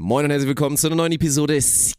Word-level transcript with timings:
Moin 0.00 0.24
und 0.24 0.30
herzlich 0.30 0.46
willkommen 0.46 0.76
zu 0.76 0.86
einer 0.86 0.94
neuen 0.94 1.10
Episode 1.10 1.60
Scam. 1.60 1.98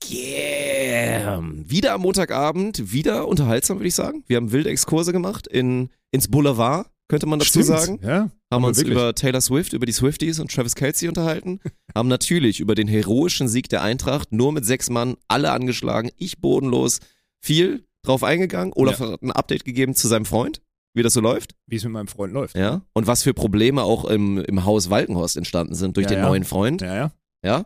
Wieder 1.70 1.92
am 1.92 2.00
Montagabend, 2.00 2.94
wieder 2.94 3.28
unterhaltsam, 3.28 3.80
würde 3.80 3.90
ich 3.90 3.96
sagen. 3.96 4.24
Wir 4.26 4.38
haben 4.38 4.54
wilde 4.54 4.70
Exkurse 4.70 5.12
gemacht 5.12 5.48
in, 5.48 5.90
ins 6.10 6.30
Boulevard, 6.30 6.90
könnte 7.10 7.26
man 7.26 7.40
dazu 7.40 7.50
Stimmt, 7.50 7.66
sagen. 7.66 8.00
Ja, 8.02 8.32
Haben 8.54 8.64
uns 8.64 8.78
wirklich. 8.78 8.94
über 8.94 9.14
Taylor 9.14 9.42
Swift, 9.42 9.74
über 9.74 9.86
die 9.86 9.92
Swifties 9.92 10.40
und 10.40 10.50
Travis 10.50 10.76
Kelsey 10.76 11.10
unterhalten. 11.10 11.60
haben 11.94 12.08
natürlich 12.08 12.62
über 12.62 12.74
den 12.74 12.88
heroischen 12.88 13.50
Sieg 13.50 13.68
der 13.68 13.82
Eintracht, 13.82 14.32
nur 14.32 14.54
mit 14.54 14.64
sechs 14.64 14.90
Mann, 14.90 15.18
alle 15.28 15.52
angeschlagen, 15.52 16.10
ich 16.16 16.40
bodenlos, 16.40 17.02
viel 17.42 17.84
drauf 18.04 18.24
eingegangen. 18.24 18.72
Olaf 18.78 19.02
hat 19.02 19.22
ein 19.24 19.34
Update 19.34 19.66
gegeben 19.66 19.94
zu 19.94 20.08
seinem 20.08 20.24
Freund, 20.24 20.62
wie 20.94 21.04
das 21.04 21.12
so 21.12 21.20
läuft. 21.20 21.56
wie 21.68 21.76
es 21.76 21.84
mit 21.84 21.92
meinem 21.92 22.08
Freund 22.08 22.32
läuft. 22.32 22.56
Ja. 22.56 22.82
Und 22.94 23.08
was 23.08 23.24
für 23.24 23.34
Probleme 23.34 23.84
auch 23.84 24.06
im, 24.06 24.38
im 24.38 24.64
Haus 24.64 24.90
Walkenhorst 24.90 25.36
entstanden 25.36 25.76
sind 25.76 25.98
durch 25.98 26.06
Ja, 26.06 26.12
den 26.12 26.20
ja. 26.20 26.30
neuen 26.30 26.46
Freund. 26.46 26.82
Ja, 26.82 26.96
ja. 26.96 27.12
Ja. 27.44 27.66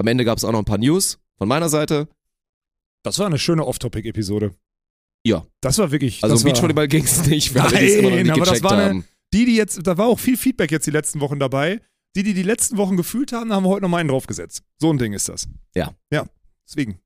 Am 0.00 0.06
Ende 0.06 0.24
gab 0.24 0.38
es 0.38 0.44
auch 0.44 0.52
noch 0.52 0.60
ein 0.60 0.64
paar 0.64 0.78
News 0.78 1.18
von 1.36 1.46
meiner 1.46 1.68
Seite. 1.68 2.08
Das 3.02 3.18
war 3.18 3.26
eine 3.26 3.38
schöne 3.38 3.66
Off-Topic-Episode. 3.66 4.54
Ja. 5.26 5.44
Das 5.60 5.76
war 5.76 5.90
wirklich. 5.90 6.24
Also 6.24 6.34
das 6.36 6.42
war, 6.42 6.52
Beachvolleyball 6.52 6.88
ging 6.88 7.04
es 7.04 7.26
nicht, 7.26 7.54
alle, 7.54 7.78
die 7.78 7.84
es 7.84 7.96
immer 7.96 8.08
noch 8.10 8.16
nicht 8.16 8.30
aber 8.30 8.40
das 8.40 8.48
gecheckt 8.48 8.64
war 8.64 8.72
eine- 8.72 8.84
haben. 8.84 9.04
Die, 9.34 9.44
die 9.44 9.56
jetzt, 9.56 9.86
da 9.86 9.98
war 9.98 10.06
auch 10.06 10.18
viel 10.18 10.38
Feedback 10.38 10.70
jetzt 10.72 10.86
die 10.86 10.90
letzten 10.90 11.20
Wochen 11.20 11.38
dabei. 11.38 11.82
Die, 12.16 12.22
die 12.22 12.32
die 12.32 12.42
letzten 12.42 12.78
Wochen 12.78 12.96
gefühlt 12.96 13.32
haben, 13.32 13.52
haben 13.52 13.62
wir 13.64 13.68
heute 13.68 13.82
noch 13.82 13.90
mal 13.90 13.98
einen 13.98 14.08
draufgesetzt. 14.08 14.62
So 14.78 14.90
ein 14.90 14.96
Ding 14.96 15.12
ist 15.12 15.28
das. 15.28 15.46
Ja. 15.74 15.92
Ja, 16.10 16.24
deswegen. 16.66 16.98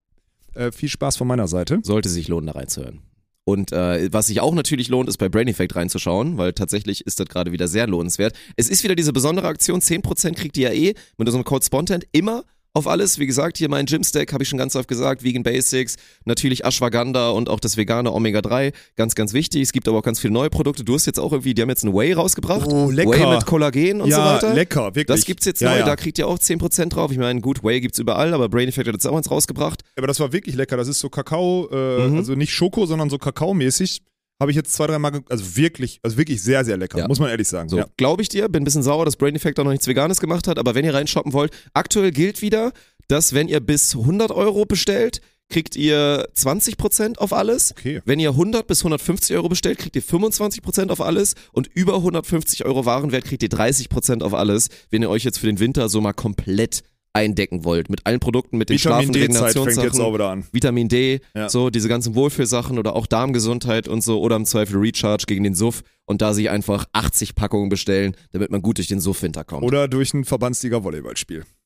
Äh, 0.55 0.71
viel 0.71 0.89
Spaß 0.89 1.17
von 1.17 1.27
meiner 1.27 1.49
Seite. 1.49 1.81
Sollte 1.83 2.09
sich 2.09 2.29
lohnen, 2.29 2.47
da 2.47 2.53
reinzuhören. 2.53 3.03
Und 3.43 3.73
äh, 3.73 4.09
was 4.13 4.29
sich 4.29 4.41
auch 4.41 4.55
natürlich 4.55 4.89
lohnt, 4.89 5.09
ist 5.09 5.19
bei 5.19 5.29
Brain 5.29 5.49
Effect 5.49 5.75
reinzuschauen, 5.75 6.39
weil 6.39 6.53
tatsächlich 6.53 7.05
ist 7.07 7.19
das 7.19 7.27
gerade 7.27 7.51
wieder 7.51 7.67
sehr 7.67 7.89
lohnenswert. 7.89 8.35
Es 8.57 8.69
ist 8.71 8.85
wieder 8.85 8.95
diese 8.95 9.13
besondere 9.13 9.49
Aktion, 9.49 9.81
10% 9.81 10.35
kriegt 10.35 10.57
ihr 10.57 10.73
ja 10.73 10.75
eh 10.75 10.95
mit 11.19 11.27
unserem 11.29 11.45
Code 11.45 11.65
Spontent 11.67 12.07
immer 12.13 12.45
auf 12.75 12.89
alles. 12.89 13.19
Wie 13.19 13.27
gesagt, 13.27 13.57
hier 13.57 13.69
mein 13.71 13.87
Gym-Stack, 13.87 14.33
habe 14.33 14.43
ich 14.43 14.49
schon 14.49 14.59
ganz 14.59 14.75
oft 14.77 14.89
gesagt, 14.89 15.23
Vegan 15.23 15.45
Basics, 15.45 15.97
natürlich 16.25 16.65
Ashwagandha 16.65 17.31
und 17.31 17.49
auch 17.49 17.61
das 17.61 17.77
vegane 17.77 18.13
Omega-3, 18.13 18.73
ganz, 18.97 19.15
ganz 19.15 19.33
wichtig. 19.33 19.63
Es 19.63 19.73
gibt 19.73 19.87
aber 19.89 19.99
auch 19.99 20.03
ganz 20.03 20.19
viele 20.21 20.33
neue 20.35 20.51
Produkte. 20.51 20.85
Du 20.85 20.95
hast 20.95 21.07
jetzt 21.07 21.21
auch 21.21 21.33
irgendwie, 21.33 21.55
die 21.55 21.63
haben 21.63 21.69
jetzt 21.69 21.85
einen 21.85 21.95
Whey 21.95 22.13
rausgebracht. 22.13 22.67
Oh, 22.67 22.91
lecker. 22.91 23.11
Whey 23.13 23.27
mit 23.35 23.47
Kollagen 23.47 24.01
und 24.01 24.09
ja, 24.11 24.17
so 24.17 24.23
weiter. 24.47 24.55
lecker, 24.55 24.87
wirklich. 24.95 25.07
Das 25.07 25.25
gibt's 25.25 25.47
jetzt 25.47 25.61
ja, 25.61 25.71
neu, 25.71 25.79
ja. 25.79 25.85
da 25.87 25.97
kriegt 25.97 26.19
ihr 26.19 26.27
auch 26.27 26.39
10% 26.39 26.89
drauf. 26.89 27.13
Ich 27.13 27.19
meine, 27.19 27.41
gut, 27.41 27.63
Whey 27.63 27.81
gibt's 27.81 27.99
überall, 28.01 28.35
aber 28.35 28.49
Brain 28.49 28.69
Effect 28.69 28.89
hat 28.89 28.95
jetzt 28.95 29.07
auch 29.07 29.17
eins 29.17 29.31
rausgebracht. 29.31 29.83
Aber 29.97 30.09
das 30.09 30.19
war 30.19 30.33
wirklich 30.33 30.57
lecker. 30.57 30.77
Das 30.77 30.89
ist 30.89 30.99
so 30.99 31.09
Kakao, 31.09 31.69
äh, 31.71 32.09
Mhm. 32.09 32.17
also 32.19 32.35
nicht 32.35 32.53
Schoko, 32.53 32.87
sondern 32.87 33.09
so 33.09 33.19
Kakaomäßig. 33.19 34.03
Habe 34.41 34.51
ich 34.51 34.57
jetzt 34.57 34.73
zwei, 34.73 34.87
drei 34.89 34.99
Mal, 34.99 35.21
also 35.29 35.57
wirklich, 35.57 36.01
also 36.03 36.17
wirklich 36.17 36.43
sehr, 36.43 36.65
sehr 36.65 36.77
lecker, 36.77 36.99
Ja. 36.99 37.09
muss 37.09 37.21
man 37.21 37.31
ehrlich 37.31 37.47
sagen. 37.49 37.69
So, 37.69 37.79
Ja. 37.79 37.87
glaube 37.97 38.23
ich 38.23 38.29
dir, 38.29 38.49
bin 38.49 38.63
ein 38.63 38.65
bisschen 38.65 38.83
sauer, 38.83 39.05
dass 39.05 39.17
Brain 39.17 39.37
Effect 39.37 39.59
auch 39.61 39.65
noch 39.65 39.71
nichts 39.71 39.87
Veganes 39.87 40.21
gemacht 40.21 40.49
hat, 40.49 40.59
aber 40.59 40.75
wenn 40.75 40.85
ihr 40.85 40.93
reinshoppen 40.95 41.33
wollt, 41.33 41.53
aktuell 41.73 42.11
gilt 42.11 42.43
wieder, 42.43 42.73
dass 43.09 43.33
wenn 43.33 43.49
ihr 43.49 43.61
bis 43.61 43.95
100 43.95 44.33
Euro 44.33 44.65
bestellt, 44.65 45.21
kriegt 45.51 45.77
ihr 45.77 46.27
20% 46.35 47.19
auf 47.19 47.33
alles. 47.33 47.73
Okay. 47.73 48.01
Wenn 48.07 48.19
ihr 48.19 48.31
100 48.31 48.67
bis 48.67 48.81
150 48.81 49.37
Euro 49.37 49.49
bestellt, 49.51 49.79
kriegt 49.79 49.95
ihr 49.95 50.03
25% 50.03 50.91
auf 50.91 51.01
alles 51.01 51.35
und 51.53 51.69
über 51.69 51.97
150 51.97 52.65
Euro 52.65 52.87
Warenwert 52.87 53.25
kriegt 53.27 53.43
ihr 53.43 53.51
30% 53.51 54.23
auf 54.23 54.35
alles, 54.35 54.69
wenn 54.91 55.03
ihr 55.03 55.11
euch 55.11 55.23
jetzt 55.23 55.39
für 55.39 55.47
den 55.47 55.61
Winter 55.61 55.89
so 55.89 56.01
mal 56.01 56.13
komplett 56.15 56.83
eindecken 57.15 57.65
wollt. 57.65 57.89
Mit 57.89 58.05
allen 58.07 58.21
Produkten, 58.21 58.59
mit 58.59 58.69
den 58.69 58.77
Vitamin 58.79 59.05
Schlafen, 59.07 59.13
D-Zeit 59.13 59.53
fängt 59.53 59.57
jetzt 59.57 59.67
Regenerationssachen. 59.69 60.01
auch 60.05 60.15
wieder 60.15 60.29
an. 60.31 60.45
Vitamin 60.53 60.89
D, 60.89 61.21
Ja. 61.35 61.49
so 61.49 61.71
diese 61.71 61.89
ganzen 61.89 62.15
Wohlfühlsachen 62.15 62.79
oder 62.79 62.95
auch 62.97 63.07
Darmgesundheit 63.07 63.89
und 63.89 64.03
so 64.03 64.21
oder 64.21 64.37
im 64.37 64.45
Zweifel 64.45 64.77
Recharge 64.79 65.25
gegen 65.27 65.45
den 65.45 65.55
Suff 65.55 65.83
und 66.05 66.21
da 66.21 66.35
sich 66.35 66.51
einfach 66.51 66.87
80 66.93 67.35
Packungen 67.35 67.69
bestellen, 67.71 68.15
damit 68.33 68.51
man 68.51 68.61
gut 68.61 68.79
durch 68.79 68.89
den 68.89 69.01
Suff-Winter 69.01 69.45
kommt. 69.45 69.63
Oder, 69.63 69.89
durch 69.89 70.13
ein 70.13 70.25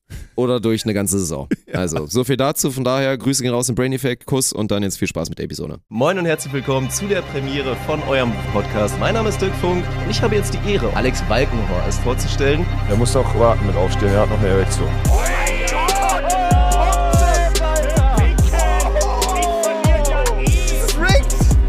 Verbandsliga-Volleyballspiel. 0.09 0.59
durch 0.59 0.83
eine 0.85 0.93
ganze 0.93 1.19
Saison. 1.19 1.47
Also, 1.71 2.07
so 2.07 2.23
viel 2.23 2.35
dazu. 2.35 2.71
Von 2.71 2.83
daher, 2.83 3.15
Grüße 3.17 3.43
gehen 3.43 3.53
raus 3.53 3.69
in 3.69 3.75
Brain 3.75 3.93
Effect, 3.93 4.25
Kuss 4.25 4.51
und 4.51 4.71
dann 4.71 4.81
jetzt 4.83 4.97
viel 4.97 5.07
Spaß 5.07 5.29
mit 5.29 5.37
der 5.37 5.45
Episode. 5.45 5.79
Moin 5.87 6.17
und 6.17 6.25
herzlich 6.25 6.51
willkommen 6.51 6.89
zu 6.89 7.05
der 7.05 7.21
Premiere 7.21 7.75
von 7.85 8.01
eurem 8.03 8.33
Podcast. 8.51 8.99
Mein 8.99 9.13
Name 9.13 9.29
ist 9.29 9.39
Dirk 9.39 9.53
Funk 9.61 9.85
und 10.03 10.09
ich 10.09 10.21
habe 10.21 10.35
jetzt 10.35 10.53
die 10.55 10.71
Ehre, 10.73 10.91
Alex 10.95 11.21
Balkenhorst 11.29 12.01
vorzustellen. 12.01 12.65
Er 12.89 12.97
muss 12.97 13.13
doch 13.13 13.39
warten 13.39 13.65
mit 13.67 13.75
aufstehen, 13.75 14.09
er 14.09 14.21
hat 14.21 14.29
noch 14.29 14.39
eine 14.39 14.47
Erektion. 14.47 14.89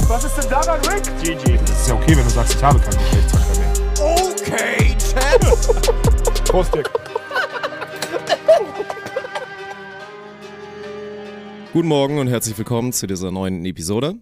Was 0.09 0.25
ist 0.25 0.37
denn 0.37 0.51
daran, 0.51 0.81
Rick? 0.91 1.05
Das 1.67 1.81
ist 1.83 1.89
ja 1.89 1.95
okay, 1.95 2.17
wenn 2.17 2.25
du 2.25 2.31
sagst, 2.31 2.55
ich 2.55 2.63
habe 2.63 2.81
keinen 2.81 2.99
Geschlechtsverkehr 2.99 3.59
mehr. 3.61 3.73
Okay, 4.01 4.97
Chat. 4.99 6.45
Prost, 6.49 6.75
Dick. 6.75 7.00
Guten 11.73 11.89
Morgen 11.89 12.19
und 12.19 12.27
herzlich 12.29 12.57
willkommen 12.59 12.93
zu 12.93 13.07
dieser 13.07 13.31
neuen 13.31 13.65
Episode. 13.65 14.17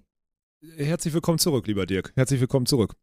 Herzlich 0.76 1.14
willkommen 1.14 1.38
zurück, 1.38 1.66
lieber 1.66 1.86
Dirk. 1.86 2.12
Herzlich 2.14 2.40
willkommen 2.40 2.66
zurück. 2.66 2.94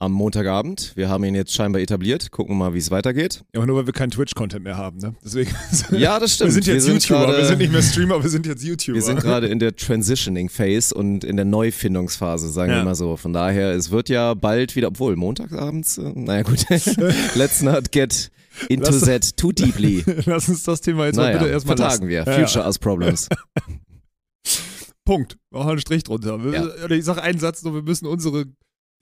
Am 0.00 0.10
Montagabend. 0.12 0.92
Wir 0.96 1.08
haben 1.08 1.22
ihn 1.24 1.34
jetzt 1.34 1.52
scheinbar 1.54 1.80
etabliert. 1.80 2.30
Gucken 2.30 2.54
wir 2.56 2.58
mal, 2.66 2.74
wie 2.74 2.78
es 2.78 2.90
weitergeht. 2.90 3.44
Ja, 3.54 3.60
aber 3.60 3.66
nur 3.66 3.76
weil 3.78 3.86
wir 3.86 3.92
keinen 3.92 4.10
Twitch-Content 4.10 4.64
mehr 4.64 4.76
haben, 4.76 4.98
ne? 4.98 5.14
Deswegen. 5.24 5.50
Ja, 5.98 6.18
das 6.18 6.34
stimmt. 6.34 6.48
Wir 6.48 6.52
sind 6.54 6.66
jetzt 6.66 6.74
Wir 6.74 6.80
sind 6.80 7.02
YouTuber, 7.08 7.26
gerade- 7.26 7.38
wir 7.38 7.44
sind 7.46 7.58
nicht 7.58 7.72
mehr 7.72 7.82
Streamer, 7.82 8.22
wir 8.22 8.30
sind 8.30 8.46
jetzt 8.46 8.64
YouTuber. 8.64 8.94
Wir 8.96 9.02
sind 9.02 9.20
gerade 9.20 9.46
in 9.46 9.58
der 9.60 9.76
Transitioning 9.76 10.48
Phase 10.48 10.94
und 10.94 11.22
in 11.24 11.36
der 11.36 11.44
Neufindungsphase, 11.44 12.48
sagen 12.50 12.72
Ja. 12.72 12.78
wir 12.78 12.84
mal 12.84 12.94
so. 12.94 13.16
Von 13.16 13.32
daher, 13.32 13.72
es 13.72 13.90
wird 13.90 14.08
ja 14.08 14.34
bald 14.34 14.74
wieder, 14.76 14.88
obwohl 14.88 15.14
montagsabends, 15.16 15.98
äh, 15.98 16.12
naja 16.14 16.42
gut, 16.42 16.66
let's 17.36 17.62
not 17.62 17.92
get 17.92 18.30
into 18.68 18.90
Lass- 18.90 19.00
that 19.02 19.36
too 19.36 19.52
deeply. 19.52 20.02
Lass 20.26 20.48
uns 20.48 20.62
das 20.64 20.80
Thema 20.80 21.06
jetzt 21.06 21.16
mal 21.16 21.24
naja, 21.26 21.38
bitte 21.38 21.50
erstmal 21.50 21.76
vertagen 21.76 22.08
wir. 22.08 22.20
lassen. 22.24 22.30
Ja, 22.40 22.46
Future 22.46 22.64
us 22.66 22.78
problems. 22.78 23.28
Punkt. 25.04 25.36
Machen 25.50 25.66
wir 25.66 25.70
einen 25.72 25.80
Strich 25.80 26.02
drunter. 26.04 26.42
Wir, 26.42 26.52
Ja. 26.52 26.90
Ich 26.90 27.04
sage 27.04 27.22
einen 27.22 27.38
Satz 27.38 27.62
nur, 27.62 27.74
wir 27.74 27.82
müssen 27.82 28.06
unsere, 28.06 28.46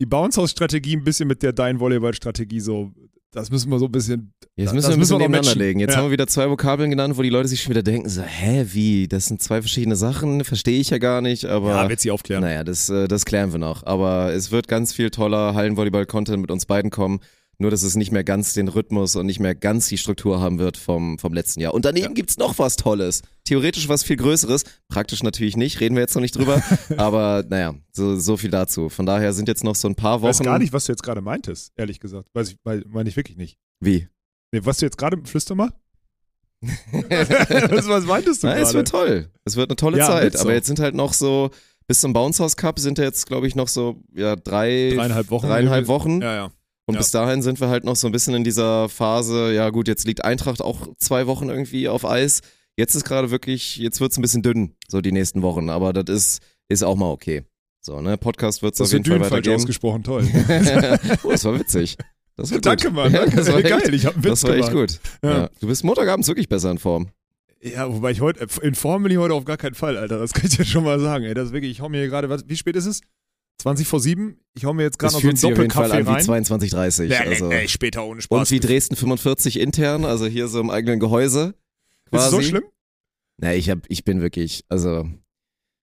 die 0.00 0.06
Bounce-House-Strategie 0.06 0.96
ein 0.96 1.04
bisschen 1.04 1.28
mit 1.28 1.42
der 1.42 1.52
Dein 1.52 1.78
Volleyball-Strategie 1.78 2.58
so, 2.60 2.90
das 3.30 3.50
müssen 3.50 3.70
wir 3.70 3.78
so 3.78 3.86
ein 3.86 3.92
bisschen, 3.92 4.34
Jetzt 4.56 4.74
müssen 4.74 4.88
wir 4.88 4.94
ein 4.94 5.00
bisschen 5.00 5.18
wir 5.20 5.28
nebeneinander 5.28 5.54
legen. 5.54 5.78
Jetzt 5.80 5.92
Ja. 5.92 5.98
haben 5.98 6.06
wir 6.06 6.10
wieder 6.10 6.26
zwei 6.26 6.50
Vokabeln 6.50 6.90
genannt, 6.90 7.16
wo 7.16 7.22
die 7.22 7.30
Leute 7.30 7.48
sich 7.48 7.62
schon 7.62 7.70
wieder 7.70 7.84
denken, 7.84 8.08
so, 8.08 8.20
hä, 8.22 8.66
wie? 8.72 9.06
Das 9.06 9.26
sind 9.26 9.40
zwei 9.40 9.62
verschiedene 9.62 9.94
Sachen, 9.96 10.44
verstehe 10.44 10.80
ich 10.80 10.90
ja 10.90 10.98
gar 10.98 11.20
nicht, 11.20 11.44
aber. 11.44 11.70
ja, 11.70 11.88
wird 11.88 12.00
sie 12.00 12.10
aufklären. 12.10 12.42
Naja, 12.42 12.64
das, 12.64 12.88
äh, 12.88 13.06
das 13.06 13.24
klären 13.24 13.52
wir 13.52 13.58
noch. 13.58 13.86
Aber 13.86 14.32
es 14.34 14.50
wird 14.50 14.66
ganz 14.68 14.92
viel 14.92 15.10
toller 15.10 15.54
Hallenvolleyball-Content 15.54 16.40
mit 16.40 16.50
uns 16.50 16.66
beiden 16.66 16.90
kommen. 16.90 17.20
Nur, 17.62 17.70
dass 17.70 17.82
es 17.84 17.94
nicht 17.96 18.10
mehr 18.12 18.24
ganz 18.24 18.52
den 18.54 18.68
Rhythmus 18.68 19.14
und 19.16 19.24
nicht 19.26 19.38
mehr 19.40 19.54
ganz 19.54 19.86
die 19.88 19.96
Struktur 19.96 20.40
haben 20.40 20.58
wird 20.58 20.76
vom, 20.76 21.18
vom 21.18 21.32
letzten 21.32 21.60
Jahr. 21.60 21.72
Und 21.74 21.84
daneben 21.84 22.12
gibt's 22.14 22.36
noch 22.36 22.58
was 22.58 22.74
Tolles. 22.76 23.22
Theoretisch 23.44 23.88
was 23.88 24.02
viel 24.02 24.16
Größeres. 24.16 24.64
Praktisch 24.88 25.22
natürlich 25.22 25.56
nicht, 25.56 25.80
reden 25.80 25.94
wir 25.94 26.00
jetzt 26.02 26.14
noch 26.14 26.22
nicht 26.22 26.36
drüber. 26.36 26.60
Aber 26.96 27.44
naja, 27.48 27.74
so, 27.92 28.18
so 28.18 28.36
viel 28.36 28.50
dazu. 28.50 28.88
Von 28.88 29.06
daher 29.06 29.32
sind 29.32 29.46
jetzt 29.48 29.62
noch 29.64 29.76
so 29.76 29.88
ein 29.88 29.94
paar 29.94 30.16
Ich 30.18 30.22
weiß 30.24 30.38
Wochen. 30.40 30.44
gar 30.44 30.58
nicht, 30.58 30.72
was 30.72 30.86
du 30.86 30.92
jetzt 30.92 31.02
gerade 31.04 31.20
meintest, 31.20 31.72
ehrlich 31.76 32.00
gesagt. 32.00 32.28
Weiß 32.34 32.50
ich, 32.50 32.56
weil- 32.64 32.84
meine 32.88 33.08
ich 33.08 33.16
wirklich 33.16 33.36
nicht. 33.38 33.56
Wie? 33.80 34.08
Nee, 34.52 34.60
was 34.64 34.78
du 34.78 34.86
jetzt 34.86 34.98
gerade, 34.98 35.16
flüster 35.24 35.54
mal? 35.54 35.72
was, 36.62 37.88
was 37.88 38.04
meintest 38.06 38.42
du 38.42 38.48
es 38.48 38.54
gerade? 38.54 38.74
wird 38.74 38.88
toll. 38.88 39.30
Es 39.44 39.56
wird 39.56 39.70
eine 39.70 39.76
tolle 39.76 39.98
Ja, 39.98 40.06
Zeit. 40.06 40.36
Aber 40.36 40.52
jetzt 40.52 40.66
sind 40.66 40.78
halt 40.80 40.94
noch 40.94 41.12
so, 41.12 41.50
bis 41.86 42.00
zum 42.00 42.12
Bounce 42.12 42.42
House 42.42 42.56
Cup 42.56 42.78
sind 42.78 42.98
ja 42.98 43.04
jetzt, 43.04 43.26
glaube 43.26 43.46
ich, 43.46 43.54
noch 43.54 43.68
so, 43.68 44.02
ja, 44.14 44.36
drei, 44.36 44.92
Dreieinhalb 44.94 45.30
Wochen. 45.30 45.46
dreieinhalb 45.46 45.86
Wochen. 45.88 46.20
Ja, 46.22 46.34
ja. 46.34 46.52
Und 46.86 46.94
Ja. 46.94 46.98
bis 47.00 47.10
dahin 47.12 47.42
sind 47.42 47.60
wir 47.60 47.68
halt 47.68 47.84
noch 47.84 47.96
so 47.96 48.06
ein 48.08 48.12
bisschen 48.12 48.34
in 48.34 48.44
dieser 48.44 48.88
Phase, 48.88 49.52
ja 49.52 49.70
gut, 49.70 49.86
jetzt 49.88 50.06
liegt 50.06 50.24
Eintracht 50.24 50.60
auch 50.60 50.88
zwei 50.98 51.26
Wochen 51.26 51.48
irgendwie 51.48 51.88
auf 51.88 52.04
Eis. 52.04 52.40
Jetzt 52.76 52.94
ist 52.94 53.04
gerade 53.04 53.30
wirklich, 53.30 53.76
jetzt 53.76 54.00
wird's 54.00 54.16
ein 54.18 54.22
bisschen 54.22 54.42
dünn, 54.42 54.74
so 54.88 55.00
die 55.00 55.12
nächsten 55.12 55.42
Wochen. 55.42 55.68
Aber 55.70 55.92
das 55.92 56.14
ist, 56.14 56.42
ist 56.68 56.82
auch 56.82 56.96
mal 56.96 57.10
okay. 57.10 57.42
So, 57.80 58.00
ne, 58.00 58.16
Podcast 58.16 58.62
wird's 58.62 58.78
Das 58.78 58.88
auf 58.88 58.92
jeden 58.92 59.04
Fall 59.04 59.14
Dün 59.14 59.20
falsch 59.22 59.32
weitergeben. 59.32 59.56
ausgesprochen, 59.56 60.02
toll. 60.02 60.26
oh, 61.24 61.30
das 61.30 61.44
war 61.44 61.58
witzig. 61.58 61.96
Das 62.36 62.50
war 62.50 62.56
gut. 62.58 62.66
Danke, 62.66 62.90
Mann. 62.90 63.12
Ja, 63.12 63.20
Danke. 63.20 63.36
das 63.36 63.48
war 63.52 63.58
echt, 63.58 63.68
Geil, 63.68 63.94
ich 63.94 64.06
hab 64.06 64.14
einen 64.14 64.24
Witz 64.24 64.40
Das 64.40 64.44
war 64.44 64.56
echt 64.56 64.70
gemacht. 64.70 65.00
gut. 65.22 65.30
Ja. 65.30 65.38
Ja. 65.42 65.50
Du 65.60 65.66
bist 65.66 65.84
Montagabends 65.84 66.28
wirklich 66.28 66.48
besser 66.48 66.70
in 66.70 66.78
Form. 66.78 67.08
Ja, 67.60 67.92
wobei 67.92 68.10
ich 68.10 68.20
heute, 68.20 68.46
in 68.62 68.74
Form 68.74 69.02
bin 69.04 69.12
ich 69.12 69.18
heute 69.18 69.34
auf 69.34 69.44
gar 69.44 69.56
keinen 69.56 69.74
Fall, 69.74 69.96
Alter. 69.96 70.18
Das 70.18 70.32
kann 70.32 70.46
ich 70.46 70.56
dir 70.56 70.64
schon 70.64 70.82
mal 70.82 70.98
sagen, 70.98 71.24
ey. 71.24 71.34
Das 71.34 71.46
ist 71.48 71.52
wirklich, 71.52 71.70
ich 71.70 71.80
hau 71.80 71.88
mir 71.88 71.98
hier 71.98 72.08
gerade, 72.08 72.28
was- 72.28 72.48
wie 72.48 72.56
spät 72.56 72.74
ist 72.74 72.86
es? 72.86 73.02
20 73.62 73.86
vor 73.86 74.00
7? 74.00 74.36
Ich 74.54 74.64
hau 74.64 74.72
mir 74.74 74.82
jetzt 74.82 74.98
gerade 74.98 75.14
noch 75.14 75.20
so 75.20 75.28
einen 75.28 75.40
Doppelkaffee 75.40 76.02
rein. 76.02 76.22
22,30. 76.24 77.06
Nee, 77.08 77.14
also. 77.16 77.48
nee, 77.48 77.62
nee, 77.62 77.68
später 77.68 78.04
ohne 78.04 78.20
Spaß. 78.20 78.38
Und 78.38 78.50
wie 78.50 78.60
Dresden 78.60 78.96
45 78.96 79.60
intern, 79.60 80.04
also 80.04 80.26
hier 80.26 80.48
so 80.48 80.60
im 80.60 80.68
eigenen 80.70 80.98
Gehäuse. 80.98 81.54
ist 82.06 82.10
Quasi. 82.10 82.30
so 82.30 82.42
schlimm? 82.42 82.64
Na, 83.38 83.54
ich 83.54 83.70
hab, 83.70 83.78
ich 83.88 84.04
bin 84.04 84.20
wirklich, 84.20 84.64
also 84.68 85.08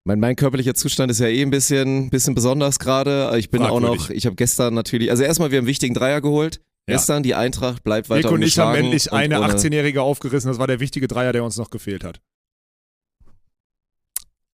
mein, 0.03 0.19
mein 0.19 0.35
körperlicher 0.35 0.73
Zustand 0.75 1.09
ist 1.09 1.19
ja 1.19 1.27
eh 1.27 1.41
ein 1.41 1.51
bisschen, 1.51 2.09
bisschen 2.09 2.35
besonders 2.35 2.79
gerade. 2.79 3.31
Ich 3.37 3.49
bin 3.49 3.61
auch 3.63 3.79
noch, 3.79 3.95
Fragwürdig. 3.95 4.17
ich 4.17 4.25
habe 4.25 4.35
gestern 4.35 4.73
natürlich, 4.73 5.09
also 5.09 5.23
erstmal 5.23 5.51
wir 5.51 5.57
haben 5.57 5.63
einen 5.63 5.67
wichtigen 5.69 5.93
Dreier 5.93 6.19
geholt. 6.21 6.59
Ja. 6.87 6.95
Gestern 6.95 7.23
die 7.23 7.35
Eintracht 7.35 7.83
bleibt 7.83 8.09
weiter 8.09 8.29
Nick 8.29 8.35
und 8.35 8.41
ich 8.41 8.57
haben 8.59 8.69
ungeschlagen 8.69 8.85
endlich 8.85 9.13
eine 9.13 9.39
ohne- 9.39 9.53
18-Jährige 9.53 10.01
aufgerissen. 10.01 10.49
Das 10.49 10.59
war 10.59 10.67
der 10.67 10.79
wichtige 10.79 11.07
Dreier, 11.07 11.31
der 11.33 11.43
uns 11.43 11.55
noch 11.57 11.69
gefehlt 11.69 12.03
hat. 12.03 12.19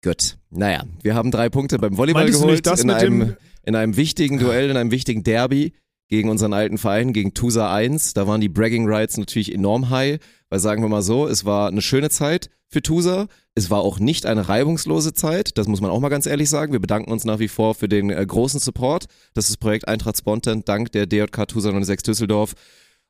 Gut. 0.03 0.37
Naja, 0.49 0.83
wir 1.01 1.15
haben 1.15 1.31
drei 1.31 1.49
Punkte 1.49 1.79
beim 1.79 1.97
Volleyball 1.97 2.25
Meintest 2.25 2.43
geholt 2.43 2.79
in 2.81 2.91
einem 2.91 3.35
in 3.65 3.75
einem 3.75 3.95
wichtigen 3.95 4.37
Duell, 4.37 4.69
in 4.69 4.75
einem 4.75 4.91
wichtigen 4.91 5.23
Derby 5.23 5.73
gegen 6.09 6.29
unseren 6.29 6.53
alten 6.53 6.77
Verein, 6.77 7.13
gegen 7.13 7.33
Tusa 7.33 7.73
1. 7.73 8.13
Da 8.13 8.27
waren 8.27 8.41
die 8.41 8.49
Bragging 8.49 8.85
Rights 8.85 9.17
natürlich 9.17 9.53
enorm 9.53 9.89
high, 9.89 10.19
weil 10.49 10.59
sagen 10.59 10.83
wir 10.83 10.89
mal 10.89 11.01
so, 11.01 11.27
es 11.27 11.45
war 11.45 11.69
eine 11.69 11.81
schöne 11.81 12.09
Zeit 12.09 12.49
für 12.67 12.81
Tusa. 12.81 13.27
Es 13.55 13.69
war 13.69 13.79
auch 13.79 13.99
nicht 13.99 14.25
eine 14.25 14.49
reibungslose 14.49 15.13
Zeit, 15.13 15.57
das 15.57 15.67
muss 15.67 15.79
man 15.79 15.91
auch 15.91 15.99
mal 15.99 16.09
ganz 16.09 16.25
ehrlich 16.25 16.49
sagen. 16.49 16.73
Wir 16.73 16.81
bedanken 16.81 17.11
uns 17.11 17.23
nach 17.23 17.39
wie 17.39 17.47
vor 17.47 17.73
für 17.73 17.87
den 17.87 18.09
äh, 18.09 18.25
großen 18.25 18.59
Support, 18.59 19.05
dass 19.33 19.47
das 19.47 19.57
Projekt 19.57 19.87
Eintracht 19.87 20.17
Spontan 20.17 20.65
dank 20.65 20.91
der 20.91 21.05
DJK 21.05 21.47
Tusa 21.47 21.71
06 21.81 22.03
Düsseldorf 22.03 22.53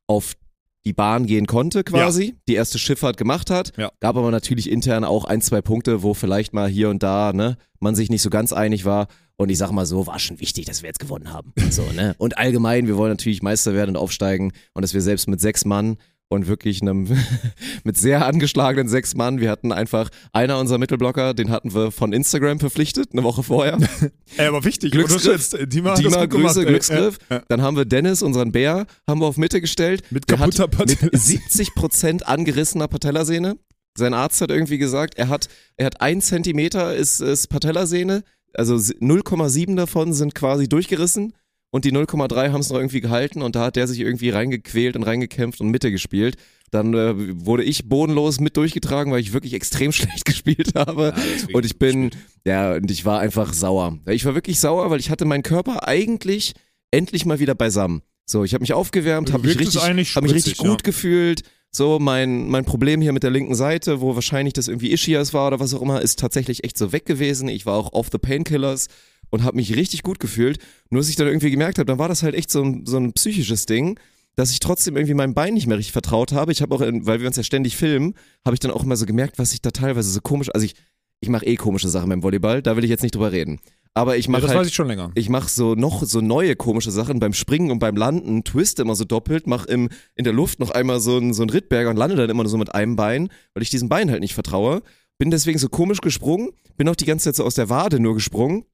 auf 0.06 0.36
die 0.86 0.94
Bahn 0.94 1.26
gehen 1.26 1.48
konnte 1.48 1.84
quasi, 1.84 2.36
die 2.48 2.56
erste 2.56 2.78
Schifffahrt 2.78 3.18
gemacht 3.18 3.50
hat. 3.50 3.72
Ja. 3.78 3.92
Gab 4.00 4.18
aber 4.18 4.32
natürlich 4.32 4.70
intern 4.70 5.04
auch 5.04 5.26
ein, 5.26 5.42
zwei 5.42 5.62
Punkte, 5.62 6.04
wo 6.04 6.14
vielleicht 6.14 6.54
mal 6.54 6.68
hier 6.70 6.90
und 6.90 7.04
da 7.04 7.32
ne, 7.34 7.58
man 7.80 7.96
sich 7.96 8.10
nicht 8.10 8.22
so 8.22 8.30
ganz 8.30 8.54
einig 8.54 8.86
war. 8.86 9.08
Und 9.36 9.50
ich 9.50 9.58
sag 9.58 9.72
mal 9.72 9.86
so, 9.86 10.06
war 10.06 10.20
schon 10.20 10.40
wichtig, 10.40 10.66
dass 10.66 10.84
wir 10.84 10.90
jetzt 10.90 11.00
gewonnen 11.00 11.34
haben. 11.34 11.54
So, 11.70 11.84
ne? 11.96 12.14
Und 12.20 12.38
allgemein, 12.38 12.88
wir 12.88 12.98
wollen 12.98 13.12
natürlich 13.12 13.42
Meister 13.42 13.74
werden 13.74 13.92
und 13.92 13.98
aufsteigen 13.98 14.52
und 14.74 14.84
dass 14.84 14.94
wir 14.94 15.02
selbst 15.02 15.28
mit 15.28 15.42
sechs 15.42 15.66
Mann 15.66 15.98
und 16.34 16.48
wirklich 16.48 16.82
einem 16.82 17.08
mit 17.84 17.98
sehr 17.98 18.26
angeschlagenen 18.26 18.88
sechs 18.88 19.16
Mann. 19.16 19.40
Wir 19.40 19.50
hatten 19.50 19.72
einfach 19.72 20.10
einer 20.32 20.60
unserer 20.60 20.78
Mittelblocker, 20.78 21.34
den 21.34 21.50
hatten 21.50 21.74
wir 21.74 21.92
von 21.92 22.14
Instagram 22.14 22.60
verpflichtet, 22.60 23.10
eine 23.14 23.24
Woche 23.24 23.44
vorher. 23.44 23.78
Ey, 24.38 24.48
aber 24.48 24.64
wichtig, 24.66 24.92
Glücksgriff. 24.94 25.50
Dima 25.68 25.96
Dima, 25.96 26.26
gemacht, 26.26 26.30
Grüße, 26.30 26.60
ey. 26.62 26.66
Glücksgriff. 26.66 27.20
Ja, 27.30 27.38
ja. 27.38 27.44
Dann 27.48 27.62
haben 27.62 27.78
wir 27.78 27.86
Dennis, 27.86 28.22
unseren 28.22 28.52
Bär, 28.52 28.86
haben 29.08 29.22
wir 29.22 29.28
auf 29.28 29.38
Mitte 29.38 29.62
gestellt. 29.62 30.04
Mit 30.12 30.30
Der 30.30 30.38
kaputter 30.38 30.64
hat 30.64 30.78
mit 30.78 31.00
Patella. 31.00 31.18
70 31.18 31.76
Prozent 31.76 32.28
angerissener 32.28 32.88
Patellasehne. 32.88 33.58
Sein 33.96 34.14
Arzt 34.14 34.42
hat 34.42 34.50
irgendwie 34.50 34.80
gesagt, 34.80 35.18
er 35.18 35.30
hat, 35.30 35.50
er 35.78 35.86
hat 35.86 36.02
ein 36.02 36.20
Zentimeter 36.22 36.96
ist, 36.96 37.20
ist 37.22 37.48
Patellasehne, 37.48 38.24
also 38.56 38.76
0,7 38.76 39.76
davon 39.76 40.14
sind 40.14 40.34
quasi 40.36 40.68
durchgerissen 40.68 41.34
und 41.74 41.86
die 41.86 41.92
0,3 41.92 42.52
haben 42.52 42.60
es 42.62 42.70
noch 42.70 42.78
irgendwie 42.78 43.02
gehalten 43.02 43.42
und 43.42 43.56
da 43.56 43.66
hat 43.66 43.76
der 43.76 43.88
sich 43.88 44.00
irgendwie 44.00 44.30
reingequält 44.30 44.96
und 44.96 45.02
reingekämpft 45.02 45.60
und 45.60 45.70
Mitte 45.70 45.90
gespielt. 45.90 46.36
Dann 46.70 46.94
äh, 46.94 47.16
wurde 47.44 47.64
ich 47.64 47.90
bodenlos 47.90 48.40
mit 48.40 48.58
durchgetragen, 48.58 49.12
weil 49.12 49.22
ich 49.22 49.34
wirklich 49.34 49.56
extrem 49.56 49.92
schlecht 49.92 50.24
gespielt 50.24 50.76
habe. 50.76 51.16
und 51.52 51.66
ich 51.66 51.80
bin, 51.80 52.12
ja, 52.46 52.76
und 52.76 52.92
ich 52.92 53.06
war 53.06 53.20
einfach 53.22 53.54
sauer. 53.54 53.98
Ich 54.06 54.24
war 54.24 54.36
wirklich 54.36 54.60
sauer, 54.60 54.92
weil 54.92 55.00
ich 55.00 55.10
hatte 55.10 55.26
meinen 55.26 55.42
Körper 55.42 55.88
eigentlich 55.88 56.54
endlich 56.92 57.26
mal 57.26 57.40
wieder 57.40 57.56
beisammen. 57.56 58.04
So, 58.28 58.44
ich 58.44 58.54
habe 58.54 58.62
mich 58.62 58.74
aufgewärmt, 58.74 59.34
habe 59.34 59.48
mich 59.48 59.58
richtig, 59.58 59.82
hab 59.82 60.24
mich 60.24 60.34
richtig 60.34 60.58
gut 60.58 60.82
ja. 60.82 60.84
gefühlt. 60.84 61.42
So, 61.72 61.98
mein, 61.98 62.50
mein 62.50 62.66
Problem 62.66 63.02
hier 63.02 63.14
mit 63.14 63.24
der 63.24 63.32
linken 63.32 63.56
Seite, 63.56 64.00
wo 64.00 64.14
wahrscheinlich 64.14 64.54
das 64.54 64.68
irgendwie 64.68 64.92
Ischias 64.92 65.34
war 65.34 65.48
oder 65.48 65.60
was 65.60 65.74
auch 65.74 65.82
immer, 65.82 66.04
ist 66.04 66.20
tatsächlich 66.20 66.64
echt 66.66 66.78
so 66.78 66.92
weg 66.92 67.08
gewesen. 67.08 67.48
Ich 67.48 67.66
war 67.66 67.74
auch 67.74 67.94
off 67.94 68.10
the 68.12 68.20
Painkillers 68.20 68.90
und 69.34 69.44
habe 69.44 69.56
mich 69.56 69.76
richtig 69.76 70.04
gut 70.04 70.20
gefühlt. 70.20 70.60
Nur, 70.92 71.02
dass 71.02 71.10
ich 71.10 71.16
dann 71.16 71.26
irgendwie 71.26 71.50
gemerkt 71.50 71.80
habe, 71.80 71.88
dann 71.88 71.98
war 71.98 72.08
das 72.08 72.22
halt 72.22 72.36
echt 72.36 72.52
so 72.52 72.62
ein, 72.62 72.86
so 72.86 72.98
ein 72.98 73.14
psychisches 73.14 73.66
Ding, 73.66 74.00
dass 74.36 74.52
ich 74.52 74.60
trotzdem 74.60 74.96
irgendwie 74.96 75.16
meinem 75.16 75.34
Bein 75.34 75.56
nicht 75.56 75.66
mehr 75.66 75.78
richtig 75.80 75.92
vertraut 75.92 76.34
habe. 76.34 76.52
Ich 76.52 76.62
habe 76.62 76.74
auch, 76.76 76.82
in, 76.82 77.08
weil 77.08 77.20
wir 77.20 77.26
uns 77.26 77.38
ja 77.38 77.42
ständig 77.42 77.76
filmen, 77.76 78.14
habe 78.46 78.54
ich 78.54 78.60
dann 78.60 78.70
auch 78.70 78.84
immer 78.84 78.96
so 78.96 79.08
gemerkt, 79.08 79.40
was 79.40 79.52
ich 79.52 79.62
da 79.64 79.72
teilweise 79.72 80.12
so 80.12 80.22
komisch, 80.22 80.50
also 80.54 80.64
ich, 80.64 80.76
ich 81.20 81.30
mache 81.30 81.48
eh 81.48 81.56
komische 81.56 81.90
Sachen 81.90 82.10
beim 82.10 82.22
Volleyball, 82.22 82.62
da 82.62 82.78
will 82.78 82.84
ich 82.84 82.92
jetzt 82.92 83.02
nicht 83.02 83.16
drüber 83.16 83.32
reden. 83.32 83.60
Aber 83.96 84.18
ich 84.18 84.26
Ja, 84.26 84.32
mache 84.34 84.42
das 84.44 84.52
halt, 84.52 84.60
weiß 84.60 84.68
ich 84.68 84.76
schon 84.76 84.88
länger. 84.88 85.12
ich 85.16 85.30
mache 85.30 85.50
so 85.50 85.74
noch 85.74 86.04
so 86.04 86.22
neue 86.22 86.56
komische 86.56 86.92
Sachen 86.92 87.20
beim 87.20 87.34
Springen 87.34 87.72
und 87.72 87.80
beim 87.80 87.96
Landen, 87.96 88.44
twiste 88.44 88.84
immer 88.84 88.96
so 88.96 89.04
doppelt, 89.04 89.48
mache 89.48 89.68
im 89.68 89.90
in 90.16 90.26
der 90.26 90.34
Luft 90.34 90.60
noch 90.60 90.70
einmal 90.70 91.00
so 91.00 91.18
ein 91.18 91.34
so 91.34 91.42
ein 91.42 91.50
Rittberger 91.50 91.90
und 91.90 91.98
lande 91.98 92.16
dann 92.16 92.30
immer 92.30 92.44
nur 92.44 92.50
so 92.52 92.58
mit 92.60 92.74
einem 92.76 92.96
Bein, 92.96 93.30
weil 93.56 93.64
ich 93.64 93.72
diesem 93.72 93.90
Bein 93.90 94.12
halt 94.12 94.22
nicht 94.22 94.36
vertraue. 94.36 94.84
Bin 95.18 95.32
deswegen 95.32 95.58
so 95.60 95.70
komisch 95.70 96.02
gesprungen, 96.02 96.50
bin 96.78 96.88
auch 96.90 96.96
die 96.96 97.06
ganze 97.06 97.26
Zeit 97.26 97.36
so 97.36 97.44
aus 97.46 97.56
der 97.56 97.70
Wade 97.70 98.00
nur 98.00 98.14
gesprungen. 98.16 98.66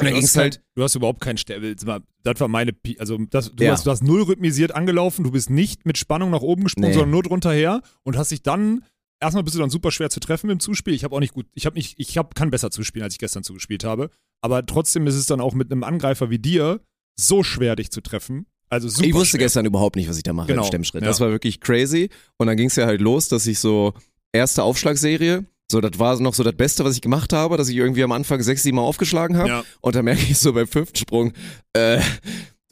Und 0.00 0.06
dann 0.06 0.14
Du 0.14 0.16
hast 0.16 0.20
ging's 0.22 0.32
kein- 0.34 0.42
halt 0.42 0.62
Du 0.74 0.82
hast 0.82 0.94
überhaupt 0.94 1.20
keinen 1.20 1.36
Sterbe. 1.38 1.74
Das 2.22 2.40
war 2.40 2.48
meine. 2.48 2.72
Pi 2.72 2.96
also, 2.98 3.16
das, 3.30 3.52
du, 3.54 3.64
Ja. 3.64 3.72
hast, 3.72 3.86
du 3.86 3.90
hast 3.90 4.02
null 4.02 4.22
rhythmisiert 4.22 4.74
angelaufen. 4.74 5.24
Du 5.24 5.30
bist 5.30 5.50
nicht 5.50 5.86
mit 5.86 5.98
Spannung 5.98 6.30
nach 6.30 6.40
oben 6.42 6.64
gesprungen, 6.64 6.88
Nee. 6.88 6.94
sondern 6.94 7.10
nur 7.10 7.22
drunter 7.22 7.52
her 7.52 7.82
und 8.02 8.16
hast 8.16 8.30
dich 8.30 8.42
dann. 8.42 8.84
Erstmal 9.22 9.44
bist 9.44 9.54
du 9.54 9.60
dann 9.60 9.68
super 9.70 9.90
schwer 9.90 10.08
zu 10.08 10.18
treffen 10.18 10.48
im 10.50 10.60
Zuspiel. 10.60 10.94
Ich 10.94 11.04
habe 11.04 11.14
auch 11.14 11.20
nicht 11.20 11.34
gut. 11.34 11.46
Ich 11.54 11.66
habe 11.66 11.76
nicht. 11.76 11.94
Ich 11.98 12.16
hab, 12.16 12.34
kann 12.34 12.50
besser 12.50 12.70
zuspielen, 12.70 13.04
als 13.04 13.14
ich 13.14 13.18
gestern 13.18 13.42
zugespielt 13.44 13.84
habe. 13.84 14.10
Aber 14.42 14.64
trotzdem 14.64 15.06
ist 15.06 15.14
es 15.14 15.26
dann 15.26 15.40
auch 15.40 15.52
mit 15.54 15.70
einem 15.70 15.84
Angreifer 15.84 16.30
wie 16.30 16.38
dir 16.38 16.80
so 17.18 17.42
schwer, 17.42 17.76
dich 17.76 17.90
zu 17.90 18.00
treffen. 18.00 18.46
Also 18.70 18.88
super. 18.88 19.06
ich 19.06 19.12
wusste 19.14 19.26
schwer. 19.32 19.40
gestern 19.40 19.66
überhaupt 19.66 19.96
nicht, 19.96 20.08
was 20.08 20.16
ich 20.16 20.22
da 20.22 20.32
mache 20.32 20.46
Genau. 20.46 20.62
im 20.62 20.66
Stemmschritt. 20.68 21.02
Ja. 21.02 21.08
Das 21.08 21.20
war 21.20 21.28
wirklich 21.30 21.60
crazy. 21.60 22.08
Und 22.38 22.46
dann 22.46 22.56
ging's 22.56 22.76
ja 22.76 22.86
halt 22.86 23.00
los, 23.02 23.28
dass 23.28 23.46
ich 23.46 23.58
so 23.58 23.92
erste 24.32 24.62
Aufschlagserie, 24.62 25.44
so 25.70 25.80
das 25.80 25.98
war 25.98 26.18
noch 26.20 26.34
so 26.34 26.42
das 26.42 26.54
Beste, 26.54 26.84
was 26.84 26.94
ich 26.94 27.00
gemacht 27.00 27.32
habe, 27.32 27.56
dass 27.56 27.68
ich 27.68 27.76
irgendwie 27.76 28.02
am 28.02 28.12
Anfang 28.12 28.42
sechs, 28.42 28.62
sieben 28.62 28.76
Mal 28.76 28.82
aufgeschlagen 28.82 29.36
habe. 29.36 29.48
Ja. 29.48 29.64
Und 29.80 29.94
dann 29.94 30.04
merke 30.04 30.22
ich 30.22 30.38
so 30.38 30.52
beim 30.52 30.66
fünften 30.66 30.96
Sprung, 30.96 31.32
äh, 31.72 32.00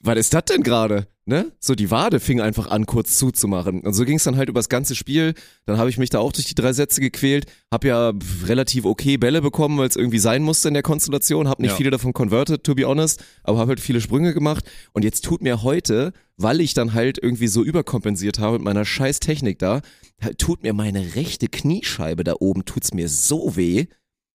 was 0.03 0.17
ist 0.19 0.35
das 0.35 0.45
denn 0.47 0.62
gerade? 0.62 1.06
Ne? 1.28 1.52
So 1.60 1.75
die 1.75 1.90
Wade 1.90 2.20
fing 2.20 2.40
einfach 2.40 2.69
an, 2.69 2.86
kurz 2.86 3.19
zuzumachen. 3.19 3.82
Und 3.82 3.92
so 3.92 4.06
ging 4.06 4.16
es 4.16 4.25
dann 4.25 4.38
halt 4.38 4.48
über 4.48 4.60
das 4.60 4.70
ganze 4.70 4.94
Spiel. 4.94 5.34
Dann 5.66 5.76
habe 5.76 5.90
ich 5.90 5.98
mich 5.98 6.08
da 6.08 6.20
auch 6.20 6.32
durch 6.32 6.46
die 6.46 6.54
drei 6.54 6.72
Sätze 6.72 7.02
gequält, 7.02 7.44
habe 7.70 7.88
ja 7.88 8.14
relativ 8.46 8.86
okay 8.86 9.19
Bälle 9.19 9.42
bekommen, 9.42 9.76
weil 9.76 9.88
es 9.88 9.96
irgendwie 9.96 10.20
sein 10.20 10.42
musste 10.42 10.69
in 10.69 10.75
der 10.75 10.82
Konstellation, 10.82 11.46
habe 11.46 11.60
nicht 11.60 11.72
Ja. 11.72 11.76
viele 11.76 11.90
davon 11.90 12.14
converted, 12.14 12.64
to 12.64 12.75
be 12.75 12.86
honest, 12.86 13.22
aber 13.42 13.58
habe 13.58 13.69
halt 13.69 13.80
viele 13.80 14.00
Sprünge 14.00 14.32
gemacht. 14.32 14.64
Und 14.94 15.04
jetzt 15.04 15.22
tut 15.22 15.42
mir 15.42 15.62
heute, 15.62 16.14
weil 16.38 16.62
ich 16.62 16.72
dann 16.72 16.94
halt 16.94 17.19
irgendwie 17.22 17.48
so 17.48 17.62
überkompensiert 17.62 18.38
habe 18.38 18.54
mit 18.54 18.64
meiner 18.64 18.86
scheiß 18.86 19.20
Technik 19.20 19.58
da, 19.58 19.82
halt 20.22 20.38
tut 20.38 20.62
mir 20.62 20.72
meine 20.72 21.14
rechte 21.14 21.48
Kniescheibe 21.48 22.25
da 22.25 22.36
oben, 22.40 22.64
tut's 22.64 22.94
mir 22.94 23.10
so 23.10 23.54
weh. 23.54 23.84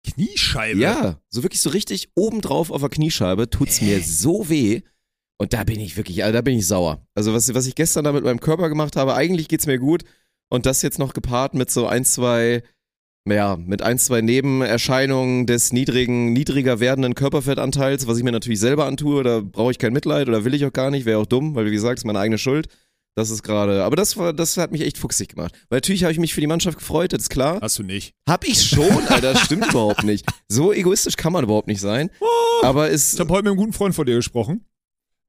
Kniescheibe. 0.06 0.80
Ja, 0.80 1.18
so 1.30 1.42
wirklich 1.42 1.62
so 1.62 1.72
richtig 1.72 2.10
obendrauf 2.14 2.70
auf 2.70 2.82
der 2.82 2.90
Kniescheibe 2.92 3.50
tut's 3.50 3.82
mir 3.82 4.00
so 4.02 4.48
weh. 4.50 4.82
Und 5.38 5.54
da 5.54 5.64
bin 5.64 5.80
ich 5.80 5.98
wirklich, 5.98 6.24
also 6.24 6.34
da 6.34 6.42
bin 6.42 6.58
ich 6.58 6.68
sauer. 6.68 7.06
Also 7.16 7.34
was, 7.34 7.54
was 7.54 7.68
ich 7.68 7.76
gestern 7.76 8.04
da 8.06 8.12
mit 8.12 8.24
meinem 8.24 8.40
Körper 8.40 8.70
gemacht 8.70 8.96
habe, 8.96 9.16
eigentlich 9.16 9.48
geht's 9.48 9.68
mir 9.68 9.80
gut. 9.80 10.04
Und 10.50 10.66
das 10.66 10.82
jetzt 10.82 11.00
noch 11.00 11.14
gepaart 11.14 11.56
mit 11.56 11.72
so 11.72 11.88
ein, 11.88 12.06
zwei, 12.06 12.62
ja, 13.28 13.58
mit 13.58 13.82
ein, 13.82 13.98
zwei 13.98 14.22
Nebenerscheinungen 14.22 15.48
des 15.48 15.74
niedrigen, 15.74 16.34
niedriger 16.34 16.80
werdenden 16.80 17.16
Körperfettanteils, 17.16 18.08
was 18.08 18.18
ich 18.18 18.24
mir 18.24 18.32
natürlich 18.32 18.60
selber 18.60 18.86
antue, 18.86 19.24
da 19.24 19.42
brauche 19.42 19.72
ich 19.72 19.80
kein 19.80 19.94
Mitleid 19.94 20.28
oder 20.28 20.46
will 20.46 20.54
ich 20.54 20.66
auch 20.66 20.74
gar 20.74 20.92
nicht, 20.92 21.06
wäre 21.06 21.20
auch 21.20 21.26
dumm, 21.26 21.56
weil 21.56 21.66
wie 21.66 21.72
gesagt, 21.72 22.00
ist 22.00 22.06
meine 22.06 22.20
eigene 22.20 22.38
Schuld. 22.38 22.68
Das 23.16 23.30
ist 23.30 23.44
gerade, 23.44 23.84
aber 23.84 23.96
das 23.96 24.18
war, 24.18 24.34
das 24.34 24.58
hat 24.58 24.72
mich 24.72 24.82
echt 24.82 24.98
fuchsig 24.98 25.30
gemacht. 25.30 25.54
Weil 25.70 25.78
natürlich 25.78 26.04
habe 26.04 26.12
ich 26.12 26.20
mich 26.20 26.34
für 26.34 26.42
die 26.42 26.48
Mannschaft 26.48 26.80
gefreut, 26.80 27.14
das 27.14 27.24
ist 27.24 27.30
klar. 27.30 27.60
Hast 27.62 27.78
du 27.78 27.84
nicht. 27.84 28.14
Hab 28.28 28.48
ich 28.48 28.62
schon, 28.62 28.90
Alter, 29.08 29.34
das 29.34 29.42
stimmt 29.42 29.68
überhaupt 29.70 30.04
nicht. 30.04 30.26
So 30.48 30.74
egoistisch 30.74 31.16
kann 31.16 31.32
man 31.32 31.44
überhaupt 31.44 31.68
nicht 31.68 31.80
sein. 31.80 32.10
Aber 32.64 32.88
Ich 32.90 32.96
es, 32.96 33.20
habe 33.20 33.32
heute 33.32 33.44
mit 33.44 33.52
einem 33.52 33.60
guten 33.60 33.74
Freund 33.74 33.94
von 33.94 34.06
dir 34.08 34.16
gesprochen. 34.16 34.66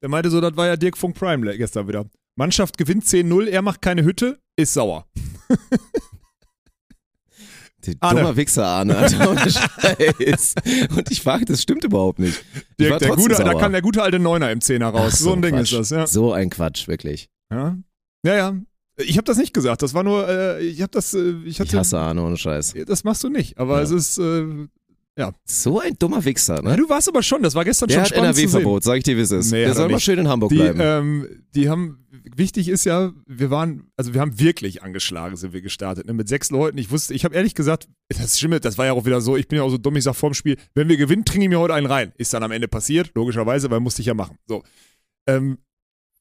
Der 0.04 0.10
meinte 0.10 0.28
so, 0.28 0.38
das 0.42 0.54
war 0.54 0.66
ja 0.66 0.76
Dirk 0.76 0.98
Funk 0.98 1.16
Prime 1.16 1.56
gestern 1.56 1.88
wieder. 1.88 2.04
Mannschaft 2.36 2.76
gewinnt 2.76 3.04
10-0, 3.04 3.46
er 3.48 3.62
macht 3.62 3.80
keine 3.80 4.04
Hütte, 4.04 4.38
ist 4.54 4.74
sauer. 4.74 5.06
der 7.86 7.94
Arne. 8.00 8.20
dummer 8.20 8.36
Wichser 8.36 8.66
Arne, 8.66 8.98
Alter, 8.98 9.30
ohne 9.30 9.40
Scheiß. 9.50 10.56
Und 10.94 11.10
ich 11.10 11.22
frage, 11.22 11.46
das 11.46 11.62
stimmt 11.62 11.84
überhaupt 11.84 12.18
nicht. 12.18 12.44
Ich 12.54 12.86
Dirk, 12.86 12.98
der 12.98 13.16
gute, 13.16 13.30
da 13.30 13.36
sauer. 13.50 13.58
kann 13.58 13.72
der 13.72 13.80
gute 13.80 14.02
alte 14.02 14.18
Neuner 14.18 14.50
im 14.52 14.60
Zehner 14.60 14.88
raus. 14.90 15.12
Ach, 15.14 15.18
so, 15.18 15.32
ein 15.32 15.40
Ding 15.40 15.54
Quatsch. 15.54 15.72
ist 15.72 15.78
das, 15.78 15.88
ja. 15.90 16.06
So 16.06 16.34
ein 16.34 16.50
Quatsch, 16.50 16.86
wirklich. 16.86 17.30
Ja, 17.50 17.78
ja. 18.26 18.34
ja. 18.34 18.54
Ich 18.98 19.16
habe 19.16 19.24
das 19.24 19.38
nicht 19.38 19.54
gesagt. 19.54 19.80
Das 19.80 19.94
war 19.94 20.02
nur, 20.02 20.28
äh, 20.28 20.60
ich 20.66 20.82
habe 20.82 20.90
das, 20.92 21.14
äh, 21.14 21.30
ich 21.46 21.46
Ich 21.46 21.60
hatte, 21.60 21.78
hasse 21.78 21.98
Arne, 21.98 22.22
ohne 22.22 22.36
Scheiß. 22.36 22.74
das 22.86 23.04
machst 23.04 23.24
du 23.24 23.30
nicht. 23.30 23.56
Aber 23.56 23.78
Ja. 23.78 23.82
es 23.84 23.90
ist, 23.90 24.18
äh, 24.18 24.66
So 25.44 25.78
ein 25.78 25.96
dummer 25.98 26.24
Wichser, 26.24 26.56
ja, 26.56 26.62
ne? 26.62 26.76
du 26.76 26.88
warst 26.88 27.08
aber 27.08 27.22
schon. 27.22 27.42
Das 27.42 27.54
war 27.54 27.64
gestern 27.64 27.88
Der 27.88 27.98
schon 27.98 28.06
spannend. 28.06 28.36
NRW-Verbot, 28.36 28.82
sag 28.82 28.96
ich 28.98 29.04
dir, 29.04 29.16
wie 29.16 29.20
es 29.20 29.30
ist. 29.30 29.52
Nee, 29.52 29.58
der 29.58 29.68
er 29.68 29.74
soll 29.74 29.88
mal 29.88 30.00
schön 30.00 30.18
in 30.18 30.28
Hamburg 30.28 30.50
Die, 30.50 30.56
bleiben. 30.56 30.80
ähm, 30.82 31.44
die 31.54 31.68
haben, 31.68 32.04
wichtig 32.34 32.68
ist 32.68 32.84
ja, 32.84 33.12
wir 33.26 33.50
waren, 33.50 33.86
also 33.96 34.12
wir 34.12 34.20
haben 34.20 34.40
wirklich 34.40 34.82
angeschlagen, 34.82 35.36
sind 35.36 35.52
wir 35.52 35.62
gestartet, 35.62 36.06
ne, 36.06 36.14
mit 36.14 36.28
sechs 36.28 36.50
Leuten. 36.50 36.78
Ich 36.78 36.90
wusste, 36.90 37.14
ich 37.14 37.24
habe 37.24 37.34
ehrlich 37.36 37.54
gesagt, 37.54 37.88
das 38.08 38.38
stimmt, 38.38 38.64
das 38.64 38.76
war 38.76 38.86
ja 38.86 38.92
auch 38.92 39.06
wieder 39.06 39.20
so, 39.20 39.36
ich 39.36 39.46
bin 39.46 39.58
ja 39.58 39.62
auch 39.62 39.70
so 39.70 39.78
dumm, 39.78 39.94
ich 39.96 40.04
sag 40.04 40.14
vorm 40.16 40.34
Spiel, 40.34 40.56
wenn 40.74 40.88
wir 40.88 40.96
gewinnen, 40.96 41.24
trinke 41.24 41.44
ich 41.44 41.48
mir 41.50 41.60
heute 41.60 41.74
einen 41.74 41.86
rein. 41.86 42.12
Ist 42.16 42.34
dann 42.34 42.42
am 42.42 42.50
Ende 42.50 42.66
passiert, 42.66 43.12
logischerweise, 43.14 43.70
weil 43.70 43.78
musste 43.80 44.00
ich 44.02 44.06
ja 44.06 44.14
machen. 44.14 44.36
So. 44.48 44.64
Ähm, 45.28 45.58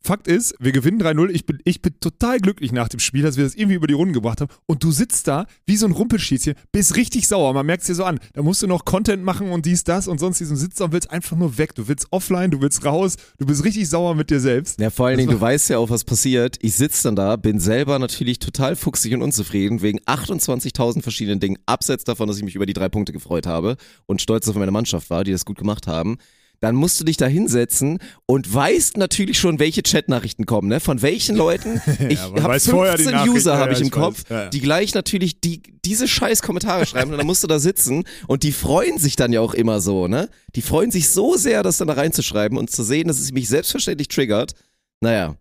Fakt 0.05 0.27
ist, 0.27 0.53
wir 0.59 0.73
gewinnen 0.73 1.01
3-0. 1.01 1.29
Ich 1.29 1.45
bin, 1.45 1.59
ich 1.63 1.81
bin 1.81 1.97
total 2.01 2.39
glücklich 2.41 2.73
nach 2.73 2.89
dem 2.89 2.99
Spiel, 2.99 3.23
dass 3.23 3.37
wir 3.37 3.45
das 3.45 3.55
irgendwie 3.55 3.75
über 3.75 3.87
die 3.87 3.93
Runden 3.93 4.13
gebracht 4.13 4.41
haben. 4.41 4.51
Und 4.65 4.83
du 4.83 4.91
sitzt 4.91 5.29
da 5.29 5.47
wie 5.65 5.77
so 5.77 5.85
ein 5.85 5.93
Rumpelschießchen, 5.93 6.55
bist 6.73 6.97
richtig 6.97 7.25
sauer. 7.25 7.53
Man 7.53 7.65
merkt 7.65 7.83
es 7.83 7.87
dir 7.87 7.95
so 7.95 8.03
an. 8.03 8.19
Da 8.33 8.41
musst 8.41 8.61
du 8.61 8.67
noch 8.67 8.83
Content 8.83 9.23
machen 9.23 9.49
und 9.49 9.65
dies, 9.65 9.85
das 9.85 10.09
und 10.09 10.19
sonst 10.19 10.39
diesen 10.39 10.57
Sitz 10.57 10.81
und 10.81 10.91
willst 10.91 11.09
einfach 11.09 11.37
nur 11.37 11.57
weg. 11.57 11.73
Du 11.75 11.87
willst 11.87 12.07
offline, 12.11 12.51
du 12.51 12.59
willst 12.59 12.83
raus, 12.83 13.15
du 13.37 13.45
bist 13.45 13.63
richtig 13.63 13.87
sauer 13.87 14.13
mit 14.13 14.29
dir 14.29 14.41
selbst. 14.41 14.77
Ja, 14.77 14.89
vor 14.89 15.07
allen 15.07 15.19
Dingen, 15.19 15.31
du 15.31 15.39
weißt 15.39 15.69
ja 15.69 15.77
auch, 15.77 15.89
was 15.89 16.03
passiert. 16.03 16.57
Ich 16.61 16.75
sitze 16.75 17.03
dann 17.03 17.15
da, 17.15 17.37
bin 17.37 17.61
selber 17.61 17.97
natürlich 17.97 18.39
total 18.39 18.75
fuchsig 18.75 19.13
und 19.13 19.21
unzufrieden 19.21 19.81
wegen 19.81 19.99
28.000 19.99 21.01
verschiedenen 21.01 21.39
Dingen, 21.39 21.59
abseits 21.65 22.03
davon, 22.03 22.27
dass 22.27 22.35
ich 22.35 22.43
mich 22.43 22.55
über 22.55 22.65
die 22.65 22.73
drei 22.73 22.89
Punkte 22.89 23.13
gefreut 23.13 23.47
habe 23.47 23.77
und 24.05 24.21
stolz 24.21 24.49
auf 24.49 24.55
meine 24.55 24.71
Mannschaft 24.71 25.09
war, 25.09 25.23
die 25.23 25.31
das 25.31 25.45
gut 25.45 25.57
gemacht 25.57 25.87
haben. 25.87 26.17
Dann 26.63 26.75
musst 26.75 26.97
du 26.97 27.03
dich 27.03 27.17
da 27.17 27.25
hinsetzen 27.25 27.99
und 28.25 28.53
weißt 28.53 28.95
natürlich 28.95 29.37
schon, 29.37 29.59
welche 29.59 29.83
Chatnachrichten 29.83 30.45
kommen, 30.45 30.69
ne? 30.69 30.79
Von 30.79 31.01
welchen 31.01 31.35
Leuten. 31.35 31.81
Ich 32.09 32.19
man 32.19 32.43
habe 32.43 32.53
weiß 32.53 32.69
vorher 32.69 32.95
die 32.95 33.03
15 33.03 33.13
Nachrichten, 33.13 33.37
User 33.37 33.53
ja, 33.53 33.57
habe 33.59 33.71
ja, 33.71 33.75
ich 33.75 33.81
im 33.81 33.87
ich 33.87 33.91
Kopf. 33.91 34.23
Ja, 34.29 34.43
ja. 34.43 34.49
die 34.49 34.61
gleich 34.61 34.93
natürlich 34.93 35.41
die, 35.41 35.61
diese 35.83 36.07
scheiß 36.07 36.41
Kommentare 36.41 36.85
schreiben 36.85 37.11
und 37.11 37.17
dann 37.17 37.27
musst 37.27 37.43
du 37.43 37.47
da 37.47 37.59
sitzen 37.59 38.05
und 38.27 38.43
die 38.43 38.53
freuen 38.53 38.97
sich 38.97 39.17
dann 39.17 39.33
ja 39.33 39.41
auch 39.41 39.53
immer 39.53 39.81
so, 39.81 40.07
ne? 40.07 40.29
Die 40.55 40.61
freuen 40.61 40.89
sich 40.89 41.09
so 41.09 41.35
sehr, 41.35 41.63
das 41.63 41.79
dann 41.79 41.89
da 41.89 41.95
reinzuschreiben 41.95 42.57
und 42.57 42.71
zu 42.71 42.83
sehen, 42.83 43.09
dass 43.09 43.19
es 43.19 43.33
mich 43.33 43.49
selbstverständlich 43.49 44.07
triggert. 44.07 44.53
Naja. 45.01 45.35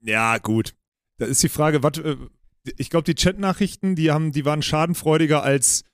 Ja, 0.00 0.38
gut. 0.38 0.72
Da 1.18 1.26
ist 1.26 1.42
die 1.42 1.50
Frage, 1.50 1.82
was, 1.82 1.98
äh, 1.98 2.16
ich 2.78 2.88
glaube, 2.88 3.04
die 3.04 3.14
Chat-Nachrichten, 3.14 3.94
die 3.94 4.10
haben, 4.10 4.32
die 4.32 4.46
waren 4.46 4.62
schadenfreudiger 4.62 5.42
als 5.42 5.84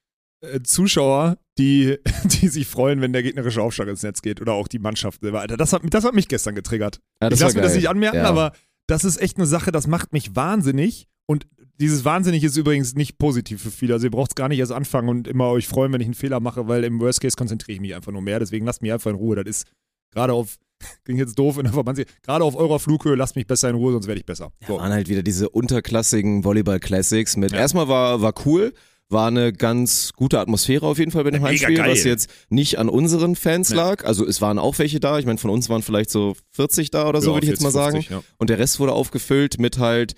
äh, 0.40 0.60
Zuschauer, 0.62 1.38
die, 1.58 1.98
die 2.24 2.48
sich 2.48 2.66
freuen, 2.66 3.00
wenn 3.00 3.12
der 3.12 3.22
gegnerische 3.22 3.62
Aufschlag 3.62 3.88
ins 3.88 4.02
Netz 4.02 4.22
geht 4.22 4.40
oder 4.40 4.52
auch 4.52 4.68
die 4.68 4.78
Mannschaft 4.78 5.20
selber. 5.22 5.40
Alter, 5.40 5.56
das 5.56 5.72
hat, 5.72 5.82
das 5.90 6.04
hat 6.04 6.14
mich 6.14 6.28
gestern 6.28 6.54
getriggert. 6.54 7.00
Ja, 7.22 7.30
ich 7.30 7.40
lasse 7.40 7.56
mir 7.56 7.62
das 7.62 7.74
nicht 7.74 7.88
anmerken, 7.88 8.18
Ja. 8.18 8.24
aber 8.28 8.52
das 8.86 9.04
ist 9.04 9.20
echt 9.20 9.36
eine 9.36 9.46
Sache, 9.46 9.72
das 9.72 9.86
macht 9.86 10.12
mich 10.12 10.34
wahnsinnig. 10.34 11.08
Und 11.26 11.46
dieses 11.80 12.04
Wahnsinnig 12.04 12.42
ist 12.42 12.56
übrigens 12.56 12.94
nicht 12.94 13.18
positiv 13.18 13.62
für 13.62 13.70
viele. 13.70 13.94
Also 13.94 14.06
ihr 14.06 14.10
braucht 14.10 14.32
es 14.32 14.34
gar 14.34 14.48
nicht 14.48 14.58
erst 14.58 14.72
anfangen 14.72 15.08
und 15.08 15.28
immer 15.28 15.50
euch 15.50 15.68
freuen, 15.68 15.92
wenn 15.92 16.00
ich 16.00 16.06
einen 16.06 16.14
Fehler 16.14 16.40
mache, 16.40 16.66
weil 16.68 16.84
im 16.84 17.00
Worst 17.00 17.20
Case 17.20 17.36
konzentriere 17.36 17.74
ich 17.74 17.80
mich 17.80 17.94
einfach 17.94 18.12
nur 18.12 18.22
mehr. 18.22 18.38
Deswegen 18.40 18.66
lasst 18.66 18.82
mich 18.82 18.92
einfach 18.92 19.10
in 19.10 19.16
Ruhe. 19.16 19.36
Das 19.36 19.46
ist 19.46 19.66
gerade 20.12 20.32
auf, 20.32 20.56
klingt 21.04 21.20
jetzt 21.20 21.38
doof 21.38 21.58
in 21.58 21.64
der 21.64 21.72
Verbands, 21.72 22.00
gerade 22.22 22.44
auf 22.44 22.56
eurer 22.56 22.78
Flughöhe, 22.78 23.14
lasst 23.14 23.36
mich 23.36 23.46
besser 23.46 23.68
in 23.68 23.76
Ruhe, 23.76 23.92
sonst 23.92 24.06
werde 24.06 24.20
ich 24.20 24.26
besser. 24.26 24.52
So. 24.66 24.78
waren 24.78 24.92
halt 24.92 25.08
wieder 25.08 25.22
diese 25.22 25.50
unterklassigen 25.50 26.44
Volleyball-Classics 26.44 27.36
mit. 27.36 27.52
Ja. 27.52 27.58
Erstmal 27.58 27.88
war, 27.88 28.22
war 28.22 28.34
cool, 28.46 28.72
war 29.10 29.28
eine 29.28 29.52
ganz 29.52 30.12
gute 30.14 30.38
Atmosphäre 30.38 30.86
auf 30.86 30.98
jeden 30.98 31.10
Fall 31.10 31.24
bei 31.24 31.30
dem 31.30 31.40
mega 31.42 31.48
Heimspiel, 31.50 31.76
geil. 31.76 31.90
was 31.92 32.04
jetzt 32.04 32.28
nicht 32.50 32.78
an 32.78 32.88
unseren 32.88 33.36
Fans 33.36 33.70
Nee. 33.70 33.76
lag. 33.76 34.04
Also 34.04 34.26
es 34.26 34.40
waren 34.42 34.58
auch 34.58 34.78
welche 34.78 35.00
da. 35.00 35.18
Ich 35.18 35.24
meine, 35.26 35.38
von 35.38 35.50
uns 35.50 35.68
waren 35.70 35.82
vielleicht 35.82 36.10
so 36.10 36.36
40 36.52 36.90
da 36.90 37.08
oder 37.08 37.20
so, 37.22 37.30
Ja, 37.30 37.36
würde 37.36 37.46
ich 37.46 37.50
jetzt 37.50 37.62
mal 37.62 37.72
40, 37.72 37.72
sagen. 37.72 37.96
50, 38.02 38.10
ja. 38.10 38.22
Und 38.38 38.50
der 38.50 38.58
Rest 38.58 38.80
wurde 38.80 38.92
aufgefüllt 38.92 39.58
mit 39.58 39.78
halt 39.78 40.12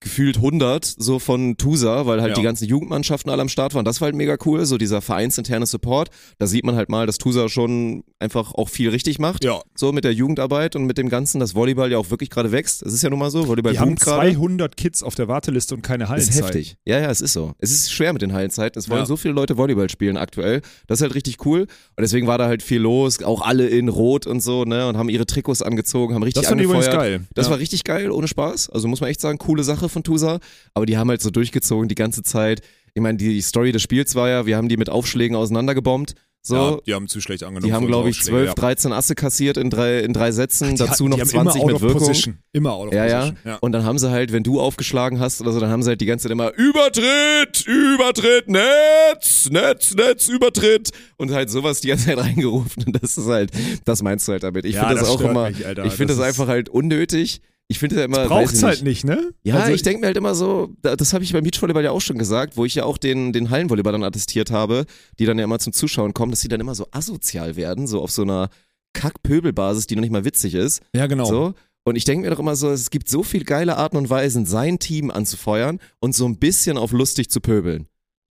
gefühlt 0.00 0.36
100 0.36 0.84
so 0.84 1.18
von 1.18 1.56
Tusa, 1.56 2.06
weil 2.06 2.20
halt 2.22 2.30
Ja. 2.30 2.36
die 2.36 2.42
ganzen 2.42 2.66
Jugendmannschaften 2.66 3.30
alle 3.30 3.42
am 3.42 3.48
Start 3.48 3.74
waren. 3.74 3.84
Das 3.84 4.00
war 4.00 4.06
halt 4.06 4.14
mega 4.16 4.36
cool, 4.46 4.64
so 4.64 4.78
dieser 4.78 5.02
vereinsinterne 5.02 5.66
Support. 5.66 6.08
Da 6.38 6.46
sieht 6.46 6.64
man 6.64 6.76
halt 6.76 6.88
mal, 6.88 7.06
dass 7.06 7.18
Tusa 7.18 7.48
schon 7.48 8.04
einfach 8.18 8.54
auch 8.54 8.68
viel 8.70 8.88
richtig 8.90 9.18
macht. 9.18 9.44
Ja, 9.44 9.60
So 9.74 9.92
mit 9.92 10.04
der 10.04 10.12
Jugendarbeit 10.14 10.76
und 10.76 10.84
mit 10.84 10.96
dem 10.96 11.08
Ganzen, 11.08 11.40
dass 11.40 11.54
Volleyball 11.54 11.90
ja 11.92 11.98
auch 11.98 12.10
wirklich 12.10 12.30
gerade 12.30 12.52
wächst. 12.52 12.82
Es 12.82 12.92
ist 12.94 13.02
ja 13.02 13.10
nun 13.10 13.18
mal 13.18 13.30
so, 13.30 13.48
Volleyball 13.48 13.72
die 13.74 13.78
haben 13.78 13.88
boomt 13.90 14.00
gerade. 14.00 14.30
200 14.32 14.76
Kids 14.76 15.02
auf 15.02 15.14
der 15.14 15.28
Warteliste 15.28 15.74
und 15.74 15.82
keine 15.82 16.04
Das 16.04 16.10
Hallenzeit. 16.10 16.34
ist 16.34 16.42
heftig. 16.42 16.76
Ja, 16.86 16.98
ja, 17.00 17.10
es 17.10 17.20
ist 17.20 17.32
so. 17.34 17.52
Es 17.58 17.70
ist 17.70 17.92
schwer 17.92 18.12
mit 18.14 18.22
den 18.22 18.32
Hallenzeiten. 18.32 18.78
Es 18.78 18.88
wollen 18.88 19.00
Ja. 19.00 19.06
so 19.06 19.16
viele 19.16 19.34
Leute 19.34 19.56
Volleyball 19.58 19.90
spielen 19.90 20.16
aktuell. 20.16 20.62
Das 20.86 20.98
ist 21.00 21.02
halt 21.02 21.14
richtig 21.14 21.44
cool. 21.44 21.62
Und 21.62 21.68
deswegen 22.00 22.26
war 22.26 22.38
da 22.38 22.46
halt 22.46 22.62
viel 22.62 22.80
los. 22.80 23.22
Auch 23.22 23.42
alle 23.42 23.66
in 23.68 23.88
Rot 23.88 24.26
und 24.26 24.40
so, 24.40 24.64
ne? 24.64 24.86
Und 24.88 24.96
haben 24.96 25.08
ihre 25.10 25.26
Trikots 25.26 25.60
angezogen, 25.62 26.14
haben 26.14 26.22
richtig 26.22 26.42
Das 26.42 26.48
fand 26.48 26.60
ich 26.60 26.66
übrigens 26.66 26.86
geil. 26.86 27.26
Das 27.34 27.46
ja. 27.46 27.50
war 27.52 27.58
richtig 27.58 27.84
geil, 27.84 28.10
ohne 28.10 28.28
Spaß. 28.28 28.70
Also 28.70 28.88
muss 28.88 29.00
man 29.00 29.10
echt 29.10 29.20
sagen, 29.20 29.38
coole 29.38 29.64
Sache 29.66 29.90
von 29.90 30.02
Tusa. 30.02 30.38
Aber 30.72 30.86
die 30.86 30.96
haben 30.96 31.10
halt 31.10 31.20
so 31.20 31.28
durchgezogen 31.30 31.88
die 31.88 31.94
ganze 31.94 32.22
Zeit. 32.22 32.62
Ich 32.94 33.02
meine, 33.02 33.18
die 33.18 33.42
Story 33.42 33.72
des 33.72 33.82
Spiels 33.82 34.14
war 34.14 34.30
ja, 34.30 34.46
wir 34.46 34.56
haben 34.56 34.70
die 34.70 34.78
mit 34.78 34.88
Aufschlägen 34.88 35.36
auseinandergebombt. 35.36 36.14
So, 36.40 36.54
ja, 36.54 36.76
die 36.86 36.94
haben 36.94 37.08
zu 37.08 37.20
schlecht 37.20 37.42
angenommen. 37.42 37.66
die 37.66 37.72
haben, 37.72 37.88
glaube 37.88 38.08
ich, 38.08 38.18
Aufschläge, 38.18 38.44
12, 38.46 38.54
13 38.54 38.92
Asse 38.92 39.14
kassiert 39.16 39.56
in 39.56 39.68
drei, 39.68 39.98
in 39.98 40.12
drei 40.12 40.30
Sätzen. 40.30 40.70
Die 40.70 40.76
Dazu 40.76 41.08
noch 41.08 41.16
die 41.16 41.22
haben 41.22 41.28
20 41.28 41.60
immer 41.60 41.72
out 41.74 41.80
mit 41.80 41.82
Wirkung. 41.82 42.06
Position. 42.06 42.38
Immer 42.52 42.72
out 42.72 42.86
of 42.88 42.94
Ja, 42.94 43.04
ja, 43.04 43.18
position. 43.22 43.38
ja. 43.44 43.56
Und 43.56 43.72
dann 43.72 43.84
haben 43.84 43.98
sie 43.98 44.10
halt, 44.12 44.30
wenn 44.32 44.44
du 44.44 44.60
aufgeschlagen 44.60 45.18
hast 45.18 45.40
oder 45.40 45.50
so, 45.52 45.58
dann 45.58 45.70
haben 45.70 45.82
sie 45.82 45.88
halt 45.88 46.00
die 46.00 46.06
ganze 46.06 46.22
Zeit 46.22 46.30
immer 46.30 46.52
Übertritt, 46.54 47.66
Übertritt, 47.66 48.48
Netz, 48.48 49.50
Netz, 49.50 49.94
Netz, 49.96 50.28
Übertritt 50.28 50.90
und 51.16 51.32
halt 51.32 51.50
sowas 51.50 51.80
die 51.80 51.88
ganze 51.88 52.06
Zeit 52.06 52.18
reingerufen. 52.24 52.84
Und 52.86 53.02
das 53.02 53.18
ist 53.18 53.26
halt, 53.26 53.50
das 53.84 54.02
meinst 54.04 54.28
du 54.28 54.32
halt 54.32 54.44
damit. 54.44 54.64
Ich 54.66 54.76
Ja, 54.76 54.82
finde 54.86 55.00
das, 55.00 55.08
das 55.08 55.10
auch 55.16 55.20
immer, 55.20 55.48
mich, 55.50 55.66
Alter. 55.66 55.84
ich 55.84 55.94
finde 55.94 56.12
Das 56.12 56.18
das, 56.18 56.28
einfach 56.28 56.46
halt 56.46 56.68
unnötig. 56.68 57.40
Ich 57.68 57.78
finde 57.80 57.96
ja 57.96 58.04
immer, 58.04 58.26
Braucht's 58.26 58.58
ich 58.58 58.62
halt 58.62 58.82
nicht, 58.84 59.04
ne? 59.04 59.32
Ja, 59.42 59.56
Also 59.56 59.72
ich 59.72 59.82
denke 59.82 60.00
mir 60.00 60.06
halt 60.06 60.16
immer 60.16 60.34
so, 60.36 60.74
da- 60.82 60.94
das 60.94 61.12
habe 61.12 61.24
ich 61.24 61.32
beim 61.32 61.42
Beachvolleyball 61.42 61.82
ja 61.82 61.90
auch 61.90 62.00
schon 62.00 62.16
gesagt, 62.18 62.56
wo 62.56 62.64
ich 62.64 62.76
ja 62.76 62.84
auch 62.84 62.96
den, 62.96 63.32
den 63.32 63.50
Hallenvolleyball 63.50 63.92
dann 63.92 64.04
attestiert 64.04 64.50
habe, 64.52 64.86
die 65.18 65.24
dann 65.26 65.36
ja 65.38 65.44
immer 65.44 65.58
zum 65.58 65.72
Zuschauen 65.72 66.14
kommen, 66.14 66.30
dass 66.30 66.40
die 66.40 66.48
dann 66.48 66.60
immer 66.60 66.74
so 66.76 66.86
asozial 66.92 67.56
werden, 67.56 67.86
so 67.88 68.00
auf 68.02 68.12
so 68.12 68.22
einer 68.22 68.50
Kack-Pöbel-Basis, 68.94 69.86
die 69.86 69.96
noch 69.96 70.00
nicht 70.02 70.12
mal 70.12 70.24
witzig 70.24 70.54
ist. 70.54 70.80
Ja, 70.94 71.06
genau. 71.06 71.24
So. 71.24 71.54
Und 71.84 71.96
ich 71.96 72.04
denke 72.04 72.24
mir 72.26 72.30
doch 72.30 72.40
immer 72.40 72.56
so, 72.56 72.70
es 72.70 72.90
gibt 72.90 73.08
so 73.08 73.22
viel 73.22 73.44
geile 73.44 73.76
Arten 73.76 73.96
und 73.96 74.10
Weisen, 74.10 74.44
sein 74.46 74.78
Team 74.78 75.10
anzufeuern 75.10 75.78
und 76.00 76.14
so 76.14 76.26
ein 76.26 76.38
bisschen 76.38 76.78
auf 76.78 76.92
lustig 76.92 77.30
zu 77.30 77.40
pöbeln. 77.40 77.86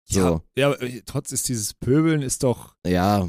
So. 0.06 0.20
Ja, 0.20 0.42
ja, 0.58 0.68
aber, 0.68 0.82
äh, 0.82 1.02
trotz 1.06 1.32
ist 1.32 1.48
dieses 1.50 1.74
Pöbeln 1.74 2.22
ist 2.22 2.44
doch. 2.44 2.76
Ja. 2.86 3.28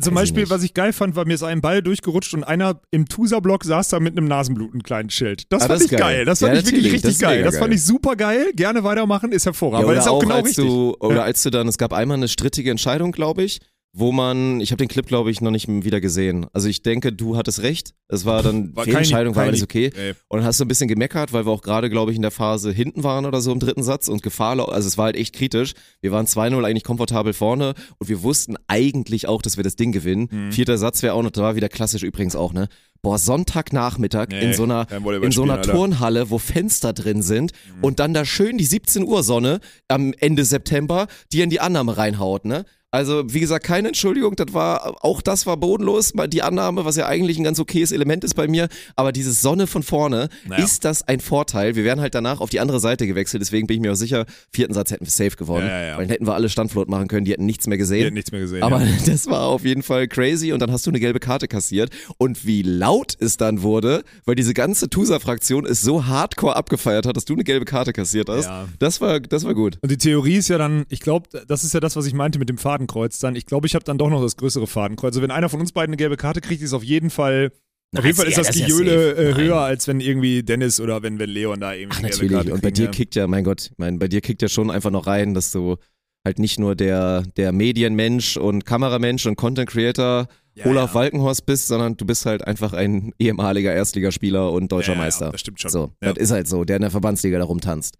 Zum 0.00 0.12
ich 0.12 0.20
Beispiel, 0.20 0.48
was 0.48 0.62
ich 0.62 0.74
geil 0.74 0.92
fand, 0.92 1.16
war 1.16 1.24
mir 1.26 1.34
ist 1.34 1.42
ein 1.42 1.60
Ball 1.60 1.82
durchgerutscht 1.82 2.34
und 2.34 2.44
einer 2.44 2.80
im 2.92 3.08
Tusa-Block 3.08 3.64
saß 3.64 3.88
da 3.88 3.98
mit 3.98 4.16
einem 4.16 4.28
Nasenblut, 4.28 4.72
einem 4.72 4.84
kleinen 4.84 5.10
Schild. 5.10 5.50
Das 5.52 5.62
Ah, 5.62 5.66
fand 5.66 5.80
das 5.80 5.84
ich 5.86 5.90
geil. 5.90 6.00
geil. 6.00 6.24
Das 6.24 6.38
fand 6.38 6.54
Ja, 6.54 6.60
ich 6.60 6.66
wirklich 6.66 6.84
richtig 6.92 7.02
Das 7.02 7.18
geil. 7.18 7.42
Das 7.42 7.58
fand 7.58 7.74
ich 7.74 7.82
super 7.82 8.14
geil. 8.14 8.52
Gerne 8.54 8.84
weitermachen, 8.84 9.32
ist 9.32 9.44
hervorragend. 9.44 9.82
ja 9.82 9.86
weil 9.88 9.94
oder 9.94 9.96
das 9.96 10.06
ist 10.06 10.10
auch, 10.12 10.20
genau 10.20 10.34
als 10.36 10.46
richtig. 10.46 10.64
du, 10.66 10.96
oder 11.00 11.16
Ja. 11.16 11.22
als 11.24 11.42
du 11.42 11.50
dann, 11.50 11.66
es 11.66 11.78
gab 11.78 11.92
einmal 11.92 12.16
eine 12.16 12.28
strittige 12.28 12.70
Entscheidung, 12.70 13.10
glaube 13.10 13.42
ich, 13.42 13.58
wo 13.94 14.10
man, 14.10 14.60
ich 14.60 14.70
habe 14.72 14.78
den 14.78 14.88
Clip, 14.88 15.06
glaube 15.06 15.30
ich, 15.30 15.42
noch 15.42 15.50
nicht 15.50 15.68
wieder 15.68 16.00
gesehen. 16.00 16.46
Also 16.54 16.66
ich 16.68 16.82
denke, 16.82 17.12
du 17.12 17.36
hattest 17.36 17.60
recht. 17.62 17.92
Es 18.08 18.24
war 18.24 18.42
dann, 18.42 18.74
War 18.74 18.84
Fehlentscheidung, 18.84 19.36
war 19.36 19.44
alles 19.44 19.62
okay. 19.62 19.90
Ey. 19.94 20.14
Und 20.28 20.38
dann 20.38 20.46
hast 20.46 20.58
du 20.60 20.64
ein 20.64 20.68
bisschen 20.68 20.88
gemeckert, 20.88 21.32
weil 21.34 21.44
wir 21.46 21.50
auch 21.52 21.60
gerade, 21.60 21.90
glaube 21.90 22.10
ich, 22.10 22.16
in 22.16 22.22
der 22.22 22.30
Phase 22.30 22.72
hinten 22.72 23.04
waren 23.04 23.26
oder 23.26 23.42
so 23.42 23.52
im 23.52 23.58
dritten 23.60 23.82
Satz 23.82 24.08
und 24.08 24.22
Gefahr, 24.22 24.58
also 24.70 24.88
es 24.88 24.96
war 24.96 25.06
halt 25.06 25.16
echt 25.16 25.34
kritisch. 25.34 25.72
Wir 26.00 26.10
waren 26.10 26.24
2-0 26.26 26.64
eigentlich 26.64 26.84
komfortabel 26.84 27.34
vorne 27.34 27.74
und 27.98 28.08
wir 28.08 28.22
wussten 28.22 28.56
eigentlich 28.66 29.28
auch, 29.28 29.42
dass 29.42 29.56
wir 29.58 29.64
das 29.64 29.76
Ding 29.76 29.92
gewinnen. 29.92 30.28
Mhm. 30.30 30.52
Vierter 30.52 30.78
Satz 30.78 31.02
wäre 31.02 31.12
auch 31.14 31.22
noch, 31.22 31.30
da 31.30 31.42
war 31.42 31.56
wieder 31.56 31.68
klassisch 31.68 32.02
übrigens 32.02 32.34
auch, 32.34 32.52
ne? 32.54 32.68
Boah, 33.02 33.18
Sonntagnachmittag 33.18 34.28
Nee, 34.30 34.40
in 34.40 34.54
so 34.54 34.62
einer, 34.62 34.86
in 35.22 35.32
so 35.32 35.42
einer 35.42 35.54
Alter. 35.54 35.72
Turnhalle, 35.72 36.30
wo 36.30 36.38
Fenster 36.38 36.92
drin 36.92 37.20
sind 37.22 37.52
Mhm. 37.52 37.84
und 37.84 37.98
dann 38.00 38.14
da 38.14 38.24
schön 38.24 38.56
die 38.58 38.64
17 38.64 39.04
Uhr 39.04 39.22
Sonne 39.22 39.60
am 39.88 40.14
Ende 40.18 40.44
September, 40.44 41.08
die 41.32 41.40
in 41.42 41.50
die 41.50 41.60
Annahme 41.60 41.96
reinhaut, 41.96 42.44
ne? 42.44 42.64
Also, 42.94 43.24
wie 43.26 43.40
gesagt, 43.40 43.64
keine 43.64 43.88
Entschuldigung, 43.88 44.36
das 44.36 44.52
war, 44.52 45.02
auch 45.02 45.22
das 45.22 45.46
war 45.46 45.56
bodenlos, 45.56 46.12
die 46.28 46.42
Annahme, 46.42 46.84
was 46.84 46.96
ja 46.96 47.06
eigentlich 47.06 47.38
ein 47.38 47.44
ganz 47.44 47.58
okayes 47.58 47.90
Element 47.90 48.22
ist 48.22 48.34
bei 48.34 48.46
mir, 48.46 48.68
aber 48.96 49.12
dieses 49.12 49.40
Sonne 49.40 49.66
von 49.66 49.82
vorne, 49.82 50.28
Naja. 50.46 50.62
ist 50.62 50.84
das 50.84 51.08
ein 51.08 51.20
Vorteil. 51.20 51.74
Wir 51.74 51.84
wären 51.84 52.02
halt 52.02 52.14
danach 52.14 52.40
auf 52.40 52.50
die 52.50 52.60
andere 52.60 52.80
Seite 52.80 53.06
gewechselt, 53.06 53.40
deswegen 53.40 53.66
bin 53.66 53.76
ich 53.76 53.80
mir 53.80 53.92
auch 53.92 53.96
sicher, 53.96 54.26
vierten 54.52 54.74
Satz 54.74 54.90
hätten 54.90 55.06
wir 55.06 55.10
safe 55.10 55.36
gewonnen, 55.36 55.66
Ja, 55.66 55.72
ja, 55.80 55.86
ja. 55.86 55.92
weil 55.96 56.04
dann 56.04 56.10
hätten 56.10 56.26
wir 56.26 56.34
alle 56.34 56.50
Standfloat 56.50 56.90
machen 56.90 57.08
können, 57.08 57.24
die 57.24 57.32
hätten 57.32 57.46
nichts 57.46 57.66
mehr 57.66 57.78
gesehen. 57.78 58.02
hätte 58.02 58.14
nichts 58.14 58.30
mehr 58.30 58.42
gesehen. 58.42 58.62
Aber 58.62 58.82
das 59.06 59.26
war 59.26 59.46
auf 59.46 59.64
jeden 59.64 59.82
Fall 59.82 60.06
crazy 60.06 60.52
und 60.52 60.60
dann 60.60 60.70
hast 60.70 60.84
du 60.86 60.90
eine 60.90 61.00
gelbe 61.00 61.18
Karte 61.18 61.48
kassiert. 61.48 61.88
Und 62.18 62.44
wie 62.46 62.60
laut 62.60 63.16
es 63.18 63.38
dann 63.38 63.62
wurde, 63.62 64.04
weil 64.26 64.34
diese 64.34 64.52
ganze 64.52 64.90
Tusa-Fraktion 64.90 65.64
es 65.64 65.80
so 65.80 66.04
hardcore 66.04 66.56
abgefeiert 66.56 67.06
hat, 67.06 67.16
dass 67.16 67.24
du 67.24 67.32
eine 67.32 67.44
gelbe 67.44 67.64
Karte 67.64 67.94
kassiert 67.94 68.28
hast, 68.28 68.50
das, 68.78 69.00
war, 69.00 69.18
das 69.20 69.44
war 69.44 69.54
gut. 69.54 69.78
Und 69.80 69.90
die 69.90 69.96
Theorie 69.96 70.36
ist 70.36 70.48
ja 70.48 70.58
dann, 70.58 70.84
ich 70.90 71.00
glaube, 71.00 71.28
das 71.48 71.64
ist 71.64 71.72
ja 71.72 71.80
das, 71.80 71.96
was 71.96 72.04
ich 72.04 72.12
meinte 72.12 72.38
mit 72.38 72.50
dem 72.50 72.58
Fadenkreuz 72.82 73.18
dann. 73.18 73.36
Ich 73.36 73.46
glaube, 73.46 73.66
ich 73.66 73.74
habe 73.74 73.84
dann 73.84 73.98
doch 73.98 74.10
noch 74.10 74.22
das 74.22 74.36
größere 74.36 74.66
Fadenkreuz. 74.66 75.14
Also 75.14 75.22
wenn 75.22 75.30
einer 75.30 75.48
von 75.48 75.60
uns 75.60 75.72
beiden 75.72 75.90
eine 75.90 75.96
gelbe 75.96 76.16
Karte 76.16 76.40
kriegt, 76.40 76.62
ist 76.62 76.72
auf 76.72 76.84
jeden 76.84 77.10
Fall, 77.10 77.52
auf 77.96 78.04
jeden 78.04 78.16
Fall 78.16 78.26
ist 78.26 78.38
das, 78.38 78.48
das 78.48 78.56
ist 78.56 78.68
ja 78.68 78.84
äh, 78.84 79.34
höher, 79.34 79.58
als 79.58 79.86
wenn 79.88 80.00
irgendwie 80.00 80.42
Dennis 80.42 80.80
oder 80.80 81.02
wenn, 81.02 81.18
wenn 81.18 81.30
Leon 81.30 81.60
da 81.60 81.74
irgendwie 81.74 81.98
Ach, 81.98 82.02
natürlich. 82.02 82.32
Karte 82.32 82.54
Und 82.54 82.62
bei 82.62 82.70
dir 82.70 82.86
ja. 82.86 82.90
kickt 82.90 83.14
ja, 83.14 83.26
mein 83.26 83.44
Gott, 83.44 83.70
mein, 83.76 83.98
bei 83.98 84.08
dir 84.08 84.20
kickt 84.20 84.42
ja 84.42 84.48
schon 84.48 84.70
einfach 84.70 84.90
noch 84.90 85.06
rein, 85.06 85.34
dass 85.34 85.52
du 85.52 85.76
halt 86.24 86.38
nicht 86.38 86.58
nur 86.58 86.74
der, 86.74 87.22
der 87.36 87.52
Medienmensch 87.52 88.36
und 88.36 88.64
Kameramensch 88.64 89.26
und 89.26 89.36
Content 89.36 89.68
Creator 89.68 90.28
Ja, 90.54 90.66
Olaf. 90.66 90.94
Walkenhorst 90.94 91.46
bist, 91.46 91.66
sondern 91.66 91.96
du 91.96 92.04
bist 92.06 92.26
halt 92.26 92.46
einfach 92.46 92.72
ein 92.72 93.12
ehemaliger 93.18 93.72
Erstligaspieler 93.72 94.52
und 94.52 94.70
deutscher 94.70 94.94
Meister. 94.94 95.30
das 95.30 95.40
stimmt 95.40 95.60
schon. 95.60 95.70
So, 95.70 95.92
das 96.00 96.16
ist 96.16 96.30
halt 96.30 96.46
so, 96.46 96.64
der 96.64 96.76
in 96.76 96.82
der 96.82 96.90
Verbandsliga 96.90 97.38
da 97.38 97.44
rumtanzt. 97.44 97.96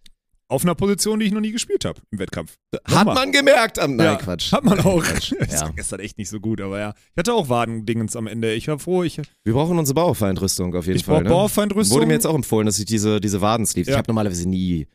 Auf 0.53 0.65
einer 0.65 0.75
Position, 0.75 1.19
die 1.19 1.27
ich 1.27 1.33
noch 1.33 1.41
nie 1.41 1.51
gespielt 1.53 1.85
habe 1.85 2.01
im 2.11 2.19
Wettkampf. 2.19 2.57
Hat 2.75 2.89
Nochmal. 3.07 3.15
man 3.15 3.33
gemerkt 3.33 3.79
am, 3.79 3.97
nein, 3.97 4.07
Ja, 4.07 4.17
Quatsch. 4.17 4.53
Hat 4.53 4.65
man 4.65 4.79
auch. 4.81 5.03
Quatsch. 5.03 5.33
Das 5.41 5.53
Ja. 5.53 5.61
war 5.63 5.73
gestern 5.73 6.01
echt 6.01 6.19
nicht 6.19 6.29
so 6.29 6.41
gut, 6.41 6.61
aber 6.61 6.79
ja. 6.79 6.95
Ich 7.13 7.19
hatte 7.19 7.33
auch 7.35 7.49
Wadendingens 7.49 8.15
am 8.17 8.27
Ende. 8.27 8.53
Ich 8.55 8.69
war 8.69 8.79
froh, 8.79 9.03
ich, 9.03 9.21
Wir 9.45 9.53
brauchen 9.55 9.79
unsere 9.79 9.95
Bauerfeindrüstung 9.95 10.75
auf 10.75 10.87
jeden 10.87 10.99
ich 10.99 11.05
Fall. 11.05 11.15
brauche 11.17 11.25
ne? 11.25 11.31
Bauerfeindrüstung. 11.31 11.95
Wurde 11.97 12.07
mir 12.07 12.13
jetzt 12.15 12.27
auch 12.27 12.35
empfohlen, 12.35 12.67
dass 12.67 12.79
ich 12.79 12.85
diese, 12.85 13.21
diese 13.21 13.41
Wadensleeves, 13.41 13.89
Ja. 13.89 13.95
ich 13.95 13.99
habe 13.99 14.09
normalerweise 14.11 14.49
nie. 14.49 14.87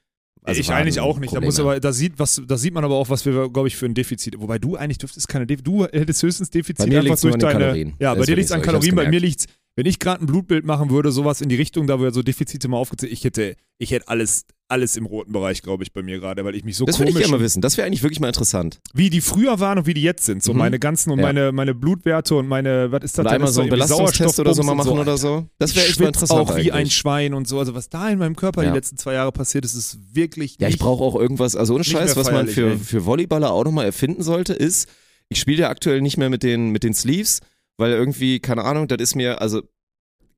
Also 0.44 0.62
ich 0.62 0.72
eigentlich 0.72 1.00
auch 1.02 1.20
nicht. 1.20 1.36
Da 1.36 1.42
muss 1.42 1.60
aber, 1.60 1.80
da 1.82 1.92
sieht, 1.92 2.20
was, 2.20 2.42
da 2.48 2.56
sieht 2.58 2.74
man 2.74 2.86
aber 2.86 2.96
auch, 2.96 3.10
was 3.10 3.26
wir, 3.26 3.50
glaube 3.50 3.68
ich, 3.68 3.76
für 3.76 3.86
ein 3.86 3.94
Defizit. 3.94 4.40
Wobei 4.40 4.60
du 4.60 4.78
eigentlich 4.78 4.98
dürftest 4.98 5.28
keine 5.28 5.46
Defizit. 5.46 5.68
Du 5.68 5.84
hättest 5.86 6.24
höchstens 6.24 6.50
Defizit 6.50 6.86
einfach 6.94 7.20
durch 7.20 7.36
deine. 7.36 7.54
Kalorien. 7.60 7.94
Ja, 8.00 8.12
Das 8.16 8.20
bei 8.20 8.26
dir 8.28 8.36
liegt 8.38 8.46
es 8.46 8.52
an. 8.54 8.60
Ich 8.62 8.66
Kalorien, 8.66 8.96
bei 8.96 9.02
mir 9.02 9.20
gemerkt. 9.20 9.26
liegt's, 9.26 9.46
wenn 9.78 9.86
ich 9.86 10.00
gerade 10.00 10.22
ein 10.24 10.26
Blutbild 10.28 10.66
machen 10.66 10.90
würde, 10.90 11.12
sowas 11.12 11.40
in 11.40 11.48
die 11.48 11.56
Richtung, 11.56 11.88
da 11.88 11.98
wo 12.00 12.04
ja 12.04 12.12
so 12.12 12.22
Defizite 12.24 12.68
mal 12.68 12.76
aufgezählt, 12.78 13.12
ich 13.14 13.24
hätte, 13.24 13.56
ich 13.78 13.92
hätte 13.92 14.08
alles, 14.10 14.46
alles 14.68 14.98
im 14.98 15.06
roten 15.06 15.32
Bereich, 15.32 15.62
glaube 15.62 15.84
ich, 15.84 15.94
bei 15.94 16.02
mir 16.02 16.20
gerade, 16.20 16.44
weil 16.44 16.56
ich 16.56 16.64
mich 16.66 16.76
so 16.76 16.84
Das 16.86 16.98
würde 17.00 17.10
ich 17.12 17.16
komisch 17.16 17.28
gerne 17.28 17.38
mal 17.38 17.44
wissen. 17.46 17.62
Das 17.62 17.78
wäre 17.78 17.86
eigentlich 17.88 18.02
wirklich 18.04 18.20
mal 18.20 18.28
interessant. 18.28 18.80
wie 18.94 19.10
die 19.10 19.22
früher 19.22 19.60
waren 19.62 19.78
und 19.78 19.86
wie 19.86 19.94
die 19.94 20.02
jetzt 20.02 20.26
sind. 20.26 20.42
So 20.44 20.52
Mhm. 20.52 20.60
meine 20.60 20.80
ganzen 20.80 21.12
und 21.12 21.20
Ja. 21.20 21.26
meine, 21.28 21.52
meine 21.52 21.74
Blutwerte 21.76 22.36
und 22.36 22.48
meine, 22.48 22.92
was 22.92 23.04
ist 23.04 23.18
das 23.20 23.28
einmal 23.28 23.50
so 23.52 23.62
irgendwie 23.62 23.76
Belastungstest 23.76 24.40
oder 24.40 24.54
so 24.56 24.64
mal 24.64 24.74
machen 24.76 24.92
und 24.94 25.00
oder 25.00 25.18
so. 25.18 25.46
Das 25.60 25.76
wäre 25.76 25.86
echt 25.86 26.00
mal 26.00 26.08
interessant. 26.08 26.42
auch 26.50 26.58
wie 26.58 26.72
ein. 26.72 26.90
Schwein 26.90 27.36
und 27.36 27.48
so. 27.48 27.60
Also 27.60 27.76
was 27.76 27.88
da 27.90 28.10
in 28.10 28.18
meinem 28.18 28.36
Körper 28.36 28.64
Ja. 28.64 28.72
die 28.72 28.76
letzten 28.76 28.98
zwei 28.98 29.14
Jahre 29.14 29.32
passiert 29.32 29.64
ist, 29.64 29.76
ist 29.76 30.00
wirklich 30.16 30.58
Ja, 30.60 30.68
ich 30.70 30.80
brauche 30.80 31.04
auch 31.04 31.16
irgendwas, 31.16 31.56
also 31.56 31.76
ohne 31.76 31.84
Scheiß, 31.84 32.16
was 32.16 32.32
man 32.32 32.48
für, 32.48 32.72
ey. 32.72 32.78
für 32.80 33.06
Volleyballer 33.06 33.52
auch 33.52 33.64
nochmal 33.64 33.86
erfinden 33.86 34.24
sollte, 34.24 34.54
ist, 34.54 34.90
ich 35.30 35.40
spiele 35.40 35.62
ja 35.62 35.70
aktuell 35.70 36.02
nicht 36.02 36.18
mehr 36.18 36.32
mit 36.32 36.42
den, 36.42 36.70
mit 36.72 36.84
den 36.84 36.96
Sleeves, 36.96 37.42
weil 37.78 37.92
irgendwie, 37.92 38.40
keine 38.40 38.64
Ahnung, 38.64 38.88
das 38.88 38.98
ist 39.00 39.16
mir, 39.16 39.42
also 39.42 39.62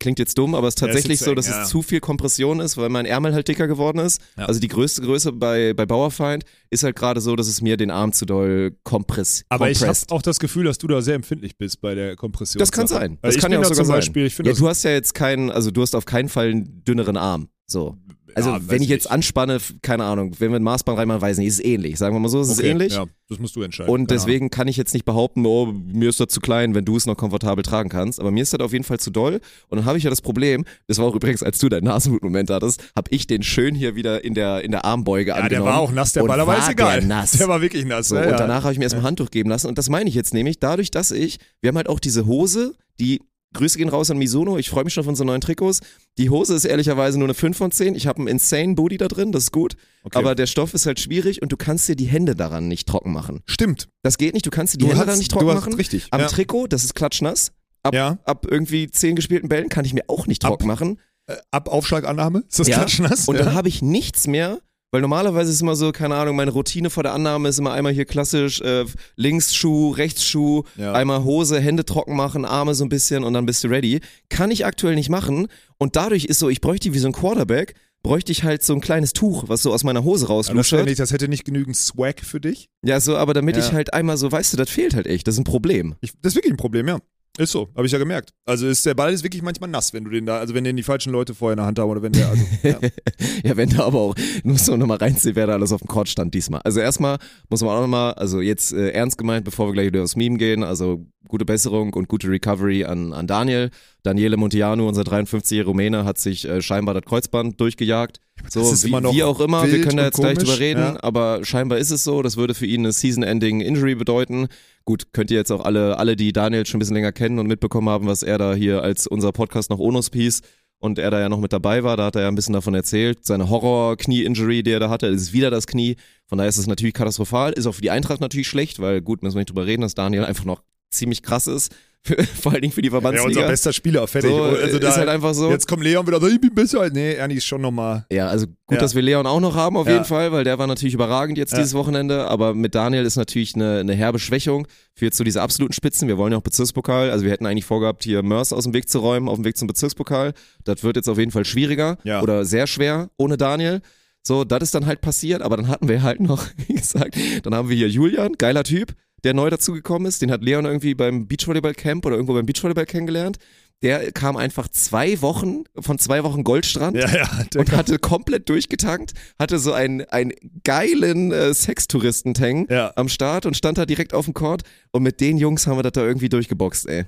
klingt 0.01 0.17
jetzt 0.17 0.38
dumm, 0.38 0.55
aber 0.55 0.67
es 0.69 0.75
ist 0.75 0.81
Ja, 0.81 0.88
tatsächlich 0.88 1.19
jetzt 1.19 1.25
so, 1.25 1.31
eng, 1.31 1.36
dass 1.36 1.48
ja. 1.50 1.63
es 1.63 1.69
zu 1.69 1.81
viel 1.81 2.00
Kompression 2.00 2.62
ist, 2.62 2.77
weil 2.77 2.88
mein 2.88 3.05
Ärmel 3.05 3.34
halt 3.34 3.50
dicker 3.50 3.67
geworden 3.67 4.00
ist. 4.00 4.22
Ja. 4.38 4.46
Also 4.46 4.62
die 4.62 4.69
größte 4.69 5.01
Größe 5.01 5.34
bei, 5.34 5.74
bei 5.74 5.86
Bauerfeind 5.86 6.46
ist 6.69 6.84
halt 6.84 6.96
gerade 6.96 7.19
so, 7.19 7.36
dass 7.36 7.48
es 7.48 7.62
mir 7.62 7.75
den 7.75 7.91
Arm 7.91 8.13
zu 8.13 8.25
doll 8.25 8.77
kompress 8.84 9.43
Aber 9.50 9.69
ich 9.69 9.79
habe 9.79 9.88
kompresst. 9.88 10.12
auch 10.13 10.22
das 10.22 10.39
Gefühl, 10.39 10.63
dass 10.63 10.77
du 10.77 10.88
da 10.88 11.01
sehr 11.01 11.15
empfindlich 11.15 11.58
bist 11.58 11.81
bei 11.81 11.96
der 11.96 12.15
Kompression. 12.15 12.60
Das 12.60 12.72
kann 12.72 12.88
sein. 12.88 13.17
Das 13.22 13.38
kann 13.38 13.51
ja 13.51 13.60
auch 13.60 13.65
sogar 13.65 13.84
sein. 13.84 13.98
Beispiel, 13.98 14.25
ich 14.25 14.36
finde 14.36 14.51
Ja, 14.51 14.58
du 14.58 14.67
hast 14.69 14.84
ja 14.84 14.91
jetzt 14.91 15.13
keinen, 15.13 15.51
also 15.51 15.69
du 15.69 15.81
hast 15.81 15.93
auf 15.96 16.05
keinen 16.05 16.29
Fall 16.29 16.50
einen 16.51 16.84
dünneren 16.86 17.17
Arm. 17.17 17.50
So. 17.71 17.97
Also 18.35 18.51
Ja, 18.51 18.59
wenn 18.67 18.81
ich 18.81 18.89
jetzt 18.89 19.05
nicht. 19.05 19.11
anspanne, 19.11 19.59
keine 19.81 20.03
Ahnung, 20.03 20.35
wenn 20.39 20.51
wir 20.51 20.59
ein 20.59 20.63
Maßband 20.63 20.97
reinmachen, 20.97 21.21
weiß 21.21 21.39
nicht, 21.39 21.47
ist 21.47 21.55
es 21.59 21.65
ähnlich. 21.65 21.97
Sagen 21.97 22.15
wir 22.15 22.19
mal 22.19 22.29
so, 22.29 22.41
ist 22.41 22.49
es 22.49 22.59
Okay, 22.59 22.69
ähnlich. 22.69 22.93
Ja, 22.93 23.05
das 23.27 23.39
musst 23.39 23.55
du 23.55 23.63
entscheiden. 23.63 23.91
Und 23.91 24.11
deswegen 24.11 24.49
kann 24.51 24.67
ich 24.67 24.77
jetzt 24.77 24.93
nicht 24.93 25.03
behaupten, 25.05 25.45
oh, 25.45 25.65
mir 25.65 26.09
ist 26.09 26.19
das 26.19 26.27
zu 26.27 26.39
klein, 26.39 26.75
wenn 26.75 26.85
du 26.85 26.95
es 26.95 27.05
noch 27.07 27.17
komfortabel 27.17 27.63
tragen 27.63 27.89
kannst. 27.89 28.19
Aber 28.19 28.31
mir 28.31 28.43
ist 28.43 28.53
das 28.53 28.59
auf 28.59 28.71
jeden 28.71 28.83
Fall 28.83 28.99
zu 28.99 29.09
doll. 29.09 29.41
Und 29.69 29.77
dann 29.77 29.85
habe 29.85 29.97
ich 29.97 30.03
ja 30.03 30.09
das 30.09 30.21
Problem, 30.21 30.63
das 30.88 30.99
war 30.99 31.05
auch 31.05 31.15
übrigens, 31.15 31.41
als 31.43 31.57
du 31.59 31.69
deinen 31.69 31.85
Nasenblutmoment 31.85 32.49
hattest, 32.49 32.83
habe 32.95 33.09
ich 33.11 33.27
den 33.27 33.41
schön 33.43 33.73
hier 33.75 33.95
wieder 33.95 34.23
in 34.23 34.35
der, 34.35 34.63
in 34.63 34.71
der 34.71 34.85
Armbeuge. 34.85 35.29
Ja, 35.31 35.35
angenommen. 35.38 35.65
der 35.65 35.73
war 35.73 35.79
auch 35.79 35.91
nass, 35.91 36.13
der 36.13 36.23
Und 36.23 36.29
Ball, 36.29 36.39
aber 36.39 36.51
war 36.53 36.59
ist 36.59 36.69
egal. 36.69 36.99
Der, 36.99 37.07
nass. 37.07 37.31
Der 37.31 37.47
war 37.47 37.61
wirklich 37.61 37.85
nass. 37.85 38.09
So, 38.09 38.15
ja, 38.15 38.23
und 38.25 38.29
ja. 38.31 38.38
danach 38.38 38.63
habe 38.63 38.73
ich 38.73 38.79
mir 38.79 38.85
erstmal 38.85 39.03
ein 39.03 39.07
Handtuch 39.07 39.31
geben 39.31 39.49
lassen. 39.49 39.67
Und 39.67 39.77
das 39.77 39.89
meine 39.89 40.07
ich 40.07 40.15
jetzt 40.15 40.33
nämlich, 40.33 40.59
dadurch, 40.59 40.91
dass 40.91 41.11
ich, 41.11 41.39
wir 41.61 41.69
haben 41.69 41.77
halt 41.77 41.89
auch 41.89 41.99
diese 41.99 42.25
Hose, 42.25 42.73
die, 42.99 43.21
Grüße 43.53 43.77
gehen 43.79 43.89
raus 43.89 44.12
an 44.12 44.18
Misono, 44.20 44.58
ich 44.58 44.70
freue 44.70 44.84
mich 44.84 44.94
schon 44.94 45.01
auf 45.03 45.08
unsere 45.08 45.25
neuen 45.25 45.41
Trikots. 45.41 45.79
Die 46.20 46.29
Hose 46.29 46.53
ist 46.53 46.65
ehrlicherweise 46.65 47.18
nur 47.18 47.25
eine 47.27 47.34
5 47.34 47.58
von 47.58 47.72
10. 47.72 47.96
Ich 47.96 48.06
habe 48.06 48.20
einen 48.20 48.27
insane 48.27 48.75
Booty 48.75 48.98
da 48.98 49.08
drin, 49.08 49.32
das 49.32 49.44
ist 49.46 49.51
gut. 49.51 49.75
Okay. 50.03 50.18
Aber 50.20 50.36
der 50.36 50.46
Stoff 50.46 50.74
ist 50.75 50.86
halt 50.86 51.00
schwierig 51.00 51.41
und 51.41 51.51
du 51.51 51.58
kannst 51.58 51.88
dir 51.89 51.96
die 51.96 52.06
Hände 52.06 52.36
daran 52.36 52.68
nicht 52.68 52.88
trocken 52.88 53.12
machen. 53.12 53.41
Stimmt. 53.48 53.89
Das 54.03 54.18
geht 54.20 54.34
nicht, 54.36 54.46
du 54.46 54.51
kannst 54.51 54.75
dir 54.75 54.77
die 54.77 54.84
Du 54.86 54.89
Hände 54.89 55.00
hast- 55.00 55.08
daran 55.08 55.20
nicht 55.20 55.32
trocken 55.32 55.48
machen. 55.48 55.74
richtig, 55.74 56.08
Am 56.12 56.22
ja. 56.22 56.27
Trikot, 56.27 56.68
das 56.68 56.84
ist 56.84 56.94
klatschnass. 56.94 57.51
Ab, 57.82 57.96
Ja. 57.96 58.20
ab 58.25 58.46
irgendwie 58.50 58.89
10 58.91 59.15
gespielten 59.15 59.50
Bällen 59.50 59.70
kann 59.70 59.84
ich 59.86 59.94
mir 59.94 60.03
auch 60.08 60.27
nicht 60.27 60.44
Ab- 60.46 60.51
trocken 60.51 60.68
machen. 60.68 61.00
Äh, 61.27 61.38
Ab 61.50 61.70
Aufschlagannahme? 61.70 62.44
Ist 62.48 62.60
das 62.60 62.68
Ja. 62.68 62.75
klatschnass? 62.77 63.27
Und 63.27 63.39
dann 63.39 63.53
habe 63.53 63.68
ich 63.68 63.82
nichts 63.82 64.27
mehr, 64.27 64.60
weil 64.91 65.01
normalerweise 65.01 65.51
ist 65.51 65.62
immer 65.62 65.75
so, 65.75 65.91
keine 65.91 66.15
Ahnung, 66.15 66.36
meine 66.36 66.51
Routine 66.51 66.89
vor 66.89 67.03
der 67.03 67.13
Annahme 67.13 67.50
ist 67.50 67.60
immer 67.60 67.72
einmal 67.74 67.93
hier 67.93 68.05
klassisch 68.05 68.60
äh, 68.62 68.86
Linksschuh, 69.15 69.91
Rechtsschuh, 69.91 70.63
Ja. 70.77 70.93
einmal 70.93 71.24
Hose, 71.24 71.60
Hände 71.60 71.86
trocken 71.86 72.15
machen, 72.15 72.46
Arme 72.46 72.74
so 72.74 72.84
ein 72.86 72.89
bisschen 72.89 73.24
und 73.24 73.34
dann 73.34 73.46
bist 73.46 73.63
du 73.63 73.67
ready. 73.67 74.00
Kann 74.29 74.50
ich 74.51 74.65
aktuell 74.65 74.96
nicht 74.96 75.10
machen 75.10 75.48
und 75.77 75.96
dadurch 75.96 76.25
ist 76.25 76.39
so, 76.39 76.50
ich 76.50 76.62
bräuchte 76.62 76.93
wie 76.93 77.00
so 77.00 77.08
ein 77.08 77.13
Quarterback, 77.13 77.75
bräuchte 78.01 78.31
ich 78.31 78.43
halt 78.43 78.63
so 78.63 78.74
ein 78.74 78.81
kleines 78.81 79.13
Tuch, 79.13 79.43
was 79.48 79.62
so 79.62 79.74
aus 79.74 79.84
meiner 79.84 80.03
Hose 80.03 80.22
das, 80.24 80.29
rausluschert. 80.29 80.86
nicht, 80.86 81.00
das 81.00 81.12
hätte 81.12 81.27
nicht 81.27 81.43
genügend 81.46 81.75
Swag 81.75 82.22
für 82.22 82.39
dich. 82.39 82.69
Ja, 82.81 83.00
so, 83.01 83.17
aber 83.17 83.34
damit 83.34 83.58
Ja. 83.58 83.65
ich 83.65 83.74
halt 83.74 83.93
einmal 83.93 84.17
so, 84.17 84.31
weißt 84.31 84.53
du, 84.53 84.58
das 84.58 84.69
fehlt 84.69 84.96
halt 84.96 85.05
echt, 85.05 85.27
das 85.27 85.36
ist 85.36 85.39
ein 85.39 85.43
Problem. 85.43 85.96
Ich, 86.01 86.13
das 86.22 86.31
ist 86.34 86.36
wirklich 86.38 86.53
ein 86.53 86.58
Problem, 86.58 86.88
ja. 86.88 87.00
Ist 87.38 87.51
so, 87.51 87.69
habe 87.75 87.86
ich 87.86 87.91
ja 87.93 88.00
gemerkt. 88.00 88.33
Also 88.45 88.67
ist 88.67 88.86
der 88.86 88.95
Ball 88.95 89.13
ist 89.13 89.24
wirklich 89.24 89.41
manchmal 89.41 89.69
nass, 89.69 89.93
wenn 89.93 90.03
du 90.03 90.09
den 90.09 90.25
da, 90.25 90.39
also 90.39 90.53
wenn 90.53 90.63
den 90.63 90.75
die 90.75 90.83
falschen 90.83 91.13
Leute 91.13 91.33
vorher 91.33 91.53
in 91.53 91.57
der 91.57 91.65
Hand 91.67 91.79
haben 91.79 91.89
oder 91.89 92.01
wenn 92.01 92.12
der, 92.12 92.29
also, 92.29 92.43
ja. 92.63 92.79
Ja, 93.43 93.55
wenn 93.55 93.69
da 93.69 93.86
aber 93.86 94.00
auch, 94.00 94.15
muss 94.43 94.67
man 94.67 94.79
nochmal 94.79 94.98
reinziehen, 94.98 95.36
wer 95.36 95.48
da 95.48 95.53
alles 95.53 95.71
auf 95.71 95.79
dem 95.79 95.88
Court 95.88 96.09
stand 96.09 96.33
diesmal. 96.33 96.62
Also 96.63 96.81
erstmal 96.81 97.17
muss 97.50 97.62
man 97.62 97.69
auch 97.69 97.81
nochmal, 97.81 98.13
also 98.15 98.41
jetzt 98.41 98.74
äh, 98.74 98.89
ernst 98.89 99.17
gemeint, 99.17 99.45
bevor 99.45 99.67
wir 99.67 99.74
gleich 99.74 99.88
wieder 99.88 100.03
aufs 100.03 100.17
Meme 100.17 100.38
gehen, 100.38 100.63
also 100.63 101.05
gute 101.27 101.45
Besserung 101.45 101.93
und 101.93 102.07
gute 102.07 102.27
Recovery 102.27 102.83
an, 102.83 103.13
an 103.13 103.27
Daniel. 103.27 103.69
Daniele 104.03 104.38
Montiano, 104.38 104.88
unser 104.88 105.03
53-jährige 105.03 105.69
Rumäne, 105.69 106.05
hat 106.05 106.17
sich 106.17 106.45
äh, 106.45 106.62
scheinbar 106.62 106.93
das 106.93 107.03
Kreuzband 107.03 107.59
durchgejagt. 107.59 108.19
So, 108.50 108.62
das 108.62 108.71
ist 108.71 108.83
wie, 108.86 108.88
immer 108.89 109.01
noch 109.01 109.13
wie 109.13 109.24
auch 109.24 109.39
immer, 109.39 109.69
wir 109.69 109.81
können 109.81 109.98
da 109.98 110.05
jetzt 110.05 110.15
gleich 110.15 110.36
komisch, 110.36 110.50
drüber 110.50 110.59
reden, 110.59 110.79
ja. 110.79 111.03
aber 111.03 111.43
scheinbar 111.43 111.77
ist 111.77 111.91
es 111.91 112.05
so, 112.05 112.21
das 112.21 112.38
würde 112.38 112.53
für 112.53 112.65
ihn 112.65 112.81
eine 112.81 112.93
Season-Ending 112.93 113.59
Injury 113.59 113.95
bedeuten. 113.95 114.48
Gut, 114.89 115.13
könnt 115.13 115.29
ihr 115.29 115.38
jetzt 115.38 115.51
auch 115.51 115.63
alle, 115.65 116.00
alle, 116.00 116.15
die 116.15 116.34
Daniel 116.34 116.65
schon 116.65 116.77
ein 116.77 116.79
bisschen 116.79 116.96
länger 116.96 117.12
kennen 117.12 117.38
und 117.38 117.46
mitbekommen 117.46 117.89
haben, 117.89 118.08
was 118.08 118.24
er 118.24 118.39
da 118.39 118.55
hier 118.55 118.81
als 118.81 119.05
unser 119.05 119.31
Podcast 119.31 119.69
noch 119.69 119.77
Onus 119.77 120.10
Piece 120.10 120.41
und 120.79 120.98
er 120.98 121.12
da 121.12 121.19
ja 121.19 121.29
noch 121.29 121.39
mit 121.39 121.53
dabei 121.53 121.84
war, 121.84 121.96
da 121.96 122.05
hat 122.05 122.15
er 122.15 122.24
ja 122.24 122.27
ein 122.27 122.34
bisschen 122.34 122.55
davon 122.55 122.74
erzählt, 122.74 123.24
seine 123.24 123.51
Horror-Knie-Injury, 123.51 124.63
die 124.63 124.72
er 124.72 124.79
da 124.79 124.89
hatte, 124.89 125.05
ist 125.05 125.31
wieder 125.31 125.51
das 125.51 125.67
Knie, 125.67 125.96
von 126.25 126.39
daher 126.39 126.50
ist 126.50 126.58
es 126.58 126.65
natürlich 126.65 126.96
katastrophal, 126.96 127.53
ist 127.53 127.67
auch 127.67 127.75
für 127.75 127.84
die 127.84 127.91
Eintracht 127.91 128.19
natürlich 128.19 128.48
schlecht, 128.48 128.79
weil 128.79 129.00
gut, 129.00 129.22
müssen 129.22 129.36
wir 129.36 129.41
nicht 129.41 129.51
drüber 129.51 129.67
reden, 129.67 129.84
dass 129.84 129.93
Daniel 129.93 130.25
einfach 130.25 130.46
noch 130.46 130.63
ziemlich 130.89 131.22
krass 131.22 131.46
ist, 131.46 131.72
für, 132.03 132.24
vor 132.41 132.51
allen 132.53 132.62
Dingen 132.62 132.74
für 132.74 132.82
die 132.82 132.89
ja, 132.89 132.96
unser 132.98 133.10
Verbandsliga. 133.12 133.48
bester 133.48 133.74
Spieler, 133.74 134.08
fertig. 134.08 134.32
so, 134.32 134.41
also 134.44 134.77
ist 134.77 134.84
da, 134.84 134.96
halt 134.96 135.10
einfach 135.10 135.34
so. 135.34 135.50
Jetzt 135.50 135.68
kommt 135.68 135.84
Leon 135.84 136.08
wieder 136.08 136.22
ich 136.24 136.39
bin 136.41 136.53
besser. 136.56 136.89
Nee, 136.89 137.13
Ernie 137.13 137.36
ist 137.36 137.46
schon 137.46 137.62
nochmal. 137.62 138.06
Ja, 138.12 138.27
also 138.27 138.48
gut, 138.48 138.56
Ja. 138.72 138.77
dass 138.77 138.96
wir 138.96 139.01
Leon 139.01 139.27
auch 139.27 139.39
noch 139.39 139.56
haben 139.56 139.75
auf 139.77 139.88
Ja. 139.88 139.94
jeden 139.94 140.06
Fall, 140.06 140.32
weil 140.32 140.44
der 140.44 140.58
war 140.60 140.68
natürlich 140.68 140.94
überragend 140.94 141.38
jetzt 141.38 141.56
dieses 141.56 141.74
Wochenende, 141.74 142.27
aber 142.27 142.53
mit 142.53 142.75
Daniel 142.75 143.03
ist 143.06 143.15
natürlich 143.15 143.56
eine, 143.56 143.79
eine 143.79 143.94
herbe 143.94 144.20
Schwächung 144.20 144.68
für 144.96 145.06
jetzt 145.06 145.18
so 145.18 145.24
diese 145.24 145.41
absoluten 145.41 145.74
Spitzen. 145.74 146.08
Wir 146.08 146.18
wollen 146.18 146.32
ja 146.32 146.38
auch 146.38 146.44
Bezirkspokal, 146.44 147.12
also 147.12 147.25
wir 147.25 147.31
hätten 147.31 147.46
eigentlich 147.46 147.66
vorgehabt, 147.66 148.03
hier 148.03 148.24
Mörs 148.24 148.53
aus 148.53 148.64
dem 148.64 148.74
Weg 148.74 148.88
zu 148.90 149.00
räumen, 149.00 149.27
auf 149.27 149.35
dem 149.35 149.46
Weg 149.46 149.57
zum 149.57 149.68
Bezirkspokal. 149.68 150.33
Das 150.64 150.83
wird 150.83 150.96
jetzt 150.96 151.09
auf 151.09 151.18
jeden 151.18 151.31
Fall 151.31 151.46
schwieriger 151.46 151.98
Ja. 152.03 152.22
oder 152.22 152.46
sehr 152.46 152.68
schwer 152.68 153.09
ohne 153.18 153.38
Daniel. 153.38 153.81
So, 154.22 154.44
das 154.44 154.62
ist 154.64 154.75
dann 154.75 154.85
halt 154.85 155.01
passiert, 155.01 155.42
aber 155.42 155.55
dann 155.57 155.68
hatten 155.70 155.88
wir 155.88 156.03
halt 156.03 156.20
noch, 156.20 156.46
wie 156.68 156.74
gesagt, 156.74 157.16
dann 157.44 157.55
haben 157.55 157.70
wir 157.70 157.75
hier 157.75 157.88
Julian, 157.90 158.33
geiler 158.38 158.64
Typ, 158.64 158.94
der 159.24 159.34
neu 159.34 159.50
dazugekommen 159.50 160.08
ist. 160.08 160.22
Den 160.22 160.32
hat 160.32 160.44
Leon 160.44 160.66
irgendwie 160.66 160.96
beim 160.96 161.27
Beachvolleyball-Camp 161.27 162.05
oder 162.05 162.16
irgendwo 162.16 162.34
beim 162.34 162.46
Beachvolleyball 162.46 162.86
kennengelernt. 162.86 163.38
Der 163.82 164.12
kam 164.12 164.36
einfach 164.36 164.68
zwei 164.68 165.22
Wochen, 165.22 165.64
von 165.79 165.98
zwei 166.00 166.24
Wochen 166.25 166.44
Goldstrand 166.44 166.98
Ja, 166.98 167.16
ja. 167.16 167.29
Und 167.55 167.72
hatte 167.72 167.98
komplett 167.98 168.50
durchgetankt, 168.50 169.14
hatte 169.40 169.58
so 169.58 169.72
einen, 169.72 170.01
einen 170.10 170.34
geilen 170.66 171.32
äh, 171.32 171.53
Sextouristentang 171.53 172.68
Ja. 172.70 172.92
am 172.98 173.08
Start 173.10 173.46
und 173.46 173.55
stand 173.55 173.77
da 173.77 173.86
direkt 173.86 174.14
auf 174.14 174.25
dem 174.25 174.34
Court 174.34 174.64
und 174.92 175.03
mit 175.03 175.22
den 175.22 175.38
Jungs 175.38 175.66
haben 175.66 175.77
wir 175.77 175.84
das 175.84 175.94
da 175.94 176.03
irgendwie 176.05 176.27
durchgeboxt, 176.29 176.88
ey. 176.88 177.05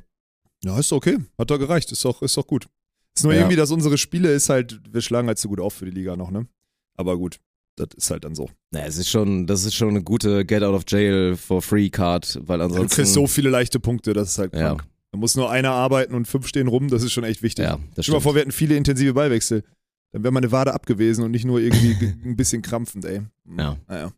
ja, 0.64 0.80
ist 0.80 0.94
okay. 0.94 1.18
Hat 1.38 1.50
doch 1.52 1.60
gereicht. 1.60 1.92
Ist 1.92 2.06
doch, 2.06 2.22
ist 2.22 2.38
doch 2.38 2.48
gut. 2.48 2.68
Ist 3.18 3.24
nur 3.24 3.34
Ja. 3.34 3.40
irgendwie, 3.42 3.58
dass 3.58 3.72
unsere 3.72 3.98
Spiele 3.98 4.32
ist 4.32 4.48
halt, 4.50 4.80
wir 4.90 5.02
schlagen 5.02 5.28
halt 5.28 5.40
so 5.40 5.50
gut 5.50 5.60
auf 5.60 5.74
für 5.74 5.86
die 5.86 5.92
Liga 5.92 6.16
noch, 6.16 6.32
ne? 6.32 6.48
Aber 6.96 7.18
gut, 7.18 7.38
das 7.78 7.90
ist 7.96 8.12
halt 8.12 8.24
dann 8.26 8.36
so. 8.36 8.50
Naja, 8.72 8.86
es 8.86 8.98
ist 8.98 9.10
schon, 9.10 9.48
das 9.48 9.66
ist 9.66 9.74
schon 9.76 9.90
eine 9.90 10.04
gute 10.04 10.46
Get 10.46 10.64
out 10.64 10.74
of 10.76 10.84
jail 10.88 11.36
for 11.36 11.62
free 11.62 11.90
Card, 11.90 12.40
weil 12.44 12.60
Du 12.60 12.66
ansonsten. 12.66 12.96
kriegst 12.96 13.14
so 13.14 13.28
viele 13.28 13.50
leichte 13.50 13.80
Punkte, 13.80 14.14
das 14.14 14.30
ist 14.32 14.38
halt 14.38 14.54
ja, 14.54 14.68
krank. 14.76 14.86
Da 15.12 15.18
muss 15.18 15.36
nur 15.36 15.50
einer 15.52 15.72
arbeiten 15.72 16.14
und 16.16 16.26
fünf 16.28 16.48
stehen 16.48 16.68
rum, 16.68 16.88
das 16.90 17.04
ist 17.04 17.12
schon 17.12 17.24
echt 17.24 17.42
wichtig. 17.44 17.66
ja, 17.66 17.80
das 17.96 18.06
Stell 18.06 18.14
dir 18.14 18.18
mal 18.20 18.22
vor, 18.22 18.34
wir 18.36 18.42
hätten 18.42 18.52
viele 18.52 18.76
intensive 18.76 19.14
Ballwechsel. 19.14 19.64
Dann 20.14 20.24
wäre 20.24 20.32
meine 20.34 20.52
Wade 20.52 20.74
abgewesen 20.74 21.24
und 21.24 21.32
nicht 21.32 21.46
nur 21.46 21.60
irgendwie 21.60 21.96
ge- 22.00 22.14
ein 22.26 22.36
bisschen 22.36 22.62
krampfend, 22.62 23.06
ey. 23.06 23.22
Ja. 23.58 23.78
Naja. 23.88 24.12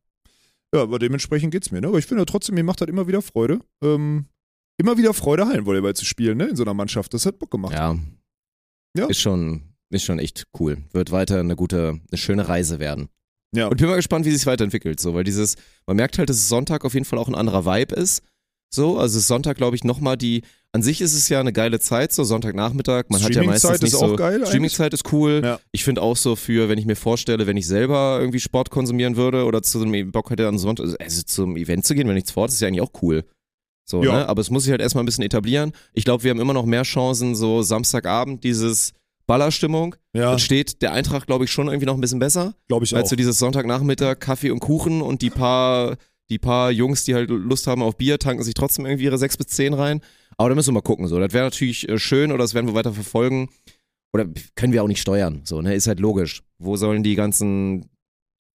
Ja, 0.73 0.81
aber 0.81 0.97
dementsprechend 0.97 1.51
geht's 1.51 1.69
mir, 1.71 1.81
ne? 1.81 1.87
Aber 1.87 1.99
ich 1.99 2.05
finde 2.07 2.21
ja 2.21 2.25
trotzdem, 2.25 2.55
mir 2.55 2.63
macht 2.63 2.81
das 2.81 2.87
immer 2.89 3.07
wieder 3.07 3.21
Freude. 3.21 3.59
Ähm, 3.83 4.25
immer 4.79 4.97
wieder 4.97 5.13
Freude, 5.13 5.45
Hallenvolleyball 5.45 5.93
zu 5.95 6.03
spielen, 6.03 6.37
ne? 6.39 6.47
In 6.47 6.55
so 6.55 6.63
einer 6.63 6.73
Mannschaft. 6.73 7.13
Das 7.13 7.27
hat 7.27 7.37
Bock 7.37 7.51
gemacht. 7.51 7.73
Ja. 7.73 7.95
Ja. 8.97 9.05
Ist 9.05 9.19
schon, 9.19 9.61
ist 9.91 10.03
schon 10.03 10.17
echt 10.17 10.45
cool. 10.59 10.77
Wird 10.93 11.11
weiter 11.11 11.39
eine 11.39 11.55
gute, 11.55 11.99
eine 12.09 12.17
schöne 12.17 12.47
Reise 12.47 12.79
werden. 12.79 13.09
Ja. 13.53 13.67
Und 13.67 13.77
bin 13.77 13.87
mal 13.87 13.95
gespannt, 13.95 14.25
wie 14.25 14.31
sich 14.31 14.45
weiterentwickelt, 14.45 14.99
so, 14.99 15.13
weil 15.13 15.23
dieses, 15.23 15.55
man 15.85 15.95
merkt 15.95 16.17
halt, 16.17 16.29
dass 16.29 16.49
Sonntag 16.49 16.85
auf 16.85 16.93
jeden 16.93 17.05
Fall 17.05 17.19
auch 17.19 17.27
ein 17.27 17.35
anderer 17.35 17.65
Vibe 17.65 17.95
ist. 17.95 18.23
So, 18.73 18.97
also 18.97 19.19
Sonntag, 19.19 19.57
glaube 19.57 19.75
ich, 19.75 19.83
nochmal 19.83 20.17
die, 20.17 20.41
an 20.71 20.81
sich 20.81 21.01
ist 21.01 21.13
es 21.13 21.29
ja 21.29 21.39
eine 21.39 21.53
geile 21.53 21.79
Zeit, 21.79 22.11
so 22.11 22.23
Sonntagnachmittag. 22.23 23.03
Man 23.09 23.21
hat 23.21 23.35
ja 23.35 23.43
meistens 23.43 23.69
Streamingzeit 23.69 23.81
nicht 23.83 23.93
ist 23.93 23.99
so. 23.99 24.05
auch 24.13 24.15
geil. 24.15 24.43
Streamingzeit 24.47 24.93
ist 24.95 25.13
cool. 25.13 25.41
Ja. 25.43 25.59
Ich 25.71 25.83
finde 25.83 26.01
auch 26.01 26.17
so 26.17 26.35
für, 26.35 26.67
wenn 26.69 26.79
ich 26.79 26.87
mir 26.87 26.95
vorstelle, 26.95 27.45
wenn 27.45 27.57
ich 27.57 27.67
selber 27.67 28.17
irgendwie 28.19 28.39
Sport 28.39 28.71
konsumieren 28.71 29.15
würde 29.15 29.45
oder 29.45 29.61
zu 29.61 29.83
einem 29.83 30.11
Bock 30.11 30.31
hätte 30.31 30.47
an 30.47 30.57
Sonntag, 30.57 30.87
also 30.99 31.21
zum 31.21 31.55
Event 31.55 31.85
zu 31.85 31.93
gehen, 31.93 32.07
wenn 32.07 32.15
nichts 32.15 32.31
fort, 32.31 32.49
ist 32.49 32.59
ja 32.59 32.67
eigentlich 32.67 32.81
auch 32.81 32.93
cool. 33.03 33.23
So, 33.87 34.03
Ja. 34.03 34.13
ne? 34.13 34.27
Aber 34.27 34.41
es 34.41 34.49
muss 34.49 34.63
sich 34.63 34.71
halt 34.71 34.81
erstmal 34.81 35.03
ein 35.03 35.05
bisschen 35.05 35.23
etablieren. 35.23 35.73
Ich 35.93 36.05
glaube, 36.05 36.23
wir 36.23 36.31
haben 36.31 36.39
immer 36.39 36.53
noch 36.53 36.65
mehr 36.65 36.81
Chancen, 36.83 37.35
so 37.35 37.61
Samstagabend, 37.61 38.43
dieses 38.43 38.93
Ballerstimmung. 39.25 39.95
Ja, 40.13 40.29
Dann 40.31 40.39
steht 40.39 40.81
der 40.81 40.93
Eintracht, 40.93 41.27
glaube 41.27 41.45
ich, 41.45 41.51
schon 41.51 41.67
irgendwie 41.67 41.85
noch 41.85 41.95
ein 41.95 42.01
bisschen 42.01 42.19
besser. 42.19 42.53
glaube 42.67 42.85
ich 42.85 42.95
Als 42.95 43.05
auch. 43.05 43.09
so 43.11 43.15
dieses 43.15 43.39
Sonntagnachmittag 43.39 44.19
Kaffee 44.19 44.51
und 44.51 44.59
Kuchen 44.59 45.01
und 45.01 45.21
die 45.21 45.29
paar, 45.29 45.97
die 46.29 46.39
paar 46.39 46.71
Jungs, 46.71 47.05
die 47.05 47.15
halt 47.15 47.29
Lust 47.29 47.67
haben 47.67 47.81
auf 47.81 47.97
Bier, 47.97 48.19
tanken 48.19 48.43
sich 48.43 48.53
trotzdem 48.53 48.85
irgendwie 48.85 49.05
ihre 49.05 49.17
sechs 49.17 49.37
bis 49.37 49.47
zehn 49.47 49.73
rein. 49.73 50.01
Aber 50.37 50.49
da 50.49 50.55
müssen 50.55 50.69
wir 50.69 50.73
mal 50.75 50.81
gucken. 50.81 51.07
So, 51.07 51.19
das 51.19 51.31
wäre 51.33 51.45
natürlich 51.45 51.87
äh, 51.87 51.97
schön 51.99 52.31
oder 52.31 52.43
das 52.43 52.53
werden 52.53 52.67
wir 52.67 52.73
weiter 52.75 52.91
verfolgen. 52.93 53.49
Oder 54.13 54.27
können 54.55 54.73
wir 54.73 54.83
auch 54.83 54.87
nicht 54.87 55.01
steuern. 55.01 55.41
So, 55.43 55.61
ne, 55.61 55.73
ist 55.73 55.87
halt 55.87 55.99
logisch. 55.99 56.43
Wo 56.59 56.75
sollen 56.77 57.01
die 57.03 57.15
ganzen 57.15 57.89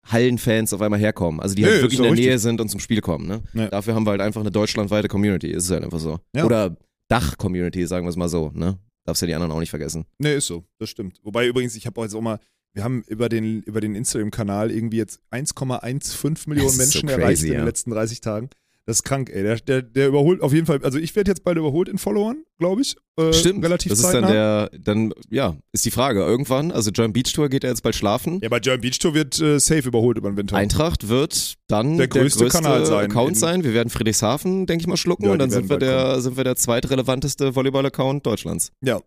Hallenfans 0.05 0.73
auf 0.73 0.81
einmal 0.81 0.99
herkommen? 0.99 1.39
Also 1.39 1.55
die 1.55 1.63
halt 1.65 1.75
ist 1.75 1.81
wirklich 1.81 1.99
in 1.99 2.03
der 2.03 2.11
richtig. 2.11 2.27
Nähe 2.27 2.39
sind 2.39 2.61
und 2.61 2.69
zum 2.69 2.79
Spiel 2.79 3.01
kommen. 3.01 3.27
Ne? 3.27 3.41
Ja. 3.53 3.67
Dafür 3.69 3.95
haben 3.95 4.05
wir 4.05 4.11
halt 4.11 4.21
einfach 4.21 4.41
eine 4.41 4.51
deutschlandweite 4.51 5.07
Community. 5.07 5.47
Ist 5.47 5.65
es 5.65 5.71
halt 5.71 5.83
einfach 5.83 5.99
so. 5.99 6.19
Ja. 6.35 6.45
Oder 6.45 6.75
Dach-Community, 7.09 7.85
sagen 7.87 8.05
wir 8.05 8.09
es 8.09 8.15
mal 8.15 8.29
so. 8.29 8.51
Ne? 8.53 8.77
Darfst 9.05 9.21
ja 9.21 9.27
die 9.27 9.35
anderen 9.35 9.51
auch 9.51 9.59
nicht 9.59 9.69
vergessen. 9.69 10.05
Nee, 10.17 10.35
ist 10.35 10.47
so, 10.47 10.65
das 10.79 10.89
stimmt. 10.89 11.19
Wobei 11.23 11.47
übrigens, 11.47 11.75
ich 11.75 11.85
habe 11.85 11.99
auch 11.99 12.03
jetzt 12.03 12.15
auch 12.15 12.21
mal, 12.21 12.39
wir 12.73 12.83
haben 12.83 13.03
über 13.07 13.29
den, 13.29 13.61
über 13.61 13.79
den 13.79 13.95
Instagram-Kanal 13.95 14.71
irgendwie 14.71 14.97
jetzt 14.97 15.21
1,15 15.31 16.49
Millionen 16.49 16.67
ist 16.67 16.75
so 16.75 16.81
Menschen 16.81 17.09
crazy, 17.09 17.21
erreicht 17.21 17.43
in 17.43 17.51
ja. 17.51 17.59
den 17.59 17.65
letzten 17.65 17.91
30 17.91 18.21
Tagen. 18.21 18.49
Das 18.87 18.97
ist 18.97 19.03
krank, 19.03 19.31
ey. 19.33 19.41
Der, 19.41 19.55
der, 19.57 19.81
der 19.81 20.07
überholt 20.07 20.41
auf 20.41 20.53
jeden 20.53 20.67
Fall, 20.67 20.79
also 20.83 20.99
ich 20.99 21.15
werde 21.15 21.31
jetzt 21.31 21.43
bald 21.43 21.57
überholt 21.57 21.89
in 21.89 21.97
Followern, 21.97 22.43
glaube 22.59 22.81
ich. 22.81 22.95
Äh, 23.17 23.33
Stimmt. 23.33 23.63
Relativ 23.65 23.89
das 23.89 23.99
ist 23.99 24.05
zeitnah. 24.05 24.21
dann 24.21 24.31
der, 24.31 24.69
dann, 24.79 25.13
ja, 25.31 25.55
ist 25.71 25.85
die 25.85 25.91
Frage. 25.91 26.19
Irgendwann, 26.19 26.71
also 26.71 26.91
Joint 26.91 27.13
Beach 27.13 27.33
Tour 27.33 27.49
geht 27.49 27.63
er 27.63 27.71
jetzt 27.71 27.81
bald 27.81 27.95
schlafen. 27.95 28.39
Ja, 28.43 28.49
bei 28.49 28.59
German 28.59 28.81
Beach 28.81 28.99
Tour 28.99 29.15
wird 29.15 29.39
äh, 29.41 29.59
safe 29.59 29.87
überholt 29.87 30.17
über 30.19 30.29
den 30.29 30.37
Winter. 30.37 30.55
Eintracht 30.55 31.07
wird 31.07 31.55
dann 31.67 31.97
Der 31.97 32.07
größte 32.07 32.47
Kanal 32.49 32.85
sein. 32.85 33.09
Account 33.09 33.29
In- 33.29 33.35
sein. 33.35 33.63
Wir 33.63 33.73
werden 33.73 33.89
Friedrichshafen, 33.89 34.67
denke 34.67 34.83
ich 34.83 34.87
mal, 34.87 34.97
schlucken 34.97 35.25
Ja, 35.25 35.31
und 35.31 35.39
dann 35.39 35.49
sind 35.49 35.67
wir, 35.67 35.77
der, 35.79 36.21
sind 36.21 36.37
wir 36.37 36.43
der 36.43 36.55
zweitrelevanteste 36.55 37.55
Volleyball-Account 37.55 38.23
Deutschlands. 38.25 38.71
Ja. 38.83 39.01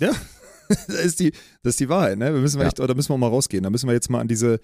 Ja. 0.00 0.10
das, 0.68 0.88
ist 1.04 1.20
die, 1.20 1.30
das 1.62 1.74
ist 1.74 1.80
die 1.80 1.88
Wahrheit, 1.88 2.18
ne? 2.18 2.32
Wir 2.34 2.40
müssen 2.40 2.60
Ja. 2.60 2.66
echt, 2.66 2.80
da 2.80 2.92
müssen 2.92 3.10
wir 3.10 3.18
mal 3.18 3.28
rausgehen. 3.28 3.62
Da 3.62 3.70
müssen 3.70 3.86
wir 3.86 3.92
jetzt 3.94 4.10
mal 4.10 4.20
an 4.20 4.26
diese, 4.28 4.58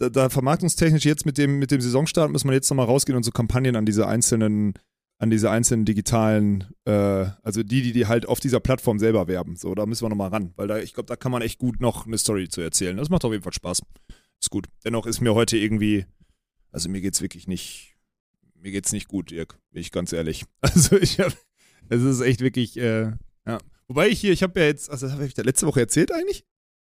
da, 0.00 0.08
da 0.08 0.30
vermarktungstechnisch 0.30 1.04
jetzt 1.04 1.26
mit 1.26 1.38
dem, 1.38 1.58
mit 1.58 1.70
dem 1.70 1.80
Saisonstart 1.80 2.30
müssen 2.30 2.48
wir 2.48 2.54
jetzt 2.54 2.70
nochmal 2.70 2.86
rausgehen 2.86 3.16
und 3.16 3.22
so 3.22 3.30
Kampagnen 3.30 3.76
an 3.76 3.84
diese 3.84 4.06
einzelnen, 4.06 4.72
an 5.18 5.28
diese 5.28 5.50
einzelnen 5.50 5.84
digitalen, 5.84 6.64
äh, 6.86 7.26
also 7.42 7.62
die, 7.62 7.82
die, 7.82 7.92
die 7.92 8.06
halt 8.06 8.26
auf 8.26 8.40
dieser 8.40 8.60
Plattform 8.60 8.98
selber 8.98 9.28
werben. 9.28 9.56
So, 9.56 9.74
da 9.74 9.84
müssen 9.84 10.02
wir 10.04 10.08
nochmal 10.08 10.30
ran, 10.30 10.54
weil 10.56 10.68
da, 10.68 10.78
ich 10.78 10.94
glaube, 10.94 11.06
da 11.06 11.16
kann 11.16 11.30
man 11.30 11.42
echt 11.42 11.58
gut 11.58 11.80
noch 11.80 12.06
eine 12.06 12.16
Story 12.16 12.48
zu 12.48 12.62
erzählen. 12.62 12.96
Das 12.96 13.10
macht 13.10 13.24
auf 13.24 13.32
jeden 13.32 13.44
Fall 13.44 13.52
Spaß. 13.52 13.82
Ist 14.40 14.50
gut. 14.50 14.68
Dennoch 14.84 15.06
ist 15.06 15.20
mir 15.20 15.34
heute 15.34 15.58
irgendwie, 15.58 16.06
also 16.72 16.88
mir 16.88 17.02
geht's 17.02 17.20
wirklich 17.20 17.46
nicht, 17.46 17.98
mir 18.54 18.72
geht's 18.72 18.92
nicht 18.92 19.06
gut, 19.06 19.30
Dirk, 19.30 19.58
bin 19.70 19.82
ich 19.82 19.92
ganz 19.92 20.12
ehrlich. 20.12 20.44
Also 20.62 20.96
ich 20.96 21.20
habe, 21.20 21.34
es 21.90 22.02
ist 22.02 22.20
echt 22.22 22.40
wirklich, 22.40 22.78
äh, 22.78 23.12
ja. 23.46 23.58
Wobei 23.86 24.08
ich 24.08 24.20
hier, 24.20 24.32
ich 24.32 24.42
habe 24.42 24.58
ja 24.60 24.66
jetzt, 24.66 24.90
also 24.90 25.06
das 25.06 25.14
habe 25.14 25.26
ich 25.26 25.34
da 25.34 25.42
letzte 25.42 25.66
Woche 25.66 25.80
erzählt 25.80 26.12
eigentlich, 26.12 26.44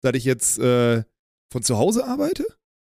dass 0.02 0.14
ich 0.14 0.26
jetzt 0.26 0.60
äh, 0.60 1.04
von 1.50 1.64
zu 1.64 1.78
Hause 1.78 2.06
arbeite. 2.06 2.46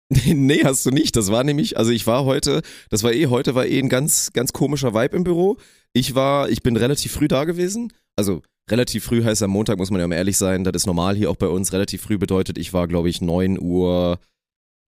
nee, 0.25 0.63
hast 0.63 0.85
du 0.85 0.91
nicht. 0.91 1.15
Das 1.15 1.31
war 1.31 1.43
nämlich, 1.43 1.77
also 1.77 1.91
ich 1.91 2.07
war 2.07 2.25
heute, 2.25 2.61
das 2.89 3.03
war 3.03 3.13
eh, 3.13 3.27
heute 3.27 3.55
war 3.55 3.65
eh 3.65 3.79
ein 3.79 3.89
ganz, 3.89 4.31
ganz 4.33 4.53
komischer 4.53 4.93
Vibe 4.93 5.15
im 5.17 5.23
Büro. 5.23 5.57
Ich 5.93 6.15
war, 6.15 6.49
ich 6.49 6.63
bin 6.63 6.77
relativ 6.77 7.11
früh 7.11 7.27
da 7.27 7.43
gewesen. 7.43 7.91
Also 8.15 8.41
relativ 8.69 9.03
früh 9.03 9.23
heißt 9.23 9.43
am 9.43 9.51
Montag, 9.51 9.77
muss 9.77 9.91
man 9.91 9.99
ja 9.99 10.07
mal 10.07 10.15
ehrlich 10.15 10.37
sein, 10.37 10.63
das 10.63 10.73
ist 10.75 10.85
normal 10.87 11.15
hier 11.15 11.29
auch 11.29 11.35
bei 11.35 11.47
uns. 11.47 11.73
Relativ 11.73 12.01
früh 12.01 12.17
bedeutet, 12.17 12.57
ich 12.57 12.73
war, 12.73 12.87
glaube 12.87 13.09
ich, 13.09 13.21
9 13.21 13.59
Uhr 13.59 14.19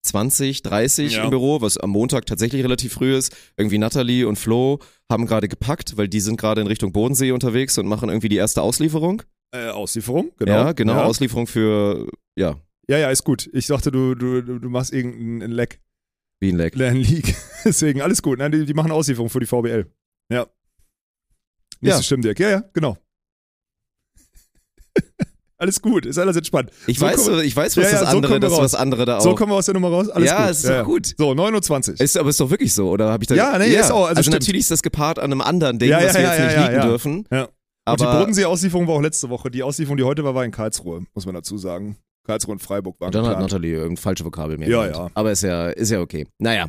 20, 0.05 0.61
30 0.63 1.13
Ja. 1.15 1.23
im 1.25 1.29
Büro, 1.29 1.61
was 1.61 1.77
am 1.77 1.89
Montag 1.89 2.25
tatsächlich 2.25 2.63
relativ 2.63 2.93
früh 2.93 3.15
ist. 3.15 3.35
Irgendwie 3.57 3.77
Natalie 3.77 4.25
und 4.25 4.37
Flo 4.37 4.79
haben 5.11 5.25
gerade 5.25 5.49
gepackt, 5.49 5.97
weil 5.97 6.07
die 6.07 6.21
sind 6.21 6.39
gerade 6.39 6.61
in 6.61 6.67
Richtung 6.67 6.93
Bodensee 6.93 7.31
unterwegs 7.31 7.77
und 7.77 7.87
machen 7.87 8.09
irgendwie 8.09 8.29
die 8.29 8.37
erste 8.37 8.61
Auslieferung. 8.61 9.21
Äh, 9.51 9.69
Auslieferung, 9.69 10.31
genau. 10.37 10.51
Ja, 10.51 10.71
genau, 10.71 10.93
Ja, 10.93 11.03
Auslieferung 11.05 11.47
für, 11.47 12.07
ja, 12.37 12.55
ja, 12.89 12.97
ja, 12.97 13.09
ist 13.11 13.23
gut. 13.23 13.49
Ich 13.53 13.67
dachte, 13.67 13.91
du, 13.91 14.15
du, 14.15 14.41
du 14.41 14.69
machst 14.69 14.91
irgendeinen 14.93 15.51
Leck, 15.51 15.79
wie 16.41 16.51
ein 16.51 16.57
Leck. 16.57 16.75
Lern 16.75 16.95
League. 16.97 17.35
Deswegen, 17.63 18.01
alles 18.01 18.21
gut. 18.21 18.39
Nein, 18.39 18.51
die, 18.51 18.65
die 18.65 18.73
machen 18.73 18.91
Auslieferung 18.91 19.29
für 19.29 19.39
die 19.39 19.45
VBL. 19.45 19.85
Ja. 20.31 20.47
Nicht 21.81 21.91
Ja. 21.91 21.97
so 21.97 22.03
schlimm, 22.03 22.21
Dirk. 22.21 22.39
Ja, 22.39 22.49
ja, 22.49 22.63
genau. 22.73 22.97
alles 25.57 25.81
gut, 25.81 26.05
ist 26.05 26.17
alles 26.17 26.35
entspannt. 26.37 26.71
Ich 26.87 26.99
So 26.99 27.05
weiß, 27.05 27.25
kommen- 27.25 27.43
ich 27.43 27.55
weiß, 27.55 27.75
was 27.77 27.83
Ja, 27.83 27.91
ja, 27.91 27.99
das 28.01 28.11
so 28.11 28.15
andere, 28.17 28.33
wir 28.33 28.39
das, 28.39 28.51
was 28.57 28.75
andere 28.75 29.05
da 29.05 29.17
auch. 29.17 29.21
So 29.21 29.35
kommen 29.35 29.51
wir 29.51 29.55
aus 29.57 29.65
der 29.65 29.73
Nummer 29.73 29.89
raus. 29.89 30.09
Alles 30.09 30.29
ja, 30.29 30.41
gut. 30.45 30.51
ist 30.51 30.69
doch 30.69 30.85
gut. 30.85 31.13
So, 31.17 31.33
29. 31.33 31.99
Ist, 31.99 32.17
aber 32.17 32.29
ist 32.29 32.39
doch 32.39 32.49
wirklich 32.49 32.73
so, 32.73 32.89
oder 32.89 33.11
habe 33.11 33.23
ich 33.23 33.27
da 33.27 33.35
Ja, 33.35 33.57
nee, 33.57 33.67
ist 33.75 33.91
auch, 33.91 34.05
also 34.05 34.07
Also, 34.07 34.21
stimmt. 34.23 34.33
natürlich 34.41 34.61
ist 34.61 34.71
das 34.71 34.81
gepaart 34.81 35.19
an 35.19 35.31
einem 35.31 35.41
anderen 35.41 35.77
Ding, 35.79 35.89
Ja, 35.89 35.97
was 35.97 36.13
ja, 36.13 36.13
wir 36.15 36.21
ja, 36.21 36.29
jetzt 36.31 36.39
ja, 36.39 36.45
nicht 36.45 36.55
ja, 36.55 36.61
liegen 36.65 36.75
ja. 36.75 36.85
dürfen. 36.87 37.27
Ja. 37.31 37.43
Und 37.43 37.99
die 37.99 38.05
Aber 38.05 38.19
Bodensee-Auslieferung 38.19 38.87
war 38.87 38.95
auch 38.95 39.01
letzte 39.01 39.29
Woche. 39.29 39.49
Die 39.51 39.63
Auslieferung, 39.63 39.97
die 39.97 40.03
heute 40.03 40.23
war, 40.23 40.35
war 40.35 40.45
in 40.45 40.51
Karlsruhe, 40.51 41.05
muss 41.13 41.25
man 41.25 41.33
dazu 41.35 41.57
sagen. 41.57 41.97
Karlsruhe 42.29 42.53
und 42.53 42.61
Freiburg 42.61 42.99
waren 43.01 43.11
dann 43.11 43.23
hat 43.23 43.31
geplant. 43.31 43.51
Natalie 43.51 43.73
irgendein 43.73 43.97
falsche 43.97 44.23
Vokabel 44.25 44.57
mehr 44.59 44.69
Ja, 44.69 44.85
genannt. 44.85 44.97
ja. 45.07 45.11
Aber 45.15 45.31
ist 45.31 45.41
ja, 45.43 45.69
ist 45.69 45.89
ja 45.89 45.99
okay. 46.01 46.27
Naja. 46.37 46.67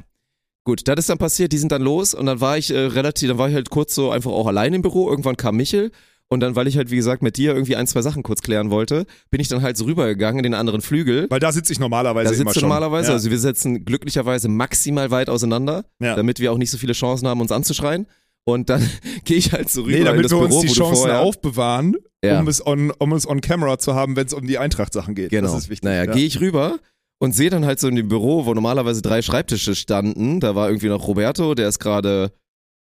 Gut, 0.64 0.86
das 0.88 0.96
ist 0.98 1.08
dann 1.08 1.18
passiert, 1.18 1.52
die 1.52 1.58
sind 1.58 1.72
dann 1.72 1.82
los 1.82 2.14
und 2.14 2.26
dann 2.26 2.40
war 2.40 2.56
ich 2.58 2.70
äh, 2.70 2.78
relativ, 2.78 3.28
dann 3.28 3.38
war 3.38 3.48
ich 3.48 3.54
halt 3.54 3.70
kurz 3.70 3.94
so 3.94 4.10
einfach 4.10 4.30
auch 4.30 4.46
allein 4.46 4.72
im 4.74 4.82
Büro. 4.82 5.08
Irgendwann 5.10 5.36
kam 5.36 5.56
Michel 5.56 5.90
und 6.28 6.40
dann, 6.40 6.54
weil 6.54 6.66
ich 6.68 6.76
halt, 6.76 6.90
wie 6.90 6.96
gesagt, 6.96 7.22
mit 7.22 7.36
dir 7.38 7.52
irgendwie 7.54 7.76
ein, 7.76 7.86
zwei 7.86 8.02
Sachen 8.02 8.22
kurz 8.22 8.40
klären 8.42 8.70
wollte, 8.70 9.04
bin 9.30 9.40
ich 9.40 9.48
dann 9.48 9.62
halt 9.62 9.76
so 9.76 9.84
rübergegangen 9.86 10.38
in 10.38 10.42
den 10.44 10.54
anderen 10.54 10.80
Flügel. 10.80 11.26
Weil 11.30 11.40
da 11.40 11.50
sitze 11.50 11.72
ich 11.72 11.80
normalerweise 11.80 12.34
Da 12.34 12.40
immer 12.40 12.52
du 12.52 12.60
schon. 12.60 12.68
normalerweise, 12.68 13.08
Ja. 13.08 13.14
also 13.14 13.30
wir 13.30 13.38
sitzen 13.38 13.84
glücklicherweise 13.84 14.48
maximal 14.48 15.10
weit 15.10 15.28
auseinander, 15.28 15.86
Ja. 15.98 16.14
damit 16.14 16.38
wir 16.40 16.52
auch 16.52 16.58
nicht 16.58 16.70
so 16.70 16.78
viele 16.78 16.92
Chancen 16.92 17.26
haben, 17.26 17.40
uns 17.40 17.50
anzuschreien. 17.52 18.06
Und 18.44 18.68
dann 18.70 18.88
gehe 19.24 19.37
ich 19.37 19.53
halt 19.53 19.70
so 19.70 19.83
rüber 19.83 19.92
Nee, 19.92 19.98
in 20.00 20.05
damit 20.07 20.24
das 20.24 20.33
wir 20.33 20.38
Büro, 20.38 20.61
uns 20.61 20.61
die 20.66 20.72
Chancen 20.79 20.96
vorher, 20.96 21.20
aufbewahren, 21.20 21.96
Ja. 22.24 22.40
um, 22.40 22.48
es 22.48 22.64
on, 22.66 22.90
um 22.98 23.12
es 23.12 23.29
on 23.29 23.40
camera 23.40 23.79
zu 23.79 23.94
haben, 23.94 24.16
wenn 24.16 24.26
es 24.26 24.33
um 24.35 24.46
die 24.46 24.59
Eintracht-Sachen 24.59 25.14
geht. 25.14 25.31
Genau. 25.31 25.53
Das 25.53 25.59
ist 25.64 25.68
wichtig. 25.70 25.85
naja, 25.85 26.05
ja. 26.05 26.12
gehe 26.12 26.26
ich 26.26 26.40
rüber 26.40 26.79
und 27.22 27.35
sehe 27.35 27.50
dann 27.50 27.64
halt 27.66 27.79
so 27.81 27.88
in 27.88 27.96
dem 27.96 28.09
Büro, 28.09 28.46
wo 28.46 28.55
normalerweise 28.55 29.03
drei 29.03 29.20
Schreibtische 29.22 29.74
standen. 29.74 30.40
Da 30.40 30.55
war 30.55 30.68
irgendwie 30.68 30.88
noch 30.88 31.07
Roberto, 31.07 31.55
der 31.55 31.68
ist 31.68 31.79
gerade, 31.79 32.33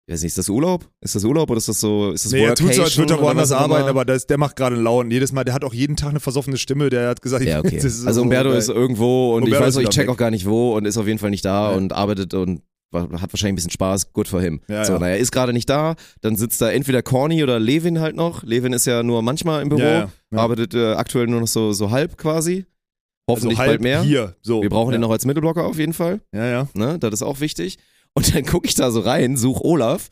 ich 0.08 0.12
weiß 0.14 0.22
nicht, 0.22 0.30
ist 0.30 0.38
das 0.38 0.48
Urlaub? 0.48 0.88
Ist 1.00 1.14
das 1.14 1.22
Urlaub 1.24 1.48
oder 1.48 1.58
ist 1.58 1.68
das 1.68 1.78
so, 1.80 2.10
ist 2.10 2.24
das 2.24 2.32
Nee, 2.32 2.44
er 2.44 2.54
tut 2.56 2.74
so, 2.74 2.82
als 2.82 2.96
würde 2.98 3.14
er 3.14 3.20
woanders 3.20 3.52
arbeiten, 3.52 3.88
aber 3.88 4.04
das, 4.04 4.26
der 4.26 4.38
macht 4.38 4.56
gerade 4.56 4.74
Laune. 4.76 5.12
Jedes 5.14 5.30
Mal, 5.32 5.44
der 5.44 5.54
hat 5.54 5.64
auch 5.64 5.74
jeden 5.74 5.94
Tag 5.96 6.10
eine 6.10 6.20
versoffene 6.20 6.56
Stimme, 6.58 6.90
der 6.90 7.08
hat 7.08 7.22
gesagt, 7.22 7.44
Ja, 7.44 7.60
okay. 7.64 7.76
das 7.76 7.84
ist 7.84 8.06
Also 8.06 8.18
so 8.20 8.22
Umberto 8.24 8.50
ist 8.50 8.68
irgendwo 8.68 9.36
und 9.36 9.44
Umberto 9.44 9.62
ich 9.62 9.66
weiß 9.68 9.76
auch, 9.76 9.80
ich 9.82 9.88
check 9.90 10.04
weg. 10.04 10.10
auch 10.10 10.16
gar 10.16 10.30
nicht 10.32 10.46
wo 10.46 10.76
und 10.76 10.86
ist 10.86 10.96
auf 10.98 11.06
jeden 11.06 11.20
Fall 11.20 11.30
nicht 11.30 11.44
da 11.44 11.70
Ja. 11.70 11.76
und 11.76 11.92
arbeitet 11.92 12.34
und 12.34 12.62
hat 12.92 13.12
wahrscheinlich 13.12 13.52
ein 13.52 13.54
bisschen 13.56 13.70
Spaß, 13.70 14.12
good 14.12 14.28
for 14.28 14.40
him. 14.40 14.60
Ja, 14.68 14.84
so, 14.84 14.94
ja. 14.94 14.98
naja, 14.98 15.16
ist 15.16 15.32
gerade 15.32 15.52
nicht 15.52 15.68
da, 15.68 15.96
dann 16.20 16.36
sitzt 16.36 16.60
da 16.60 16.70
entweder 16.70 17.02
Corny 17.02 17.42
oder 17.42 17.58
Levin 17.58 18.00
halt 18.00 18.16
noch. 18.16 18.42
Levin 18.42 18.72
ist 18.72 18.86
ja 18.86 19.02
nur 19.02 19.22
manchmal 19.22 19.62
im 19.62 19.68
Büro, 19.68 19.80
Ja, 19.80 20.08
arbeitet 20.34 20.74
äh, 20.74 20.92
aktuell 20.92 21.26
nur 21.26 21.40
noch 21.40 21.48
so, 21.48 21.72
so 21.72 21.90
halb 21.90 22.16
quasi. 22.16 22.66
Hoffentlich 23.28 23.58
also 23.58 23.70
halb 23.70 23.70
bald 23.70 23.82
mehr. 23.82 24.02
Hier, 24.02 24.36
so. 24.40 24.62
Wir 24.62 24.70
brauchen 24.70 24.92
den 24.92 25.00
noch 25.00 25.10
als 25.10 25.24
Mittelblocker 25.26 25.64
auf 25.64 25.78
jeden 25.78 25.92
Fall. 25.92 26.20
Ja, 26.32 26.46
ja. 26.46 26.68
Ne? 26.74 26.98
Das 26.98 27.12
ist 27.12 27.22
auch 27.22 27.40
wichtig. 27.40 27.78
Und 28.14 28.34
dann 28.34 28.44
gucke 28.46 28.68
ich 28.68 28.74
da 28.74 28.90
so 28.90 29.00
rein, 29.00 29.36
such 29.36 29.60
Olaf, 29.60 30.08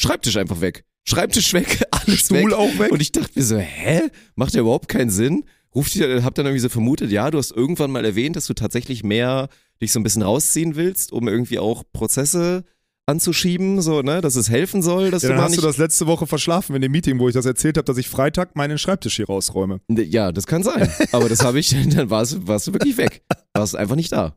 Schreibtisch 0.00 0.36
einfach 0.36 0.60
weg. 0.60 0.84
Schreibtisch 1.04 1.52
weg, 1.54 1.84
alles 1.90 2.20
Stuhl 2.20 2.44
weg. 2.44 2.52
auch 2.52 2.78
weg. 2.78 2.92
Und 2.92 3.02
ich 3.02 3.10
dachte 3.10 3.32
mir 3.34 3.42
so, 3.42 3.56
hä? 3.58 4.02
Macht 4.36 4.54
ja 4.54 4.60
überhaupt 4.60 4.88
keinen 4.88 5.10
Sinn. 5.10 5.44
Ruft 5.78 5.94
ihr, 5.94 6.24
hab 6.24 6.34
dann 6.34 6.44
irgendwie 6.44 6.60
so 6.60 6.68
vermutet, 6.68 7.12
ja, 7.12 7.30
du 7.30 7.38
hast 7.38 7.52
irgendwann 7.52 7.92
mal 7.92 8.04
erwähnt, 8.04 8.34
dass 8.34 8.48
du 8.48 8.54
tatsächlich 8.54 9.04
mehr 9.04 9.48
dich 9.80 9.92
so 9.92 10.00
ein 10.00 10.02
bisschen 10.02 10.22
rausziehen 10.22 10.74
willst, 10.74 11.12
um 11.12 11.28
irgendwie 11.28 11.60
auch 11.60 11.84
Prozesse 11.92 12.64
anzuschieben, 13.06 13.80
so, 13.80 14.02
ne, 14.02 14.20
dass 14.20 14.34
es 14.34 14.50
helfen 14.50 14.82
soll, 14.82 15.12
dass 15.12 15.22
ja, 15.22 15.28
du 15.28 15.36
dann 15.36 15.44
hast 15.44 15.56
du 15.56 15.60
das 15.60 15.76
letzte 15.76 16.08
Woche 16.08 16.26
verschlafen 16.26 16.74
in 16.74 16.82
dem 16.82 16.90
Meeting, 16.90 17.20
wo 17.20 17.28
ich 17.28 17.34
das 17.34 17.46
erzählt 17.46 17.76
habe, 17.76 17.84
dass 17.84 17.96
ich 17.96 18.08
Freitag 18.08 18.56
meinen 18.56 18.76
Schreibtisch 18.76 19.14
hier 19.14 19.26
rausräume. 19.26 19.80
ja, 19.88 20.32
das 20.32 20.48
kann 20.48 20.64
sein. 20.64 20.92
Aber 21.12 21.28
das 21.28 21.44
habe 21.44 21.60
ich, 21.60 21.76
dann 21.94 22.10
warst, 22.10 22.48
warst 22.48 22.66
du 22.66 22.72
wirklich 22.72 22.96
weg. 22.96 23.22
Warst 23.54 23.76
einfach 23.76 23.94
nicht 23.94 24.10
da. 24.10 24.36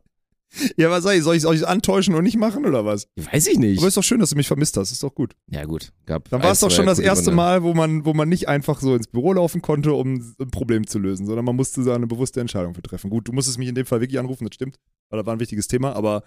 Ja, 0.76 0.90
was 0.90 1.02
soll 1.02 1.14
ich? 1.14 1.22
Soll 1.22 1.36
ich 1.36 1.44
ich 1.44 1.66
antäuschen 1.66 2.14
und 2.14 2.24
nicht 2.24 2.36
machen 2.36 2.66
oder 2.66 2.84
was? 2.84 3.08
Weiß 3.16 3.46
ich 3.46 3.58
nicht. 3.58 3.78
Aber 3.78 3.88
ist 3.88 3.96
doch 3.96 4.02
schön, 4.02 4.20
dass 4.20 4.30
du 4.30 4.36
mich 4.36 4.46
vermisst 4.46 4.76
hast. 4.76 4.92
Ist 4.92 5.02
doch 5.02 5.14
gut. 5.14 5.34
Ja, 5.48 5.64
gut. 5.64 5.92
Gab 6.06 6.28
Dann 6.28 6.42
war 6.42 6.52
es 6.52 6.60
doch 6.60 6.70
schon 6.70 6.86
das 6.86 6.98
erste 6.98 7.26
Gründe. 7.26 7.36
Mal, 7.36 7.62
wo 7.62 7.74
man, 7.74 8.04
wo 8.04 8.14
man 8.14 8.28
nicht 8.28 8.48
einfach 8.48 8.80
so 8.80 8.94
ins 8.94 9.06
Büro 9.06 9.32
laufen 9.32 9.62
konnte, 9.62 9.92
um 9.92 10.34
ein 10.40 10.50
Problem 10.50 10.86
zu 10.86 10.98
lösen, 10.98 11.26
sondern 11.26 11.44
man 11.44 11.56
musste 11.56 11.82
da 11.84 11.94
eine 11.94 12.06
bewusste 12.06 12.40
Entscheidung 12.40 12.74
für 12.74 12.82
treffen. 12.82 13.10
Gut, 13.10 13.28
du 13.28 13.32
musstest 13.32 13.58
mich 13.58 13.68
in 13.68 13.74
dem 13.74 13.86
Fall 13.86 14.00
wirklich 14.00 14.18
anrufen, 14.18 14.44
das 14.44 14.54
stimmt, 14.54 14.78
weil 15.10 15.18
das 15.18 15.26
war 15.26 15.34
ein 15.34 15.40
wichtiges 15.40 15.68
Thema, 15.68 15.94
aber 15.94 16.24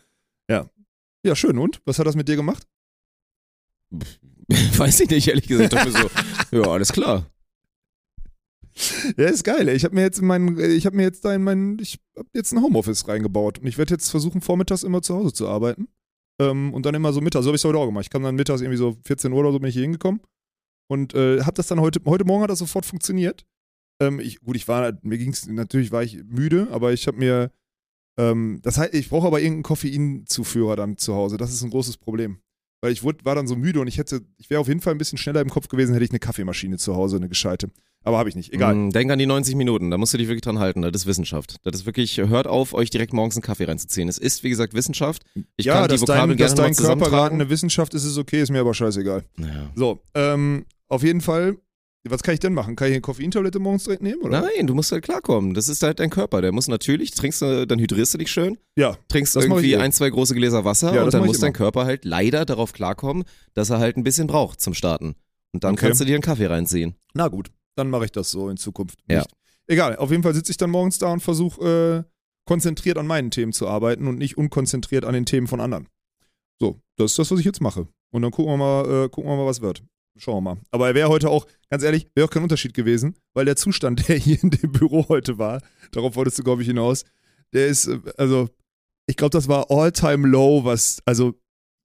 ja. 0.50 0.70
Ja, 1.26 1.36
schön. 1.36 1.58
Und? 1.58 1.82
Was 1.86 2.00
hat 2.00 2.08
das 2.08 2.16
mit 2.16 2.28
dir 2.28 2.36
gemacht? 2.36 2.68
Weiß 4.78 5.00
ich 5.00 5.10
nicht, 5.10 5.28
ehrlich 5.28 5.48
gesagt. 5.48 5.74
Ich 5.74 5.94
so, 5.94 6.10
ja, 6.58 6.68
alles 6.70 6.92
klar. 6.92 7.26
Ja, 9.18 9.28
ist 9.28 9.44
geil. 9.44 9.70
Ich 9.70 9.86
habe 9.86 9.96
mir 9.96 10.02
jetzt 10.02 10.20
in 10.20 10.28
meinen, 10.28 10.60
ich 10.60 10.86
habe 10.86 10.96
mir 10.96 11.04
jetzt 11.04 11.24
da 11.24 11.34
in 11.34 11.44
meinen, 11.44 11.80
ich 11.80 12.00
habe 12.18 12.28
jetzt 12.34 12.52
ein 12.52 12.62
Homeoffice 12.62 13.08
reingebaut 13.08 13.60
und 13.60 13.68
ich 13.68 13.78
werde 13.78 13.94
jetzt 13.94 14.10
versuchen, 14.10 14.42
vormittags 14.42 14.84
immer 14.84 15.02
zu 15.02 15.16
Hause 15.16 15.34
zu 15.34 15.48
arbeiten. 15.48 15.88
Ähm, 16.42 16.74
und 16.74 16.86
dann 16.86 16.96
immer 16.96 17.14
so 17.14 17.22
mittags. 17.22 17.46
So 17.46 17.50
habe 17.50 17.56
ich 17.56 17.62
es 17.62 17.66
heute 17.66 17.78
auch 17.78 17.86
gemacht. 17.86 18.04
Ich 18.06 18.10
kam 18.10 18.24
dann 18.24 18.36
mittags 18.36 18.62
irgendwie 18.62 18.78
so 18.78 18.98
14 19.06 19.32
Uhr 19.32 19.40
oder 19.40 19.54
so 19.54 19.60
bin 19.60 19.70
ich 19.70 19.76
hier 19.76 19.84
hingekommen 19.84 20.20
und 20.88 21.14
äh, 21.14 21.42
habe 21.42 21.54
das 21.54 21.68
dann 21.68 21.80
heute, 21.80 22.02
heute 22.06 22.26
Morgen 22.26 22.44
hat 22.44 22.50
das 22.50 22.60
sofort 22.60 22.86
funktioniert. 22.86 23.46
Ähm, 24.02 24.20
ich, 24.20 24.42
gut, 24.42 24.56
ich 24.56 24.68
war, 24.68 24.98
mir 25.02 25.18
ging's, 25.18 25.48
natürlich 25.48 25.92
war 25.92 26.04
ich 26.04 26.24
müde, 26.26 26.68
aber 26.72 26.94
ich 26.94 27.08
habe 27.08 27.18
mir, 27.18 27.52
ähm, 28.20 28.60
das 28.62 28.78
heißt, 28.78 28.94
ich 28.94 29.10
brauche 29.10 29.28
aber 29.28 29.40
irgendeinen 29.40 29.64
Koffeinzuführer 29.64 30.76
dann 30.76 30.98
zu 30.98 31.16
Hause. 31.16 31.38
Das 31.38 31.54
ist 31.54 31.64
ein 31.64 31.70
großes 31.70 31.98
Problem. 31.98 32.40
Weil 32.86 32.91
ich 32.91 33.02
wurde, 33.02 33.26
war 33.26 33.34
dann 33.34 33.48
so 33.48 33.56
müde 33.56 33.80
und 33.80 33.88
ich 33.88 33.98
hätte, 33.98 34.21
ich 34.38 34.52
wäre 34.52 34.62
auf 34.62 34.67
jeden 34.67 34.80
Fall 34.80 34.93
ein 34.93 35.00
bisschen 35.00 35.17
schneller 35.17 35.41
im 35.41 35.50
Kopf 35.50 35.69
gewesen, 35.69 35.93
hätte 35.93 36.06
ich 36.06 36.12
eine 36.12 36.19
Kaffeemaschine 36.19 36.78
zu 36.78 36.95
Hause, 36.95 37.15
eine 37.15 37.28
gescheite. 37.28 37.71
Aber 38.04 38.19
habe 38.19 38.30
ich 38.30 38.36
nicht. 38.36 38.54
Egal. 38.54 38.76
Mm, 38.76 38.91
Denk 38.91 39.10
an 39.10 39.17
die 39.17 39.26
90 39.26 39.56
Minuten, 39.56 39.89
da 39.89 39.98
musst 39.98 40.13
du 40.13 40.19
dich 40.19 40.28
wirklich 40.28 40.43
dran 40.43 40.60
halten. 40.60 40.84
Das 40.84 40.91
ist 40.93 41.08
Wissenschaft. 41.08 41.56
Das 41.63 41.74
ist 41.74 41.88
wirklich, 41.88 42.15
hört 42.17 42.45
auf, 42.45 42.76
euch 42.76 42.91
direkt 42.91 43.12
morgens 43.12 43.38
einen 43.38 43.41
Kaffee 43.41 43.63
reinzuziehen. 43.63 44.08
Es 44.08 44.19
ist, 44.19 44.43
wie 44.43 44.50
gesagt, 44.50 44.76
Wissenschaft. 44.76 45.24
Ich 45.58 45.65
ja, 45.65 45.74
kann 45.74 45.86
die 45.86 45.93
dass 45.93 46.02
Vokabeln 46.02 46.38
dein, 46.38 46.38
dass 46.38 46.54
gerne 46.54 46.76
dein 46.76 46.86
mal 46.86 46.95
Körper 46.95 47.10
gerade 47.10 47.34
eine 47.34 47.50
Wissenschaft 47.50 47.95
ist, 47.95 48.06
ist 48.06 48.19
okay, 48.19 48.43
ist 48.43 48.52
mir 48.52 48.60
aber 48.60 48.76
scheißegal. 48.76 49.24
Ja. 49.39 49.71
So, 49.74 50.00
ähm, 50.13 50.67
auf 50.88 51.02
jeden 51.02 51.21
Fall, 51.21 51.58
was 52.10 52.24
kann 52.24 52.34
ich 52.34 52.39
denn 52.39 52.54
machen? 52.54 52.76
Kann 52.76 52.88
ich 52.88 52.94
eine 52.94 53.02
Koffeintablette 53.02 53.60
morgens 53.60 53.84
direkt 53.86 54.04
nehmen? 54.04 54.22
Oder? 54.22 54.41
Nein, 54.41 54.68
du 54.68 54.74
musst 54.76 54.91
halt 54.91 55.04
klarkommen. 55.04 55.54
Das 55.54 55.68
ist 55.70 55.82
halt 55.84 56.00
dein 56.00 56.10
Körper. 56.10 56.41
Der 56.41 56.52
muss 56.52 56.68
natürlich, 56.68 57.12
trinkst 57.12 57.41
du, 57.41 57.65
dann 57.68 57.80
hydrierst 57.80 58.13
du 58.13 58.18
dich 58.18 58.32
schön, 58.32 58.58
Ja, 58.78 58.98
trinkst 59.08 59.36
irgendwie 59.36 59.76
ein, 59.78 59.91
zwei 59.91 60.10
große 60.10 60.36
Gläser 60.36 60.65
Wasser 60.65 60.94
Ja, 60.94 61.04
und 61.04 61.13
dann 61.13 61.26
muss 61.26 61.39
dein. 61.39 61.54
Körper 61.54 61.86
halt 61.86 62.06
leider 62.06 62.46
darauf 62.46 62.74
klarkommen, 62.74 63.24
dass 63.54 63.70
er 63.70 63.80
halt 63.80 63.98
ein 63.98 64.04
bisschen 64.04 64.28
braucht 64.28 64.62
zum 64.62 64.74
Starten. 64.74 65.15
Und 65.54 65.63
dann 65.63 65.74
Okay. 65.74 65.88
kannst 65.88 66.02
du 66.02 66.06
dir 66.06 66.15
einen 66.15 66.22
Kaffee 66.24 66.48
reinziehen. 66.48 66.96
na 67.13 67.28
gut, 67.28 67.50
dann 67.76 67.89
mache 67.89 68.06
ich 68.06 68.12
das 68.12 68.30
so 68.32 68.50
in 68.50 68.58
Zukunft. 68.58 69.00
Ja. 69.10 69.18
Nicht. 69.20 69.30
Egal, 69.68 69.96
auf 69.96 70.12
jeden 70.12 70.22
Fall 70.24 70.34
sitze 70.36 70.52
ich 70.52 70.58
dann 70.58 70.70
morgens 70.70 71.00
da 71.00 71.12
und 71.12 71.22
versuche 71.22 72.06
äh, 72.06 72.12
konzentriert 72.48 72.98
an 72.98 73.08
meinen 73.08 73.32
Themen 73.32 73.52
zu 73.54 73.68
arbeiten 73.68 74.08
und 74.08 74.18
nicht 74.18 74.38
unkonzentriert 74.38 75.06
an 75.06 75.13
den 75.13 75.26
Themen 75.26 75.48
von 75.48 75.60
anderen. 75.60 75.88
So, 76.60 76.80
das 76.98 77.12
ist 77.12 77.20
das, 77.20 77.32
was 77.32 77.39
ich 77.39 77.46
jetzt 77.46 77.62
mache. 77.62 77.88
Und 78.12 78.22
dann 78.22 78.32
gucken 78.32 78.54
wir 78.54 78.58
mal, 78.58 79.06
äh, 79.06 79.10
gucken 79.10 79.30
wir 79.32 79.36
mal, 79.38 79.46
was 79.46 79.62
wird. 79.62 79.82
Schauen 80.17 80.36
wir 80.43 80.56
mal. 80.56 80.62
Aber 80.71 80.88
er 80.88 80.95
wäre 80.95 81.10
heute 81.10 81.30
auch, 81.30 81.45
ganz 81.69 81.84
ehrlich, 81.84 82.08
wäre 82.15 82.28
auch 82.28 82.32
kein 82.32 82.43
Unterschied 82.43 82.73
gewesen, 82.73 83.15
weil 83.34 83.45
der 83.45 83.56
Zustand, 83.56 84.08
der 84.08 84.17
hier 84.17 84.41
in 84.41 84.49
dem 84.49 84.71
Büro 84.71 85.08
heute 85.10 85.38
war, 85.38 85.62
darauf 85.91 86.15
wolltest 86.15 86.39
du, 86.39 86.43
glaube 86.43 86.62
ich, 86.62 86.67
hinaus, 86.67 87.04
der 87.54 87.67
ist, 87.67 87.88
äh, 87.88 87.99
also, 88.17 88.49
ich 89.08 89.17
glaube, 89.17 89.32
das 89.32 89.47
war 89.47 89.69
all-time 89.69 90.28
low, 90.28 90.63
was, 90.63 90.99
also, 91.06 91.34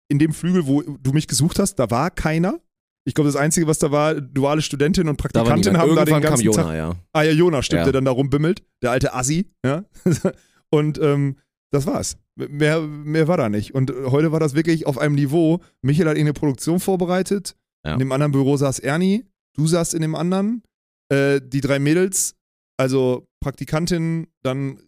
in 0.09 0.19
dem 0.19 0.33
Flügel, 0.33 0.67
wo 0.67 0.83
du 0.83 1.13
mich 1.13 1.27
gesucht 1.29 1.59
hast, 1.59 1.77
da 1.77 1.91
war 1.91 2.11
keiner. 2.11 2.61
Ich 3.05 3.15
glaube, 3.15 3.29
das 3.29 3.37
Einzige, 3.37 3.67
was 3.67 3.79
da 3.79 3.91
war, 3.91 4.15
duale 4.21 4.61
Studentin 4.63 5.09
und 5.09 5.19
Da 5.19 5.23
Praktikantin 5.23 5.73
niemand. 5.73 5.79
haben 5.91 5.97
da 5.97 6.05
den 6.05 6.15
Irgendwann 6.15 6.23
kam 6.23 6.31
ganzen 6.31 6.53
Tag 6.53 6.65
Jona, 6.67 6.77
ja. 6.77 6.97
Ah 7.13 7.23
ja, 7.23 7.33
Jonas 7.33 7.67
stimmt, 7.67 7.79
Ja. 7.81 7.85
der 7.85 7.93
dann 7.95 8.05
da 8.05 8.11
rumbimmelt, 8.11 8.63
der 8.83 8.91
alte 8.91 9.15
Assi, 9.15 9.51
ja. 9.65 9.85
Und 10.71 10.99
ähm, 11.01 11.37
das 11.73 11.87
war's. 11.87 12.17
Mehr, 12.37 12.81
mehr 12.83 13.27
war 13.29 13.37
da 13.37 13.49
nicht. 13.49 13.75
Und 13.75 13.93
heute 14.07 14.33
war 14.33 14.41
das 14.41 14.55
wirklich 14.55 14.87
auf 14.87 14.99
einem 14.99 15.15
Niveau. 15.15 15.61
Michael 15.83 16.09
hat 16.09 16.17
irgendeine 16.17 16.35
Produktion 16.35 16.79
vorbereitet. 16.81 17.57
Ja. 17.85 17.95
In 17.95 17.99
dem 17.99 18.13
anderen 18.13 18.33
Büro 18.33 18.57
saß 18.57 18.79
Ernie, 18.81 19.25
du 19.55 19.67
saßt 19.67 19.95
in 19.95 20.03
dem 20.03 20.15
anderen. 20.15 20.63
Äh, 21.09 21.41
die 21.43 21.61
drei 21.61 21.79
Mädels, 21.79 22.37
also 22.77 23.27
Praktikantin, 23.41 24.29
dann, 24.43 24.81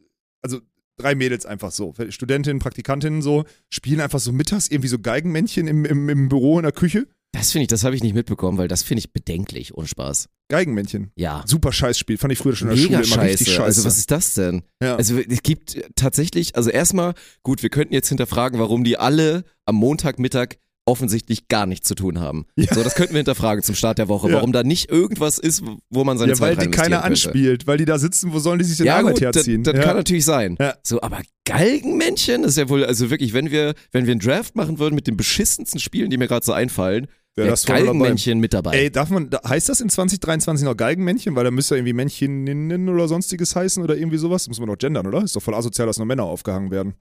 also 0.43 0.61
drei 0.97 1.15
Mädels 1.15 1.47
einfach 1.47 1.73
so. 1.73 1.95
Studentin, 2.11 2.59
Praktikantin 2.59 3.23
so, 3.23 3.45
spielen 3.71 4.01
einfach 4.01 4.21
so 4.21 4.33
mittags 4.33 4.69
irgendwie 4.69 4.89
so 4.89 4.99
Geigenmännchen 4.99 5.67
im, 5.67 5.85
im, 5.85 6.09
im 6.09 6.29
Büro 6.29 6.59
in 6.59 6.63
der 6.63 6.73
Küche. 6.73 7.09
Das 7.35 7.51
finde 7.51 7.63
ich, 7.63 7.69
das 7.69 7.83
habe 7.83 7.97
ich 7.97 8.03
nicht 8.03 8.15
mitbekommen, 8.15 8.59
weil 8.59 8.69
das 8.69 8.83
finde 8.83 8.99
ich 9.01 9.13
bedenklich, 9.13 9.75
ohne 9.75 9.89
Spaß. 9.89 10.29
Geigenmännchen. 10.49 11.13
Ja. 11.17 11.43
Super 11.47 11.73
Scheißspiel. 11.73 12.19
Fand 12.19 12.31
ich 12.31 12.39
früher 12.39 12.55
schon 12.55 12.69
in 12.69 12.77
der 12.77 12.85
Mega 12.85 13.05
Schule 13.05 13.15
immer 13.15 13.25
richtig 13.25 13.49
scheiße. 13.49 13.57
scheiße. 13.57 13.65
Also 13.65 13.85
was 13.87 13.97
ist 13.97 14.11
das 14.11 14.35
denn? 14.35 14.63
ja. 14.83 14.97
Also 14.97 15.19
es 15.19 15.43
gibt 15.43 15.81
tatsächlich, 15.97 16.57
also 16.57 16.69
erstmal, 16.69 17.15
gut, 17.43 17.63
wir 17.63 17.71
könnten 17.71 17.95
jetzt 17.95 18.11
hinterfragen, 18.11 18.61
warum 18.61 18.85
die 18.85 18.99
alle 18.99 19.45
am 19.65 19.77
Montagmittag 19.77 20.59
offensichtlich 20.85 21.49
gar 21.49 21.67
nichts 21.67 21.87
zu 21.87 21.95
tun 21.95 22.19
haben. 22.21 22.47
Ja. 22.57 22.75
So, 22.75 22.83
das 22.83 22.95
könnten 22.95 23.13
wir 23.15 23.19
hinterfragen 23.19 23.63
zum 23.63 23.75
Start 23.75 23.99
der 23.99 24.09
Woche, 24.09 24.29
Ja. 24.29 24.35
warum 24.37 24.53
da 24.53 24.63
nicht 24.63 24.91
irgendwas 24.91 25.39
ist, 25.39 25.63
wo 25.91 26.05
man 26.05 26.19
seine 26.19 26.33
ja, 26.33 26.41
weil 26.41 26.57
Zeit 26.57 26.67
die 26.67 26.71
keiner 26.71 27.05
anspielt, 27.05 27.67
weil 27.67 27.79
die 27.79 27.85
da 27.85 27.99
sitzen, 27.99 28.33
wo 28.33 28.39
sollen 28.41 28.59
die 28.59 28.65
sich 28.65 28.79
denn 28.79 28.87
Ja, 28.87 28.99
Arbeit 28.99 29.15
gut, 29.15 29.23
das, 29.25 29.37
herziehen? 29.37 29.63
das 29.63 29.75
ja. 29.77 29.83
kann 29.83 29.97
natürlich 29.97 30.25
sein. 30.25 30.57
Ja. 30.61 30.75
So, 30.83 31.01
aber 31.01 31.21
Galgenmännchen 31.45 32.45
ist 32.45 32.57
ja 32.59 32.69
wohl, 32.69 32.85
also 32.85 33.11
wirklich, 33.11 33.33
wenn 33.33 33.51
wir, 33.51 33.75
wenn 33.93 34.07
wir 34.07 34.13
einen 34.13 34.21
Draft 34.21 34.57
machen 34.57 34.79
würden 34.79 34.95
mit 34.95 35.07
den 35.07 35.17
beschissensten 35.17 35.79
Spielen, 35.81 36.11
die 36.11 36.17
mir 36.17 36.29
gerade 36.29 36.45
so 36.45 36.53
einfallen, 36.53 37.07
Wäre 37.35 37.47
wäre 37.47 37.53
das 37.55 37.65
voll 37.65 37.77
dabei. 37.77 37.85
Galgenmännchen 37.87 38.41
mit 38.41 38.53
dabei. 38.53 38.77
Ey, 38.77 38.91
darf 38.91 39.09
man, 39.09 39.31
heißt 39.49 39.69
das 39.71 39.81
in 39.81 39.89
2023 39.89 40.67
noch 40.67 40.77
Galgenmännchen? 40.77 41.35
Weil 41.35 41.45
da 41.45 41.51
müsste 41.51 41.75
ja 41.75 41.79
irgendwie 41.79 41.95
Männcheninnen 41.95 42.89
oder 42.91 43.09
sonstiges 43.09 43.57
heißen 43.57 43.83
oder 43.83 43.97
irgendwie 43.97 44.19
sowas. 44.19 44.49
Muss 44.49 44.59
man 44.61 44.69
doch 44.69 44.77
gendern, 44.77 45.07
oder? 45.07 45.23
Ist 45.23 45.35
doch 45.35 45.41
voll 45.43 45.55
asozial, 45.55 45.87
dass 45.87 45.97
nur 45.97 46.05
Männer 46.07 46.25
aufgehangen 46.25 46.71
werden. 46.71 46.93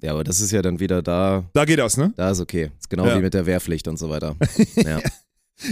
Ja, 0.00 0.12
aber 0.12 0.22
das 0.24 0.40
ist 0.40 0.52
ja 0.52 0.62
dann 0.62 0.78
wieder 0.80 1.02
da, 1.02 1.44
Da 1.54 1.64
geht 1.64 1.78
das, 1.78 1.96
ne? 1.96 2.12
da 2.16 2.30
ist 2.30 2.40
okay. 2.40 2.70
Ist 2.78 2.88
genau 2.88 3.06
Ja. 3.06 3.16
wie 3.18 3.22
mit 3.22 3.34
der 3.34 3.46
Wehrpflicht 3.46 3.88
und 3.88 3.98
so 3.98 4.08
weiter. 4.10 4.36
Ja. 4.76 5.00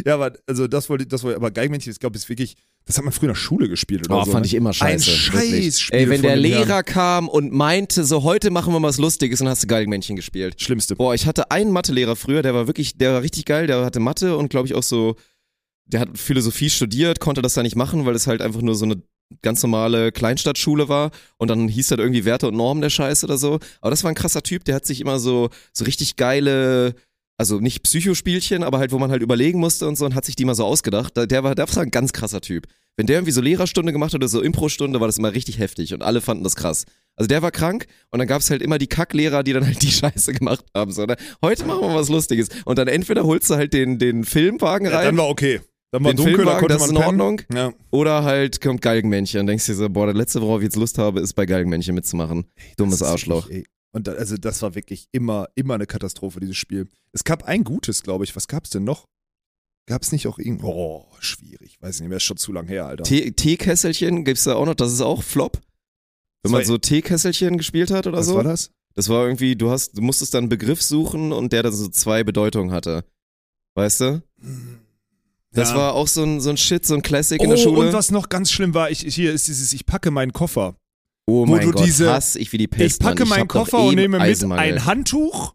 Ja, 0.05 0.15
aber 0.15 0.33
also 0.49 0.67
das 0.67 0.91
wollte 0.91 1.07
das 1.07 1.23
wollte, 1.23 1.37
aber 1.37 1.53
Geigenmännchen, 1.53 1.93
ich 1.93 2.01
glaube, 2.01 2.17
ist 2.17 2.29
wirklich, 2.29 2.57
das 2.87 2.99
hat 2.99 3.05
man 3.05 3.13
früher 3.13 3.29
in 3.29 3.35
der 3.35 3.41
Schule 3.41 3.69
gespielt 3.69 4.05
oder 4.07 4.21
Oh, 4.21 4.25
so. 4.25 4.33
fand 4.33 4.43
ne? 4.43 4.47
ich 4.49 4.55
immer 4.55 4.73
scheiße. 4.73 5.09
Ein. 5.13 5.17
Scheißspiel 5.17 5.97
Ey, 5.97 6.09
wenn 6.09 6.23
der 6.23 6.35
Lehrer 6.35 6.67
Herrn. 6.67 6.85
kam 6.85 7.29
und 7.29 7.53
meinte, 7.53 8.03
so 8.05 8.25
heute 8.25 8.51
machen 8.51 8.73
wir 8.75 8.83
was 8.83 8.99
Lustiges 8.99 9.41
und 9.41 9.49
hast 9.49 9.63
du 9.63 9.69
Galgenmännchen 9.69 10.17
gespielt. 10.17 10.61
Schlimmste. 10.61 10.97
Boah, 10.97 11.15
ich 11.15 11.27
hatte 11.27 11.53
einen 11.53 11.71
Mathelehrer 11.71 12.17
früher, 12.17 12.43
der 12.43 12.53
war 12.53 12.67
wirklich, 12.67 12.99
der 12.99 13.13
war 13.13 13.23
richtig 13.23 13.45
geil, 13.45 13.69
der 13.69 13.85
hatte 13.85 14.01
Mathe 14.01 14.37
und 14.37 14.49
glaube 14.49 14.67
ich 14.67 14.75
auch 14.75 14.83
so, 14.83 15.15
der 15.85 16.01
hat 16.01 16.19
Philosophie 16.19 16.69
studiert, 16.69 17.21
konnte 17.21 17.41
das 17.41 17.55
da 17.55 17.63
nicht 17.63 17.77
machen, 17.77 18.07
weil 18.07 18.17
es 18.17 18.27
halt 18.27 18.43
einfach 18.43 18.63
nur 18.63 18.75
so 18.75 18.87
eine 18.87 19.01
ganz 19.43 19.63
normale 19.63 20.13
Kleinstadtschule 20.13 20.89
war 20.89 21.11
und 21.37 21.49
dann 21.49 21.69
hieß 21.69 21.89
das 21.89 21.99
irgendwie 21.99 22.25
Werte 22.25 22.49
und 22.49 22.57
Normen 22.57 22.81
der 22.81 22.91
Scheiß 22.91 23.25
oder 23.25 23.39
so. 23.39 23.59
Aber 23.81 23.91
das 23.91 24.05
war 24.05 24.11
ein 24.11 24.15
krasser 24.15 24.43
Typ, 24.43 24.65
der 24.65 24.75
hat 24.77 24.87
sich 24.87 25.01
immer 25.01 25.19
so, 25.19 25.51
so 25.73 25.85
richtig 25.85 26.17
geile, 26.17 26.95
also 27.37 27.59
nicht 27.61 27.83
Psychospielchen, 27.83 28.63
aber 28.63 28.79
halt, 28.79 28.93
wo 28.93 28.99
man 28.99 29.11
halt 29.11 29.23
überlegen 29.23 29.59
musste 29.59 29.87
und 29.89 29.97
so 29.97 30.05
und 30.05 30.15
hat 30.15 30.25
sich 30.25 30.37
die 30.37 30.45
mal 30.45 30.55
so 30.55 30.65
ausgedacht. 30.65 31.17
Der 31.17 31.45
war, 31.45 31.55
der 31.55 31.69
war 31.69 31.83
ein 31.83 31.91
ganz 31.91 32.13
krasser 32.13 32.41
Typ. 32.41 32.67
Wenn 32.97 33.07
der 33.07 33.17
irgendwie 33.17 33.33
so 33.33 33.43
Lehrerstunde 33.43 33.93
gemacht 33.93 34.15
hat 34.15 34.21
oder 34.21 34.29
so 34.29 34.41
Impro-Stunde, 34.41 35.01
war 35.01 35.09
das 35.09 35.19
immer 35.19 35.35
richtig 35.35 35.59
heftig 35.59 35.93
und 35.93 36.03
alle 36.03 36.23
fanden 36.23 36.45
das 36.45 36.57
krass. 36.57 36.87
Also 37.15 37.29
der 37.29 37.43
war 37.43 37.51
krank 37.51 37.87
und 38.11 38.19
dann 38.19 38.29
gab's 38.29 38.51
halt 38.51 38.63
immer 38.63 38.79
die 38.79 38.87
Kacklehrer, 38.87 39.43
die 39.43 39.53
dann 39.53 39.67
halt 39.67 39.83
die 39.83 39.91
Scheiße 39.93 40.33
gemacht 40.33 40.65
haben. 40.75 40.93
So, 40.93 41.05
ne? 41.05 41.17
Heute 41.43 41.67
machen 41.67 41.81
wir 41.81 41.95
was 41.95 42.09
Lustiges. 42.09 42.49
Und 42.65 42.79
dann 42.79 42.89
entweder 42.89 43.25
holst 43.25 43.51
du 43.51 43.55
halt 43.57 43.73
den, 43.75 43.99
den 43.99 44.25
Filmwagen 44.25 44.87
Ja, 44.87 44.97
rein 44.97 45.05
dann 45.07 45.17
war 45.19 45.29
okay. 45.29 45.61
Dann 45.97 46.05
war 46.05 46.13
Den 46.13 46.17
dunkel, 46.17 46.33
da 46.33 46.37
Filmwagen, 46.39 46.61
konnte 46.61 46.75
das 46.75 46.81
man 46.87 46.91
ist 46.91 47.01
in. 47.01 47.07
Ordnung. 47.07 47.43
Ja. 47.53 47.73
oder 47.91 48.25
halt 48.25 48.61
kommt 48.61 48.83
Galgenmännchen 48.83 49.41
und 49.41 49.47
denkst 49.47 49.67
dir 49.67 49.75
so, 49.75 49.89
boah, 49.89 50.07
das 50.07 50.17
letzte, 50.17 50.43
worauf 50.43 50.61
ich 50.61 50.65
jetzt 50.65 50.77
Lust 50.77 50.99
habe, 50.99 51.21
ist 51.21 51.33
bei 51.35 51.47
Galgenmännchen 51.47 51.95
mitzumachen. 51.95 52.47
Dummes 52.77 52.99
Das 52.99 53.09
ist 53.09 53.13
Arschloch. 53.13 53.47
Wirklich, 53.49 53.65
ey. 53.67 53.71
Und 53.93 54.07
da, 54.07 54.13
also 54.13 54.37
das 54.37 54.61
war 54.63 54.75
wirklich 54.75 55.07
immer, 55.13 55.49
immer 55.55 55.75
eine 55.75 55.87
Katastrophe, 55.87 56.39
dieses 56.41 56.57
Spiel. 56.57 56.89
Es 57.13 57.25
gab 57.25 57.45
ein 57.45 57.65
gutes, 57.65 58.03
glaube 58.03 58.25
ich. 58.25 58.37
Was 58.37 58.47
gab's 58.47 58.69
denn 58.71 58.85
noch? 58.85 59.07
Gab's 59.89 60.13
nicht 60.13 60.27
auch 60.27 60.39
irgend... 60.39 60.63
Oh, 60.65 61.07
schwierig. 61.21 61.79
Weiß 61.81 62.01
nicht 62.01 62.09
mehr, 62.09 62.17
ist 62.19 62.25
schon 62.25 62.37
zu 62.37 62.53
lang 62.53 62.67
her, 62.67 62.87
Alter. 62.87 63.05
Tee- 63.05 63.31
Teekesselchen 63.31 64.25
gibt's 64.25 64.45
da 64.45 64.55
auch 64.57 64.67
noch, 64.67 64.75
das 64.75 64.93
ist 64.93 65.01
auch 65.01 65.23
Flop. 65.23 65.61
Wenn 66.43 66.53
man 66.53 66.65
so 66.65 66.77
Teekesselchen 66.77 67.57
gespielt 67.57 67.91
hat 67.91 68.07
oder 68.07 68.19
Was 68.19 68.27
so. 68.27 68.35
war 68.35 68.45
das? 68.45 68.71
Das 68.95 69.09
war 69.09 69.25
irgendwie, 69.25 69.57
du 69.57 69.71
hast, 69.71 69.97
du 69.97 70.03
musstest 70.03 70.35
dann 70.35 70.45
einen 70.45 70.49
Begriff 70.49 70.83
suchen 70.83 71.33
und 71.33 71.53
der 71.53 71.63
dann 71.63 71.73
so 71.73 71.89
zwei 71.89 72.23
Bedeutungen 72.25 72.73
hatte. 72.73 73.05
Weißt 73.77 74.01
du? 74.01 74.23
Das 75.57 75.71
Ja. 75.71 75.77
war 75.77 75.95
auch 75.95 76.07
so 76.07 76.23
ein, 76.23 76.41
so 76.41 76.51
ein 76.51 76.57
Shit, 76.57 76.87
so 76.87 76.95
ein 76.95 77.03
Classic 77.03 77.41
Oh, 77.41 77.45
in 77.45 77.51
der 77.51 77.57
Schule. 77.57 77.89
und 77.89 77.93
was 77.93 78.11
noch 78.11 78.29
ganz 78.29 78.51
schlimm 78.53 78.75
war, 78.75 78.91
ich, 78.91 79.01
hier 79.01 79.33
ist 79.33 79.49
dieses, 79.49 79.73
ich 79.73 79.87
packe 79.87 80.11
meinen 80.11 80.33
Koffer. 80.33 80.77
oh 81.29 81.47
wo 81.47 81.47
mein 81.47 81.71
Gott, 81.73 81.85
diese- 81.85 82.13
hasse 82.13 82.39
ich 82.39 82.53
wie 82.53 82.59
die 82.59 82.69
Pest. 82.69 82.97
ich 82.97 82.99
packe 83.05 83.23
Mann. 83.25 83.31
meinen 83.31 83.41
hab 83.41 83.49
doch 83.49 83.55
Koffer 83.65 83.81
und 83.83 83.95
nehme 83.97 84.19
mit 84.21 84.53
ein 84.53 84.85
Handtuch. 84.85 85.55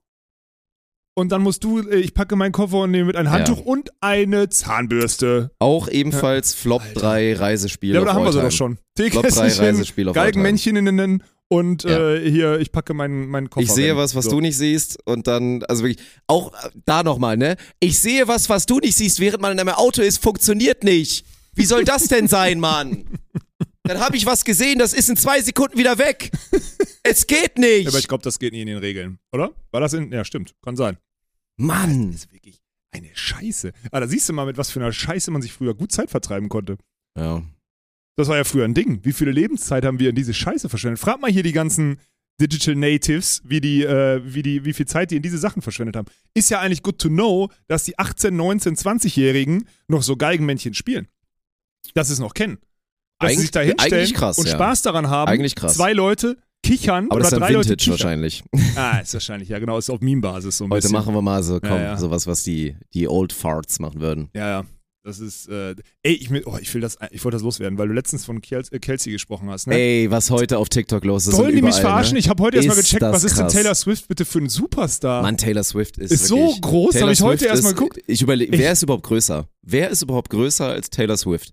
Und 1.14 1.32
dann 1.32 1.42
musst 1.42 1.64
du, 1.66 1.80
äh, 1.80 1.98
ich 1.98 2.14
packe 2.14 2.36
meinen 2.36 2.52
Koffer 2.54 2.78
und 2.80 2.92
nehme 2.92 3.06
mit 3.06 3.16
ein 3.18 3.26
Ja. 3.26 3.32
Handtuch 3.32 3.60
und 3.60 3.90
eine 4.00 4.50
Zahnbürste. 4.50 5.52
Auch 5.60 5.88
ebenfalls 5.90 6.54
Flop 6.54 6.82
Alter. 6.82 7.00
3 7.00 7.34
Reisespiele. 7.36 7.94
Ja, 7.96 8.00
aber 8.00 8.08
da 8.08 8.14
haben 8.16 8.24
wir 8.26 8.32
sie 8.34 8.42
doch 8.42 8.52
schon. 8.52 8.78
Flop 8.78 8.86
3 8.96 9.10
Teekesselchen, 9.22 9.66
Reisespiele 9.66 10.12
auf 10.12 10.18
Alltime. 10.18 10.44
Galgenmänncheninnen 10.44 11.24
und 11.52 11.84
Ja. 11.84 12.14
äh, 12.16 12.32
hier, 12.32 12.60
ich 12.62 12.72
packe 12.72 12.94
meinen, 12.94 13.28
meinen 13.28 13.50
Koffer. 13.50 13.66
Ich 13.66 13.72
sehe 13.72 13.92
rein. 13.92 13.98
was, 13.98 14.16
was 14.16 14.26
So. 14.26 14.32
du 14.32 14.40
nicht 14.40 14.58
siehst 14.58 14.98
und 15.06 15.28
dann, 15.28 15.64
also 15.64 15.84
wirklich, 15.84 16.06
auch 16.28 16.54
äh, 16.54 16.70
da 16.86 17.04
nochmal, 17.04 17.36
ne? 17.36 17.58
Ich 17.82 18.00
sehe 18.00 18.28
was, 18.30 18.48
was 18.50 18.66
du 18.66 18.80
nicht 18.80 18.96
siehst, 18.96 19.20
während 19.20 19.42
man 19.42 19.52
in 19.52 19.60
einem 19.60 19.70
Auto 19.76 20.02
ist, 20.02 20.18
funktioniert 20.24 20.84
nicht. 20.86 21.26
Wie 21.54 21.66
soll 21.66 21.84
das 21.84 22.08
denn 22.08 22.30
sein, 22.30 22.60
Mann? 22.62 23.06
Dann 23.84 24.00
habe 24.00 24.16
ich 24.16 24.26
was 24.26 24.46
gesehen, 24.46 24.80
das 24.80 24.94
ist 24.94 25.10
in 25.10 25.18
zwei 25.18 25.42
Sekunden 25.42 25.78
wieder 25.78 25.98
weg. 25.98 26.32
Es 27.04 27.28
geht 27.28 27.58
nicht. 27.58 27.84
Ja, 27.84 27.90
aber 27.90 28.00
ich 28.00 28.08
glaube, 28.08 28.24
das 28.24 28.40
geht 28.40 28.54
nicht 28.54 28.62
in 28.62 28.68
den 28.68 28.78
Regeln, 28.78 29.20
oder? 29.34 29.52
War 29.72 29.82
das 29.82 29.92
in. 29.94 30.12
Ja, 30.12 30.24
stimmt. 30.24 30.54
Kann 30.64 30.76
sein. 30.78 30.98
Mann. 31.58 32.12
Das 32.12 32.22
ist 32.26 32.32
wirklich 32.32 32.62
eine 32.92 33.10
Scheiße. 33.14 33.72
Ah, 33.92 34.00
da 34.00 34.08
siehst 34.08 34.30
du 34.30 34.34
mal, 34.34 34.46
mit 34.46 34.58
was 34.58 34.70
für 34.72 34.80
einer 34.80 34.94
Scheiße 34.94 35.32
man 35.32 35.42
sich 35.42 35.52
früher 35.52 35.74
gut 35.74 35.92
Zeit 35.92 36.10
vertreiben 36.12 36.48
konnte. 36.48 36.78
Ja. 37.18 37.42
Das 38.18 38.28
war 38.28 38.38
ja 38.38 38.44
früher 38.44 38.66
ein 38.66 38.74
Ding. 38.74 39.00
Wie 39.04 39.14
viele 39.14 39.32
Lebenszeit 39.32 39.86
haben 39.86 40.00
wir 40.00 40.10
in 40.10 40.16
diese 40.16 40.34
Scheiße 40.34 40.70
verschwendet? 40.70 41.00
Frag 41.00 41.22
mal 41.22 41.32
hier 41.32 41.44
die 41.44 41.54
ganzen 41.54 41.98
Digital 42.40 42.76
Natives, 42.76 43.42
wie 43.46 43.62
die, 43.62 43.84
äh, 43.84 44.22
wie 44.24 44.42
die, 44.42 44.66
wie 44.66 44.74
viel 44.74 44.86
Zeit 44.88 45.12
die 45.12 45.16
in 45.16 45.22
diese 45.22 45.38
Sachen 45.38 45.62
verschwendet 45.62 45.96
haben. 45.96 46.08
Ist 46.34 46.50
ja 46.50 46.60
eigentlich 46.60 46.82
good 46.84 46.98
to 47.00 47.08
know, 47.10 47.50
dass 47.68 47.84
die 47.84 47.98
18, 48.00 48.36
19, 48.36 48.76
20-Jährigen 48.76 49.68
noch 49.88 50.02
so 50.04 50.16
Geigenmännchen 50.18 50.74
spielen. 50.74 51.08
Dass 51.94 52.08
sie 52.08 52.14
es 52.14 52.20
noch 52.20 52.34
kennen. 52.34 52.58
Dass 53.20 53.30
sie 53.30 53.34
Eigentlich- 53.36 53.40
sich 53.42 53.52
da 53.52 53.62
hinstellen 53.62 54.14
krass, 54.14 54.38
und 54.40 54.48
ja. 54.48 54.54
Spaß 54.54 54.82
daran 54.82 55.10
haben. 55.10 55.30
Eigentlich 55.30 55.56
krass. 55.56 55.76
Zwei 55.76 55.94
Leute 55.94 56.38
kichern 56.64 57.06
Aber 57.06 57.16
oder 57.18 57.24
das 57.24 57.34
ist 57.34 57.40
drei 57.40 57.46
dann 57.48 57.54
Leute 57.56 57.70
Vintage 57.70 57.78
kichern. 57.92 57.92
wahrscheinlich. 57.92 58.44
Ah, 58.76 58.98
ist 59.00 59.14
wahrscheinlich, 59.14 59.50
ja 59.50 59.60
genau, 59.60 59.78
ist 59.78 59.90
auf 59.90 60.00
Meme-Basis 60.02 60.58
so 60.58 60.66
ein 60.66 60.72
Heute 60.72 60.82
bisschen. 60.84 60.94
machen 60.94 61.14
wir 61.14 61.22
mal 61.22 61.44
so, 61.44 61.60
komm, 61.60 61.70
Ja, 61.72 61.82
ja. 61.82 61.98
sowas, 61.98 62.26
was 62.28 62.44
die, 62.44 62.76
die 62.94 63.08
Old 63.08 63.34
Farts 63.34 63.80
machen 63.80 64.00
würden. 64.02 64.30
Ja, 64.34 64.48
ja. 64.50 64.66
Das 65.04 65.20
ist, 65.20 65.48
äh, 65.50 65.74
ey, 66.04 66.14
ich, 66.14 66.30
will- 66.30 66.44
oh, 66.46 66.58
ich 66.62 66.72
will 66.76 66.82
das, 66.82 66.96
ich 67.10 67.24
wollte 67.26 67.36
das 67.38 67.42
loswerden, 67.44 67.80
weil 67.80 67.88
du 67.88 67.94
letztens 67.96 68.24
von 68.24 68.40
Kiel, 68.40 68.62
äh, 68.70 68.78
Kelsey 68.78 69.12
gesprochen 69.12 69.50
hast, 69.50 69.66
ne? 69.66 69.74
Ey, 69.76 70.12
was 70.12 70.30
heute 70.30 70.60
auf 70.60 70.70
TikTok 70.70 71.04
los 71.06 71.26
ist. 71.26 71.34
Wollen 71.38 71.48
und 71.50 71.56
die 71.56 71.62
mich 71.64 71.70
überall, 71.72 71.82
verarschen? 71.82 72.14
Ne? 72.14 72.20
Ich 72.20 72.30
habe 72.30 72.44
heute 72.44 72.58
erstmal 72.58 72.78
gecheckt, 72.78 73.02
was 73.02 73.24
ist 73.24 73.36
denn. 73.36 73.48
Taylor 73.48 73.74
Swift 73.74 74.08
bitte 74.08 74.26
für 74.26 74.38
ein 74.38 74.48
Superstar? 74.50 75.24
Mann, 75.24 75.38
Taylor 75.38 75.64
Swift 75.64 75.98
ist, 75.98 76.12
Ist 76.12 76.28
so 76.28 76.38
wirklich, 76.38 76.62
groß, 76.62 76.92
Taylor 76.94 77.08
hab 77.08 77.14
ich 77.14 77.22
heute 77.22 77.40
Swift 77.40 77.50
erst 77.52 77.64
mal 77.64 77.70
ist- 77.70 77.76
geguckt. 77.78 78.00
Ich 78.06 78.22
überlege, 78.22 78.56
wer 78.56 78.72
ist 78.74 78.84
überhaupt 78.84 79.04
größer? 79.04 79.48
Wer 79.64 79.90
ist 79.90 80.04
überhaupt 80.04 80.30
größer 80.30 80.68
als 80.68 80.92
Taylor 80.92 81.18
Swift? 81.18 81.52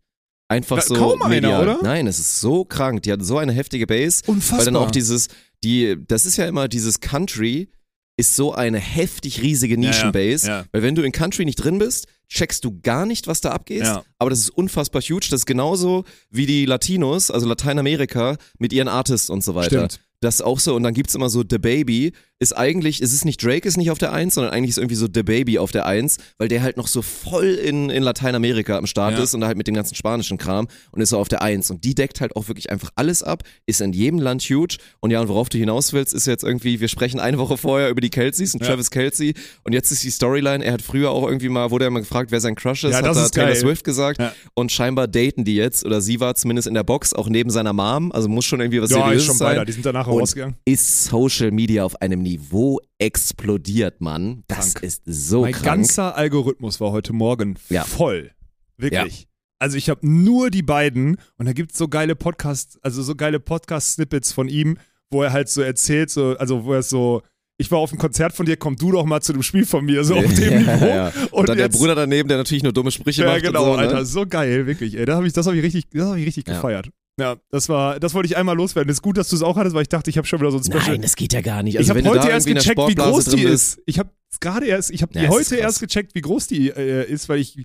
Einfach 0.51 0.77
Na, 0.77 0.83
so 0.83 0.95
kaum 0.95 1.23
einer, 1.23 1.63
oder? 1.63 1.79
Nein, 1.83 2.07
es 2.07 2.19
ist 2.19 2.41
so 2.41 2.67
krank. 2.67 3.03
Die 3.05 3.13
hat 3.13 3.25
so 3.25 3.39
eine 3.39 3.53
heftige 3.53 3.87
Base. 3.87 4.23
Unfassbar. 4.27 4.59
Weil 4.59 4.65
dann 4.67 4.77
auch 4.77 4.91
dieses, 4.91 5.29
die, 5.65 5.97
das 6.07 6.27
ist 6.27 6.37
ja 6.37 6.47
immer 6.47 6.69
dieses 6.69 7.01
Country 7.01 7.71
ist 8.19 8.35
so 8.35 8.53
eine 8.53 8.79
heftig 8.79 9.43
riesige 9.43 9.77
Ja, 9.77 9.81
ja, 9.81 9.89
Nischenbase. 9.89 10.47
ja. 10.49 10.65
Weil 10.73 10.83
wenn 10.83 10.95
du 10.97 11.03
in 11.03 11.13
Country 11.13 11.45
nicht 11.45 11.57
drin 11.57 11.79
bist, 11.79 12.09
checkst 12.29 12.65
du 12.65 12.79
gar 12.81 13.07
nicht, 13.07 13.27
was 13.27 13.41
da 13.41 13.51
abgeht. 13.51 13.83
Ja. 13.83 14.05
Aber 14.19 14.31
das 14.31 14.41
ist 14.41 14.51
unfassbar 14.51 15.03
huge. 15.03 15.29
Das 15.31 15.41
ist 15.41 15.47
genauso 15.47 16.05
wie 16.31 16.47
die 16.47 16.67
Latinos, 16.67 17.31
also 17.31 17.47
Lateinamerika, 17.47 18.37
mit 18.59 18.73
ihren 18.73 18.89
Artists 18.89 19.31
und 19.31 19.43
so 19.43 19.55
weiter. 19.55 19.89
Stimmt. 19.89 20.01
Das 20.21 20.37
ist 20.37 20.43
auch 20.43 20.59
so. 20.59 20.75
Und 20.75 20.83
dann 20.83 20.95
gibt's 20.95 21.15
immer 21.15 21.31
so 21.31 21.43
The 21.49 21.59
Baby. 21.59 22.13
Ist 22.41 22.57
eigentlich, 22.57 23.03
ist 23.03 23.13
es 23.13 23.25
nicht 23.25 23.43
Drake 23.45 23.67
ist 23.67 23.77
nicht 23.77 23.91
auf 23.91 23.99
der 23.99 24.13
Eins, 24.13 24.35
sondern 24.35 24.53
eigentlich 24.53 24.71
ist 24.71 24.79
irgendwie 24.79 24.95
so 24.95 25.09
The 25.13 25.25
Baby 25.25 25.59
auf 25.59 25.73
der 25.73 25.87
Eins, 25.87 26.19
weil 26.39 26.47
der 26.47 26.63
halt 26.63 26.77
noch 26.77 26.87
so 26.87 27.03
voll 27.03 27.47
in, 27.55 27.91
in 27.91 28.05
Lateinamerika 28.05 28.79
am 28.79 28.87
Start 28.87 29.15
Ja. 29.17 29.25
ist 29.25 29.35
und 29.35 29.41
da 29.41 29.49
halt 29.49 29.57
mit 29.57 29.67
dem 29.67 29.75
ganzen 29.75 29.97
spanischen 29.97 30.39
Kram 30.39 30.69
und 30.93 31.01
ist 31.01 31.11
so 31.11 31.19
auf 31.19 31.27
der 31.27 31.43
Eins. 31.43 31.69
Und 31.69 31.83
die 31.83 31.97
deckt 31.97 32.21
halt 32.21 32.37
auch 32.37 32.47
wirklich 32.47 32.71
einfach 32.71 32.91
alles 32.95 33.25
ab, 33.25 33.43
ist 33.67 33.81
in 33.81 33.93
jedem 33.93 34.21
Land 34.21 34.43
huge. 34.43 34.77
Und 35.01 35.11
ja, 35.11 35.21
und 35.21 35.27
worauf 35.29 35.49
du 35.49 35.59
hinaus 35.59 35.93
willst, 35.93 36.15
ist 36.15 36.29
jetzt 36.29 36.45
irgendwie, 36.45 36.79
wir 36.79 36.87
sprechen 36.87 37.19
eine 37.19 37.39
Woche 37.39 37.57
vorher 37.57 37.91
über 37.91 38.01
die 38.01 38.11
Kelseys 38.11 38.55
und 38.55 38.61
Ja. 38.63 38.69
Travis 38.69 38.91
Kelsey. 38.93 39.35
Und 39.65 39.73
jetzt 39.73 39.91
ist 39.91 40.05
die 40.05 40.11
Storyline, 40.11 40.65
er 40.65 40.75
hat 40.75 40.83
früher 40.83 41.11
auch 41.11 41.27
irgendwie 41.27 41.49
mal, 41.49 41.73
wurde 41.73 41.87
er 41.87 41.91
mal 41.91 42.01
gefragt, 42.01 42.31
wer 42.31 42.41
sein 42.41 42.55
Crush 42.55 42.85
ist, 42.85 42.93
Ja, 42.93 42.99
hat 42.99 43.05
da 43.05 43.11
ist 43.25 43.33
Taylor 43.33 43.49
geil. 43.49 43.57
Swift 43.57 43.83
gesagt. 43.83 44.21
Und 44.55 44.71
scheinbar 44.71 45.09
daten 45.09 45.45
die 45.45 45.57
jetzt, 45.57 45.85
oder 45.85 46.01
sie 46.01 46.21
war 46.21 46.37
zumindest 46.37 46.69
in 46.69 46.75
der 46.75 46.85
Box, 46.85 47.15
auch 47.15 47.29
neben 47.29 47.51
seiner 47.51 47.73
Mom, 47.73 48.13
also 48.13 48.29
muss 48.29 48.45
schon 48.45 48.61
irgendwie 48.61 48.81
was 48.81 48.91
Ja, 48.91 48.99
ist 48.99 49.03
Seriöses 49.05 49.27
schon 49.27 49.37
sein 49.39 49.49
weiter. 49.57 49.65
Die 49.65 49.73
sind 49.73 49.85
danach 49.85 50.07
rausgegangen. 50.07 50.55
ist 50.65 51.05
Social 51.07 51.51
Media 51.51 51.83
auf 51.85 52.01
einem 52.01 52.23
Niveau 52.29 52.81
explodiert, 52.99 54.01
Mann. 54.01 54.45
Das 54.49 54.75
Krank. 54.75 54.85
ist 54.85 55.03
so 55.07 55.43
mein 55.43 55.53
krank. 55.53 55.65
ganzer 55.65 56.17
Algorithmus 56.17 56.81
war 56.81 56.93
heute 56.93 57.13
Morgen 57.13 57.57
Ja. 57.69 57.85
voll. 57.85 58.31
Wirklich. 58.77 59.27
Also 59.61 59.77
ich 59.77 59.91
habe 59.91 60.07
nur 60.09 60.51
die 60.51 60.63
beiden 60.63 61.17
und 61.37 61.47
da 61.47 61.53
gibt's 61.53 61.77
so 61.79 61.89
geile 61.89 62.15
Podcasts, 62.15 62.79
also 62.83 63.03
so 63.03 63.15
geile 63.17 63.41
Podcast-Snippets 63.41 64.33
von 64.33 64.49
ihm, 64.49 64.79
wo 65.11 65.23
er 65.23 65.33
halt 65.33 65.49
so 65.49 65.63
erzählt, 65.63 66.11
so, 66.11 66.37
also 66.39 66.65
wo 66.65 66.75
er 66.75 66.83
so, 66.83 67.23
ich 67.57 67.69
war 67.73 67.79
auf 67.79 67.91
einem 67.91 67.99
Konzert 67.99 68.33
von 68.35 68.47
dir, 68.47 68.57
komm 68.57 68.77
du 68.77 68.93
doch 68.93 69.05
mal 69.05 69.21
zu 69.21 69.33
dem 69.33 69.43
Spiel 69.43 69.67
von 69.67 69.85
mir, 69.85 70.05
so 70.05 70.15
auf 70.19 70.33
dem 70.33 70.53
ja, 70.53 70.59
Niveau. 70.61 70.87
ja. 70.87 71.09
Und, 71.09 71.33
Und 71.33 71.49
dann 71.49 71.57
der 71.57 71.67
jetzt- 71.67 71.77
Bruder 71.77 71.97
daneben, 71.97 72.29
der 72.29 72.39
natürlich 72.39 72.63
nur 72.63 72.73
dumme 72.73 72.93
Sprüche 72.93 73.23
Ja, 73.25 73.33
macht. 73.33 73.43
genau, 73.43 73.65
und 73.65 73.73
so, 73.73 73.79
Alter, 73.79 73.99
Ne? 73.99 74.05
so 74.07 74.27
geil, 74.27 74.67
wirklich, 74.69 74.97
ey. 74.97 75.05
Da 75.07 75.17
hab 75.17 75.25
ich, 75.25 75.33
das 75.33 75.47
habe 75.47 75.57
ich 75.57 75.63
richtig, 75.65 75.89
das 75.91 76.05
habe 76.07 76.21
ich 76.21 76.27
richtig 76.27 76.47
Ja. 76.47 76.55
gefeiert. 76.55 76.89
Ja, 77.19 77.37
das 77.51 77.69
war, 77.69 77.99
das 77.99 78.15
wollte 78.15 78.27
ich 78.29 78.37
einmal 78.37 78.57
loswerden. 78.57 78.91
ist 78.91 79.03
gut, 79.03 79.17
dass 79.17 79.29
du 79.29 79.37
es 79.37 79.43
auch 79.43 79.57
hattest, 79.57 79.75
weil 79.75 79.83
ich 79.83 79.89
dachte, 79.89 80.09
ich 80.09 80.17
habe 80.19 80.27
schon 80.27 80.39
wieder 80.41 80.53
so 80.53 80.59
ein 80.59 80.65
Special. 80.65 80.93
Nein, 80.93 81.03
das 81.03 81.17
geht 81.17 81.33
ja 81.33 81.41
gar 81.41 81.63
nicht. 81.63 81.75
ich 81.75 81.79
Also, 81.81 81.91
habe 81.91 81.99
wenn 81.99 82.05
du 82.05 82.11
heute 82.19 82.29
erst 82.31 82.47
gecheckt, 82.47 82.79
wie 82.89 82.95
groß 82.95 83.25
die 83.27 83.43
ist. 83.43 83.81
Ich 83.87 83.99
habe 83.99 84.11
gerade 84.41 84.67
erst, 84.67 84.91
ich 84.91 85.03
habe 85.03 85.13
Ja, 85.15 85.25
es 85.25 85.31
heute 85.31 85.57
erst 85.57 85.81
gecheckt, 85.81 86.15
wie 86.15 86.21
groß 86.21 86.47
die 86.47 86.69
äh, 86.71 87.11
ist, 87.11 87.29
weil 87.29 87.41
ich, 87.41 87.59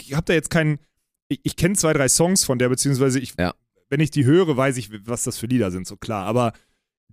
ich 0.00 0.12
habe 0.14 0.24
da 0.26 0.34
jetzt 0.34 0.50
keinen, 0.50 0.78
ich, 1.28 1.40
ich 1.44 1.56
kenne 1.56 1.76
zwei, 1.76 1.92
drei 1.94 2.08
Songs 2.08 2.44
von 2.44 2.58
der, 2.58 2.68
beziehungsweise 2.68 3.18
ich, 3.20 3.32
Ja. 3.38 3.54
wenn 3.88 4.00
ich 4.00 4.10
die 4.10 4.24
höre, 4.26 4.54
weiß 4.56 4.76
ich, 4.76 4.90
was 5.06 5.24
das 5.24 5.38
für 5.38 5.46
Lieder 5.46 5.70
sind, 5.70 5.86
so 5.86 5.96
klar. 5.96 6.26
Aber 6.26 6.52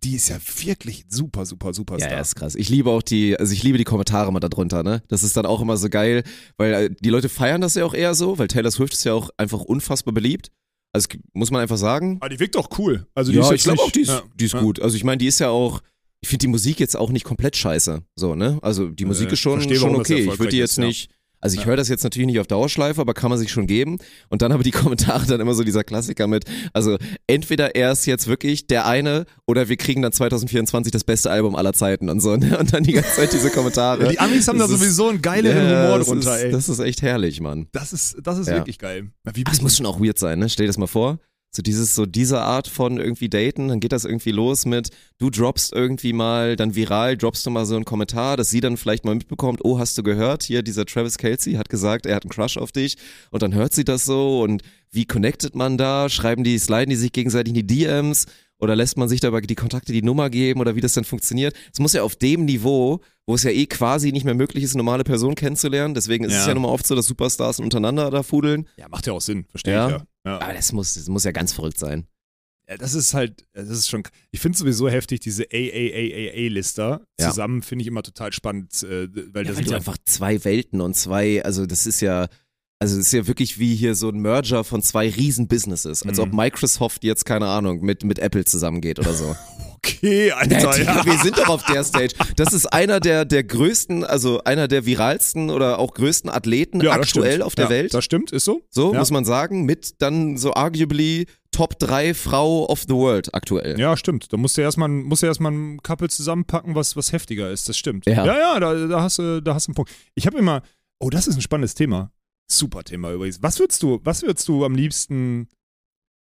die 0.04 0.15
ist 0.15 0.28
ja 0.30 0.38
wirklich 0.65 1.06
super, 1.08 1.45
super, 1.45 1.73
super 1.73 1.97
Ja, 2.00 2.12
ja, 2.12 2.19
ist 2.19 2.36
krass. 2.36 2.56
Ich 2.56 2.69
liebe 2.69 2.89
auch 2.91 3.02
die, 3.02 3.39
also 3.39 3.54
ich 3.54 3.63
liebe 3.63 3.78
die 3.78 3.84
Kommentare 3.84 4.32
mal 4.34 4.39
darunter, 4.41 4.84
ne? 4.84 5.02
Das 5.08 5.23
ist 5.23 5.38
dann 5.38 5.45
auch 5.45 5.62
immer 5.62 5.78
so 5.78 5.89
geil, 5.89 6.23
weil 6.58 6.73
äh, 6.73 6.89
die 7.00 7.10
Leute 7.10 7.30
feiern 7.30 7.62
das 7.62 7.76
ja 7.76 7.86
auch 7.86 7.93
eher 7.93 8.13
so, 8.13 8.38
weil 8.38 8.47
Taylor 8.50 8.71
Swift 8.71 8.93
ist 8.93 9.06
ja 9.06 9.13
auch 9.13 9.30
einfach 9.38 9.62
unfassbar 9.62 10.13
beliebt. 10.13 10.52
Also 10.93 11.10
muss 11.34 11.52
man 11.52 11.62
einfach 11.62 11.78
sagen. 11.78 12.17
Aber 12.19 12.30
die 12.30 12.39
wirkt 12.39 12.58
auch 12.58 12.69
cool. 12.80 13.06
Also 13.13 13.32
die 13.32 13.38
ja, 13.38 13.43
ist 13.45 13.52
ich 13.52 13.63
glaube 13.63 13.82
auch, 13.82 13.91
die 13.91 14.02
ist, 14.02 14.10
ja. 14.10 14.23
die 14.36 14.45
ist 14.45 14.54
Ja. 14.54 14.62
gut. 14.62 14.82
Also 14.82 14.95
ich 14.95 15.04
meine, 15.04 15.17
die 15.17 15.28
ist 15.28 15.39
ja 15.39 15.50
auch, 15.50 15.82
ich 16.21 16.30
finde 16.30 16.41
die 16.43 16.47
Musik 16.47 16.80
jetzt 16.80 16.95
auch 16.95 17.10
nicht 17.12 17.23
komplett 17.26 17.56
scheiße. 17.56 18.02
So, 18.15 18.36
ne? 18.36 18.58
Also 18.62 18.89
die 18.89 19.06
Musik 19.06 19.28
Nee, 19.28 19.34
ist 19.34 19.39
schon, 19.39 19.60
verstehe, 19.60 19.78
schon 19.78 19.95
okay. 19.95 20.21
Ich 20.21 20.39
würde 20.39 20.50
die 20.50 20.58
ist, 20.60 20.71
jetzt 20.71 20.78
ja. 20.78 20.86
nicht. 20.86 21.12
Also 21.39 21.54
ich 21.56 21.62
Ja. 21.62 21.67
höre 21.67 21.78
das 21.78 21.88
jetzt 21.88 22.04
natürlich 22.04 22.26
nicht 22.28 22.39
auf 22.39 22.47
Dauerschleife, 22.47 23.00
aber 23.00 23.13
kann 23.13 23.30
man 23.30 23.38
sich 23.38 23.52
schon 23.52 23.67
geben. 23.67 23.97
Und 24.30 24.41
dann 24.41 24.52
aber 24.52 24.63
die 24.63 24.71
Kommentare 25.17 25.26
dann 25.26 25.39
immer 25.39 25.54
so 25.54 25.63
dieser 25.63 25.84
Klassiker 25.84 26.28
mit, 26.28 26.45
also 26.73 26.97
entweder 27.28 27.76
er 27.76 27.91
ist 27.91 28.06
jetzt 28.06 28.28
wirklich 28.28 28.67
der 28.67 28.86
eine 28.88 29.26
oder 29.45 29.69
wir 29.69 29.78
kriegen 29.78 30.02
dann 30.02 30.12
2024 30.12 30.91
das 30.91 31.04
beste 31.04 31.30
Album 31.30 31.56
aller 31.56 31.73
Zeiten 31.73 32.10
und 32.10 32.19
so. 32.21 32.36
Ne? 32.36 32.58
Und 32.58 32.73
dann 32.73 32.84
die 32.84 32.93
ganze 32.93 33.12
Zeit 33.12 33.34
diese 33.34 33.50
Kommentare. 33.52 34.10
Die 34.10 34.19
Amis 34.19 34.47
haben 34.47 34.58
da 34.60 34.65
ist- 34.65 34.71
sowieso 34.71 35.10
einen 35.10 35.21
geileren 35.21 35.69
Ja, 35.69 35.84
Humor 35.86 35.97
das 36.00 36.08
drunter, 36.08 36.38
ist, 36.38 36.43
ey. 36.43 36.52
Das 36.52 36.69
ist 36.69 36.80
echt 36.80 37.02
herrlich, 37.02 37.39
Mann. 37.41 37.67
Das 37.71 37.93
ist, 37.93 38.17
das 38.23 38.38
ist 38.39 38.47
Ja. 38.47 38.56
wirklich 38.56 38.80
geil. 38.80 39.12
Wie 39.34 39.43
Das 39.43 39.62
muss 39.62 39.78
schon 39.78 39.86
auch 39.86 40.00
weird 40.02 40.17
sein, 40.19 40.39
ne? 40.39 40.50
Stell 40.50 40.65
dir 40.65 40.69
das 40.69 40.78
mal 40.78 40.88
vor. 40.88 41.19
So 41.50 41.62
dieses, 41.64 41.96
so 41.96 42.06
diese 42.06 42.42
Art 42.42 42.68
von 42.68 42.98
irgendwie 42.98 43.30
daten, 43.30 43.70
dann 43.70 43.80
geht 43.80 43.92
das 43.92 44.06
irgendwie 44.06 44.32
los 44.32 44.66
mit, 44.66 44.90
du 45.18 45.30
droppst 45.30 45.74
irgendwie 45.74 46.14
mal, 46.14 46.56
dann 46.56 46.76
viral, 46.76 47.18
droppst 47.18 47.46
du 47.46 47.50
mal 47.50 47.66
so 47.66 47.76
einen 47.76 47.86
Kommentar, 47.86 48.38
dass 48.38 48.50
sie 48.50 48.60
dann 48.60 48.78
vielleicht 48.78 49.06
mal 49.06 49.16
mitbekommt, 49.16 49.62
oh, 49.64 49.80
hast 49.80 49.98
du 49.98 50.04
gehört, 50.04 50.44
hier 50.44 50.62
dieser 50.62 50.86
Travis 50.86 51.18
Kelsey 51.18 51.54
hat 51.54 51.70
gesagt, 51.70 52.06
er 52.06 52.16
hat 52.18 52.24
einen 52.26 52.32
Crush 52.32 52.58
auf 52.58 52.72
dich 52.72 52.98
und 53.32 53.42
dann 53.42 53.56
hört 53.56 53.74
sie 53.74 53.86
das 53.86 54.06
so 54.06 54.42
und 54.42 54.62
wie 54.92 55.06
connectet 55.06 55.56
man 55.56 55.78
da? 55.78 56.10
Schreiben 56.10 56.44
die, 56.44 56.60
sliden 56.60 56.90
die 56.90 56.96
sich 56.96 57.12
gegenseitig 57.12 57.56
in 57.56 57.66
die 57.66 57.68
DMs 57.68 58.26
oder 58.60 58.76
lässt 58.76 58.98
man 58.98 59.08
sich 59.10 59.20
dabei 59.22 59.42
die 59.42 59.56
Kontakte 59.56 59.94
die 59.94 60.02
Nummer 60.02 60.30
geben 60.30 60.60
oder 60.60 60.76
wie 60.76 60.82
das 60.82 60.94
dann 60.94 61.04
funktioniert? 61.06 61.56
Es 61.72 61.80
muss 61.80 61.94
ja 61.94 62.04
auf 62.04 62.16
dem 62.16 62.46
Niveau, 62.46 63.00
wo 63.26 63.36
es 63.36 63.44
ja 63.44 63.52
eh 63.52 63.66
quasi 63.68 64.12
nicht 64.12 64.26
mehr 64.26 64.34
möglich 64.36 64.64
ist, 64.64 64.74
eine 64.76 64.84
normale 64.84 65.04
Person 65.04 65.34
kennenzulernen, 65.36 65.94
deswegen 65.94 66.26
ist 66.26 66.34
es 66.34 66.40
Ja. 66.42 66.48
ja 66.50 66.54
nun 66.56 66.64
mal 66.64 66.70
oft 66.70 66.86
so, 66.86 66.94
dass 66.96 67.06
Superstars 67.08 67.60
untereinander 67.60 68.12
da 68.12 68.22
fudeln. 68.22 68.68
Ja, 68.78 68.90
macht 68.90 69.08
ja 69.08 69.14
auch 69.14 69.22
Sinn, 69.22 69.46
verstehe 69.50 69.74
Ja. 69.74 69.86
ich 69.88 69.94
ja. 69.94 70.04
Ja. 70.28 70.40
Aber 70.40 70.54
das 70.54 70.72
muss, 70.74 70.94
das 70.96 71.08
muss 71.08 71.24
ja 71.24 71.32
ganz 71.32 71.54
verrückt 71.54 71.80
sein. 71.80 72.06
Ja, 72.70 72.76
das 72.78 72.94
ist 72.94 73.13
halt, 73.13 73.46
das 73.54 73.70
ist 73.70 73.88
schon, 73.90 74.04
ich 74.32 74.40
finde 74.42 74.58
sowieso 74.58 74.90
heftig, 74.90 75.22
diese 75.22 75.44
AAAAA-Lister 75.44 77.02
Ja. 77.20 77.30
zusammen 77.30 77.62
finde 77.62 77.84
ich 77.84 77.88
immer 77.88 78.04
total 78.04 78.34
spannend, 78.34 78.84
äh, 78.84 79.08
weil 79.34 79.44
Ja, 79.46 79.50
das 79.50 79.58
weil 79.58 79.66
sind 79.66 79.74
einfach 79.74 79.98
zwei 80.06 80.44
Welten 80.44 80.82
und 80.82 80.94
zwei, 80.96 81.44
also 81.44 81.66
das 81.66 81.86
ist 81.88 82.02
ja, 82.02 82.28
also 82.80 82.98
das 82.98 83.08
ist 83.08 83.13
ja 83.13 83.26
wirklich 83.28 83.58
wie 83.58 83.76
hier 83.76 83.96
so 83.96 84.10
ein 84.10 84.20
Merger 84.20 84.63
von 84.63 84.82
zwei 84.82 85.10
riesen 85.10 85.48
Businesses. 85.48 86.04
Als 86.04 86.18
Mhm. 86.18 86.24
ob 86.24 86.34
Microsoft 86.34 87.04
jetzt, 87.04 87.26
keine 87.26 87.48
Ahnung, 87.48 87.82
mit, 87.82 88.04
mit 88.04 88.20
Apple 88.20 88.44
zusammengeht 88.46 89.00
oder 89.00 89.13
so. 89.13 89.36
okay, 89.88 90.32
Alter. 90.32 90.71
Digga, 90.71 90.78
ja. 90.78 91.06
wir 91.06 91.17
sind 91.19 91.38
doch 91.38 91.50
auf 91.50 91.63
der 91.63 91.84
Stage. 91.84 92.13
Das 92.36 92.54
ist 92.54 92.65
einer 92.67 93.00
der, 93.00 93.26
der 93.26 93.43
größten, 93.43 94.04
also 94.04 94.43
einer 94.43 94.67
der 94.67 94.86
viralsten 94.86 95.50
oder 95.50 95.80
auch 95.80 95.93
größten 95.93 96.30
Athleten 96.30 96.82
Ja, 96.82 96.93
aktuell 96.93 97.41
auf 97.41 97.56
der 97.56 97.65
ja, 97.65 97.69
Welt. 97.71 97.93
Das 97.93 98.04
stimmt, 98.04 98.32
ist 98.32 98.45
so. 98.45 98.62
So, 98.69 98.93
muss 98.93 99.12
man 99.12 99.26
sagen, 99.26 99.63
mit 99.65 100.02
dann 100.02 100.38
so 100.38 100.54
arguably 100.54 101.26
Top 101.52 101.80
3 101.80 102.13
Frau 102.13 102.69
of 102.69 102.82
the 102.82 102.93
World 102.93 103.34
aktuell. 103.34 103.80
Ja, 103.80 103.97
stimmt. 103.97 104.32
Da 104.32 104.38
musst 104.38 104.58
du 104.58 104.62
erstmal, 104.62 104.89
musst 104.89 105.23
du 105.23 105.28
erstmal 105.28 105.52
ein 105.52 105.82
Couple 105.82 106.10
zusammenpacken, 106.10 106.76
was, 106.76 106.95
was 106.95 107.12
heftiger 107.12 107.50
ist. 107.50 107.67
Das 107.67 107.78
stimmt. 107.78 108.06
Ja. 108.06 108.26
ja, 108.26 108.38
ja 108.38 108.60
da, 108.60 108.88
da, 108.88 109.02
hast 109.02 109.17
du, 109.17 109.41
da 109.41 109.56
hast 109.56 109.67
du 109.67 109.71
einen 109.71 109.76
Punkt. 109.76 109.91
Ich 110.13 110.28
habe 110.28 110.38
immer, 110.38 110.62
oh, 111.00 111.10
das 111.10 111.28
ist 111.28 111.36
ein 111.36 111.41
spannendes 111.41 111.73
Thema. 111.73 112.12
Super 112.50 112.84
Thema 112.84 113.12
übrigens. 113.12 113.41
Was 113.41 113.60
würdest 113.60 113.82
du, 113.82 114.00
was 114.04 114.21
würdest 114.21 114.47
du 114.47 114.65
am 114.65 114.76
liebsten, 114.76 115.47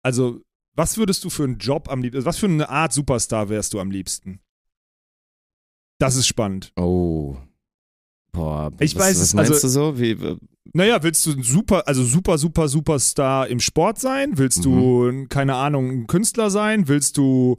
also, 0.04 0.42
was 0.80 0.98
würdest 0.98 1.26
du 1.26 1.30
für 1.30 1.44
einen 1.44 1.58
Job 1.58 1.90
am 1.92 2.02
liebsten, 2.02 2.24
was 2.26 2.38
für 2.38 2.46
eine 2.48 2.70
Art 2.70 2.94
Superstar 2.94 3.50
wärst 3.50 3.74
du 3.74 3.82
am 3.82 3.92
liebsten? 3.92 4.40
Das 6.00 6.16
ist 6.16 6.26
spannend. 6.26 6.72
Oh. 6.78 7.36
Boah, 8.32 8.72
Ich 8.80 8.96
was, 8.96 9.02
weiß 9.02 9.16
was 9.18 9.22
es, 9.28 9.34
meinst 9.34 9.52
also- 9.52 9.68
du 9.68 9.96
so? 9.96 10.00
Wie, 10.00 10.38
Naja, 10.74 11.04
willst 11.04 11.26
du 11.26 11.32
ein 11.34 11.44
super, 11.44 11.86
also 11.86 12.04
super, 12.06 12.38
super, 12.38 12.70
Superstar 12.70 13.48
im 13.50 13.60
Sport 13.60 14.00
sein? 14.00 14.38
Willst 14.38 14.64
du, 14.64 15.08
ein, 15.10 15.28
keine 15.28 15.56
Ahnung, 15.56 15.90
ein 15.90 16.08
Künstler 16.08 16.50
sein? 16.50 16.88
Willst 16.88 17.18
du, 17.18 17.58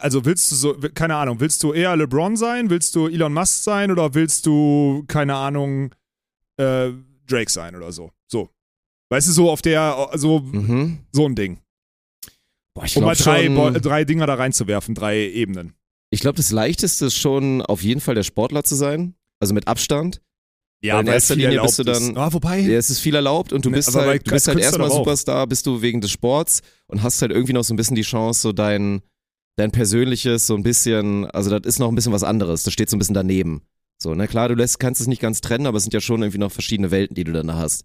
also 0.00 0.24
willst 0.26 0.50
du 0.50 0.56
so, 0.56 0.74
keine 0.94 1.16
Ahnung, 1.16 1.40
willst 1.40 1.62
du 1.62 1.72
eher 1.72 1.96
LeBron 1.96 2.36
sein? 2.36 2.68
Willst 2.68 2.94
du 2.94 3.06
Elon 3.06 3.32
Musk 3.32 3.62
sein? 3.62 3.90
Oder 3.90 4.12
willst 4.14 4.44
du, 4.44 5.04
keine 5.08 5.36
Ahnung, 5.36 5.94
äh, 6.58 6.90
Drake 7.26 7.50
sein 7.50 7.74
oder 7.74 7.90
so? 7.90 8.10
So. 8.26 8.50
Weißt 9.10 9.28
du, 9.28 9.32
so 9.32 9.50
auf 9.50 9.62
der, 9.62 10.10
so, 10.14 10.40
mhm. 10.40 10.98
so 11.12 11.24
ein 11.26 11.34
Ding. 11.36 11.60
Boah, 12.74 12.84
ich 12.84 12.96
Um 12.96 13.04
mal 13.04 13.14
drei, 13.14 13.46
schon, 13.46 13.74
drei 13.74 14.04
Dinger 14.04 14.26
da 14.26 14.34
reinzuwerfen, 14.34 14.94
drei 14.94 15.28
Ebenen. 15.30 15.74
ich 16.10 16.20
glaube, 16.20 16.36
das 16.36 16.50
leichteste 16.50 17.06
ist 17.06 17.16
schon 17.16 17.62
auf 17.62 17.82
jeden 17.82 18.00
Fall 18.00 18.14
der 18.14 18.22
Sportler 18.24 18.64
zu 18.64 18.74
sein. 18.74 19.14
Also 19.40 19.54
mit 19.54 19.66
Abstand. 19.68 20.20
Weil 20.82 21.00
in 21.00 21.06
erster 21.06 21.34
Linie 21.36 21.62
bist 21.62 21.78
du 21.78 21.82
ist. 21.82 22.00
dann- 22.08 22.16
Ah, 22.16 22.32
wobei, 22.32 22.58
Ja, 22.60 22.76
es 22.76 22.90
ist 22.90 22.98
viel 23.00 23.14
erlaubt 23.14 23.52
und 23.52 23.64
du 23.64 23.70
Ne, 23.70 23.76
bist 23.76 23.88
aber 23.88 24.06
halt, 24.06 24.26
du 24.26 24.30
bist 24.32 24.46
halt 24.48 24.58
erstmal. 24.58 24.90
Superstar, 24.90 25.46
bist 25.46 25.66
du 25.66 25.80
wegen 25.82 26.00
des 26.00 26.10
Sports 26.10 26.60
und 26.88 27.02
hast 27.02 27.22
halt 27.22 27.30
irgendwie 27.32 27.52
noch 27.54 27.64
so 27.64 27.72
ein 27.72 27.76
bisschen 27.76 27.96
die 27.96 28.02
Chance, 28.02 28.40
so 28.42 28.52
dein, 28.52 29.00
dein 29.56 29.70
persönliches, 29.70 30.46
so 30.46 30.54
ein 30.56 30.62
bisschen, 30.62 31.24
also 31.30 31.48
das 31.50 31.62
ist 31.66 31.78
noch 31.78 31.88
ein 31.88 31.94
bisschen 31.94 32.12
was 32.12 32.22
anderes. 32.22 32.64
Das 32.64 32.72
steht 32.72 32.90
so 32.90 32.96
ein 32.96 32.98
bisschen 32.98 33.14
daneben. 33.14 33.62
So, 34.02 34.14
na 34.14 34.26
klar, 34.26 34.48
du 34.48 34.54
lässt, 34.54 34.78
kannst 34.78 35.00
es 35.00 35.06
nicht 35.06 35.22
ganz 35.22 35.40
trennen, 35.40 35.66
aber 35.66 35.78
es 35.78 35.84
sind 35.84 35.94
ja 35.94 36.00
schon 36.00 36.20
irgendwie 36.22 36.38
noch 36.38 36.52
verschiedene 36.52 36.90
Welten, 36.90 37.14
die 37.14 37.24
du 37.24 37.32
dann 37.32 37.46
da 37.46 37.54
hast. 37.54 37.84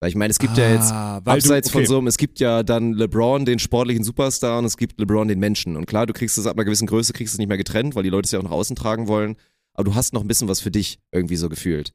Weil 0.00 0.08
ich 0.08 0.16
meine, 0.16 0.30
es 0.30 0.38
gibt 0.38 0.56
ja 0.56 0.70
jetzt 0.70 0.90
Ah, 0.92 1.18
abseits 1.24 1.68
du, 1.68 1.72
okay. 1.76 1.84
von 1.84 1.86
so 1.86 1.98
einem, 1.98 2.06
es 2.06 2.16
gibt 2.16 2.40
ja 2.40 2.62
dann 2.62 2.94
LeBron, 2.94 3.44
den 3.44 3.58
sportlichen 3.58 4.02
Superstar, 4.02 4.58
und 4.58 4.64
es 4.64 4.76
gibt 4.78 4.98
LeBron, 4.98 5.28
den 5.28 5.38
Menschen. 5.38 5.76
Und 5.76 5.86
klar, 5.86 6.06
du 6.06 6.14
kriegst 6.14 6.38
es 6.38 6.46
ab 6.46 6.56
einer 6.56 6.64
gewissen 6.64 6.86
Größe, 6.86 7.12
kriegst 7.12 7.34
es 7.34 7.38
nicht 7.38 7.48
mehr 7.48 7.58
getrennt, 7.58 7.94
weil 7.94 8.02
die 8.02 8.08
Leute 8.08 8.24
es 8.26 8.32
ja 8.32 8.38
auch 8.38 8.42
nach 8.44 8.50
außen 8.50 8.76
tragen 8.76 9.08
wollen. 9.08 9.36
Aber 9.74 9.84
du 9.84 9.94
hast 9.94 10.14
noch 10.14 10.22
ein 10.22 10.26
bisschen 10.28 10.48
was 10.48 10.60
für 10.60 10.70
dich 10.70 10.98
irgendwie 11.12 11.36
so 11.36 11.48
gefühlt. 11.50 11.92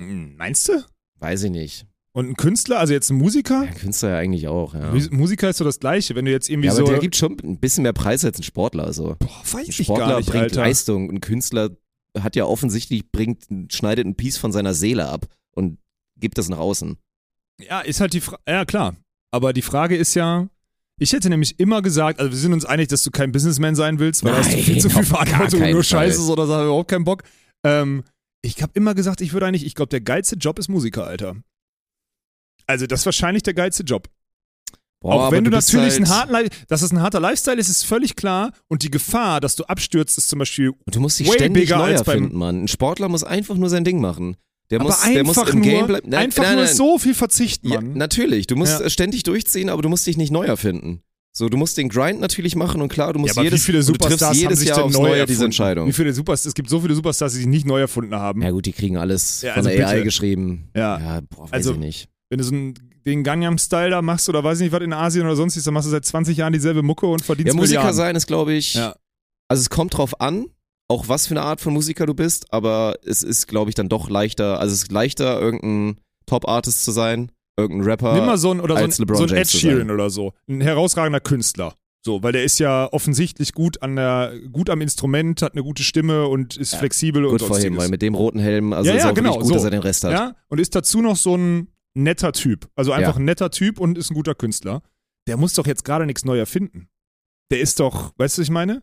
Hm, 0.00 0.34
Meinst 0.36 0.68
du? 0.68 0.84
Weiß 1.20 1.44
ich 1.44 1.50
nicht. 1.52 1.86
Und 2.12 2.28
ein 2.28 2.36
Künstler, 2.36 2.78
also 2.80 2.92
jetzt 2.92 3.10
ein 3.10 3.16
Musiker? 3.16 3.64
Ja, 3.64 3.70
Künstler 3.72 4.10
ja 4.10 4.18
eigentlich 4.18 4.46
auch, 4.48 4.74
ja. 4.74 4.92
Mus- 4.92 5.10
Musiker 5.10 5.48
ist 5.50 5.56
so 5.58 5.64
das 5.64 5.80
Gleiche, 5.80 6.14
wenn 6.16 6.24
du 6.24 6.30
jetzt 6.32 6.48
irgendwie 6.48 6.66
Ja, 6.66 6.72
aber 6.72 6.86
so. 6.86 6.92
der 6.92 6.98
gibt 7.00 7.16
schon 7.16 7.36
ein 7.42 7.58
bisschen 7.58 7.82
mehr 7.82 7.92
Preis 7.92 8.24
als 8.24 8.38
ein 8.38 8.42
Sportler. 8.44 8.84
Also. 8.84 9.16
boah, 9.18 9.28
weiß 9.44 9.66
Ein 9.66 9.70
ich 9.70 9.76
Sportler 9.76 10.06
gar 10.08 10.16
nicht, 10.18 10.28
bringt 10.30 10.42
Alter. 10.44 10.60
Leistung. 10.62 11.10
Ein 11.10 11.20
Künstler 11.20 11.70
hat 12.18 12.36
ja 12.36 12.44
offensichtlich, 12.46 13.10
bringt, 13.10 13.44
schneidet 13.72 14.06
ein 14.06 14.14
Piece 14.16 14.36
von 14.38 14.52
seiner 14.52 14.74
Seele 14.74 15.08
ab 15.08 15.26
und 15.52 15.78
gibt 16.16 16.38
das 16.38 16.48
nach 16.48 16.58
außen. 16.58 16.96
Ja, 17.60 17.80
ist 17.80 18.00
halt 18.00 18.12
die 18.12 18.20
Frage. 18.20 18.42
Ja, 18.48 18.64
klar. 18.64 18.96
Aber 19.32 19.52
die 19.52 19.62
Frage 19.62 19.96
ist 19.96 20.14
ja. 20.14 20.48
Ich 21.00 21.12
hätte 21.12 21.28
nämlich 21.28 21.58
immer 21.58 21.82
gesagt, 21.82 22.20
also 22.20 22.30
wir 22.30 22.38
sind 22.38 22.52
uns 22.52 22.64
einig, 22.64 22.88
dass 22.88 23.02
du 23.02 23.10
kein 23.10 23.32
Businessman 23.32 23.74
sein 23.74 23.98
willst, 23.98 24.22
weil 24.22 24.32
da 24.32 24.38
hast 24.38 24.52
du 24.52 24.58
viel 24.58 24.74
Nein, 24.74 24.80
zu 24.82 24.90
viel 24.90 25.02
Verantwortung 25.04 25.62
und 25.62 25.70
nur. 25.70 25.82
Scheiße 25.82 26.20
ist 26.20 26.28
oder 26.28 26.46
so, 26.46 26.54
habe 26.54 26.64
überhaupt 26.66 26.90
keinen 26.90 27.04
Bock. 27.04 27.24
Ähm, 27.64 28.04
ich 28.42 28.62
habe 28.62 28.70
immer 28.74 28.94
gesagt, 28.94 29.20
ich 29.20 29.32
würde 29.32 29.46
eigentlich, 29.46 29.66
ich 29.66 29.74
glaube, 29.74 29.88
der 29.90 30.00
geilste 30.02 30.36
Job 30.36 30.58
ist 30.58 30.68
Musiker, 30.68 31.04
Alter. 31.06 31.36
Also 32.66 32.86
das 32.86 33.00
ist 33.00 33.06
wahrscheinlich 33.06 33.42
der 33.42 33.54
geilste 33.54 33.82
Job. 33.82 34.08
Boah, 35.02 35.26
Auch 35.28 35.32
wenn 35.32 35.44
du, 35.44 35.50
bist 35.50 35.72
natürlich 35.74 35.94
halt, 35.94 36.02
ein 36.02 36.08
harten, 36.08 36.34
Li- 36.44 36.66
dass 36.68 36.80
es 36.82 36.90
ein 36.92 37.00
harter 37.02 37.20
Lifestyle 37.20 37.58
ist, 37.58 37.68
ist 37.68 37.84
völlig 37.84 38.16
klar. 38.16 38.52
Und 38.68 38.82
die 38.82 38.90
Gefahr, 38.90 39.40
dass 39.40 39.54
du 39.56 39.64
abstürzt, 39.64 40.16
ist 40.16 40.28
zum 40.30 40.38
Beispiel 40.38 40.70
Und 40.70 40.94
du 40.94 41.00
musst 41.00 41.18
dich 41.18 41.28
way 41.28 41.34
ständig 41.34 41.64
bigger 41.64 41.76
neu 41.78 41.84
als 41.92 42.04
beim- 42.04 42.16
erfinden, 42.22 42.38
Mann. 42.38 42.64
Ein 42.64 42.68
Sportler 42.68 43.08
muss 43.08 43.22
einfach 43.24 43.56
nur 43.56 43.68
sein 43.68 43.84
Ding 43.84 44.00
machen. 44.00 44.36
Der 44.70 44.80
aber 44.80 44.88
muss, 44.90 45.02
der 45.02 45.24
muss 45.24 45.38
einfach 45.38 45.52
im 45.52 45.60
nur, 45.60 45.68
Game 45.68 45.86
bleiben. 45.86 46.08
Nein, 46.08 46.20
einfach 46.24 46.42
nein, 46.42 46.54
nur 46.56 46.64
nein. 46.64 46.74
so 46.74 46.98
viel 46.98 47.14
verzichten, 47.14 47.68
Ja, 47.68 47.80
Mann. 47.80 47.94
natürlich, 47.94 48.46
du 48.46 48.56
musst 48.56 48.80
Ja. 48.80 48.88
ständig 48.90 49.22
durchziehen, 49.22 49.68
aber 49.68 49.82
du 49.82 49.88
musst 49.88 50.06
dich 50.06 50.16
nicht 50.16 50.30
neu 50.32 50.44
erfinden. 50.46 51.00
So, 51.36 51.48
du 51.48 51.56
musst 51.56 51.76
den 51.78 51.88
Grind 51.88 52.20
natürlich 52.20 52.54
machen 52.54 52.80
und 52.80 52.88
klar, 52.88 53.12
du 53.12 53.18
musst 53.18 53.34
ja, 53.34 53.40
aber 53.40 53.44
jedes, 53.44 53.62
wie 53.62 53.64
viele 53.66 53.78
und 53.80 53.88
du 53.88 53.92
triffst 53.94 54.04
Superstars 54.20 54.30
haben 54.36 54.40
jedes 54.40 54.58
sich 54.60 54.68
Jahr 54.68 54.76
denn 54.78 54.84
aufs 54.86 54.94
neu 54.94 55.08
Neue 55.08 55.26
diese 55.26 55.44
Entscheidung. 55.44 55.88
Wie 55.88 55.92
viele 55.92 56.12
Superstars, 56.12 56.46
es 56.46 56.54
gibt 56.54 56.70
so 56.70 56.80
viele 56.80 56.94
Superstars, 56.94 57.32
die 57.32 57.38
sich 57.38 57.46
nicht 57.48 57.66
neu 57.66 57.80
erfunden 57.80 58.14
haben. 58.14 58.40
Ja 58.40 58.50
gut, 58.52 58.66
die 58.66 58.72
kriegen 58.72 58.96
alles 58.96 59.42
Ja, 59.42 59.54
von 59.54 59.66
also 59.66 59.76
der 59.76 59.88
AI 59.88 59.92
bitte. 59.94 60.04
geschrieben. 60.04 60.68
Ja. 60.76 60.98
ja 61.00 61.20
boah, 61.28 61.44
weiß 61.46 61.52
Also, 61.52 61.72
ich 61.72 61.78
nicht. 61.78 62.08
Wenn 62.30 62.38
du 62.38 62.44
so 62.44 62.52
einen, 62.54 62.74
den 63.04 63.24
Gangnam-Style 63.24 63.90
da 63.90 64.00
machst 64.00 64.28
oder 64.28 64.44
weiß 64.44 64.58
ich 64.60 64.64
nicht 64.66 64.72
was 64.72 64.80
in 64.82 64.92
Asien 64.92 65.26
oder 65.26 65.34
sonst 65.36 65.56
was, 65.56 65.64
dann 65.64 65.74
machst 65.74 65.86
du 65.86 65.90
seit 65.90 66.04
20 66.04 66.36
Jahren 66.38 66.52
dieselbe 66.52 66.82
Mucke 66.82 67.06
und 67.06 67.20
verdienst 67.22 67.52
Ja, 67.52 67.54
Musiker 67.56 67.80
Milliarden. 67.80 67.96
sein 67.96 68.16
ist, 68.16 68.26
glaube 68.28 68.54
ich, 68.54 68.74
Ja. 68.74 68.94
also 69.48 69.60
es 69.60 69.68
kommt 69.70 69.96
drauf 69.96 70.20
an. 70.20 70.46
Auch 70.88 71.08
was 71.08 71.26
für 71.26 71.32
eine 71.34 71.42
Art 71.42 71.60
von 71.60 71.72
Musiker 71.72 72.06
du 72.06 72.14
bist, 72.14 72.52
aber 72.52 72.96
es 73.04 73.22
ist, 73.22 73.48
glaube 73.48 73.70
ich, 73.70 73.74
dann 73.74 73.88
doch 73.88 74.08
leichter, 74.10 74.60
also 74.60 74.72
es 74.74 74.82
ist 74.84 74.92
leichter, 74.92 75.40
irgendein 75.40 76.00
Top-Artist 76.26 76.84
zu 76.84 76.90
sein, 76.92 77.32
irgendein 77.56 77.88
Rapper. 77.88 78.14
Nimm 78.14 78.26
mal 78.26 78.38
so 78.38 78.50
ein, 78.52 78.60
oder 78.60 78.76
so 78.76 78.84
ein, 78.84 78.90
so 79.16 79.24
ein 79.24 79.34
Ed 79.34 79.48
Sheeran 79.48 79.90
oder 79.90 80.10
so. 80.10 80.32
Ein 80.48 80.60
herausragender 80.60 81.20
Künstler. 81.20 81.74
So, 82.06 82.22
weil 82.22 82.32
der 82.32 82.44
ist 82.44 82.58
ja 82.58 82.86
offensichtlich 82.92 83.54
gut 83.54 83.80
an 83.82 83.96
der, 83.96 84.34
gut 84.52 84.68
am 84.68 84.82
Instrument, 84.82 85.40
hat 85.40 85.54
eine 85.54 85.62
gute 85.62 85.82
Stimme 85.82 86.26
und 86.28 86.54
ist 86.58 86.74
flexibel 86.74 87.24
und 87.24 87.32
Gut 87.38 87.40
vor 87.40 87.48
ihm, 87.56 87.62
sonstiges. 87.62 87.78
weil 87.78 87.88
mit 87.88 88.02
dem 88.02 88.14
roten 88.14 88.38
Helm, 88.38 88.74
also 88.74 88.90
Ja, 88.90 88.96
ist 88.96 89.04
ja, 89.04 89.10
auch 89.10 89.14
genau, 89.14 89.38
gut, 89.38 89.46
so. 89.46 89.54
dass 89.54 89.64
er 89.64 89.70
den 89.70 89.80
Rest 89.80 90.04
hat. 90.04 90.12
Ja, 90.12 90.36
und 90.48 90.60
ist 90.60 90.74
dazu 90.74 91.00
noch 91.00 91.16
so 91.16 91.34
ein 91.34 91.68
netter 91.94 92.32
Typ. 92.32 92.68
Also 92.76 92.92
einfach 92.92 93.14
Ja. 93.14 93.20
ein 93.20 93.24
netter 93.24 93.50
Typ 93.50 93.80
und 93.80 93.96
ist 93.96 94.10
ein 94.10 94.14
guter 94.14 94.34
Künstler. 94.34 94.82
Der 95.26 95.38
muss 95.38 95.54
doch 95.54 95.66
jetzt 95.66 95.82
gerade 95.86 96.04
nichts 96.04 96.26
neu 96.26 96.38
erfinden. 96.38 96.88
Der 97.50 97.60
ist 97.60 97.80
doch, 97.80 98.12
weißt 98.18 98.36
du, 98.36 98.42
was 98.42 98.48
ich 98.48 98.50
meine? 98.52 98.82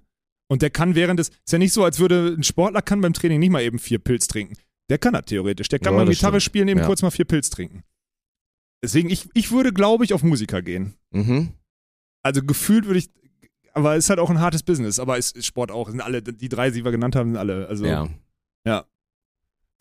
Und 0.51 0.61
der 0.61 0.69
kann 0.69 0.95
während 0.95 1.17
des, 1.17 1.29
ist 1.29 1.51
ja 1.53 1.57
nicht 1.59 1.71
so, 1.71 1.81
als 1.85 1.97
würde 1.99 2.35
ein 2.37 2.43
Sportler 2.43 2.81
kann 2.81 2.99
beim 2.99 3.13
Training 3.13 3.39
nicht 3.39 3.51
mal 3.51 3.61
eben 3.61 3.79
vier 3.79 3.99
Pilz 3.99 4.27
trinken. 4.27 4.55
Der 4.89 4.97
kann 4.97 5.13
das 5.13 5.23
theoretisch. 5.27 5.69
Der 5.69 5.79
kann 5.79 5.93
Ja, 5.93 5.99
mal 5.99 6.05
das 6.05 6.15
Gitarre 6.17 6.41
stimmt. 6.41 6.43
spielen, 6.51 6.67
eben 6.67 6.81
Ja. 6.81 6.85
kurz 6.87 7.01
mal 7.01 7.09
vier 7.09 7.23
Pilz 7.23 7.49
trinken. 7.49 7.83
Deswegen, 8.83 9.09
ich, 9.09 9.29
ich 9.33 9.51
würde, 9.51 9.71
glaube 9.71 10.03
ich, 10.03 10.13
auf 10.13 10.23
Musiker 10.23 10.61
gehen. 10.61 10.95
Mhm. 11.11 11.53
Also 12.21 12.41
gefühlt 12.43 12.85
würde 12.85 12.99
ich, 12.99 13.09
aber 13.73 13.95
es 13.95 14.03
ist 14.05 14.09
halt 14.09 14.19
auch 14.19 14.29
ein 14.29 14.41
hartes 14.41 14.61
Business, 14.63 14.99
aber 14.99 15.17
es 15.17 15.31
ist 15.31 15.45
Sport 15.45 15.71
auch. 15.71 15.89
Sind 15.89 16.01
alle, 16.01 16.21
die 16.21 16.49
drei, 16.49 16.69
die 16.69 16.83
wir 16.83 16.91
genannt 16.91 17.15
haben, 17.15 17.29
sind 17.29 17.37
alle. 17.37 17.67
Also, 17.69 17.85
Ja. 17.85 18.09
Ja. 18.65 18.85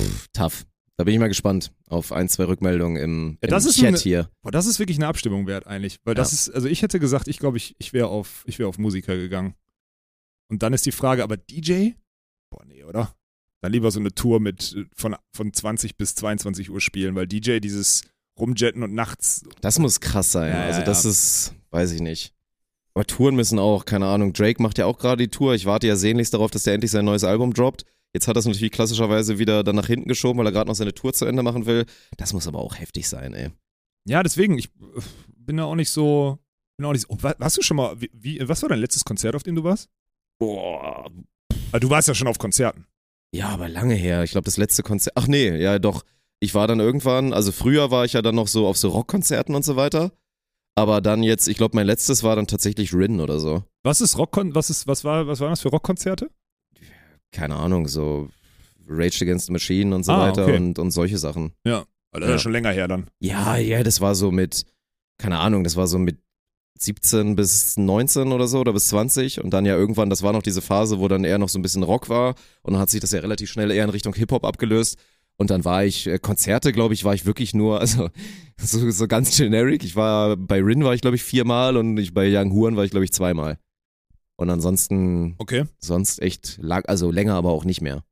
Pff, 0.00 0.28
tough. 0.32 0.66
Da 0.96 1.02
bin 1.04 1.14
ich 1.14 1.18
mal 1.20 1.26
gespannt 1.28 1.72
auf 1.88 2.12
ein, 2.12 2.28
zwei 2.28 2.44
Rückmeldungen 2.44 3.02
im, 3.02 3.38
Ja, 3.42 3.48
im 3.48 3.50
das 3.50 3.64
ist 3.64 3.76
Chat 3.76 3.86
eine- 3.88 3.96
hier. 3.98 4.30
Boah, 4.42 4.52
das 4.52 4.66
ist 4.66 4.78
wirklich 4.78 4.98
eine 4.98 5.08
Abstimmung 5.08 5.48
wert 5.48 5.66
eigentlich. 5.66 5.98
Weil 6.04 6.14
das 6.14 6.30
Ja. 6.30 6.34
ist, 6.36 6.50
also 6.54 6.68
ich 6.68 6.82
hätte 6.82 7.00
gesagt, 7.00 7.26
ich 7.26 7.38
glaube, 7.40 7.56
ich, 7.56 7.74
ich 7.78 7.92
wäre 7.92 8.06
auf, 8.08 8.44
ich 8.46 8.58
wäre 8.60 8.68
auf 8.68 8.78
Musiker 8.78 9.16
gegangen. 9.16 9.54
Und 10.50 10.62
dann 10.62 10.72
ist 10.72 10.84
die 10.84 10.92
Frage, 10.92 11.22
aber 11.22 11.36
DJ? 11.36 11.90
Boah, 12.50 12.64
nee, 12.66 12.84
oder? 12.84 13.14
Dann 13.62 13.72
lieber 13.72 13.90
so 13.90 14.00
eine 14.00 14.12
Tour 14.12 14.40
mit 14.40 14.74
äh, 14.76 14.84
von, 14.94 15.16
von 15.32 15.52
20 15.52 15.96
bis 15.96 16.14
22 16.16 16.70
Uhr 16.70 16.80
spielen, 16.80 17.14
weil 17.14 17.26
DJ 17.26 17.58
dieses 17.58 18.02
Rumjetten 18.38 18.82
und 18.82 18.94
nachts. 18.94 19.44
Das 19.60 19.78
muss 19.78 20.00
krass 20.00 20.32
sein. 20.32 20.52
Ja, 20.52 20.64
also 20.64 20.82
das 20.82 21.04
ja. 21.04 21.10
ist, 21.10 21.54
weiß 21.70 21.92
ich 21.92 22.00
nicht. 22.00 22.34
Aber 22.94 23.06
Touren 23.06 23.36
müssen 23.36 23.58
auch, 23.58 23.84
keine 23.84 24.06
Ahnung, 24.06 24.32
Drake 24.32 24.60
macht 24.60 24.78
ja 24.78 24.86
auch 24.86 24.98
gerade 24.98 25.22
die 25.22 25.30
Tour. 25.30 25.54
Ich 25.54 25.66
warte 25.66 25.86
ja 25.86 25.94
sehnlichst 25.94 26.34
darauf, 26.34 26.50
dass 26.50 26.64
der 26.64 26.74
endlich 26.74 26.90
sein 26.90 27.04
neues 27.04 27.22
Album 27.22 27.54
droppt. 27.54 27.84
Jetzt 28.12 28.26
hat 28.26 28.36
er 28.36 28.40
es 28.40 28.46
natürlich 28.46 28.72
klassischerweise 28.72 29.38
wieder 29.38 29.62
dann 29.62 29.76
nach 29.76 29.86
hinten 29.86 30.08
geschoben, 30.08 30.38
weil 30.38 30.46
er 30.46 30.52
gerade 30.52 30.68
noch 30.68 30.74
seine 30.74 30.92
Tour 30.92 31.12
zu 31.12 31.26
Ende 31.26 31.44
machen 31.44 31.66
will. 31.66 31.86
Das 32.16 32.32
muss 32.32 32.48
aber 32.48 32.58
auch 32.58 32.76
heftig 32.76 33.08
sein, 33.08 33.34
ey. 33.34 33.50
Ja, 34.08 34.24
deswegen, 34.24 34.58
ich 34.58 34.66
äh, 34.66 35.00
bin 35.36 35.58
da 35.58 35.64
auch 35.64 35.76
nicht 35.76 35.90
so. 35.90 36.38
Bin 36.76 36.86
auch 36.86 36.92
nicht 36.92 37.02
so 37.02 37.08
oh, 37.10 37.18
wa- 37.20 37.36
warst 37.38 37.58
du 37.58 37.62
schon 37.62 37.76
mal, 37.76 37.94
wie, 38.00 38.40
was 38.48 38.62
war 38.62 38.70
dein 38.70 38.80
letztes 38.80 39.04
Konzert, 39.04 39.36
auf 39.36 39.44
dem 39.44 39.54
du 39.54 39.62
warst? 39.62 39.88
Boah. 40.40 41.08
Ah, 41.72 41.78
du 41.78 41.88
warst 41.90 42.08
ja 42.08 42.14
schon 42.14 42.26
auf 42.26 42.38
Konzerten. 42.38 42.86
Ja, 43.32 43.50
aber 43.50 43.68
lange 43.68 43.94
her. 43.94 44.24
Ich 44.24 44.32
glaube, 44.32 44.46
das 44.46 44.56
letzte 44.56 44.82
Konzert. 44.82 45.12
Ach 45.16 45.28
nee, 45.28 45.56
ja 45.56 45.78
doch. 45.78 46.04
Ich 46.40 46.54
war 46.54 46.66
dann 46.66 46.80
irgendwann, 46.80 47.32
also 47.32 47.52
früher 47.52 47.90
war 47.90 48.04
ich 48.04 48.14
ja 48.14 48.22
dann 48.22 48.34
noch 48.34 48.48
so 48.48 48.66
auf 48.66 48.76
so 48.78 48.88
Rockkonzerten 48.88 49.54
und 49.54 49.64
so 49.64 49.76
weiter. 49.76 50.10
Aber 50.74 51.00
dann 51.00 51.22
jetzt, 51.22 51.46
ich 51.46 51.56
glaube, 51.58 51.76
mein 51.76 51.86
letztes 51.86 52.22
war 52.22 52.34
dann 52.34 52.46
tatsächlich 52.46 52.94
Rin 52.94 53.20
oder 53.20 53.38
so. 53.38 53.62
Was 53.84 54.00
ist 54.00 54.16
Rockkon, 54.16 54.54
was 54.54 54.70
ist, 54.70 54.86
was 54.86 55.04
war, 55.04 55.26
was 55.26 55.40
waren 55.40 55.50
das 55.50 55.60
für 55.60 55.68
Rockkonzerte? 55.68 56.30
Keine 57.32 57.56
Ahnung, 57.56 57.86
so 57.86 58.30
Rage 58.88 59.22
Against 59.24 59.46
the 59.46 59.52
Machine 59.52 59.94
und 59.94 60.04
so 60.04 60.12
Ah, 60.12 60.28
weiter 60.28 60.44
okay. 60.44 60.56
und, 60.56 60.78
und 60.78 60.90
solche 60.90 61.18
Sachen. 61.18 61.52
Ja. 61.66 61.84
Das 62.12 62.22
ist 62.22 62.26
Ja. 62.26 62.32
ja 62.32 62.38
schon 62.38 62.52
länger 62.52 62.72
her 62.72 62.88
dann. 62.88 63.06
Ja, 63.20 63.56
ja, 63.56 63.82
das 63.84 64.00
war 64.00 64.14
so 64.16 64.32
mit, 64.32 64.64
keine 65.18 65.38
Ahnung, 65.38 65.62
das 65.62 65.76
war 65.76 65.86
so 65.86 65.98
mit 65.98 66.18
17 66.82 67.36
bis 67.36 67.76
19 67.76 68.32
oder 68.32 68.48
so 68.48 68.60
oder 68.60 68.72
bis 68.72 68.88
20 68.88 69.42
und 69.42 69.50
dann 69.50 69.66
ja 69.66 69.76
irgendwann, 69.76 70.10
das 70.10 70.22
war 70.22 70.32
noch 70.32 70.42
diese 70.42 70.62
Phase, 70.62 70.98
wo 70.98 71.08
dann 71.08 71.24
eher 71.24 71.38
noch 71.38 71.48
so 71.48 71.58
ein 71.58 71.62
bisschen 71.62 71.82
Rock 71.82 72.08
war 72.08 72.34
und 72.62 72.72
dann 72.72 72.80
hat 72.80 72.90
sich 72.90 73.00
das 73.00 73.12
ja 73.12 73.20
relativ 73.20 73.50
schnell 73.50 73.70
eher 73.70 73.84
in 73.84 73.90
Richtung 73.90 74.14
Hip-Hop 74.14 74.44
abgelöst 74.44 74.98
und 75.36 75.50
dann 75.50 75.64
war 75.64 75.84
ich, 75.84 76.06
äh, 76.06 76.18
Konzerte, 76.18 76.72
glaube 76.72 76.94
ich, 76.94 77.04
war 77.04 77.14
ich 77.14 77.26
wirklich 77.26 77.54
nur, 77.54 77.80
also 77.82 78.08
so, 78.58 78.90
so 78.90 79.06
ganz 79.08 79.36
generic, 79.36 79.84
ich 79.84 79.94
war, 79.94 80.36
bei 80.36 80.60
Rin 80.60 80.84
war 80.84 80.94
ich 80.94 81.02
glaube 81.02 81.16
ich 81.16 81.22
viermal 81.22 81.76
und 81.76 81.98
ich, 81.98 82.14
bei 82.14 82.26
Young 82.34 82.52
Huren 82.52 82.76
war 82.76 82.84
ich 82.84 82.90
glaube 82.90 83.04
ich 83.04 83.12
zweimal. 83.12 83.58
Und 84.36 84.48
ansonsten, 84.48 85.34
Okay. 85.36 85.64
sonst 85.78 86.22
echt 86.22 86.58
lang, 86.62 86.86
also 86.86 87.10
länger, 87.10 87.34
aber 87.34 87.50
auch 87.50 87.66
nicht 87.66 87.82
mehr. 87.82 88.04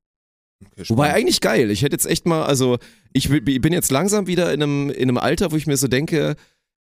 okay 0.62 0.84
Wobei 0.88 1.14
eigentlich 1.14 1.40
geil. 1.40 1.70
Ich 1.70 1.80
hätte 1.80 1.94
jetzt 1.94 2.04
echt 2.04 2.26
mal, 2.26 2.44
also 2.44 2.76
ich 3.14 3.30
bin 3.30 3.44
bin 3.62 3.72
jetzt 3.72 3.90
langsam 3.90 4.26
wieder 4.26 4.52
in 4.52 4.62
einem, 4.62 4.90
in 4.90 5.08
einem 5.08 5.16
Alter, 5.16 5.52
wo 5.52 5.56
ich 5.56 5.66
mir 5.66 5.78
so 5.78 5.88
denke, 5.88 6.36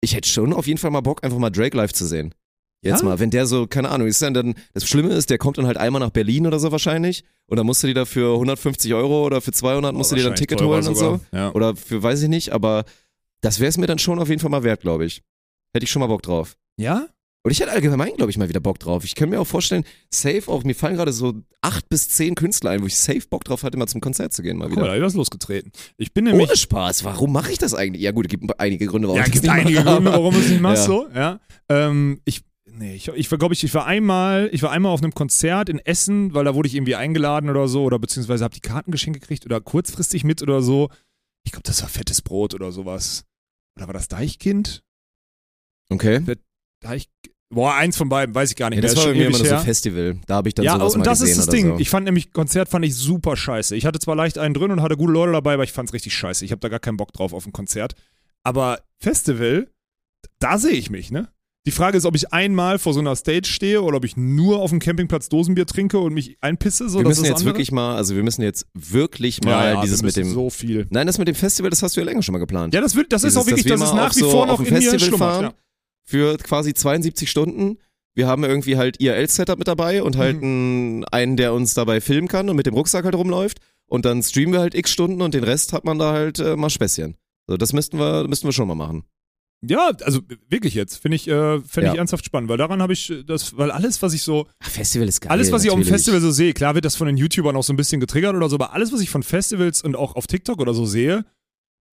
ich 0.05 0.15
hätte 0.15 0.29
schon 0.29 0.53
auf 0.53 0.67
jeden 0.67 0.79
Fall 0.79 0.91
mal 0.91 1.01
Bock, 1.01 1.25
einfach 1.25 1.39
mal 1.39 1.51
Drake 1.51 1.77
live 1.77 1.93
zu 1.93 2.07
sehen. 2.07 2.35
Jetzt 2.83 3.01
Ja? 3.01 3.07
mal, 3.09 3.19
wenn 3.19 3.31
der 3.31 3.47
so, 3.47 3.67
keine 3.67 3.89
Ahnung, 3.89 4.07
ist 4.07 4.21
dann, 4.21 4.35
dann, 4.35 4.55
das 4.75 4.87
Schlimme 4.87 5.09
ist, 5.15 5.31
der 5.31 5.39
kommt 5.39 5.57
dann 5.59 5.67
halt 5.67 5.79
einmal 5.79 6.01
nach 6.01 6.11
Berlin 6.11 6.47
oder 6.47 6.59
so 6.59 6.71
wahrscheinlich 6.71 7.25
und 7.47 7.57
dann 7.57 7.65
musst 7.67 7.83
du 7.83 7.87
dir 7.87 7.95
da 7.95 8.05
für 8.05 8.35
150 8.35 8.93
Euro 8.93 9.25
oder 9.25 9.41
für 9.41 9.53
200 9.53 9.95
musst 9.95 10.13
du 10.13 10.17
dir 10.17 10.23
dann 10.25 10.33
ein 10.33 10.37
Ticket 10.37 10.61
holen 10.61 10.87
und 10.87 10.95
so. 10.97 11.21
Ja. 11.33 11.51
Oder 11.53 11.75
für, 11.77 12.03
weiß 12.03 12.23
ich 12.23 12.29
nicht, 12.29 12.53
aber 12.53 12.85
das 13.41 13.59
wäre 13.59 13.71
es 13.71 13.79
mir 13.79 13.87
dann 13.87 13.99
schon 13.99 14.19
auf 14.19 14.29
jeden 14.29 14.41
Fall 14.41 14.51
mal 14.51 14.63
wert, 14.65 14.83
glaube 14.83 15.07
ich. 15.07 15.23
Hätte 15.73 15.85
ich 15.85 15.91
schon 15.91 16.01
mal 16.01 16.07
Bock 16.07 16.23
drauf. 16.23 16.57
ja? 16.77 17.07
Und 17.47 17.51
ich 17.51 17.61
hätte 17.61 17.73
allgemein, 17.73 18.15
glaube 18.17 18.31
ich, 18.31 18.39
mal 18.39 18.49
wieder 18.49 18.61
Bock 18.61 18.79
drauf. 18.79 19.05
Ich 19.05 19.15
kann 19.15 19.29
mir 19.29 19.39
auch 19.39 19.47
vorstellen, 19.47 19.85
safe 20.11 20.45
auch, 20.51 20.65
mir 20.65 20.75
fallen 20.75 20.97
gerade 20.97 21.13
so 21.13 21.35
acht 21.61 21.87
bis 21.91 22.09
zehn 22.09 22.35
Künstler 22.35 22.71
ein, 22.71 22.81
wo 22.81 22.87
ich 22.87 22.97
safe 22.97 23.21
Bock 23.29 23.45
drauf 23.45 23.63
hatte, 23.65 23.77
mal 23.77 23.87
zum 23.87 24.01
Konzert 24.01 24.33
zu 24.33 24.43
gehen, 24.43 24.57
mal 24.57 24.71
wieder. 24.71 24.81
da 24.83 24.89
hab 24.89 24.97
ich 24.97 25.03
was 25.03 25.13
losgetreten. 25.15 25.71
Ich 25.99 26.15
bin 26.15 26.25
nämlich. 26.25 26.49
Ohne 26.49 26.57
Spaß, 26.57 27.05
warum 27.05 27.33
mache 27.35 27.53
ich 27.53 27.59
das 27.59 27.75
eigentlich? 27.75 28.03
Ja 28.03 28.13
gut, 28.13 28.25
es 28.27 28.31
gibt 28.31 28.59
einige 28.59 28.87
Gründe, 28.87 29.09
warum 29.09 29.19
ja, 29.21 29.27
ich 29.27 29.33
gibt 29.33 29.45
das 29.45 29.53
nicht 29.55 29.61
einige 29.67 29.81
mache, 29.85 29.95
Gründe, 29.97 30.11
aber- 30.11 30.19
warum 30.23 30.35
du 30.35 30.41
es 30.41 30.49
nicht 30.49 30.63
machst, 30.63 30.83
Ja. 30.85 30.87
so. 30.87 31.07
Ja. 31.15 31.41
Ähm, 31.69 32.21
ich, 32.25 32.41
nee, 32.65 32.95
ich, 32.95 33.09
ich 33.09 33.31
war, 33.31 33.37
glaube 33.39 33.53
ich, 33.53 33.63
ich 33.63 33.75
war 33.75 33.85
einmal, 33.85 34.49
ich 34.51 34.63
war 34.63 34.71
einmal 34.71 34.93
auf 34.93 35.03
einem 35.03 35.13
Konzert 35.13 35.69
in 35.69 35.81
Essen, 35.81 36.33
weil 36.33 36.47
da 36.47 36.55
wurde 36.55 36.69
ich 36.69 36.75
irgendwie 36.75 36.97
eingeladen 36.97 37.51
oder 37.51 37.69
so, 37.69 37.85
oder 37.85 37.99
beziehungsweise 37.99 38.43
habe 38.45 38.55
die 38.55 38.61
Karten 38.61 38.91
geschenkt 38.91 39.21
gekriegt 39.21 39.45
oder 39.45 39.61
kurzfristig 39.61 40.25
mit 40.25 40.41
oder 40.41 40.63
so. 40.63 40.89
Ich 41.45 41.53
glaube, 41.53 41.65
das 41.65 41.83
war 41.83 41.91
fettes 41.91 42.23
Brot 42.23 42.55
oder 42.55 42.73
sowas. 42.73 43.25
Oder 43.77 43.87
war 43.87 43.93
das 43.93 44.09
Deichkind? 44.09 44.83
Okay. 45.91 46.23
Deich, 46.81 47.09
boah, 47.55 47.75
eins 47.75 47.97
von 47.97 48.09
beiden, 48.09 48.35
weiß 48.35 48.51
ich 48.51 48.57
gar 48.57 48.71
nicht 48.71 48.77
Ja, 48.77 48.83
das 48.83 48.95
mehr. 48.95 49.05
war 49.05 49.05
ist 49.05 49.07
bei 49.07 49.11
schon 49.13 49.19
mir 49.19 49.27
immer 49.29 49.39
nur 49.39 49.47
so 49.47 49.53
her. 49.55 49.61
Festival. 49.61 50.17
Da 50.27 50.35
habe 50.35 50.49
ich 50.49 50.55
dann 50.55 50.65
ja, 50.65 50.75
sowas 50.75 50.95
und 50.95 51.01
mal 51.01 51.05
das 51.05 51.21
gesehen 51.21 51.39
ist 51.39 51.47
das 51.47 51.55
Ding. 51.55 51.69
So. 51.69 51.79
Ich 51.79 51.89
fand 51.91 52.05
nämlich, 52.05 52.33
Konzert 52.33 52.69
fand 52.69 52.85
ich 52.85 52.95
super 52.95 53.37
scheiße. 53.37 53.75
Ich 53.77 53.87
hatte 53.87 53.99
zwar 53.99 54.17
leicht 54.17 54.39
einen 54.39 54.55
drin 54.55 54.71
und 54.71 54.83
hatte 54.83 54.97
gute 54.97 55.13
Leute 55.13 55.33
dabei, 55.33 55.55
aber 55.55 55.65
ich 55.65 55.73
fand 55.73 55.89
es 55.89 55.95
richtig 55.95 56.15
scheiße. 56.15 56.45
Ich 56.45 56.51
habe 56.51 56.61
da 56.61 56.69
gar 56.69 56.81
keinen 56.81 56.97
Bock 56.97 57.13
drauf 57.13 57.33
auf 57.33 57.47
ein 57.47 57.53
Konzert. 57.53 57.95
Aber 58.43 58.81
Festival, 59.01 59.69
da 60.39 60.59
sehe 60.59 60.73
ich 60.73 60.91
mich, 60.91 61.11
ne? 61.11 61.29
Die 61.67 61.71
Frage 61.71 61.97
ist, 61.97 62.05
ob 62.05 62.15
ich 62.15 62.31
einmal 62.31 62.79
vor 62.79 62.93
so 62.93 63.01
einer 63.01 63.17
Stage 63.17 63.49
stehe 63.49 63.81
oder 63.81 63.97
ob 63.97 64.05
ich 64.05 64.19
nur 64.19 64.59
auf 64.59 64.69
dem 64.69 64.81
Campingplatz 64.81 65.31
Dosenbier 65.31 65.65
trinke 65.65 65.99
und 65.99 66.13
mich 66.13 66.37
einpisse. 66.43 66.91
So, 66.91 66.99
wir 66.99 67.05
das 67.05 67.09
müssen 67.13 67.23
ist 67.25 67.29
jetzt 67.31 67.39
andere. 67.39 67.55
wirklich 67.55 67.73
mal, 67.73 67.97
also 67.97 68.15
wir 68.15 68.23
müssen 68.23 68.43
jetzt 68.43 68.67
wirklich 68.75 69.43
mal 69.43 69.51
ja, 69.69 69.73
ja, 69.77 69.81
dieses 69.81 70.03
wir 70.03 70.09
mit 70.09 70.17
dem. 70.17 70.29
so 70.29 70.51
viel. 70.51 70.87
Nein, 70.91 71.07
das 71.07 71.17
mit 71.17 71.27
dem 71.27 71.35
Festival, 71.35 71.71
das 71.71 71.83
hast 71.83 71.97
du 71.97 72.03
ja 72.03 72.05
länger 72.05 72.23
schon 72.23 72.35
mal 72.35 72.39
geplant. 72.39 72.75
Ja, 72.75 72.83
das, 72.83 72.95
wird, 72.95 73.15
das 73.15 73.25
ist 73.25 73.29
Dieses, 73.31 73.39
auch 73.43 73.47
wirklich, 73.47 73.65
wir 73.65 73.73
das 73.79 73.81
ist 73.89 73.95
nach 73.95 74.11
auf 74.11 74.17
wie 74.17 74.21
vor 74.21 74.43
auf 74.43 74.49
noch 74.49 74.61
ein 74.61 74.67
in 74.67 74.75
mir 74.75 74.81
Festival 74.91 75.01
schlummert. 75.09 75.19
fahren. 75.33 75.45
Ja. 75.45 75.55
Für 76.05 76.37
quasi 76.39 76.75
72 76.75 77.31
Stunden. 77.31 77.79
Wir 78.15 78.27
haben 78.29 78.45
irgendwie 78.45 78.77
halt 78.77 79.01
IRL-Setup 79.01 79.59
mit 79.59 79.67
dabei 79.69 80.03
und 80.03 80.17
halt 80.17 80.41
Mhm. 80.41 81.05
einen, 81.11 81.37
der 81.37 81.53
uns 81.53 81.75
dabei 81.75 82.01
filmen 82.01 82.29
kann 82.29 82.49
und 82.49 82.57
mit 82.57 82.67
dem 82.67 82.75
Rucksack 82.75 83.05
halt 83.05 83.15
rumläuft. 83.15 83.59
Und 83.87 84.05
dann 84.05 84.23
streamen 84.23 84.53
wir 84.53 84.61
halt 84.61 84.75
x 84.75 84.91
Stunden 84.93 85.21
und 85.23 85.35
den 85.35 85.45
Rest 85.45 85.73
hat 85.73 85.85
man 85.85 85.99
da 85.99 86.13
halt 86.13 86.39
äh, 86.39 86.57
mal 86.57 86.71
Späßchen. 86.71 87.17
So, 87.47 87.57
das 87.57 87.73
müssten 87.73 87.99
wir, 87.99 88.27
müssten 88.29 88.47
wir 88.49 88.53
schon 88.53 88.69
mal 88.69 88.75
machen. 88.75 89.05
Ja, 89.67 89.93
also 90.03 90.21
wirklich 90.49 90.75
jetzt. 90.75 90.97
Finde 90.99 91.17
ich, 91.17 91.27
äh, 91.27 91.57
ich 91.57 91.75
Ja. 91.77 91.95
ernsthaft 91.95 92.25
spannend, 92.27 92.51
weil 92.51 92.59
daran 92.59 92.83
habe 92.83 92.93
ich 92.93 93.11
äh, 93.11 93.25
das, 93.25 93.57
weil 93.57 93.71
alles, 93.71 94.01
was 94.03 94.13
ich 94.15 94.23
so, 94.23 94.47
Ach, 94.61 94.69
Festival 94.71 95.09
ist 95.09 95.21
geil. 95.23 95.31
alles, 95.33 95.53
was 95.53 95.65
ich 95.65 95.71
auf 95.71 95.79
dem. 95.79 95.85
Festival 95.87 96.21
so 96.21 96.31
sehe, 96.31 96.53
klar 96.53 96.75
wird 96.75 96.85
das 96.85 96.97
von 96.97 97.07
den 97.07 97.17
YouTubern 97.17 97.57
auch 97.57 97.63
so 97.65 97.73
ein 97.73 97.77
bisschen 97.77 97.99
getriggert 98.01 98.35
oder 98.35 98.49
so, 98.49 98.57
aber 98.57 98.73
alles, 98.75 98.93
was 98.93 99.01
ich 99.01 99.09
von 99.11 99.23
Festivals 99.23 99.83
und 99.83 99.97
auch 99.97 100.17
auf 100.17 100.27
TikTok 100.27 100.61
oder 100.61 100.75
so 100.75 100.85
sehe, 100.87 101.25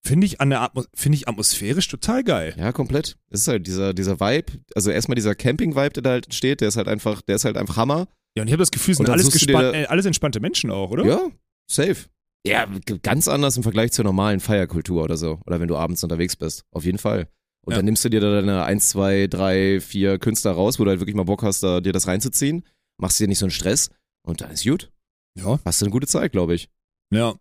finde 0.03 0.25
ich 0.25 0.41
an 0.41 0.49
der 0.49 0.61
Atmo 0.61 0.83
finde 0.93 1.15
ich 1.17 1.27
atmosphärisch 1.27 1.87
total 1.87 2.23
geil. 2.23 2.53
Ja, 2.57 2.71
komplett. 2.71 3.17
Es 3.29 3.41
ist 3.41 3.47
halt 3.47 3.67
dieser, 3.67 3.93
dieser 3.93 4.19
Vibe, 4.19 4.53
also 4.75 4.89
erstmal 4.91 5.15
dieser 5.15 5.35
Camping-Vibe, 5.35 5.89
der 5.91 6.03
da 6.03 6.09
halt 6.11 6.25
entsteht, 6.25 6.61
der 6.61 6.67
ist 6.69 6.77
halt 6.77 6.87
einfach, 6.87 7.21
der 7.21 7.35
ist 7.35 7.45
halt 7.45 7.57
einfach 7.57 7.77
Hammer. 7.77 8.07
Ja, 8.35 8.43
und 8.43 8.47
ich 8.47 8.53
habe 8.53 8.61
das 8.61 8.71
Gefühl, 8.71 8.95
sind 8.95 9.09
alles, 9.09 9.31
gespannt, 9.31 9.75
äh, 9.75 9.85
alles 9.85 10.05
entspannte 10.05 10.39
Menschen 10.39 10.71
auch, 10.71 10.89
oder? 10.91 11.05
Ja, 11.05 11.29
safe. 11.69 12.05
Ja, 12.45 12.65
ganz 13.03 13.27
anders 13.27 13.57
im 13.57 13.63
Vergleich 13.63 13.91
zur 13.91 14.03
normalen 14.05 14.39
Feierkultur 14.39 15.03
oder 15.03 15.17
so. 15.17 15.39
Oder 15.45 15.59
wenn 15.59 15.67
du 15.67 15.77
abends 15.77 16.03
unterwegs 16.03 16.35
bist. 16.35 16.63
Auf 16.71 16.85
jeden 16.85 16.97
Fall. 16.97 17.27
Und 17.63 17.71
Ja. 17.73 17.77
dann 17.77 17.85
nimmst 17.85 18.03
du 18.03 18.09
dir 18.09 18.19
da 18.19 18.31
deine 18.41 18.63
1, 18.63 18.89
2, 18.89 19.27
3, 19.27 19.79
4 19.79 20.17
Künstler 20.17 20.51
raus, 20.53 20.79
wo 20.79 20.83
du 20.83 20.89
halt 20.89 20.99
wirklich 20.99 21.15
mal 21.15 21.25
Bock 21.25 21.43
hast, 21.43 21.61
da, 21.61 21.81
dir 21.81 21.93
das 21.93 22.07
reinzuziehen. 22.07 22.63
Machst 22.99 23.19
dir 23.19 23.27
nicht 23.27 23.37
so 23.37 23.45
einen 23.45 23.51
Stress 23.51 23.91
und 24.25 24.41
dann 24.41 24.49
ist 24.49 24.63
gut. 24.63 24.91
Ja. 25.37 25.59
Hast 25.63 25.81
du 25.81 25.85
eine 25.85 25.91
gute 25.91 26.07
Zeit, 26.07 26.31
glaube 26.31 26.55
ich. 26.55 26.67
Ja. 27.13 27.35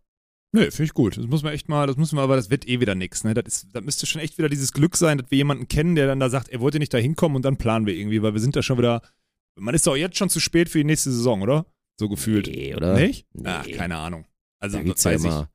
Nee, 0.52 0.70
finde 0.70 0.84
ich 0.84 0.94
gut. 0.94 1.16
Das 1.16 1.26
muss 1.26 1.42
man 1.42 1.52
echt 1.52 1.68
mal, 1.68 1.86
das 1.86 1.96
müssen 1.96 2.16
wir, 2.16 2.22
aber 2.22 2.34
das 2.36 2.50
wird 2.50 2.66
eh 2.66 2.80
wieder 2.80 2.94
nix, 2.96 3.22
ne? 3.22 3.34
Das 3.34 3.44
ist, 3.46 3.66
da 3.72 3.80
müsste 3.80 4.06
schon 4.06 4.20
echt 4.20 4.36
wieder 4.38 4.48
dieses 4.48 4.72
Glück 4.72 4.96
sein, 4.96 5.18
dass 5.18 5.30
wir 5.30 5.36
jemanden 5.38 5.68
kennen, 5.68 5.94
der 5.94 6.06
dann 6.08 6.18
da 6.18 6.28
sagt, 6.28 6.48
er 6.48 6.60
wollte 6.60 6.78
nicht 6.80 6.92
da 6.92 6.98
hinkommen 6.98 7.36
und 7.36 7.44
dann 7.44 7.56
planen 7.56 7.86
wir 7.86 7.94
irgendwie, 7.94 8.20
weil 8.22 8.32
wir 8.34 8.40
sind 8.40 8.56
da 8.56 8.62
schon 8.62 8.78
wieder, 8.78 9.00
man 9.56 9.74
ist 9.74 9.86
doch 9.86 9.94
jetzt 9.96 10.18
schon 10.18 10.28
zu 10.28 10.40
spät 10.40 10.68
für 10.68 10.78
die 10.78 10.84
nächste 10.84 11.12
Saison, 11.12 11.42
oder? 11.42 11.66
So 12.00 12.08
gefühlt. 12.08 12.48
Nee, 12.48 12.74
oder? 12.74 12.94
Nicht? 12.94 13.26
Nee. 13.32 13.42
Ach, 13.46 13.66
keine 13.76 13.96
Ahnung. 13.96 14.24
Also, 14.58 14.78
Da 14.78 14.82
gibt's 14.82 15.04
ja 15.04 15.12
weiß 15.12 15.20
ich- 15.24 15.30
weiß 15.30 15.46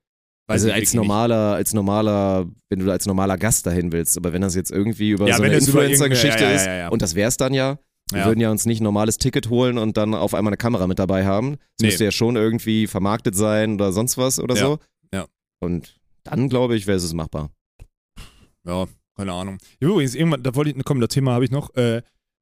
Also 0.48 0.72
als 0.72 0.94
normaler, 0.94 1.56
als 1.56 1.74
normaler, 1.74 2.46
wenn 2.70 2.80
du 2.80 2.90
als 2.92 3.06
normaler 3.06 3.38
Gast 3.38 3.66
dahin 3.66 3.92
willst, 3.92 4.16
aber 4.18 4.32
wenn 4.32 4.44
das 4.44 4.56
jetzt 4.56 4.72
irgendwie 4.72 5.10
über 5.10 5.28
Ja, 5.28 5.38
so 5.38 5.44
wenn 5.44 5.50
eine 5.52 5.60
das 5.60 5.68
über 5.68 5.82
Influencer-Geschichte 5.84 6.44
ja, 6.44 6.86
ist, 6.86 6.92
und 6.94 7.02
das 7.02 7.16
wär's 7.16 7.36
dann 7.36 7.54
ja, 7.54 7.80
Wir 8.12 8.20
Ja. 8.20 8.26
würden 8.28 8.40
ja 8.40 8.52
uns 8.52 8.66
nicht 8.66 8.82
ein 8.82 8.84
normales 8.84 9.18
Ticket 9.18 9.50
holen 9.50 9.78
und 9.78 9.98
dann 9.98 10.14
auf 10.14 10.34
einmal 10.36 10.52
eine 10.52 10.58
Kamera 10.58 10.86
mit 10.88 11.00
dabei 11.00 11.26
haben. 11.26 11.54
Es 11.54 11.82
Nee. 11.82 11.88
müsste 11.88 12.04
ja 12.06 12.12
schon 12.12 12.36
irgendwie 12.36 12.86
vermarktet 12.88 13.36
sein 13.36 13.76
oder 13.76 13.92
sonst 13.92 14.18
was 14.18 14.40
oder 14.40 14.56
Ja. 14.56 14.62
so. 14.62 14.80
Ja. 15.14 15.26
Und 15.60 16.00
dann, 16.24 16.48
glaube 16.50 16.76
ich, 16.76 16.86
wäre 16.88 16.98
es 16.98 17.14
machbar. 17.14 17.50
Ja, 18.66 18.86
keine 19.16 19.34
Ahnung. 19.34 19.58
Übrigens, 19.80 20.16
irgendwann, 20.16 20.44
da 20.44 20.54
wollte 20.56 20.72
ich, 20.72 20.86
komm, 20.86 21.00
das 21.00 21.10
Thema 21.10 21.34
habe 21.34 21.46
ich 21.46 21.52
noch. 21.52 21.74
Äh, 21.76 22.02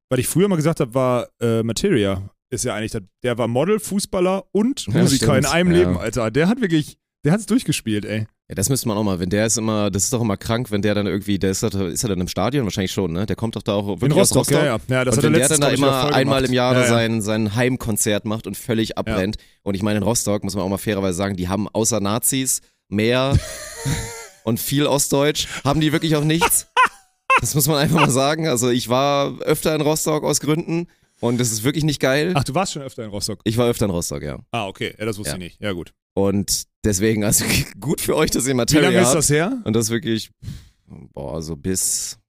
was 0.09 0.20
ich 0.20 0.28
früher 0.28 0.47
mal 0.47 0.55
gesagt 0.57 0.80
habe, 0.80 0.93
war 0.93 1.28
äh, 1.41 1.64
Materia. 1.64 2.30
Ist 2.49 2.66
ja 2.66 2.76
eigentlich, 2.76 2.91
der, 2.91 3.01
der 3.24 3.38
war 3.38 3.47
Model, 3.47 3.80
Fußballer 3.80 4.45
und 4.51 4.86
Ja, 4.88 5.01
Musiker 5.01 5.38
in 5.38 5.43
stimmt. 5.43 5.55
einem 5.55 5.72
Ja. 5.72 5.78
Leben, 5.80 5.97
Alter. 5.97 6.30
Der 6.30 6.47
hat 6.47 6.61
wirklich, 6.61 6.97
der 7.24 7.32
hat's 7.32 7.45
durchgespielt, 7.45 8.05
ey. 8.05 8.28
Ja, 8.49 8.55
das 8.55 8.69
müsste 8.69 8.89
man 8.89 8.97
auch 8.97 9.03
mal, 9.03 9.19
wenn 9.19 9.30
der 9.30 9.45
ist 9.45 9.57
immer, 9.57 9.89
das 9.89 10.03
ist 10.03 10.13
doch 10.13 10.21
immer 10.21 10.36
krank, 10.36 10.69
wenn 10.69 10.82
der 10.82 10.93
dann 10.93 11.07
irgendwie, 11.07 11.39
der 11.39 11.51
ist, 11.51 11.63
ist 11.63 12.03
er 12.03 12.09
dann 12.09 12.19
im 12.19 12.28
Stadion? 12.28 12.65
Wahrscheinlich 12.65 12.91
schon, 12.91 13.13
ne? 13.13 13.26
Der 13.26 13.38
kommt 13.38 13.55
doch 13.55 13.61
da 13.61 13.74
auch 13.74 13.88
wirklich 13.88 14.11
In 14.11 14.11
Rostock, 14.11 14.41
aus 14.41 14.51
Rostock. 14.51 14.65
ja, 14.65 14.78
ja. 14.78 14.80
ja 14.89 15.05
das 15.05 15.17
und 15.17 15.17
hat 15.17 15.24
er 15.24 15.32
wenn 15.32 15.39
der 15.39 15.47
dann 15.47 15.61
da 15.61 15.69
immer 15.69 16.13
einmal 16.13 16.43
im 16.43 16.51
Jahr 16.51 16.74
ja, 16.74 16.86
sein, 16.86 17.21
sein 17.21 17.55
Heimkonzert 17.55 18.26
macht 18.26 18.45
und 18.45 18.57
völlig 18.57 18.97
abbrennt. 18.97 19.38
Und 19.63 19.76
ich 19.76 19.82
meine, 19.82 19.97
in 19.97 20.03
Rostock, 20.03 20.43
muss 20.43 20.55
man 20.55 20.65
auch 20.65 20.69
mal 20.69 20.78
fairerweise 20.78 21.17
sagen, 21.17 21.38
die 21.38 21.47
haben 21.47 21.69
außer 21.69 22.01
Nazis 22.01 22.61
mehr 22.89 23.38
und 24.43 24.59
viel 24.59 24.86
Ostdeutsch, 24.86 25.47
haben 25.63 25.80
die 25.80 25.93
wirklich 25.93 26.17
auch 26.17 26.26
nichts. 26.26 26.67
Das 27.39 27.55
muss 27.55 27.67
man 27.67 27.78
einfach 27.78 27.95
mal 27.95 28.11
sagen. 28.11 28.47
Also 28.47 28.69
ich 28.69 28.89
war 28.89 29.39
öfter 29.39 29.74
in 29.74 29.82
Rostock 29.82 30.24
aus 30.24 30.41
Gründen 30.41 30.88
und 31.21 31.39
das 31.39 31.51
ist 31.51 31.63
wirklich 31.63 31.86
nicht 31.86 32.01
geil. 32.01 32.34
Ach, 32.36 32.43
du 32.43 32.53
warst 32.53 32.74
schon 32.74 32.82
öfter 32.82 33.03
in 33.05 33.09
Rostock. 33.09 33.39
Ich 33.45 33.57
war 33.57 33.67
öfter 33.67 33.86
in 33.86 33.91
Rostock, 33.91 34.21
ja. 34.21 34.39
Ah, 34.51 34.67
okay. 34.67 34.93
Ja, 34.99 35.05
das 35.05 35.17
wusste 35.17 35.34
ich 35.34 35.39
nicht. 35.39 35.61
Ja, 35.61 35.71
gut. 35.71 35.93
Und 36.13 36.65
deswegen, 36.84 37.24
also 37.24 37.46
gut 37.80 38.02
für 38.02 38.16
euch, 38.16 38.32
dass 38.32 38.46
ihr 38.46 38.52
Wie 38.52 38.58
Materia 38.58 38.90
lange 38.90 39.02
ist 39.02 39.14
das 39.14 39.30
her? 39.30 39.62
Und 39.66 39.76
das 39.76 39.90
wirklich, 39.90 40.32
boah, 40.88 41.42
so 41.42 41.56
bis, 41.56 42.20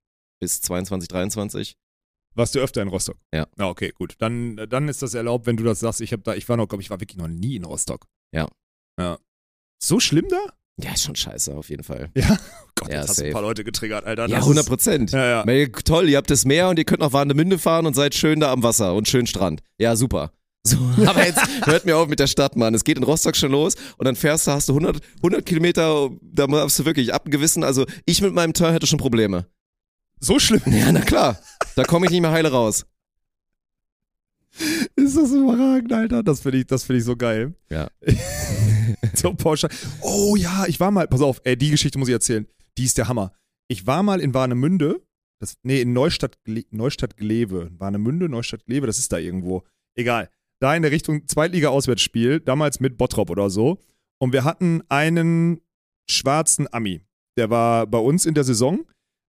bis 0.41 0.61
22, 0.63 1.09
23. 1.09 1.77
Warst 2.37 2.55
du 2.55 2.59
öfter 2.59 2.83
in 2.83 2.89
Rostock? 2.89 3.17
Ja. 3.33 3.47
Ah, 3.59 3.69
okay, 3.69 3.93
gut. 3.95 4.17
Dann, 4.19 4.57
dann 4.69 4.89
ist 4.89 5.03
das 5.03 5.15
erlaubt, 5.15 5.47
wenn 5.47 5.57
du 5.57 5.63
das 5.63 5.79
sagst. 5.81 6.01
Ich 6.01 6.13
habe 6.13 6.23
da, 6.25 6.35
ich 6.35 6.49
war 6.49 6.57
noch, 6.57 6.67
glaube 6.67 6.83
ich, 6.83 6.91
war 6.91 6.99
wirklich 7.01 7.17
noch 7.17 7.29
nie 7.29 7.55
in 7.55 7.65
Rostock. 7.65 8.07
Ja. 8.35 8.49
Ja. 8.99 9.19
So 9.81 10.01
schlimm 10.01 10.27
da? 10.29 10.39
Ja, 10.83 10.93
ist 10.95 11.05
schon 11.05 11.15
scheiße, 11.15 11.55
auf 11.57 11.71
jeden 11.71 11.85
Fall. 11.85 12.11
Ja. 12.17 12.37
Oh 12.77 12.81
Gott, 12.81 12.89
Ja, 12.93 13.01
jetzt 13.03 13.11
hast 13.11 13.21
du 13.21 13.27
ein 13.27 13.33
paar 13.33 13.43
Leute 13.43 13.63
getriggert, 13.63 14.05
Alter. 14.05 14.23
Ja, 14.27 14.35
Das 14.39 14.45
100 14.47 14.65
ist- 14.65 14.69
Prozent. 14.69 15.11
Ja, 15.13 15.45
ja. 15.47 15.67
Toll, 15.85 16.09
ihr 16.09 16.17
habt 16.17 16.29
das 16.29 16.45
Meer 16.45 16.69
und 16.69 16.77
ihr 16.77 16.85
könnt 16.85 16.99
nach 17.03 17.13
Warnemünde 17.13 17.57
fahren 17.61 17.87
und 17.87 17.95
seid 17.95 18.17
schön 18.17 18.41
da 18.41 18.51
am 18.51 18.65
Wasser 18.65 18.97
und 18.97 19.07
schön 19.07 19.29
Strand. 19.29 19.63
Ja, 19.79 19.95
super. 19.95 20.33
So, 20.67 20.79
aber 21.07 21.27
jetzt 21.27 21.41
hört 21.67 21.85
mir 21.85 21.97
auf 21.97 22.09
mit 22.09 22.19
der 22.21 22.27
Stadt, 22.27 22.57
Mann. 22.57 22.75
Es 22.75 22.85
geht 22.85 22.97
in 22.97 23.05
Rostock 23.05 23.37
schon 23.37 23.53
los 23.53 23.75
und 23.99 24.07
dann 24.07 24.17
fährst 24.17 24.47
du, 24.47 24.51
hast 24.53 24.69
du 24.69 24.73
100, 24.73 25.01
100 25.17 25.45
Kilometer, 25.45 26.11
da 26.23 26.47
hast 26.49 26.79
du 26.79 26.85
wirklich 26.87 27.13
ab 27.13 27.25
einem 27.25 27.33
gewissen, 27.33 27.63
also 27.65 27.85
ich 28.07 28.23
mit 28.23 28.33
meinem 28.33 28.55
Turn 28.55 28.73
hätte 28.73 28.87
schon 28.87 28.99
Probleme. 28.99 29.47
So 30.21 30.39
schlimm 30.39 30.63
Ja, 30.67 30.91
na 30.91 31.01
klar. 31.01 31.39
Da 31.77 31.85
komme 31.85 32.07
ich 32.07 32.13
nicht 32.13 32.23
mehr 32.23 32.31
heile 32.31 32.51
raus. 32.51 32.87
ist 34.97 35.17
das 35.17 35.33
überragend, 35.33 35.93
Alter. 35.93 36.23
Das 36.23 36.41
finde 36.41 36.59
ich, 36.59 36.67
das 36.67 36.85
finde 36.85 36.99
ich 37.01 37.05
so 37.05 37.17
geil. 37.17 37.55
Ja. 37.71 37.89
so 39.15 39.35
pauschal. 39.35 39.71
Oh 40.01 40.37
ja, 40.37 40.65
ich 40.67 40.81
war 40.81 40.91
mal, 40.91 41.07
pass 41.09 41.21
auf, 41.21 41.41
ey, 41.45 41.57
die 41.57 41.71
Geschichte 41.71 41.99
muss 41.99 42.09
ich 42.09 42.15
erzählen. 42.15 42.47
Die 42.79 42.85
ist 42.85 42.97
der 42.97 43.09
Hammer. 43.09 43.33
Ich 43.69 43.87
war 43.87 44.03
mal 44.03 44.21
in 44.21 44.33
Warnemünde, 44.35 45.03
das, 45.41 45.57
nee, 45.63 45.81
in 45.81 45.93
Neustadt, 45.93 46.39
Gle- 46.47 46.67
Neustadt 46.71 47.17
Glewe. 47.17 47.71
Warnemünde, 47.79 48.29
Neustadt 48.29 48.65
Glewe, 48.65 48.87
das 48.87 48.99
ist 48.99 49.13
da 49.13 49.19
irgendwo. 49.19 49.63
Egal. 49.95 50.31
Da 50.65 50.75
in 50.75 50.81
der 50.81 50.93
Richtung 50.93 51.29
Zweitliga-Auswärtsspiel, 51.29 52.41
damals 52.41 52.81
mit 52.81 52.97
Bottrop 52.97 53.29
oder 53.29 53.51
so. 53.51 53.77
Und 54.19 54.33
wir 54.33 54.45
hatten 54.45 54.83
einen 54.89 55.61
schwarzen 56.09 56.73
Ami. 56.73 57.03
Der 57.37 57.51
war 57.51 57.87
bei 57.87 57.99
uns 57.99 58.25
in 58.25 58.33
der 58.33 58.45
Saison 58.45 58.87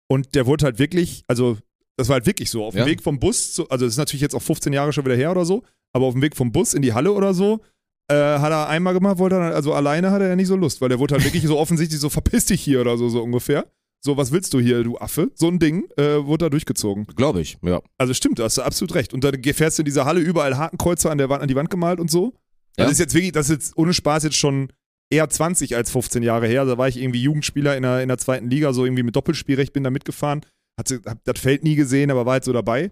und 0.07 0.35
der 0.35 0.45
wurde 0.45 0.65
halt 0.65 0.77
wirklich, 0.77 1.23
also 1.27 1.57
das 1.97 2.07
war 2.07 2.17
halt 2.17 2.27
wirklich 2.27 2.51
so, 2.51 2.63
auf 2.63 2.75
dem 2.75 2.81
Ja. 2.81 2.85
Weg 2.85 3.01
vom 3.01 3.19
Bus, 3.19 3.51
zu, 3.55 3.67
also 3.69 3.83
das 3.83 3.95
ist 3.95 3.97
natürlich 3.97 4.21
jetzt 4.21 4.35
auch 4.35 4.43
15 4.43 4.73
Jahre 4.73 4.93
schon 4.93 5.05
wieder 5.05 5.15
her 5.15 5.31
oder 5.31 5.43
so, 5.43 5.63
aber 5.91 6.05
auf 6.05 6.13
dem 6.13 6.21
Weg 6.21 6.35
vom 6.35 6.51
Bus 6.51 6.75
in 6.75 6.83
die 6.83 6.93
Halle 6.93 7.11
oder 7.11 7.33
so, 7.33 7.61
äh, 8.09 8.13
hat 8.13 8.51
er 8.51 8.69
einmal 8.69 8.93
gemacht, 8.93 9.17
wollte 9.17 9.37
er, 9.37 9.55
also 9.55 9.73
alleine 9.73 10.11
hatte 10.11 10.25
er 10.25 10.29
ja 10.31 10.35
nicht 10.35 10.45
so 10.45 10.55
Lust, 10.55 10.81
weil 10.81 10.89
der 10.89 10.99
wurde 10.99 11.15
halt 11.15 11.23
wirklich 11.23 11.47
so 11.47 11.57
offensichtlich 11.63 11.99
so, 11.99 12.09
verpiss 12.09 12.45
dich 12.45 12.61
hier 12.61 12.79
oder 12.81 12.95
so, 12.95 13.09
so 13.09 13.23
ungefähr. 13.23 13.65
So, 14.05 14.17
was 14.17 14.31
willst 14.33 14.53
du 14.53 14.59
hier, 14.59 14.83
du 14.83 14.97
Affe? 14.97 15.31
So 15.33 15.47
ein 15.47 15.59
Ding 15.59 15.85
äh, 15.95 16.25
wurde 16.25 16.45
da 16.45 16.49
durchgezogen. 16.49 17.05
Glaube 17.15 17.39
ich, 17.39 17.57
ja. 17.61 17.81
Also 17.97 18.13
stimmt, 18.13 18.37
da 18.37 18.43
hast 18.43 18.57
du 18.57 18.61
absolut 18.61 18.95
recht. 18.95 19.13
Und 19.13 19.23
dann 19.23 19.41
fährst 19.41 19.77
du 19.77 19.81
in 19.81 19.85
dieser 19.85 20.03
Halle 20.03 20.19
überall 20.19 20.57
Hakenkreuze 20.57 21.09
an, 21.09 21.17
der 21.17 21.29
Wand, 21.29 21.41
an 21.41 21.47
die 21.47 21.55
Wand 21.55 21.69
gemalt 21.69 22.01
und 22.01 22.11
so. 22.11 22.33
Ja. 22.77 22.83
Das 22.83 22.91
ist 22.93 22.99
jetzt 22.99 23.13
wirklich, 23.13 23.31
das 23.31 23.49
ist 23.49 23.55
jetzt 23.55 23.77
ohne 23.77 23.93
Spaß 23.93 24.23
jetzt 24.23 24.35
schon 24.35 24.73
eher 25.09 25.29
20 25.29 25.75
als 25.77 25.89
15 25.91 26.21
Jahre 26.21 26.47
her. 26.47 26.65
Da 26.65 26.77
war 26.77 26.89
ich 26.89 26.97
irgendwie 26.97 27.21
Jugendspieler 27.21 27.77
in 27.77 27.83
der, 27.83 28.01
in 28.01 28.09
der 28.09 28.17
zweiten 28.17 28.49
Liga, 28.49 28.73
so 28.73 28.83
irgendwie 28.83 29.03
mit 29.03 29.15
Doppelspielrecht, 29.15 29.71
bin 29.71 29.85
da 29.85 29.89
mitgefahren. 29.89 30.41
Hat, 30.77 30.91
hab 31.05 31.23
das 31.23 31.39
Feld 31.39 31.63
nie 31.63 31.75
gesehen, 31.75 32.11
aber 32.11 32.25
war 32.25 32.33
halt 32.33 32.43
so 32.43 32.51
dabei. 32.51 32.91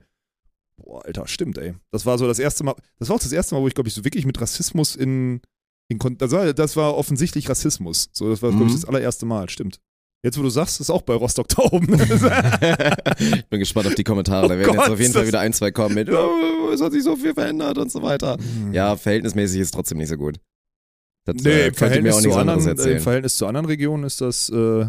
Boah, 0.78 1.04
Alter, 1.06 1.28
stimmt, 1.28 1.58
ey. 1.58 1.74
Das 1.92 2.06
war 2.06 2.18
so 2.20 2.26
das 2.28 2.40
erste 2.40 2.64
Mal, 2.64 2.76
das 3.00 3.10
war 3.10 3.18
auch 3.18 3.22
das 3.22 3.32
erste 3.34 3.54
Mal, 3.56 3.62
wo 3.62 3.68
ich, 3.68 3.74
glaube 3.74 3.90
ich, 3.90 3.94
so 3.96 4.06
wirklich 4.06 4.26
mit 4.26 4.40
Rassismus 4.40 4.96
in, 4.96 5.42
in 5.90 6.00
das 6.18 6.32
war, 6.32 6.54
das 6.54 6.78
war 6.78 6.96
offensichtlich 6.96 7.50
Rassismus. 7.50 8.10
So, 8.14 8.30
das 8.30 8.42
war, 8.42 8.52
glaube 8.52 8.66
ich, 8.66 8.72
Mhm. 8.72 8.76
das 8.76 8.86
allererste 8.86 9.26
Mal, 9.26 9.50
stimmt. 9.50 9.80
Jetzt, 10.24 10.38
wo 10.38 10.44
du 10.44 10.50
sagst, 10.50 10.80
ist 10.80 10.90
auch 10.92 11.02
bei 11.02 11.16
Rostock 11.16 11.48
da 11.50 11.64
oben. 11.64 11.94
ich 13.20 13.46
bin 13.48 13.60
gespannt 13.60 13.88
auf 13.88 13.96
die 13.96 14.04
Kommentare. 14.04 14.48
da 14.48 14.54
Oh 14.54 14.58
werden 14.58 14.68
Gott, 14.68 14.76
jetzt 14.86 14.90
auf 14.92 15.00
jeden 15.00 15.14
Fall 15.14 15.26
wieder 15.28 15.40
ein, 15.40 15.52
zwei 15.54 15.72
kommen 15.72 15.96
mit, 15.96 16.10
oh, 16.12 16.70
es 16.72 16.82
hat 16.82 16.92
sich 16.92 17.04
so 17.04 17.16
viel 17.16 17.34
verändert 17.34 17.78
und 17.80 17.92
so 17.92 18.02
weiter. 18.04 18.38
Ja, 18.72 18.96
verhältnismäßig 18.96 19.62
ist 19.62 19.72
trotzdem 19.74 19.98
nicht 19.98 20.10
so 20.10 20.18
gut. 20.18 20.40
Das 21.26 21.36
Nee, 21.44 21.50
äh, 21.50 21.54
im 21.54 21.58
ihr 21.66 21.66
mir 21.72 21.74
Verhältnis, 21.76 22.16
auch 22.16 22.22
zu 22.22 22.34
anderen, 22.34 22.78
äh, 22.80 22.92
im 22.92 23.00
Verhältnis 23.02 23.36
zu 23.38 23.48
anderen 23.48 23.66
Regionen 23.66 24.04
ist 24.04 24.22
das, 24.22 24.50
äh, 24.50 24.86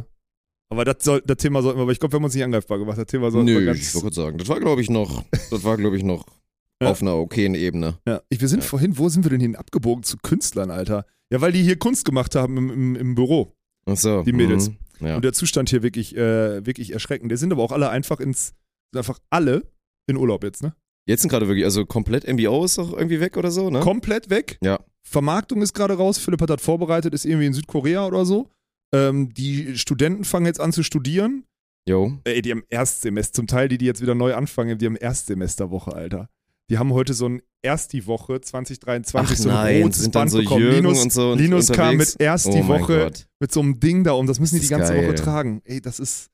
aber 0.71 0.85
das, 0.85 0.97
soll, 1.01 1.23
das 1.27 1.37
Thema 1.39 1.61
sollten 1.63 1.79
wir, 1.79 1.83
aber 1.83 1.93
ich 1.93 1.99
glaube, 2.01 2.13
wir 2.13 2.17
haben 2.17 2.25
uns 2.25 2.35
nicht 2.35 2.45
angreifbar 2.45 2.79
gemacht. 2.79 2.97
Das 2.99 3.07
Thema 3.07 3.31
sollten 3.31 3.47
wir 3.49 3.65
ganz, 3.65 3.95
ich 3.95 4.03
wollte 4.03 4.17
sagen, 4.17 4.39
das 4.39 4.49
war 4.49 4.61
glaube 4.61 4.81
ich 4.83 4.89
noch, 4.91 5.25
das 5.51 5.65
war 5.65 5.77
glaube 5.77 5.97
ich 5.97 6.03
noch 6.05 6.27
Ja. 6.83 6.91
auf 6.91 7.01
einer 7.01 7.15
okayen 7.15 7.55
Ebene. 7.55 7.99
ja. 8.09 8.21
ich, 8.29 8.41
Wir 8.41 8.49
sind 8.49 8.61
Ja. 8.65 8.69
vorhin, 8.69 8.99
wo 8.99 9.09
sind 9.09 9.25
wir 9.25 9.31
denn 9.31 9.41
hin 9.41 9.55
abgebogen 9.55 10.03
zu 10.03 10.17
Künstlern, 10.17 10.71
Alter? 10.73 11.07
Ja, 11.33 11.41
weil 11.41 11.53
die 11.53 11.63
hier 11.63 11.79
Kunst 11.79 12.05
gemacht 12.05 12.35
haben 12.35 12.57
im, 12.57 12.71
im, 12.71 12.97
im 12.97 13.15
Büro. 13.15 13.55
Ach 13.87 13.97
so. 13.97 14.23
Die 14.25 14.33
Mädels. 14.33 14.69
Mhm. 14.71 14.77
Ja. 15.05 15.17
Und 15.17 15.25
der 15.25 15.33
Zustand 15.33 15.71
hier 15.71 15.83
wirklich, 15.83 16.17
äh, 16.17 16.65
wirklich 16.65 16.93
erschreckend. 16.93 17.31
Die 17.31 17.37
sind 17.37 17.53
aber 17.53 17.63
auch 17.63 17.73
alle 17.73 17.91
einfach 17.91 18.21
ins, 18.21 18.55
sind 18.93 18.99
einfach 18.99 19.19
alle 19.31 19.63
in 20.07 20.17
Urlaub 20.17 20.45
jetzt, 20.45 20.63
ne? 20.63 20.75
Jetzt 21.07 21.23
sind 21.23 21.31
gerade 21.31 21.49
wirklich, 21.49 21.65
also 21.65 21.85
komplett 21.85 22.27
MBO 22.27 22.65
ist 22.65 22.79
doch 22.79 22.93
irgendwie 22.93 23.21
weg 23.21 23.37
oder 23.37 23.51
so, 23.51 23.71
ne? 23.71 23.81
Komplett 23.81 24.31
weg. 24.31 24.59
Ja. 24.63 24.79
Vermarktung 25.03 25.63
ist 25.63 25.75
gerade 25.75 25.95
raus. 25.95 26.19
Philipp 26.19 26.41
hat 26.41 26.51
das 26.51 26.63
vorbereitet, 26.63 27.13
ist 27.13 27.25
irgendwie 27.25 27.47
in 27.47 27.55
Südkorea 27.55 28.07
oder 28.07 28.25
so. 28.25 28.49
Ähm, 28.95 29.33
die 29.35 29.77
Studenten 29.77 30.25
fangen 30.25 30.47
jetzt 30.47 30.61
an 30.61 30.73
zu 30.73 30.83
studieren. 30.83 31.45
Jo. 31.89 32.19
Ey, 32.25 32.43
die 32.43 32.53
haben 32.53 32.63
Erstsemester, 32.69 33.35
zum 33.35 33.47
Teil 33.49 33.69
die, 33.69 33.79
die 33.79 33.87
jetzt 33.87 34.01
wieder 34.01 34.15
neu 34.15 34.35
anfangen, 34.35 34.79
die 34.79 34.87
haben 34.87 34.97
Erstsemesterwoche, 34.97 35.93
Alter. 35.93 36.29
Die 36.73 36.79
haben 36.79 36.95
heute 36.95 37.13
so 37.13 37.29
ein 37.29 37.43
Ersti-Woche 37.61 38.41
2023, 38.41 39.15
Ach 39.15 39.37
so 39.43 39.49
ein 39.51 39.55
nein, 39.55 39.83
rotes 39.83 40.01
sind 40.01 40.13
Band 40.15 40.31
so 40.31 40.39
bekommen. 40.39 40.63
Jürgen 40.63 40.77
Linus, 40.77 41.03
und 41.03 41.13
so 41.13 41.35
Linus 41.35 41.69
kam 41.71 41.91
unterwegs? 41.91 42.15
mit 42.15 42.23
erst 42.23 42.47
Oh 42.47 42.51
die 42.53 42.63
mein 42.63 42.69
Woche 42.81 42.99
Gott. 43.05 43.27
mit 43.41 43.53
so 43.53 43.61
einem 43.61 43.79
Ding 43.79 44.05
da 44.05 44.13
um, 44.13 44.27
das 44.27 44.41
müssen 44.41 44.55
die 44.55 44.61
Das 44.61 44.69
die 44.69 44.75
ganze 44.75 44.95
geil. 44.95 45.05
Woche 45.07 45.15
tragen. 45.17 45.61
Ey, 45.67 45.83
das 45.83 46.01
ist. 46.01 46.31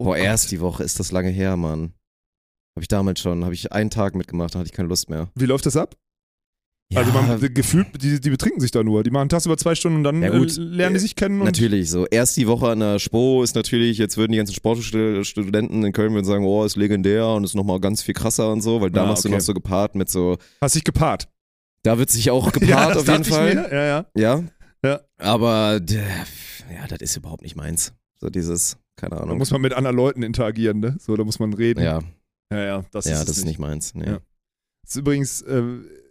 Oh 0.00 0.06
Boah, 0.06 0.16
Gott. 0.16 0.24
erst 0.24 0.50
die 0.50 0.58
Woche 0.60 0.82
ist 0.82 0.98
das 0.98 1.12
lange 1.12 1.28
her, 1.30 1.56
Mann. 1.56 1.92
Habe 2.74 2.82
ich 2.82 2.88
damals 2.88 3.20
schon, 3.20 3.44
habe 3.44 3.54
ich 3.54 3.70
einen 3.70 3.90
Tag 3.90 4.16
mitgemacht, 4.16 4.56
da 4.56 4.58
hatte 4.58 4.66
ich 4.66 4.72
keine 4.72 4.88
Lust 4.88 5.08
mehr. 5.08 5.28
Wie 5.36 5.46
läuft 5.46 5.66
das 5.66 5.76
ab? 5.76 5.94
Also 6.94 7.12
man 7.12 7.38
gefühlt, 7.54 8.02
die, 8.02 8.20
die 8.20 8.30
betrinken 8.30 8.60
sich 8.60 8.72
da 8.72 8.82
nur. 8.82 9.04
Die 9.04 9.10
machen 9.12 9.28
Tags 9.28 9.46
über 9.46 9.56
zwei 9.56 9.76
Stunden 9.76 9.98
und 9.98 10.04
dann 10.04 10.22
Ja, 10.22 10.30
äh, 10.32 10.44
lernen 10.58 10.94
die 10.94 11.00
sich 11.00 11.14
kennen 11.14 11.38
und 11.40 11.46
Natürlich, 11.46 11.88
so 11.88 12.04
erst 12.06 12.36
die 12.36 12.48
Woche 12.48 12.68
an 12.70 12.80
der 12.80 12.98
Spo 12.98 13.42
ist 13.44 13.54
natürlich, 13.54 13.96
jetzt 13.98 14.16
würden 14.16 14.32
die 14.32 14.38
ganzen 14.38 14.54
Sportstudenten 14.54 15.84
in 15.84 15.92
Köln 15.92 16.12
würden 16.14 16.24
sagen, 16.24 16.44
oh, 16.44 16.64
ist 16.64 16.76
legendär 16.76 17.28
und 17.28 17.44
ist 17.44 17.54
nochmal 17.54 17.78
ganz 17.80 18.02
viel 18.02 18.14
krasser 18.14 18.50
und 18.50 18.60
so, 18.60 18.80
weil 18.80 18.90
da 18.90 19.04
Ah, 19.04 19.06
machst 19.06 19.24
du 19.24 19.28
okay. 19.28 19.36
noch 19.36 19.42
so 19.42 19.54
gepaart 19.54 19.94
mit 19.94 20.08
so, 20.08 20.36
hast 20.60 20.74
dich 20.74 20.84
gepaart. 20.84 21.28
da 21.84 21.96
wird 21.98 22.10
sich 22.10 22.30
auch 22.30 22.46
ja, 22.54 22.58
gepaart 22.58 22.90
das 22.96 23.02
auf 23.02 23.08
jeden 23.08 23.24
Fall. 23.24 23.68
Ja, 23.70 23.84
ja. 23.84 24.06
Ja. 24.16 24.44
Ja. 24.84 25.00
Aber 25.18 25.78
d- 25.78 25.94
ja, 26.74 26.86
das 26.88 26.98
ist 27.00 27.16
überhaupt 27.16 27.42
nicht 27.42 27.54
meins. 27.54 27.92
So 28.20 28.30
dieses, 28.30 28.78
keine 28.96 29.14
Da 29.16 29.22
Ahnung. 29.22 29.38
muss 29.38 29.50
man 29.52 29.60
mit 29.60 29.74
anderen 29.74 29.96
Leuten 29.96 30.22
interagieren, 30.22 30.80
ne? 30.80 30.96
So, 30.98 31.16
da 31.16 31.22
muss 31.24 31.38
man 31.38 31.52
reden. 31.52 31.82
ja, 31.82 32.00
ja, 32.52 32.58
ja 32.64 32.84
das 32.90 33.04
ja, 33.04 33.20
ist 33.20 33.28
das 33.28 33.38
ist 33.38 33.44
nicht 33.44 33.58
meins. 33.58 33.94
Nee. 33.94 34.06
Ja. 34.06 34.18
Ist 34.86 34.96
übrigens, 34.96 35.42
äh, 35.42 35.62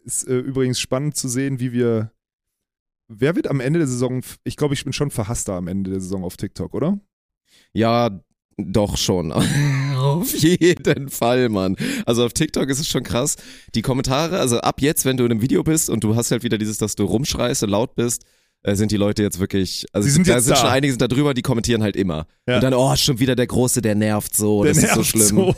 ist 0.09 0.27
äh, 0.27 0.37
übrigens 0.37 0.79
spannend 0.79 1.15
zu 1.15 1.27
sehen, 1.27 1.59
wie 1.59 1.71
wir. 1.71 2.11
Wer 3.11 3.35
wird 3.35 3.47
am 3.47 3.59
Ende 3.59 3.79
der 3.79 3.87
Saison, 3.87 4.21
ich 4.43 4.55
glaube, 4.55 4.75
ich 4.75 4.83
bin 4.83 4.93
schon 4.93 5.09
verhasster 5.09 5.53
am 5.53 5.67
Ende 5.67 5.89
der 5.89 5.99
Saison 5.99 6.23
auf 6.23 6.37
TikTok, 6.37 6.75
oder? 6.75 6.99
Ja, 7.73 8.21
doch 8.57 8.97
schon. 8.97 9.31
auf 9.97 10.31
jeden 10.35 11.09
Fall, 11.09 11.49
Mann. 11.49 11.75
Also 12.05 12.25
auf 12.25 12.33
TikTok 12.33 12.69
ist 12.69 12.79
es 12.79 12.87
schon 12.87 13.03
krass. 13.03 13.37
Die 13.73 13.81
Kommentare, 13.81 14.39
also 14.39 14.59
ab 14.59 14.81
jetzt, 14.81 15.05
wenn 15.05 15.17
du 15.17 15.25
in 15.25 15.31
einem 15.31 15.41
Video 15.41 15.63
bist 15.63 15.89
und 15.89 16.03
du 16.03 16.15
hast 16.15 16.29
halt 16.29 16.43
wieder 16.43 16.59
dieses, 16.59 16.77
dass 16.77 16.95
du 16.95 17.03
rumschreist 17.03 17.63
und 17.63 17.69
laut 17.69 17.95
bist, 17.95 18.25
äh, 18.61 18.75
sind 18.75 18.91
die 18.91 18.97
Leute 18.97 19.23
jetzt 19.23 19.39
wirklich, 19.39 19.85
also 19.91 20.05
Sie 20.05 20.11
sind 20.11 20.27
da 20.27 20.35
jetzt 20.35 20.45
sind 20.45 20.57
da. 20.57 20.61
schon 20.61 20.69
einige 20.69 20.91
sind 20.91 21.01
da 21.01 21.07
drüber, 21.07 21.33
die 21.33 21.41
kommentieren 21.41 21.81
halt 21.81 21.95
immer. 21.95 22.27
Ja. 22.47 22.55
Und 22.55 22.63
dann, 22.63 22.73
oh, 22.75 22.95
schon 22.95 23.19
wieder 23.19 23.35
der 23.35 23.47
Große, 23.47 23.81
der 23.81 23.95
nervt 23.95 24.35
so, 24.35 24.63
das 24.63 24.77
ist 24.77 24.93
so 24.93 25.03
schlimm. 25.03 25.27
So. 25.27 25.55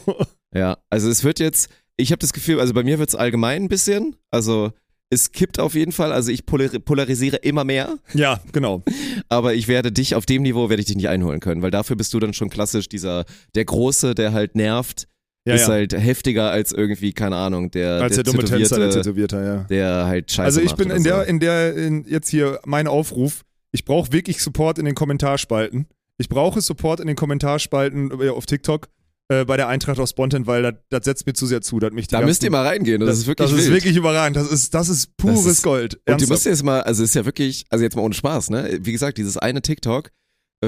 Ja, 0.53 0.77
also 0.89 1.09
es 1.09 1.23
wird 1.23 1.39
jetzt, 1.39 1.69
ich 1.97 2.11
habe 2.11 2.19
das 2.19 2.33
Gefühl, 2.33 2.59
also 2.59 2.73
bei 2.73 2.83
mir 2.83 2.99
wird 2.99 3.09
es 3.09 3.15
allgemein 3.15 3.63
ein 3.63 3.69
bisschen, 3.69 4.15
also 4.31 4.71
es 5.09 5.31
kippt 5.33 5.59
auf 5.59 5.75
jeden 5.75 5.91
Fall, 5.91 6.13
also 6.13 6.31
ich 6.31 6.45
polar 6.45 6.69
polarisiere 6.79 7.37
immer 7.37 7.63
mehr, 7.65 7.97
Ja, 8.13 8.39
genau. 8.53 8.81
aber 9.29 9.53
ich 9.53 9.67
werde 9.67 9.91
dich 9.91 10.15
auf 10.15 10.25
dem 10.25 10.41
Niveau, 10.41 10.69
werde 10.69 10.81
ich 10.81 10.87
dich 10.87 10.95
nicht 10.95 11.09
einholen 11.09 11.39
können, 11.41 11.61
weil 11.61 11.71
dafür 11.71 11.95
bist 11.95 12.13
du 12.13 12.19
dann 12.19 12.33
schon 12.33 12.49
klassisch 12.49 12.87
dieser, 12.87 13.25
der 13.55 13.65
Große, 13.65 14.15
der 14.15 14.31
halt 14.31 14.55
nervt 14.55 15.07
Ja, 15.45 15.55
ist 15.55 15.63
ja. 15.63 15.67
halt 15.69 15.93
heftiger 15.93 16.49
als 16.51 16.71
irgendwie, 16.71 17.11
keine 17.13 17.35
Ahnung, 17.35 17.71
der, 17.71 18.01
Als 18.01 18.15
der, 18.15 18.23
dumme 18.23 18.45
Tänzer, 18.45 18.77
der 18.79 18.89
Tätowierte, 18.89 19.37
Tätowierter, 19.37 19.43
ja. 19.45 19.63
der 19.63 20.05
halt 20.05 20.31
Scheiße 20.31 20.45
Also 20.45 20.61
ich 20.61 20.75
bin 20.75 20.89
in 20.91 21.03
der, 21.03 21.17
so. 21.17 21.21
in 21.23 21.39
der, 21.39 21.75
in 21.75 22.05
jetzt 22.07 22.29
hier 22.29 22.59
mein 22.65 22.87
Aufruf. 22.87 23.41
Ich 23.73 23.83
brauche 23.85 24.11
wirklich 24.13 24.41
Support 24.41 24.77
in 24.79 24.85
den 24.85 24.95
Kommentarspalten. 24.95 25.87
Ich 26.17 26.29
brauche 26.29 26.61
Support 26.61 26.99
in 26.99 27.07
den 27.07 27.15
Kommentarspalten 27.15 28.11
äh, 28.21 28.29
auf 28.29 28.45
TikTok 28.45 28.87
äh, 29.31 29.45
bei 29.45 29.55
der 29.57 29.67
Eintracht 29.67 29.99
aus 29.99 30.09
Spontan, 30.11 30.45
weil 30.47 30.61
das, 30.63 30.73
das 30.89 31.05
setzt 31.05 31.25
mir 31.25 31.33
zu 31.33 31.45
sehr 31.45 31.61
zu. 31.61 31.79
Das 31.79 31.91
mich 31.91 32.07
Da 32.07 32.21
müsst 32.21 32.43
ihr 32.43 32.51
mal 32.51 32.65
reingehen, 32.65 32.99
das, 33.01 33.17
ist 33.19 33.27
wirklich 33.27 33.49
Das 33.49 33.57
ist 33.57 33.65
wild. 33.65 33.75
wirklich 33.83 33.95
überragend. 33.95 34.35
Das 34.37 34.51
ist, 34.51 34.73
das 34.73 34.89
ist 34.89 35.15
pures 35.17 35.43
Das 35.43 35.53
ist- 35.53 35.63
Gold. 35.63 35.95
Und 35.95 36.01
du 36.05 36.11
Ernsthaft. 36.11 36.31
musst 36.31 36.45
jetzt 36.45 36.63
mal, 36.63 36.81
also 36.81 37.03
ist 37.03 37.15
ja 37.15 37.25
wirklich, 37.25 37.65
also 37.69 37.83
jetzt 37.83 37.95
mal 37.95 38.01
ohne 38.01 38.13
Spaß, 38.13 38.49
ne? 38.49 38.79
Wie 38.81 38.91
gesagt, 38.91 39.17
dieses 39.17 39.37
eine 39.37 39.61
TikTok 39.61 40.09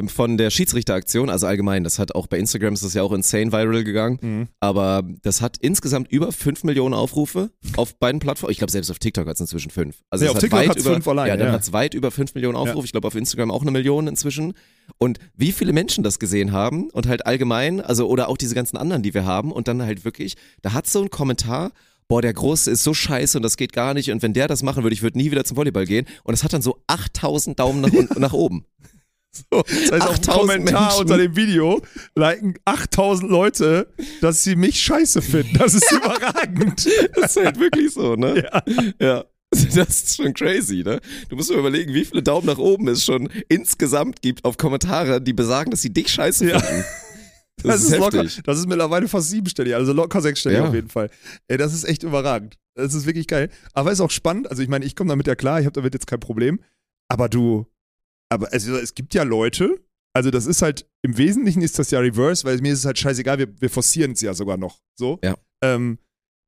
von 0.07 0.37
der 0.37 0.49
Schiedsrichteraktion, 0.49 1.29
also 1.29 1.45
allgemein, 1.45 1.83
das 1.83 1.99
hat 1.99 2.15
auch 2.15 2.25
bei 2.25 2.39
Instagram, 2.39 2.73
ist 2.73 2.83
das 2.83 2.95
ja 2.95 3.03
auch 3.03 3.11
insane 3.11 3.51
viral 3.51 3.83
gegangen, 3.83 4.17
Mhm. 4.21 4.47
aber 4.59 5.03
das 5.21 5.41
hat 5.41 5.57
insgesamt 5.59 6.11
über 6.11 6.31
5 6.31 6.63
Millionen 6.63 6.95
Aufrufe 6.95 7.51
auf 7.77 7.95
beiden 7.99 8.19
Plattformen. 8.19 8.51
Ich 8.51 8.57
glaube, 8.57 8.71
selbst 8.71 8.89
auf 8.89 8.97
TikTok 8.97 9.27
hat 9.27 9.35
es 9.35 9.41
inzwischen 9.41 9.69
5. 9.69 9.95
Also 10.09 10.25
Ja, 10.25 10.31
es 10.31 10.37
auf 10.37 10.37
hat 10.37 10.49
TikTok 10.49 10.67
hat's 10.69 10.81
über, 10.83 10.93
fünf 10.93 11.07
allein, 11.07 11.27
Ja, 11.27 11.37
dann 11.37 11.47
ja. 11.47 11.53
hat 11.53 11.61
es 11.61 11.73
weit 11.73 11.93
über 11.93 12.09
5 12.09 12.33
Millionen 12.33 12.55
Aufrufe. 12.55 12.85
Ich 12.85 12.91
glaube, 12.91 13.07
auf 13.07 13.13
Instagram 13.15 13.51
auch 13.51 13.61
eine 13.61 13.69
Million 13.71 14.07
inzwischen. 14.07 14.53
Und 14.97 15.19
wie 15.35 15.51
viele 15.51 15.73
Menschen 15.73 16.03
das 16.03 16.17
gesehen 16.17 16.51
haben 16.51 16.89
und 16.89 17.07
halt 17.07 17.25
allgemein, 17.27 17.79
also 17.79 18.07
oder 18.07 18.29
auch 18.29 18.37
diese 18.37 18.55
ganzen 18.55 18.77
anderen, 18.77 19.03
die 19.03 19.13
wir 19.13 19.25
haben 19.25 19.51
und 19.51 19.67
dann 19.67 19.81
halt 19.83 20.05
wirklich, 20.05 20.35
da 20.63 20.73
hat 20.73 20.87
so 20.87 21.03
ein 21.03 21.09
Kommentar, 21.11 21.71
boah, 22.07 22.21
der 22.23 22.33
Große 22.33 22.69
ist 22.71 22.83
so 22.83 22.93
scheiße 22.95 23.37
und 23.37 23.43
das 23.43 23.57
geht 23.57 23.73
gar 23.73 23.93
nicht 23.93 24.11
und 24.11 24.23
wenn 24.23 24.33
der 24.33 24.47
das 24.47 24.63
machen 24.63 24.83
würde, 24.83 24.93
ich 24.95 25.03
würde 25.03 25.17
nie 25.19 25.29
wieder 25.31 25.45
zum 25.45 25.55
Volleyball 25.55 25.85
gehen 25.85 26.05
und 26.23 26.33
es 26.33 26.43
hat 26.43 26.51
dann 26.51 26.61
so 26.63 26.79
8000 26.87 27.59
Daumen 27.59 27.79
nach, 27.81 27.93
unten, 27.93 28.19
nach 28.19 28.33
oben. 28.33 28.65
So, 29.35 29.63
Das 29.63 29.91
heißt, 29.91 30.01
auf 30.07 30.15
8000 30.17 30.25
Kommentar 30.27 30.81
Menschen. 30.83 31.01
unter 31.01 31.17
dem 31.17 31.35
Video 31.35 31.81
liken 32.15 32.53
8000 32.65 33.31
Leute, 33.31 33.87
dass 34.21 34.43
sie 34.43 34.55
mich 34.55 34.79
scheiße 34.81 35.21
finden. 35.21 35.57
Das 35.57 35.73
ist 35.73 35.91
überragend. 35.91 36.87
Das 37.15 37.35
ist 37.35 37.43
halt 37.43 37.59
wirklich 37.59 37.91
so, 37.93 38.15
ne? 38.15 38.43
Ja. 38.43 38.63
Ja. 38.99 39.25
Das 39.49 39.87
ist 40.03 40.15
schon 40.17 40.33
crazy, 40.33 40.81
ne? 40.83 40.99
Du 41.29 41.35
musst 41.35 41.51
mal 41.51 41.59
überlegen, 41.59 41.93
wie 41.93 42.05
viele 42.05 42.23
Daumen 42.23 42.47
nach 42.47 42.57
oben 42.57 42.87
es 42.87 43.05
schon 43.05 43.29
insgesamt 43.49 44.21
gibt 44.21 44.45
auf 44.45 44.57
Kommentare, 44.57 45.21
die 45.21 45.33
besagen, 45.33 45.69
dass 45.71 45.81
sie 45.83 45.93
dich 45.93 46.09
scheiße 46.09 46.49
Ja. 46.49 46.59
finden. 46.59 46.83
Das, 47.57 47.65
Das, 47.75 47.83
ist, 47.83 47.91
ist 47.93 47.97
locker. 47.99 48.25
Das 48.45 48.57
ist 48.57 48.67
mittlerweile 48.67 49.07
fast 49.07 49.29
siebenstellig, 49.29 49.75
also 49.75 49.93
locker 49.93 50.21
sechsstellig 50.21 50.57
Ja. 50.57 50.67
auf 50.67 50.73
jeden 50.73 50.89
Fall. 50.89 51.09
Ey, 51.47 51.57
das 51.57 51.73
ist 51.73 51.83
echt 51.83 52.01
überragend. 52.01 52.57
Das 52.75 52.95
ist 52.95 53.05
wirklich 53.05 53.27
geil. 53.27 53.49
Aber 53.73 53.91
ist 53.91 54.01
auch 54.01 54.09
spannend. 54.11 54.49
Also 54.49 54.63
ich 54.63 54.69
meine, 54.69 54.85
ich 54.85 54.95
komme 54.95 55.09
damit 55.09 55.27
ja 55.27 55.35
klar, 55.35 55.59
ich 55.59 55.65
habe 55.67 55.73
damit 55.73 55.93
jetzt 55.93 56.07
kein 56.07 56.19
Problem. 56.19 56.59
Aber 57.07 57.29
du, 57.29 57.67
aber 58.33 58.51
also 58.53 58.75
es 58.77 58.93
gibt 58.95 59.13
ja 59.13 59.23
Leute, 59.23 59.83
also 60.15 60.29
das 60.31 60.45
ist 60.45 60.61
halt, 60.61 60.87
im 61.03 61.17
Wesentlichen 61.17 61.61
ist 61.61 61.79
das 61.79 61.91
ja 61.91 61.99
reverse, 61.99 62.43
weil 62.45 62.57
mir 62.59 62.73
ist 62.73 62.79
es 62.79 62.85
halt 62.85 62.99
scheißegal, 62.99 63.39
wir, 63.39 63.61
wir 63.61 63.69
forcieren 63.69 64.11
es 64.11 64.21
ja 64.21 64.33
sogar 64.33 64.57
noch. 64.57 64.81
So. 64.99 65.19
Ja. 65.23 65.35
Ähm, 65.63 65.97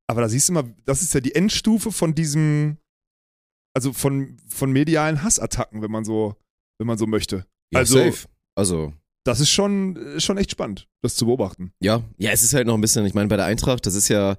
aber 0.08 0.20
da 0.20 0.28
siehst 0.28 0.48
du 0.48 0.52
mal, 0.52 0.72
das 0.84 1.02
ist 1.02 1.14
ja 1.14 1.20
die 1.20 1.34
Endstufe 1.34 1.90
von 1.90 2.14
diesem, 2.14 2.76
also 3.74 3.92
von, 3.92 4.36
von 4.48 4.70
medialen 4.72 5.22
Hassattacken, 5.22 5.82
wenn 5.82 5.90
man 5.90 6.04
so, 6.04 6.36
wenn 6.78 6.86
man 6.86 6.98
so 6.98 7.06
möchte. 7.06 7.46
Ja, 7.72 7.80
Also- 7.80 7.98
safe. 7.98 8.28
Also, 8.58 8.92
Das 9.24 9.40
ist 9.40 9.50
schon, 9.50 9.98
schon 10.18 10.38
echt 10.38 10.52
spannend, 10.52 10.88
das 11.02 11.16
zu 11.16 11.26
beobachten. 11.26 11.72
ja. 11.82 12.02
Ja, 12.18 12.30
es 12.30 12.42
ist 12.42 12.54
halt 12.54 12.66
noch 12.66 12.74
ein 12.74 12.80
bisschen, 12.80 13.04
ich 13.04 13.12
meine, 13.14 13.28
bei 13.28 13.36
der 13.36 13.44
Eintracht, 13.46 13.84
das 13.86 13.94
ist 13.96 14.08
ja 14.08 14.36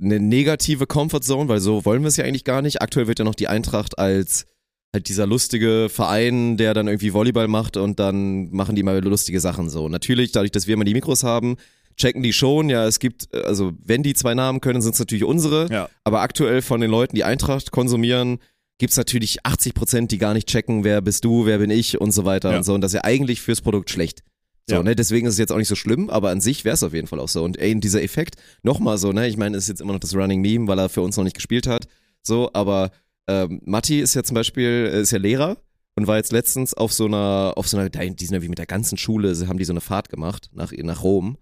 eine 0.00 0.20
negative 0.20 0.86
Comfortzone, 0.86 1.48
weil 1.48 1.60
so 1.60 1.84
wollen 1.84 2.02
wir 2.02 2.08
es 2.08 2.16
ja 2.16 2.24
eigentlich 2.24 2.44
gar 2.44 2.62
nicht. 2.62 2.82
Aktuell 2.82 3.06
wird 3.06 3.18
ja 3.18 3.24
noch 3.24 3.34
die 3.34 3.48
Eintracht 3.48 3.98
als 3.98 4.46
halt 4.92 5.08
dieser 5.08 5.26
lustige 5.26 5.88
Verein, 5.88 6.56
der 6.56 6.74
dann 6.74 6.88
irgendwie 6.88 7.12
Volleyball 7.12 7.48
macht 7.48 7.76
und 7.76 7.98
dann 8.00 8.50
machen 8.50 8.74
die 8.74 8.82
mal 8.82 9.02
lustige 9.02 9.40
Sachen 9.40 9.70
so. 9.70 9.88
Natürlich, 9.88 10.32
dadurch, 10.32 10.50
dass 10.52 10.66
wir 10.66 10.74
immer 10.74 10.84
die 10.84 10.94
Mikros 10.94 11.22
haben, 11.22 11.56
checken 11.96 12.22
die 12.22 12.32
schon. 12.32 12.68
Ja, 12.70 12.86
es 12.86 12.98
gibt, 12.98 13.32
äh, 13.32 13.42
also 13.42 13.72
wenn 13.84 14.02
die 14.02 14.14
zwei 14.14 14.34
Namen 14.34 14.60
können, 14.60 14.82
sind 14.82 14.94
es 14.94 14.98
natürlich 14.98 15.24
unsere. 15.24 15.68
Ja. 15.70 15.88
Aber 16.04 16.20
aktuell 16.22 16.62
von 16.62 16.80
den 16.80 16.90
Leuten, 16.90 17.14
die 17.14 17.24
Eintracht 17.24 17.70
konsumieren, 17.70 18.38
gibt's 18.78 18.96
natürlich 18.96 19.44
80 19.44 19.74
Prozent, 19.74 20.10
die 20.10 20.18
gar 20.18 20.32
nicht 20.34 20.48
checken, 20.48 20.82
wer 20.84 21.00
bist 21.02 21.24
du, 21.24 21.46
wer 21.46 21.58
bin 21.58 21.70
ich 21.70 22.00
und 22.00 22.12
so 22.12 22.24
weiter 22.24 22.50
Ja. 22.50 22.56
und 22.58 22.64
so. 22.64 22.74
Und 22.74 22.80
das 22.80 22.92
ist 22.92 22.96
ja 22.96 23.04
eigentlich 23.04 23.40
fürs 23.42 23.60
Produkt 23.60 23.90
schlecht. 23.90 24.22
So, 24.68 24.76
Ja. 24.76 24.82
ne, 24.82 24.96
deswegen 24.96 25.26
ist 25.26 25.34
es 25.34 25.38
jetzt 25.38 25.52
auch 25.52 25.58
nicht 25.58 25.68
so 25.68 25.74
schlimm, 25.74 26.10
aber 26.10 26.30
an 26.30 26.40
sich 26.40 26.64
wäre 26.64 26.74
es 26.74 26.82
auf 26.82 26.94
jeden 26.94 27.06
Fall 27.06 27.20
auch 27.20 27.28
so. 27.28 27.44
Und 27.44 27.58
ey, 27.58 27.78
dieser 27.78 28.02
Effekt, 28.02 28.36
nochmal 28.62 28.98
so, 28.98 29.12
ne, 29.12 29.28
ich 29.28 29.36
meine, 29.36 29.56
ist 29.56 29.68
jetzt 29.68 29.80
immer 29.80 29.92
noch 29.92 30.00
das 30.00 30.14
Running 30.16 30.40
Meme, 30.40 30.66
weil 30.66 30.78
er 30.78 30.88
für 30.88 31.02
uns 31.02 31.16
noch 31.16 31.24
nicht 31.24 31.34
gespielt 31.36 31.66
hat. 31.66 31.86
So, 32.22 32.50
aber 32.54 32.90
ähm, 33.28 33.60
Matti 33.64 34.00
ist 34.00 34.14
ja 34.14 34.22
zum 34.22 34.34
Beispiel, 34.34 34.90
äh, 34.92 35.00
ist 35.00 35.12
ja 35.12 35.18
Lehrer 35.18 35.56
und 35.96 36.06
war 36.06 36.16
jetzt 36.16 36.32
letztens 36.32 36.74
auf 36.74 36.92
so 36.92 37.06
einer, 37.06 37.52
auf 37.56 37.68
so 37.68 37.76
einer, 37.76 37.88
die 37.90 38.24
sind 38.24 38.34
ja 38.34 38.42
wie 38.42 38.48
mit 38.48 38.58
der 38.58 38.66
ganzen 38.66 38.96
Schule, 38.98 39.34
sie 39.34 39.46
haben 39.48 39.58
die 39.58 39.64
so 39.64 39.72
eine 39.72 39.80
Fahrt 39.80 40.08
gemacht 40.08 40.48
nach, 40.52 40.72
nach 40.72 41.02
Rom. 41.02 41.36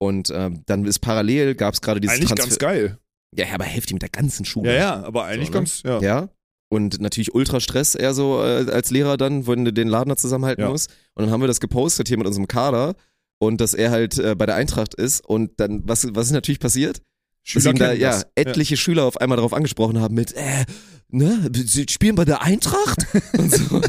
Und 0.00 0.30
ähm, 0.32 0.62
dann 0.66 0.84
ist 0.84 1.00
parallel, 1.00 1.54
gab 1.56 1.74
es 1.74 1.80
gerade 1.80 2.00
dieses 2.00 2.16
Eigentlich 2.16 2.28
Transfer. 2.28 2.48
ganz 2.48 2.58
geil. 2.58 2.98
Ja, 3.36 3.46
ja, 3.46 3.54
aber 3.54 3.64
heftig 3.64 3.94
mit 3.94 4.02
der 4.02 4.08
ganzen 4.10 4.44
Schule. 4.44 4.72
Ja, 4.72 4.78
ja, 4.78 5.02
aber 5.04 5.24
eigentlich 5.24 5.48
So, 5.48 5.52
ne? 5.52 5.58
ganz, 5.58 5.82
ja. 5.82 6.00
Ja. 6.00 6.28
Und 6.70 7.00
natürlich 7.00 7.34
Ultrastress 7.34 7.94
eher 7.94 8.14
so 8.14 8.42
äh, 8.42 8.70
als 8.70 8.90
Lehrer 8.90 9.16
dann, 9.16 9.46
wenn 9.46 9.64
du 9.64 9.72
den 9.72 9.88
Laden 9.88 10.10
da 10.10 10.16
zusammenhalten 10.16 10.62
Ja. 10.62 10.70
musst. 10.70 10.90
Und 11.14 11.24
dann 11.24 11.32
haben 11.32 11.40
wir 11.40 11.48
das 11.48 11.60
gepostet 11.60 12.08
hier 12.08 12.18
mit 12.18 12.26
unserem 12.26 12.46
Kader 12.46 12.94
und 13.40 13.60
dass 13.60 13.74
er 13.74 13.90
halt 13.90 14.18
äh, 14.18 14.34
bei 14.36 14.46
der 14.46 14.54
Eintracht 14.54 14.94
ist. 14.94 15.24
Und 15.26 15.58
dann, 15.60 15.82
was, 15.88 16.06
was 16.14 16.26
ist 16.26 16.32
natürlich 16.32 16.60
passiert? 16.60 16.98
Dass 16.98 17.62
Schüler 17.64 17.70
ihn 17.70 17.76
da, 17.78 17.92
ja, 17.92 18.22
etliche 18.34 18.76
Schüler 18.76 19.04
auf 19.04 19.16
einmal 19.20 19.36
darauf 19.36 19.54
angesprochen 19.54 19.98
haben 20.00 20.14
mit, 20.14 20.32
äh, 20.34 20.64
ne, 21.10 21.50
sie 21.54 21.86
spielen 21.88 22.14
bei 22.14 22.24
der 22.24 22.42
Eintracht? 22.42 23.06
so. 23.32 23.80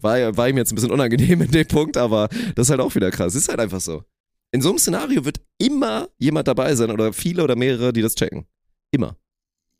war, 0.00 0.18
ja- 0.18 0.36
war 0.36 0.48
ihm 0.48 0.56
jetzt 0.56 0.72
ein 0.72 0.74
bisschen 0.76 0.90
unangenehm 0.90 1.42
in 1.42 1.50
dem 1.50 1.66
Punkt, 1.66 1.96
aber 1.96 2.28
das 2.54 2.66
ist 2.66 2.70
halt 2.70 2.80
auch 2.80 2.94
wieder 2.94 3.10
krass. 3.10 3.34
Ist 3.34 3.48
halt 3.48 3.60
einfach 3.60 3.80
so. 3.80 4.02
In 4.52 4.60
so 4.60 4.68
einem 4.68 4.78
Szenario 4.78 5.24
wird 5.24 5.40
immer 5.58 6.08
jemand 6.18 6.46
dabei 6.48 6.74
sein 6.74 6.90
oder 6.90 7.12
viele 7.12 7.42
oder 7.42 7.56
mehrere, 7.56 7.92
die 7.92 8.02
das 8.02 8.14
checken. 8.14 8.46
Immer. 8.92 9.16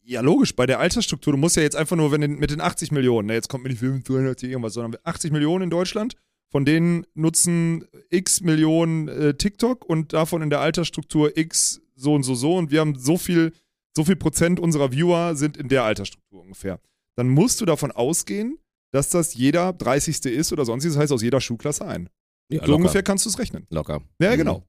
Ja, 0.02 0.20
logisch, 0.20 0.54
bei 0.54 0.66
der 0.66 0.80
Altersstruktur, 0.80 1.32
du 1.32 1.38
musst 1.38 1.56
ja 1.56 1.62
jetzt 1.62 1.76
einfach 1.76 1.96
nur, 1.96 2.12
wenn 2.12 2.20
mit 2.38 2.50
den 2.50 2.60
80 2.60 2.90
Millionen, 2.92 3.28
ne, 3.28 3.34
jetzt 3.34 3.48
kommt 3.48 3.64
mir 3.64 3.70
nicht 3.70 3.80
280 3.80 4.50
irgendwas, 4.50 4.74
sondern 4.74 5.00
80 5.02 5.32
Millionen 5.32 5.64
in 5.64 5.70
Deutschland, 5.70 6.16
von 6.50 6.66
denen 6.66 7.06
nutzen 7.14 7.86
x 8.10 8.42
Millionen 8.42 9.08
äh, 9.08 9.34
TikTok 9.34 9.84
und 9.84 10.12
davon 10.12 10.42
in 10.42 10.50
der 10.50 10.60
Altersstruktur 10.60 11.36
x 11.38 11.80
so 11.96 12.12
und 12.14 12.22
so 12.22 12.34
so 12.34 12.56
und 12.56 12.70
wir 12.70 12.80
haben 12.80 12.98
so 12.98 13.16
viel, 13.16 13.52
so 13.96 14.04
viel 14.04 14.16
Prozent 14.16 14.58
unserer 14.60 14.92
Viewer 14.92 15.36
sind 15.36 15.56
in 15.56 15.68
der 15.68 15.84
Altersstruktur 15.84 16.40
ungefähr. 16.42 16.80
Dann 17.16 17.28
musst 17.28 17.60
du 17.60 17.64
davon 17.64 17.92
ausgehen, 17.92 18.58
dass 18.92 19.08
das 19.10 19.34
jeder 19.34 19.72
30. 19.72 20.24
ist 20.26 20.52
oder 20.52 20.64
sonstiges, 20.64 20.94
das 20.94 21.02
heißt 21.02 21.12
aus 21.12 21.22
jeder 21.22 21.40
Schulklasse 21.40 21.84
ein. 21.86 22.08
Ja, 22.50 22.64
so 22.66 22.74
ungefähr 22.76 23.02
kannst 23.02 23.24
du 23.24 23.30
es 23.30 23.38
rechnen. 23.38 23.66
Locker. 23.70 24.02
Ja, 24.20 24.32
Mhm. 24.32 24.36
genau. 24.38 24.64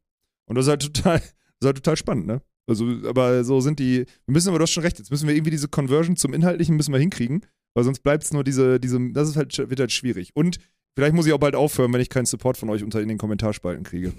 Und 0.47 0.55
das 0.55 0.65
ist 0.65 0.69
halt 0.69 0.81
total, 0.93 1.19
das 1.19 1.25
ist 1.61 1.65
halt 1.65 1.77
total 1.77 1.97
spannend, 1.97 2.27
ne? 2.27 2.41
Also, 2.67 2.85
aber 3.07 3.43
so 3.43 3.61
sind 3.61 3.77
die, 3.79 3.99
wir 4.25 4.31
müssen 4.33 4.49
aber, 4.49 4.57
du 4.57 4.63
hast 4.63 4.71
schon 4.71 4.81
recht, 4.83 4.97
jetzt 4.97 5.11
müssen 5.11 5.27
wir 5.27 5.35
irgendwie 5.35 5.51
diese 5.51 5.67
Conversion 5.67 6.15
zum 6.15 6.33
Inhaltlichen 6.33 6.75
müssen 6.75 6.91
wir 6.93 6.99
hinkriegen, 6.99 7.45
weil 7.75 7.83
sonst 7.83 7.99
bleibt 8.01 8.23
es 8.23 8.33
nur 8.33 8.43
diese, 8.43 8.79
diese, 8.79 9.11
das 9.11 9.29
ist 9.29 9.35
halt, 9.35 9.55
wird 9.69 9.79
halt 9.79 9.91
schwierig. 9.91 10.31
Und 10.33 10.57
vielleicht 10.97 11.13
muss 11.13 11.27
ich 11.27 11.33
auch 11.33 11.39
bald 11.39 11.53
aufhören, 11.55 11.93
wenn 11.93 12.01
ich 12.01 12.09
keinen 12.09 12.25
Support 12.25 12.57
von 12.57 12.69
euch 12.71 12.83
unter 12.83 13.01
in 13.01 13.07
den 13.07 13.19
Kommentarspalten 13.19 13.83
kriege. 13.83 14.13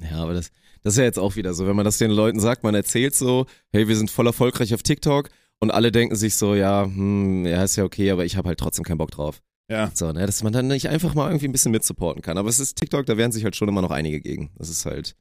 Ja, 0.00 0.22
aber 0.22 0.34
das, 0.34 0.50
das 0.82 0.94
ist 0.94 0.98
ja 0.98 1.04
jetzt 1.04 1.18
auch 1.18 1.36
wieder 1.36 1.54
so, 1.54 1.66
wenn 1.66 1.76
man 1.76 1.84
das 1.84 1.98
den 1.98 2.10
Leuten 2.10 2.40
sagt, 2.40 2.62
man 2.62 2.74
erzählt 2.74 3.14
so, 3.14 3.46
hey, 3.72 3.88
wir 3.88 3.96
sind 3.96 4.10
voll 4.10 4.26
erfolgreich 4.26 4.74
auf 4.74 4.82
TikTok 4.82 5.30
und 5.60 5.70
alle 5.70 5.92
denken 5.92 6.16
sich 6.16 6.36
so, 6.36 6.54
ja, 6.54 6.84
hm, 6.84 7.46
ja, 7.46 7.62
ist 7.62 7.76
ja 7.76 7.84
okay, 7.84 8.10
aber 8.10 8.24
ich 8.24 8.36
habe 8.36 8.48
halt 8.48 8.58
trotzdem 8.58 8.84
keinen 8.84 8.98
Bock 8.98 9.10
drauf. 9.10 9.40
Ja. 9.70 9.90
So, 9.94 10.12
ne, 10.12 10.26
dass 10.26 10.42
man 10.42 10.52
dann 10.52 10.66
nicht 10.66 10.88
einfach 10.88 11.14
mal 11.14 11.28
irgendwie 11.28 11.48
ein 11.48 11.52
bisschen 11.52 11.72
mitsupporten 11.72 12.22
kann. 12.22 12.36
Aber 12.36 12.48
es 12.48 12.58
ist 12.58 12.76
TikTok, 12.76 13.06
da 13.06 13.16
wehren 13.16 13.32
sich 13.32 13.44
halt 13.44 13.56
schon 13.56 13.68
immer 13.68 13.80
noch 13.82 13.90
einige 13.90 14.20
gegen. 14.20 14.50
Das 14.58 14.68
ist 14.68 14.84
halt, 14.84 15.16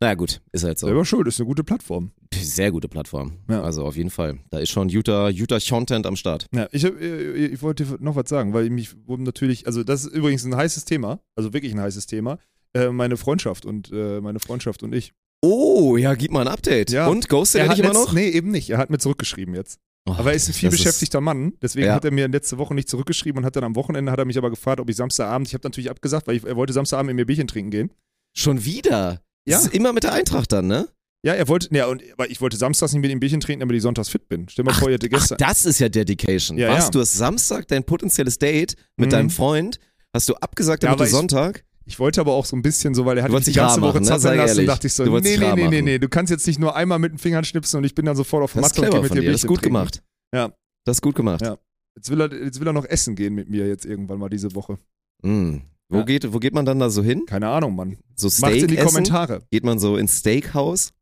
naja 0.00 0.14
gut, 0.14 0.40
ist 0.52 0.64
halt 0.64 0.78
so. 0.78 0.86
Selber 0.86 1.04
schuld, 1.04 1.26
ist 1.26 1.40
eine 1.40 1.46
gute 1.46 1.64
Plattform. 1.64 2.12
Sehr 2.34 2.70
gute 2.70 2.88
Plattform. 2.88 3.38
Ja. 3.48 3.62
Also 3.62 3.84
auf 3.84 3.96
jeden 3.96 4.10
Fall. 4.10 4.38
Da 4.50 4.58
ist 4.58 4.70
schon 4.70 4.88
Utah, 4.88 5.28
Utah 5.28 5.58
Content 5.60 6.06
am 6.06 6.16
Start. 6.16 6.46
Ja, 6.54 6.68
ich, 6.70 6.84
hab, 6.84 7.00
äh, 7.00 7.46
ich 7.46 7.62
wollte 7.62 7.84
noch 8.00 8.14
was 8.14 8.28
sagen, 8.28 8.52
weil 8.52 8.70
mich 8.70 8.94
wurden 9.06 9.24
natürlich, 9.24 9.66
also 9.66 9.82
das 9.82 10.04
ist 10.04 10.14
übrigens 10.14 10.44
ein 10.44 10.54
heißes 10.54 10.84
Thema, 10.84 11.20
also 11.36 11.52
wirklich 11.52 11.72
ein 11.72 11.80
heißes 11.80 12.06
Thema, 12.06 12.38
äh, 12.74 12.88
meine 12.90 13.16
Freundschaft 13.16 13.64
und 13.66 13.90
äh, 13.92 14.20
meine 14.20 14.40
Freundschaft 14.40 14.82
und 14.82 14.94
ich. 14.94 15.12
Oh, 15.40 15.96
ja, 15.96 16.14
gib 16.14 16.32
mal 16.32 16.40
ein 16.42 16.48
Update. 16.48 16.90
Ja. 16.90 17.06
Und 17.06 17.28
ghostet 17.28 17.60
er, 17.62 17.68
dich 17.68 17.78
immer 17.78 17.90
letzt- 17.90 17.94
noch? 18.06 18.12
Nee, 18.12 18.28
eben 18.28 18.50
nicht. 18.50 18.70
Er 18.70 18.78
hat 18.78 18.90
mir 18.90 18.98
zurückgeschrieben 18.98 19.54
jetzt. 19.54 19.78
Oh, 20.08 20.12
Aber 20.12 20.30
er 20.30 20.36
ist 20.36 20.48
ein 20.48 20.54
viel 20.54 20.70
das 20.70 20.78
beschäftigter 20.78 21.20
Mann, 21.20 21.52
deswegen 21.62 21.86
Ja. 21.86 21.94
hat 21.94 22.04
er 22.04 22.10
mir 22.10 22.26
letzte 22.28 22.56
Woche 22.58 22.74
nicht 22.74 22.88
zurückgeschrieben 22.88 23.38
und 23.40 23.44
hat 23.44 23.54
dann 23.56 23.64
am 23.64 23.76
Wochenende 23.76 24.10
hat 24.10 24.18
er 24.18 24.24
mich 24.24 24.38
aber 24.38 24.50
gefragt, 24.50 24.80
ob 24.80 24.88
ich 24.88 24.96
Samstagabend, 24.96 25.46
ich 25.48 25.54
habe 25.54 25.62
natürlich 25.66 25.90
abgesagt, 25.90 26.26
weil 26.26 26.36
ich, 26.36 26.44
er 26.44 26.56
wollte 26.56 26.72
Samstagabend 26.72 27.08
mit 27.08 27.16
mir 27.16 27.26
Bierchen 27.26 27.46
trinken 27.46 27.70
gehen. 27.70 27.90
Schon 28.36 28.64
wieder? 28.64 29.20
Ja. 29.46 29.56
Das 29.56 29.66
ist 29.66 29.74
immer 29.74 29.92
mit 29.92 30.04
der 30.04 30.12
Eintracht 30.12 30.50
dann, 30.52 30.66
ne? 30.66 30.88
Ja, 31.24 31.34
er 31.34 31.46
wollte, 31.48 31.68
ja, 31.74 31.86
und 31.86 32.02
aber 32.14 32.30
ich 32.30 32.40
wollte 32.40 32.56
samstags 32.56 32.92
nicht 32.92 33.02
mit 33.02 33.10
ihm 33.10 33.20
Bierchen 33.20 33.40
trinken, 33.40 33.60
damit 33.60 33.76
ich 33.76 33.82
sonntags 33.82 34.08
fit 34.08 34.28
bin. 34.28 34.48
Stell 34.48 34.64
mal 34.64 34.72
vor, 34.72 34.88
ihr 34.88 34.94
hätte 34.94 35.08
Ach, 35.12 35.18
gestern. 35.18 35.36
das 35.38 35.66
ist 35.66 35.78
ja 35.80 35.88
Dedication. 35.88 36.56
Ja, 36.58 36.70
Was, 36.72 36.84
ja. 36.84 36.90
du 36.90 37.00
hast 37.00 37.14
Samstag 37.14 37.66
dein 37.68 37.84
potenzielles 37.84 38.38
Date 38.38 38.76
mit 38.96 39.08
Mhm. 39.08 39.10
deinem 39.10 39.30
Freund, 39.30 39.78
hast 40.14 40.28
du 40.28 40.34
abgesagt, 40.36 40.82
Ja, 40.84 40.88
damit 40.90 41.00
aber 41.00 41.04
du 41.04 41.08
ich- 41.10 41.14
Sonntag? 41.16 41.64
Ich 41.88 41.98
wollte 41.98 42.20
aber 42.20 42.34
auch 42.34 42.44
so 42.44 42.54
ein 42.54 42.60
bisschen 42.60 42.94
so, 42.94 43.06
weil 43.06 43.16
er 43.16 43.24
hat 43.24 43.30
mich 43.32 43.44
die 43.44 43.52
ganze 43.52 43.80
Woche 43.80 43.94
machen, 43.94 44.00
ne? 44.02 44.06
zappeln 44.08 44.20
Sei 44.20 44.36
lassen, 44.36 44.50
ehrlich. 44.56 44.66
dachte 44.66 44.86
ich 44.88 44.92
so, 44.92 45.04
nee, 45.04 45.36
nee, 45.38 45.52
nee, 45.54 45.68
nee, 45.68 45.80
nee, 45.82 45.98
du 45.98 46.08
kannst 46.10 46.30
jetzt 46.30 46.46
nicht 46.46 46.58
nur 46.58 46.76
einmal 46.76 46.98
mit 46.98 47.12
den 47.12 47.18
Fingern 47.18 47.44
schnipsen 47.44 47.78
und 47.78 47.84
ich 47.84 47.94
bin 47.94 48.04
dann 48.04 48.14
sofort 48.14 48.42
auf 48.44 48.52
dem 48.52 48.62
und 48.62 49.02
mit 49.02 49.14
dir 49.14 49.32
das 49.32 49.42
ist 49.42 49.46
gut 49.46 49.60
trinken. 49.60 49.62
gemacht. 49.74 50.02
Ja. 50.34 50.52
Das 50.84 50.98
ist 50.98 51.00
gut 51.00 51.14
gemacht. 51.14 51.40
Ja. 51.40 51.56
Jetzt 51.96 52.10
will, 52.10 52.20
er, 52.20 52.30
jetzt 52.44 52.60
will 52.60 52.66
er 52.66 52.74
noch 52.74 52.84
essen 52.84 53.16
gehen 53.16 53.34
mit 53.34 53.48
mir 53.48 53.66
jetzt 53.66 53.86
irgendwann 53.86 54.18
mal 54.18 54.28
diese 54.28 54.54
Woche. 54.54 54.78
Mm. 55.22 55.56
Wo, 55.88 55.98
Ja. 55.98 56.02
geht, 56.04 56.30
wo 56.32 56.38
geht 56.38 56.52
man 56.52 56.66
dann 56.66 56.78
da 56.78 56.90
so 56.90 57.02
hin? 57.02 57.24
Keine 57.26 57.48
Ahnung, 57.48 57.74
Mann. 57.74 57.96
So 58.14 58.26
Macht's 58.26 58.36
Steak 58.36 58.62
in 58.62 58.68
die 58.68 58.76
essen? 58.76 58.88
Kommentare. 58.88 59.40
Geht 59.50 59.64
man 59.64 59.78
so 59.78 59.96
ins 59.96 60.18
Steakhouse? 60.18 60.92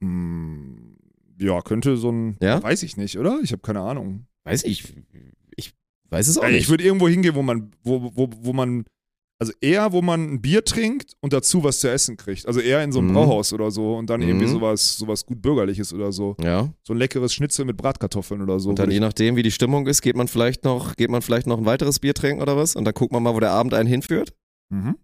Hm, 0.00 0.96
ja, 1.38 1.60
könnte 1.60 1.96
so 1.96 2.10
ein, 2.10 2.36
Ja? 2.40 2.62
weiß 2.62 2.82
ich 2.82 2.96
nicht, 2.96 3.18
oder? 3.18 3.40
Ich 3.42 3.52
habe 3.52 3.62
keine 3.62 3.80
Ahnung. 3.80 4.26
Weiß 4.44 4.64
ich, 4.64 4.94
ich 5.56 5.74
weiß 6.10 6.28
es 6.28 6.38
auch 6.38 6.44
nicht. 6.48 6.56
ich 6.56 6.68
würde 6.68 6.82
irgendwo 6.84 7.08
hingehen, 7.08 7.34
wo 7.34 7.42
man, 7.42 7.70
wo, 7.82 8.10
wo, 8.16 8.28
wo 8.40 8.52
man, 8.52 8.84
also 9.42 9.52
eher, 9.60 9.90
wo 9.92 10.02
man 10.02 10.34
ein 10.34 10.40
Bier 10.40 10.64
trinkt 10.64 11.14
und 11.20 11.32
dazu 11.32 11.64
was 11.64 11.80
zu 11.80 11.90
essen 11.90 12.16
kriegt. 12.16 12.46
Also 12.46 12.60
eher 12.60 12.84
in 12.84 12.92
so 12.92 13.00
einem 13.00 13.08
Mhm. 13.08 13.14
Brauhaus 13.14 13.52
oder 13.52 13.72
so 13.72 13.96
und 13.96 14.08
dann 14.08 14.22
irgendwie 14.22 14.46
Mhm. 14.46 14.52
sowas, 14.52 14.96
sowas 14.96 15.26
gut 15.26 15.42
bürgerliches 15.42 15.92
oder 15.92 16.12
so. 16.12 16.36
ja. 16.40 16.72
So 16.84 16.94
ein 16.94 16.98
leckeres 16.98 17.34
Schnitzel 17.34 17.64
mit 17.64 17.76
Bratkartoffeln 17.76 18.40
oder 18.40 18.60
so. 18.60 18.68
Und 18.68 18.78
dann 18.78 18.92
je 18.92 19.00
nachdem, 19.00 19.34
wie 19.34 19.42
die 19.42 19.50
Stimmung 19.50 19.88
ist, 19.88 20.00
geht 20.00 20.14
man 20.14 20.28
vielleicht 20.28 20.62
noch, 20.64 20.94
geht 20.94 21.10
man 21.10 21.22
vielleicht 21.22 21.48
noch 21.48 21.58
ein 21.58 21.64
weiteres 21.64 21.98
Bier 21.98 22.14
trinken 22.14 22.40
oder 22.40 22.56
was? 22.56 22.76
Und 22.76 22.84
dann 22.84 22.94
guckt 22.94 23.12
man 23.12 23.20
mal, 23.22 23.34
wo 23.34 23.40
der 23.40 23.50
Abend 23.50 23.74
einen 23.74 23.88
hinführt. 23.88 24.32
Mhm. 24.70 24.94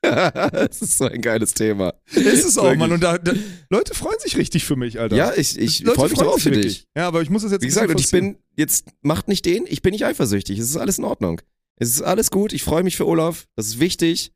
das 0.02 0.80
ist 0.80 0.96
so 0.98 1.06
ein 1.06 1.20
geiles 1.20 1.54
Thema. 1.54 1.92
Ist 2.14 2.44
es 2.44 2.56
auch, 2.56 2.62
Wirklich. 2.64 2.78
Mann. 2.78 2.92
Und 2.92 3.02
da, 3.02 3.18
da, 3.18 3.32
Leute 3.68 3.94
freuen 3.94 4.18
sich 4.20 4.36
richtig 4.36 4.64
für 4.64 4.76
mich, 4.76 5.00
Alter. 5.00 5.16
Ja, 5.16 5.32
ich, 5.36 5.58
ich 5.58 5.84
freue 5.84 6.08
mich 6.08 6.18
sich 6.18 6.42
für 6.42 6.50
dich. 6.52 6.86
Ja, 6.96 7.08
aber 7.08 7.20
ich 7.20 7.30
muss 7.30 7.42
das 7.42 7.50
jetzt 7.50 7.62
Wie 7.62 7.66
gesagt, 7.66 7.90
und 7.90 7.98
ich 7.98 8.10
bin, 8.10 8.38
jetzt 8.56 8.86
macht 9.02 9.26
nicht 9.26 9.44
den, 9.44 9.64
ich 9.66 9.82
bin 9.82 9.90
nicht 9.90 10.04
eifersüchtig. 10.04 10.58
Es 10.60 10.70
ist 10.70 10.76
alles 10.76 10.98
in 10.98 11.04
Ordnung. 11.04 11.40
Es 11.78 11.90
ist 11.90 12.02
alles 12.02 12.30
gut, 12.30 12.52
ich 12.52 12.62
freue 12.64 12.82
mich 12.82 12.96
für 12.96 13.06
Olaf. 13.06 13.46
Das 13.56 13.66
ist 13.66 13.80
wichtig. 13.80 14.32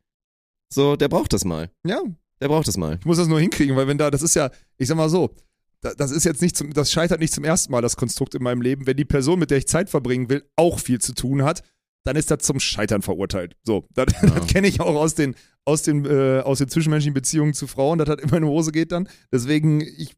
So, 0.73 0.97
der 0.97 1.09
braucht 1.09 1.33
das 1.33 1.45
mal. 1.45 1.71
Ja, 1.87 2.01
Der 2.41 2.49
braucht 2.49 2.67
das 2.69 2.77
mal. 2.77 2.97
ich 2.99 3.05
muss 3.07 3.19
das 3.19 3.29
nur 3.29 3.41
hinkriegen, 3.41 3.77
weil 3.77 3.87
wenn 3.89 3.99
da, 3.99 4.11
das 4.11 4.23
ist 4.23 4.35
ja, 4.35 4.51
ich 4.79 4.89
sag 4.89 4.97
mal 4.97 5.09
so, 5.11 5.35
da- 5.81 5.95
das 5.95 6.11
ist 6.11 6.25
jetzt 6.25 6.41
nicht 6.41 6.57
zum, 6.57 6.73
das 6.73 6.91
scheitert 6.93 7.21
nicht 7.21 7.33
zum 7.35 7.45
ersten 7.45 7.73
Mal, 7.73 7.83
das 7.83 7.97
Konstrukt 7.97 8.35
in 8.35 8.43
meinem 8.43 8.63
Leben. 8.63 8.87
Wenn 8.87 8.97
die 8.97 9.05
Person, 9.05 9.39
mit 9.39 9.51
der 9.51 9.59
ich 9.59 9.67
Zeit 9.69 9.91
verbringen 9.91 10.29
will, 10.31 10.45
auch 10.57 10.79
viel 10.79 11.01
zu 11.01 11.15
tun 11.15 11.43
hat, 11.43 11.63
dann 12.05 12.17
ist 12.17 12.31
das 12.31 12.39
zum 12.43 12.59
Scheitern 12.59 13.03
verurteilt. 13.03 13.57
So, 13.65 13.87
das, 13.93 14.07
das 14.23 14.47
kenne 14.47 14.67
ich 14.69 14.81
auch 14.81 14.95
aus 14.97 15.15
den, 15.15 15.35
aus 15.65 15.83
den, 15.83 16.05
äh, 16.07 16.41
aus 16.41 16.59
den 16.59 16.69
zwischenmenschlichen 16.69 17.15
Beziehungen 17.15 17.55
zu 17.55 17.67
Frauen, 17.67 17.99
dass 17.99 18.09
das 18.09 18.21
immer 18.23 18.39
in 18.39 18.45
die 18.45 18.49
Hose 18.49 18.73
geht 18.73 18.93
dann. 18.93 19.09
Deswegen, 19.31 19.81
ich, 19.83 20.15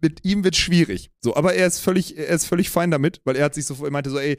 mit 0.00 0.24
ihm 0.24 0.42
wird 0.44 0.56
schwierig. 0.56 1.10
So, 1.20 1.36
aber 1.36 1.54
er 1.54 1.66
ist 1.68 1.78
völlig, 1.78 2.18
er 2.18 2.28
ist 2.28 2.46
völlig 2.46 2.68
fein 2.70 2.90
damit, 2.90 3.20
weil 3.24 3.36
er 3.36 3.44
hat 3.44 3.54
sich 3.54 3.64
so, 3.66 3.84
er 3.84 3.90
meinte 3.92 4.10
so, 4.10 4.18
ey, 4.18 4.36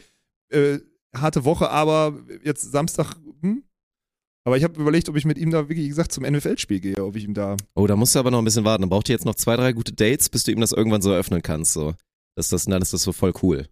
äh, 0.50 0.80
harte 1.16 1.46
Woche, 1.46 1.70
aber 1.70 2.20
jetzt 2.44 2.72
Samstag, 2.72 3.16
hm? 3.42 3.64
Aber 4.46 4.58
ich 4.58 4.64
habe 4.66 4.80
überlegt, 4.80 5.08
ob 5.08 5.16
ich 5.16 5.24
mit 5.26 5.38
ihm 5.38 5.52
da 5.52 5.70
wirklich, 5.70 5.86
wie 5.86 5.90
gesagt, 5.90 6.12
zum 6.12 6.26
NFL-Spiel 6.26 6.82
gehe, 6.82 7.04
ob 7.04 7.16
ich 7.16 7.24
ihm 7.24 7.34
da. 7.34 7.56
Oh, 7.76 7.88
da 7.88 7.96
musst 7.96 8.14
du 8.14 8.20
aber 8.20 8.30
noch 8.30 8.40
ein 8.40 8.46
bisschen 8.46 8.66
warten. 8.66 8.82
Dann 8.82 8.90
braucht 8.90 9.08
ihr 9.08 9.14
jetzt 9.14 9.24
noch 9.26 9.36
zwei, 9.36 9.56
drei 9.56 9.72
gute 9.72 9.94
Dates, 9.94 10.28
bis 10.30 10.44
du 10.44 10.52
ihm 10.52 10.60
das 10.60 10.74
irgendwann 10.74 11.02
so 11.02 11.12
eröffnen 11.12 11.42
kannst. 11.42 11.74
So. 11.74 11.94
Das, 12.36 12.50
das, 12.50 12.66
dann 12.66 12.82
ist 12.82 12.92
das 12.94 13.04
so 13.04 13.14
voll 13.14 13.32
cool. 13.42 13.68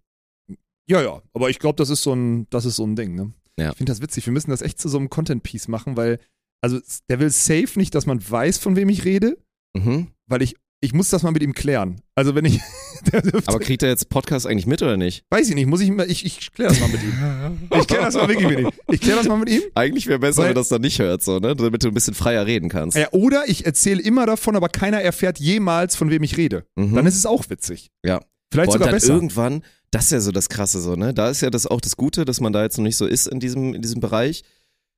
Ja, 0.89 1.01
ja, 1.01 1.21
aber 1.33 1.49
ich 1.49 1.59
glaube, 1.59 1.75
das 1.75 1.89
ist 1.89 2.03
so 2.03 2.13
ein, 2.13 2.47
das 2.51 2.63
ist 2.65 2.77
so 2.77 2.85
ein 2.85 2.95
Ding, 2.95 3.15
ne? 3.15 3.33
Ja. 3.59 3.71
Ich 3.71 3.77
finde 3.77 3.91
das 3.91 4.01
witzig. 4.01 4.25
Wir 4.25 4.33
müssen 4.33 4.49
das 4.49 4.61
echt 4.61 4.79
zu 4.79 4.87
so 4.87 4.97
einem 4.97 5.09
Content-Piece 5.09 5.67
machen, 5.67 5.97
weil, 5.97 6.19
also 6.61 6.79
der 7.09 7.19
will 7.19 7.29
safe 7.31 7.77
nicht, 7.77 7.93
dass 7.93 8.05
man 8.05 8.21
weiß, 8.29 8.57
von 8.57 8.75
wem 8.77 8.87
ich 8.89 9.03
rede, 9.03 9.37
Mhm. 9.75 10.07
weil 10.27 10.41
ich, 10.41 10.55
ich 10.83 10.93
muss 10.93 11.09
das 11.09 11.21
mal 11.23 11.31
mit 11.31 11.43
ihm 11.43 11.53
klären. 11.53 12.01
Also 12.15 12.33
wenn 12.35 12.43
ich, 12.45 12.59
Aber 13.45 13.59
kriegt 13.59 13.83
er 13.83 13.89
jetzt 13.89 14.09
Podcast 14.09 14.45
eigentlich 14.47 14.65
mit 14.65 14.81
oder 14.81 14.97
nicht? 14.97 15.23
weiß 15.29 15.49
ich 15.49 15.55
nicht, 15.55 15.67
muss 15.67 15.81
ich, 15.81 15.91
mal- 15.91 16.09
ich, 16.09 16.25
ich 16.25 16.51
kläre 16.51 16.69
das 16.69 16.79
mal 16.79 16.89
mit 16.89 17.01
ihm. 17.03 17.69
Ich 17.79 17.87
kläre 17.87 18.03
das 18.03 18.15
mal 18.15 18.27
wirklich 18.27 18.47
mit 18.47 18.59
ihm. 18.59 18.69
Ich 18.91 18.99
kläre 19.01 19.17
das 19.17 19.27
mal 19.27 19.37
mit 19.37 19.49
ihm. 19.49 19.61
Eigentlich 19.75 20.07
wäre 20.07 20.19
besser, 20.19 20.39
Weil- 20.39 20.45
wenn 20.49 20.51
er 20.51 20.55
das 20.55 20.69
dann 20.69 20.81
nicht 20.81 20.99
hört, 20.99 21.23
so, 21.23 21.39
ne? 21.39 21.55
Damit 21.55 21.83
du 21.83 21.87
ein 21.87 21.93
bisschen 21.93 22.13
freier 22.13 22.45
reden 22.45 22.69
kannst. 22.69 22.97
Ja, 22.97 23.07
oder 23.11 23.43
ich 23.47 23.65
erzähle 23.65 24.01
immer 24.01 24.25
davon, 24.25 24.55
aber 24.55 24.69
keiner 24.69 25.01
erfährt 25.01 25.39
jemals, 25.39 25.95
von 25.95 26.09
wem 26.09 26.23
ich 26.23 26.37
rede. 26.37 26.65
Mhm. 26.75 26.95
Dann 26.95 27.05
ist 27.05 27.15
es 27.15 27.25
auch 27.25 27.49
witzig. 27.49 27.91
Ja. 28.05 28.21
Vielleicht 28.51 28.67
Boah, 28.67 28.73
sogar 28.73 28.87
dann 28.89 28.95
besser. 28.95 29.13
irgendwann, 29.13 29.63
das 29.91 30.05
ist 30.05 30.11
ja 30.11 30.19
so 30.19 30.31
das 30.31 30.49
Krasse 30.49 30.81
so, 30.81 30.95
ne? 30.95 31.13
Da 31.13 31.29
ist 31.29 31.41
ja 31.41 31.49
das 31.49 31.67
auch 31.67 31.79
das 31.81 31.95
Gute, 31.95 32.25
dass 32.25 32.41
man 32.41 32.51
da 32.53 32.63
jetzt 32.63 32.77
noch 32.77 32.83
nicht 32.83 32.97
so 32.97 33.05
ist 33.05 33.27
in 33.27 33.39
diesem, 33.39 33.73
in 33.73 33.81
diesem 33.81 34.01
Bereich. 34.01 34.43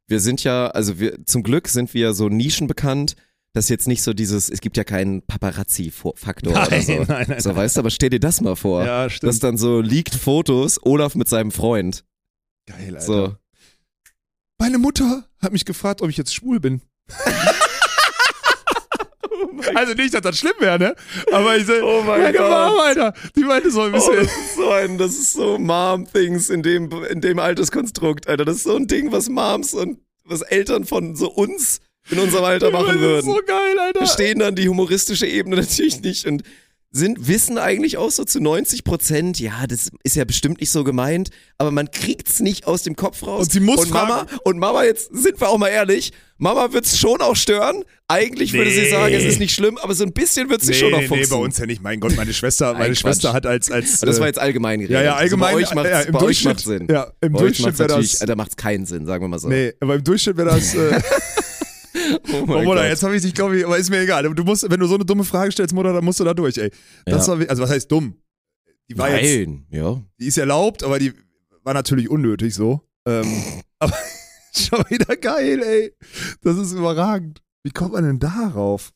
Wir 0.08 0.20
sind 0.20 0.44
ja, 0.44 0.68
also 0.68 1.00
wir, 1.00 1.26
zum 1.26 1.44
Glück 1.44 1.68
sind 1.68 1.94
wir 1.94 2.14
so 2.14 2.30
nischenbekannt, 2.30 3.16
dass 3.54 3.70
jetzt 3.70 3.88
nicht 3.88 4.02
so 4.02 4.14
dieses, 4.14 4.50
es 4.50 4.62
gibt 4.62 4.78
ja 4.78 4.84
keinen 4.84 5.22
Paparazzi-Faktor 5.22 6.52
oder 6.54 6.82
so. 6.82 6.92
Nein, 6.94 7.06
nein, 7.08 7.26
nein. 7.30 7.40
So, 7.40 7.56
weißt 7.56 7.76
du, 7.76 7.80
aber 7.82 7.92
stell 7.92 8.10
dir 8.10 8.20
das 8.20 8.42
mal 8.42 8.56
vor. 8.56 8.84
Ja, 8.84 9.10
stimmt. 9.10 9.30
dass 9.30 9.40
dann 9.40 9.58
so 9.58 9.80
liegt 9.80 10.16
Fotos, 10.16 10.80
Olaf 10.84 11.16
mit 11.16 11.30
seinem 11.30 11.52
Freund. 11.52 12.04
Geil, 12.66 12.96
Alter. 12.96 13.02
So. 13.02 13.36
Meine 14.60 14.78
Mutter 14.80 15.28
hat 15.42 15.52
mich 15.52 15.66
gefragt, 15.66 16.02
ob 16.02 16.10
ich 16.10 16.18
jetzt 16.18 16.34
schwul 16.34 16.60
bin. 16.60 16.82
also 19.76 19.94
nicht, 19.94 20.14
dass 20.14 20.22
das 20.22 20.38
schlimm 20.40 20.54
wäre, 20.60 20.80
ne? 20.80 20.96
Aber 21.32 21.56
ich 21.58 21.66
so, 21.66 21.74
Oh 21.84 22.02
mein 22.04 22.22
meine 22.22 22.38
Gott. 22.38 22.50
Mom, 22.72 22.80
Alter, 22.80 23.14
die 23.36 23.44
meinte 23.44 23.72
so 23.72 23.82
ein 23.82 23.94
Oh, 23.94 23.98
bisschen. 23.98 24.16
das 24.16 24.28
ist 24.36 24.56
so 24.56 24.70
ein, 24.72 24.98
das 24.98 25.12
ist 25.12 25.34
so 25.34 25.58
Mom-Things 25.60 26.50
in 26.50 26.64
dem, 26.64 26.92
in 27.10 27.22
dem 27.22 27.40
Alterskonstrukt, 27.40 28.28
Alter. 28.28 28.46
Das 28.46 28.58
ist 28.58 28.64
so 28.64 28.76
ein 28.76 28.88
Ding, 28.88 29.12
was 29.12 29.30
Moms 29.30 29.74
und 29.74 30.00
was 30.24 30.42
Eltern 30.42 30.86
von 30.86 31.16
so 31.16 31.30
uns 31.30 31.80
in 32.10 32.20
unserem 32.20 32.44
Alter 32.44 32.72
machen 32.72 32.88
das 32.88 32.96
ist 32.96 33.02
würden. 33.02 33.26
so 33.28 33.40
geil, 33.46 33.80
Alter. 33.80 34.00
Verstehen 34.00 34.40
dann 34.40 34.56
die 34.56 34.68
humoristische 34.70 35.26
Ebene 35.26 35.56
natürlich 35.62 36.02
nicht 36.02 36.26
und 36.26 36.44
sind, 36.96 37.28
wissen 37.28 37.58
eigentlich 37.58 37.98
auch 37.98 38.12
so 38.12 38.24
zu 38.24 38.40
90 38.40 38.84
Prozent, 38.84 39.40
ja, 39.40 39.66
das 39.68 39.90
ist 40.04 40.16
ja 40.16 40.26
bestimmt 40.26 40.60
nicht 40.60 40.70
so 40.70 40.84
gemeint, 40.84 41.32
aber 41.58 41.72
man 41.72 41.90
kriegt's 41.90 42.40
nicht 42.40 42.68
aus 42.68 42.84
dem 42.84 42.96
Kopf 42.96 43.24
raus. 43.26 43.46
Und 43.46 43.52
sie 43.52 43.62
muss 43.62 43.80
und 43.86 43.90
Mama, 43.90 44.18
fragen- 44.28 44.38
und 44.44 44.60
Mama, 44.60 44.84
jetzt 44.84 45.10
sind 45.12 45.42
wir 45.42 45.50
auch 45.50 45.58
mal 45.58 45.70
ehrlich, 45.70 46.12
Mama 46.38 46.72
wird's 46.72 47.00
schon 47.00 47.20
auch 47.22 47.36
stören. 47.36 47.84
Eigentlich 48.08 48.54
würde 48.54 48.70
sie 48.70 48.82
Nee. 48.82 48.90
sagen, 48.92 49.16
es 49.16 49.24
ist 49.24 49.40
nicht 49.40 49.56
schlimm, 49.56 49.80
aber 49.80 49.96
so 49.96 50.04
ein 50.04 50.14
bisschen 50.14 50.52
wird 50.52 50.62
sie 50.62 50.74
Nee, 50.74 50.78
schon 50.78 50.92
noch 50.92 51.00
nee, 51.00 51.08
fuchsen. 51.08 51.30
bei 51.32 51.36
uns 51.38 51.58
ja 51.58 51.66
nicht. 51.66 51.82
Mein 51.82 52.00
Gott, 52.00 52.16
meine 52.16 52.32
Schwester, 52.32 52.74
meine. 52.76 52.96
Schwester 52.96 53.34
hat 53.34 53.48
als, 53.48 53.72
als 53.72 54.02
das 54.02 54.20
war 54.20 54.28
äh, 54.28 54.30
jetzt 54.30 54.38
allgemein 54.40 54.80
geredet. 54.80 54.94
ja, 54.98 55.04
ja, 55.04 55.16
allgemein, 55.16 55.56
Also 55.56 55.62
bei 55.62 55.70
euch 55.72 55.76
macht's, 55.76 55.90
ja, 55.90 56.02
im 56.02 56.12
bei 56.12 56.20
euch 56.20 56.24
Durchschnitt, 56.44 56.60
Sinn. 56.60 56.88
ja, 56.92 57.12
im 57.22 57.32
bei 57.34 57.40
Durchschnitt 57.40 57.80
wäre 57.80 58.00
das, 58.00 58.20
da 58.20 58.36
macht's 58.36 58.56
keinen 58.56 58.86
Sinn, 58.86 59.08
sagen 59.08 59.24
wir 59.24 59.30
mal 59.30 59.40
so. 59.40 59.48
nee, 59.50 59.74
aber 59.80 59.96
im 59.96 60.04
Durchschnitt 60.04 60.38
wäre 60.38 60.50
das, 60.50 60.76
äh, 60.76 61.02
Oh 62.12 62.18
oh, 62.34 62.46
mein 62.48 62.64
Mutter, 62.66 62.82
Gott. 62.82 62.90
jetzt 62.90 63.04
habe 63.04 63.16
ich 63.16 63.22
dich, 63.22 63.34
glaube 63.34 63.58
ich, 63.58 63.66
aber 63.66 63.78
ist 63.78 63.90
mir 63.90 64.00
egal. 64.02 64.24
Du 64.34 64.44
musst, 64.44 64.70
wenn 64.70 64.80
du 64.80 64.88
so 64.88 64.96
eine 64.96 65.06
dumme 65.06 65.24
Frage 65.24 65.52
stellst, 65.52 65.74
Mutter, 65.74 65.94
dann 65.94 66.04
musst 66.04 66.20
du 66.20 66.24
da 66.24 66.34
durch, 66.34 66.58
ey. 66.58 66.72
Das 67.06 67.28
Ja. 67.28 67.40
war, 67.40 67.50
also 67.50 67.64
was 67.64 67.70
heißt 67.70 67.92
dumm? 67.92 68.16
Die 68.90 68.98
war 68.98 69.10
jetzt, 69.10 69.48
Nein, 69.48 69.66
ja. 69.72 70.02
die 70.20 70.28
ist 70.28 70.38
erlaubt, 70.38 70.84
aber 70.84 71.00
die 71.00 71.14
war 71.64 71.74
natürlich 71.74 72.10
unnötig 72.10 72.54
so. 72.54 72.82
Ähm, 73.08 73.26
aber 73.80 73.94
schon 74.56 74.84
wieder 74.90 75.16
geil, 75.16 75.62
ey. 75.64 75.94
Das 76.42 76.58
ist 76.58 76.74
überragend. 76.74 77.42
Wie 77.64 77.72
kommt 77.72 77.94
man 77.94 78.04
denn 78.04 78.20
darauf? 78.20 78.92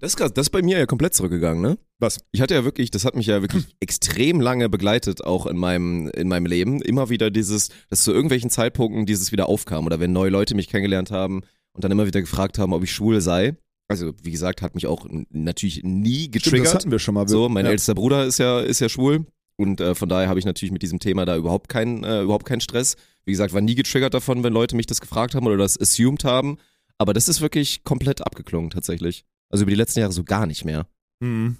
Das 0.00 0.12
ist 0.12 0.16
krass, 0.16 0.32
das 0.32 0.46
ist 0.46 0.50
bei 0.50 0.62
mir 0.62 0.78
ja 0.78 0.86
komplett 0.86 1.14
zurückgegangen, 1.14 1.62
ne? 1.62 1.78
Was? 2.00 2.18
Ich 2.32 2.40
hatte 2.40 2.54
ja 2.54 2.64
wirklich, 2.64 2.90
das 2.90 3.04
hat 3.04 3.14
mich 3.14 3.26
ja 3.26 3.42
wirklich 3.42 3.76
extrem 3.78 4.40
lange 4.40 4.68
begleitet, 4.68 5.22
auch 5.22 5.46
in 5.46 5.56
meinem, 5.56 6.08
in 6.08 6.26
meinem 6.26 6.46
Leben. 6.46 6.82
Immer 6.82 7.08
wieder 7.10 7.30
dieses, 7.30 7.68
dass 7.88 8.02
zu 8.02 8.12
irgendwelchen 8.12 8.50
Zeitpunkten 8.50 9.06
dieses 9.06 9.30
wieder 9.30 9.48
aufkam 9.48 9.86
oder 9.86 10.00
wenn 10.00 10.12
neue 10.12 10.30
Leute 10.30 10.56
mich 10.56 10.68
kennengelernt 10.68 11.12
haben 11.12 11.42
und 11.72 11.84
dann 11.84 11.92
immer 11.92 12.06
wieder 12.06 12.20
gefragt 12.20 12.58
haben, 12.58 12.72
ob 12.72 12.82
ich 12.82 12.92
schwul 12.92 13.20
sei. 13.20 13.56
Also, 13.88 14.12
wie 14.22 14.30
gesagt, 14.30 14.62
hat 14.62 14.74
mich 14.74 14.86
auch 14.86 15.06
natürlich 15.30 15.82
nie 15.82 16.24
Stimmt, 16.24 16.34
das 16.36 16.42
getriggert. 16.42 16.74
hatten 16.74 16.90
wir 16.90 16.98
schon 16.98 17.14
mal. 17.14 17.28
So, 17.28 17.48
mein 17.48 17.64
ja. 17.64 17.72
ältester 17.72 17.94
Bruder 17.94 18.24
ist 18.24 18.38
ja, 18.38 18.60
ist 18.60 18.80
ja 18.80 18.88
schwul. 18.88 19.26
Und 19.56 19.80
äh, 19.80 19.94
von 19.94 20.08
daher 20.08 20.28
habe 20.28 20.38
ich 20.38 20.46
natürlich 20.46 20.72
mit 20.72 20.82
diesem 20.82 20.98
Thema 20.98 21.24
da 21.24 21.36
überhaupt 21.36 21.68
keinen, 21.68 22.04
äh, 22.04 22.22
überhaupt 22.22 22.46
keinen 22.46 22.60
Stress. 22.60 22.96
Wie 23.24 23.32
gesagt, 23.32 23.52
war 23.52 23.60
nie 23.60 23.74
getriggert 23.74 24.14
davon, 24.14 24.42
wenn 24.42 24.52
Leute 24.52 24.76
mich 24.76 24.86
das 24.86 25.00
gefragt 25.00 25.34
haben 25.34 25.46
oder 25.46 25.56
das 25.56 25.78
assumed 25.78 26.24
haben. 26.24 26.58
Aber 26.98 27.12
das 27.12 27.28
ist 27.28 27.40
wirklich 27.40 27.84
komplett 27.84 28.24
abgeklungen 28.24 28.70
tatsächlich. 28.70 29.24
Also 29.50 29.62
über 29.62 29.70
die 29.70 29.76
letzten 29.76 30.00
Jahre 30.00 30.12
so 30.12 30.24
gar 30.24 30.46
nicht 30.46 30.64
mehr. 30.64 30.86
Mhm. 31.20 31.56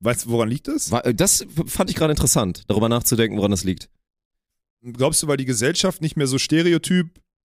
Weißt 0.00 0.26
du, 0.26 0.30
woran 0.30 0.48
liegt 0.48 0.68
das? 0.68 0.90
War, 0.90 1.06
äh, 1.06 1.14
das 1.14 1.46
fand 1.66 1.88
ich 1.90 1.96
gerade 1.96 2.12
interessant, 2.12 2.64
darüber 2.66 2.88
nachzudenken, 2.88 3.38
woran 3.38 3.50
das 3.50 3.64
liegt. 3.64 3.88
Glaubst 4.82 5.22
du, 5.22 5.28
weil 5.28 5.36
die 5.36 5.44
Gesellschaft 5.44 6.02
nicht 6.02 6.16
mehr 6.16 6.26
so 6.26 6.38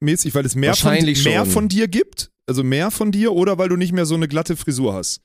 stereotypmäßig, 0.01 0.35
weil 0.35 0.45
es 0.45 0.55
mehr, 0.55 0.75
von, 0.75 0.93
mehr 0.93 1.45
von 1.45 1.67
dir 1.67 1.87
gibt? 1.87 2.31
Also 2.47 2.63
mehr 2.63 2.91
von 2.91 3.11
dir 3.11 3.33
oder 3.33 3.57
weil 3.57 3.69
du 3.69 3.75
nicht 3.75 3.91
mehr 3.93 4.05
so 4.05 4.15
eine 4.15 4.27
glatte 4.27 4.55
Frisur 4.55 4.93
hast? 4.93 5.21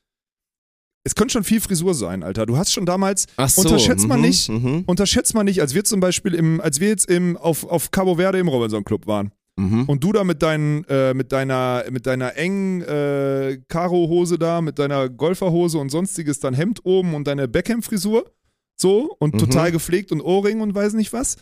Es 1.05 1.15
könnte 1.15 1.33
schon 1.33 1.45
viel 1.45 1.61
Frisur 1.61 1.95
sein, 1.95 2.23
Alter. 2.23 2.47
Du 2.47 2.57
hast 2.57 2.73
schon 2.73 2.87
damals, 2.87 3.27
Ach 3.37 3.49
so, 3.49 3.63
unterschätzt 3.63 4.07
man 4.07 4.21
mhm, 4.21 4.27
nicht, 4.27 4.49
Mhm, 4.49 4.85
unterschätzt 4.87 5.35
man 5.35 5.47
nicht, 5.47 5.61
als 5.61 5.75
wir 5.75 5.85
zum 5.85 6.01
Beispiel 6.01 6.35
im, 6.35 6.61
als 6.61 6.79
wir 6.79 6.89
jetzt 6.89 7.11
im, 7.11 7.37
auf, 7.37 7.65
auf 7.65 7.91
Cabo 7.91 8.17
Verde 8.17 8.39
im 8.39 8.47
Robinson 8.49 8.85
Club 8.85 9.07
waren 9.09 9.33
mhm. 9.57 9.85
und 9.87 10.05
du 10.05 10.13
da 10.13 10.23
mit 10.23 10.43
deinen, 10.43 10.85
äh, 10.85 11.13
mit 11.13 11.33
deiner, 11.33 11.85
mit 11.91 12.07
deiner 12.07 12.37
engen 12.37 12.83
äh, 12.83 13.59
Karo-Hose 13.67 14.39
da, 14.39 14.61
mit 14.61 14.79
deiner 14.79 15.09
Golferhose 15.09 15.79
und 15.79 15.91
sonstiges, 15.91 16.39
dein 16.39 16.55
Hemd 16.55 16.85
oben 16.85 17.15
und 17.15 17.27
deine 17.27 17.49
Beckham-Frisur, 17.49 18.31
so 18.77 19.17
und 19.19 19.35
Mhm. 19.35 19.39
total 19.39 19.73
gepflegt 19.73 20.13
und 20.13 20.21
Ohrring 20.21 20.61
und 20.61 20.73
weiß 20.73 20.93
nicht 20.93 21.13
was. 21.13 21.37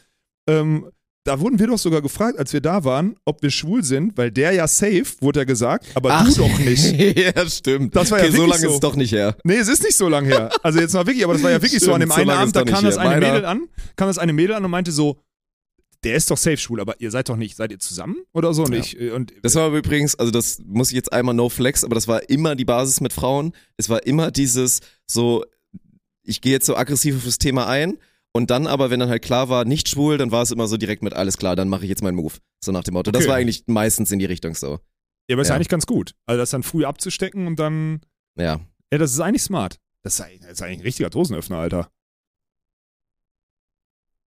Ähm, 0.49 0.91
da 1.25 1.39
wurden 1.39 1.59
wir 1.59 1.67
doch 1.67 1.79
sogar 1.79 2.01
gefragt, 2.01 2.39
als 2.39 2.53
wir 2.53 2.61
da 2.63 2.85
waren, 2.85 3.15
ob 3.27 3.43
wir 3.43 3.51
schwul 3.51 3.85
sind, 3.85 4.17
weil 4.17 4.31
der 4.31 4.53
ja 4.53 4.67
safe, 4.67 5.05
wurde 5.21 5.41
ja 5.41 5.45
gesagt, 5.45 5.87
aber 5.95 6.25
du 6.27 6.35
doch 6.35 6.59
nicht. 6.59 6.93
ja, 7.17 7.47
stimmt. 7.49 7.95
Das 7.95 8.11
war 8.11 8.19
ja 8.19 8.25
okay, 8.25 8.33
so 8.33 8.39
wirklich 8.39 8.53
lange 8.55 8.63
so. 8.63 8.69
ist 8.69 8.75
es 8.75 8.81
doch 8.81 8.97
nicht 8.97 9.13
her. 9.13 9.37
Nee, 9.45 9.57
es 9.57 9.69
ist 9.69 9.83
nicht 9.83 9.97
so 9.97 10.09
lang 10.09 10.25
her. 10.25 10.51
Also 10.63 10.81
jetzt 10.81 10.95
mal 10.95 11.07
wirklich, 11.07 11.23
aber 11.25 11.35
das 11.35 11.43
war 11.43 11.51
ja 11.51 11.61
wirklich 11.63 11.83
so 11.83 11.93
an 11.93 12.01
dem 12.01 12.11
Stimmt, 12.11 12.15
so 12.15 12.21
einen 12.21 12.29
lange 12.29 12.41
Abend, 12.41 12.57
da 12.57 12.65
nicht 12.65 12.75
kam 12.75 12.85
das 12.85 12.97
eine 12.97 13.11
Meiner- 13.11 13.33
Mädel 13.33 13.45
an, 13.45 13.69
kam 13.97 14.09
das 14.09 14.19
eine 14.19 14.33
Mädel 14.33 14.57
an 14.57 14.65
und 14.65 14.71
meinte 14.71 14.93
so, 14.93 15.21
der 16.05 16.15
ist 16.15 16.31
doch 16.31 16.39
safe 16.39 16.57
schwul, 16.57 16.81
aber 16.81 16.99
ihr 17.01 17.11
seid 17.11 17.29
doch 17.29 17.37
nicht, 17.37 17.55
seid 17.57 17.71
ihr 17.71 17.79
zusammen 17.79 18.17
oder 18.33 18.55
so? 18.55 18.65
Ja. 18.65 18.79
ich, 18.79 18.99
äh, 18.99 19.11
und 19.11 19.35
Das 19.43 19.55
war 19.57 19.65
aber 19.65 19.77
übrigens, 19.77 20.15
also 20.15 20.33
das 20.33 20.63
muss 20.65 20.89
ich 20.89 20.95
jetzt 20.95 21.13
einmal 21.13 21.35
no 21.35 21.51
flex, 21.51 21.85
aber 21.85 21.95
das 21.95 22.09
war 22.09 22.31
immer 22.31 22.57
die 22.57 22.65
Basis 22.65 23.03
mit 23.03 23.13
Frauen. 23.13 23.53
Es 23.77 23.91
war 23.91 24.07
immer 24.07 24.31
dieses 24.31 24.81
so, 25.07 25.45
ich 26.23 26.41
gehe 26.41 26.53
jetzt 26.53 26.65
so 26.65 26.77
aggressiv 26.77 27.17
auf 27.17 27.25
das 27.27 27.37
Thema 27.37 27.67
ein 27.67 27.99
und 28.33 28.51
dann 28.51 28.67
aber, 28.67 28.91
wenn 28.91 29.01
dann 29.01 29.09
halt 29.09 29.23
klar 29.23 29.49
war, 29.49 29.65
nicht 29.65 29.89
schwul, 29.89 30.19
dann 30.19 30.31
war 30.31 30.43
es 30.43 30.51
immer 30.51 30.67
so 30.69 30.77
direkt 30.77 31.03
mit 31.03 31.13
alles 31.15 31.37
klar, 31.37 31.57
dann 31.57 31.69
mache 31.69 31.85
ich 31.85 31.89
jetzt 31.89 32.03
meinen 32.03 32.17
Move. 32.17 32.35
So 32.65 32.73
nach 32.73 32.85
dem 32.85 32.95
Motto. 32.95 33.11
Das 33.11 33.23
Okay. 33.23 33.31
war 33.31 33.37
eigentlich 33.37 33.65
meistens 33.67 34.13
in 34.13 34.19
die 34.19 34.25
Richtung 34.27 34.55
so. 34.55 34.79
Ja, 35.29 35.35
aber 35.35 35.43
ist 35.43 35.49
Ja. 35.49 35.55
eigentlich 35.57 35.69
ganz 35.69 35.87
gut. 35.87 36.15
Also 36.27 36.39
das 36.39 36.51
dann 36.51 36.63
früh 36.63 36.85
abzustecken 36.85 37.47
und 37.47 37.59
dann. 37.59 38.01
Ja. 38.37 38.61
Ja, 38.93 38.99
das 38.99 39.13
ist 39.13 39.21
eigentlich 39.21 39.43
smart. 39.43 39.79
Das 40.03 40.15
ist 40.15 40.21
eigentlich, 40.21 40.41
das 40.41 40.51
ist 40.53 40.63
eigentlich 40.63 40.79
ein 40.81 40.83
richtiger 40.83 41.11
Dosenöffner, 41.11 41.59
Alter. 41.59 41.91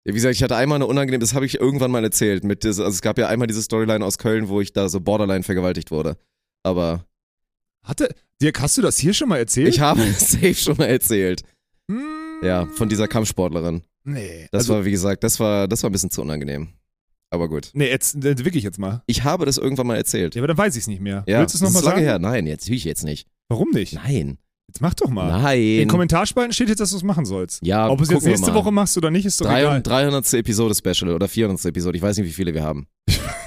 Ja, 0.05 0.13
Wie 0.13 0.15
gesagt, 0.15 0.35
ich 0.35 0.43
hatte 0.43 0.57
einmal 0.57 0.77
eine 0.77 0.87
unangenehme, 0.87 1.21
das 1.21 1.35
habe 1.35 1.47
ich 1.47 1.61
irgendwann 1.61 1.91
mal 1.91 2.03
erzählt. 2.05 2.45
Mit 2.45 2.65
also 2.65 2.85
es 2.85 3.03
gab 3.03 3.19
ja 3.19 3.29
einmal 3.29 3.47
diese 3.47 3.63
Storyline 3.63 4.05
aus 4.05 4.19
Köln, 4.19 4.49
wo 4.49 4.61
ich 4.61 4.73
da 4.73 4.89
so 4.89 5.01
borderline 5.01 5.43
vergewaltigt 5.43 5.91
wurde. 5.91 6.17
Aber 6.65 7.05
Hatte, 7.85 8.15
Dirk, 8.43 8.61
hast 8.61 8.77
du 8.79 8.83
das 8.83 8.99
hier 8.99 9.15
schon 9.15 9.29
mal 9.29 9.39
erzählt? 9.39 9.69
ich 9.69 9.81
habe 9.81 10.03
es 10.03 10.31
safe 10.33 10.55
schon 10.55 10.77
mal 10.77 10.87
erzählt. 10.87 11.43
Hm, 11.91 12.18
Ja, 12.43 12.67
von 12.67 12.89
dieser 12.89 13.09
Kampfsportlerin. 13.09 13.83
Nee. 14.05 14.49
Das 14.53 14.63
also, 14.63 14.75
war, 14.75 14.85
wie 14.85 14.91
gesagt, 14.91 15.25
das 15.25 15.41
war, 15.41 15.69
das 15.69 15.83
war 15.83 15.91
ein 15.91 15.93
bisschen 15.93 16.11
zu 16.11 16.23
unangenehm. 16.23 16.69
Aber 17.31 17.49
gut. 17.49 17.71
Nee, 17.75 17.89
jetzt, 17.89 18.25
äh, 18.25 18.45
wirklich 18.45 18.65
jetzt 18.65 18.79
mal. 18.79 19.03
Ich 19.07 19.25
habe 19.25 19.45
das 19.45 19.59
irgendwann 19.59 19.87
mal 19.87 19.97
erzählt. 19.97 20.35
Ja, 20.35 20.41
aber 20.41 20.49
dann 20.49 20.57
weiß 20.57 20.77
ich 20.77 20.83
es 20.83 20.87
nicht 20.87 21.01
mehr. 21.01 21.25
Ja, 21.27 21.41
Willst 21.41 21.55
du 21.55 21.59
es 21.59 21.63
nochmal 21.63 21.81
ist 21.81 21.87
lange 21.87 21.97
sagen? 21.97 22.07
her. 22.07 22.19
Nein, 22.19 22.47
jetzt 22.47 22.65
natürlich 22.65 22.85
jetzt 22.85 23.05
nicht. 23.05 23.27
Warum 23.49 23.71
nicht? 23.71 23.93
Nein. 23.95 24.39
Jetzt 24.69 24.81
mach 24.81 24.95
doch 24.95 25.09
mal. 25.09 25.35
In 25.37 25.43
Nein. 25.43 25.59
den 25.79 25.89
Kommentarspalten 25.89 26.53
steht 26.53 26.69
jetzt, 26.69 26.81
dass 26.81 26.91
du 26.91 26.97
es 26.97 27.03
machen 27.03 27.25
sollst. 27.25 27.65
Ja, 27.65 27.89
Ob 27.89 28.01
es 28.03 28.11
jetzt 28.11 28.25
nächste. 28.25 28.53
Woche 28.55 28.71
machst 28.71 28.97
oder 28.99 29.11
nicht, 29.11 29.25
ist 29.25 29.41
doch 29.41 29.47
300, 29.47 29.87
egal. 29.87 30.11
300. 30.11 30.35
Episode 30.35 30.75
Special 30.75 31.13
oder 31.13 31.27
400. 31.27 31.65
Episode. 31.67 31.97
Ich 31.97 32.03
weiß 32.03 32.19
nicht, 32.19 32.27
wie 32.27 32.33
viele 32.33 32.55
wir 32.55 32.63
haben. 32.63 32.87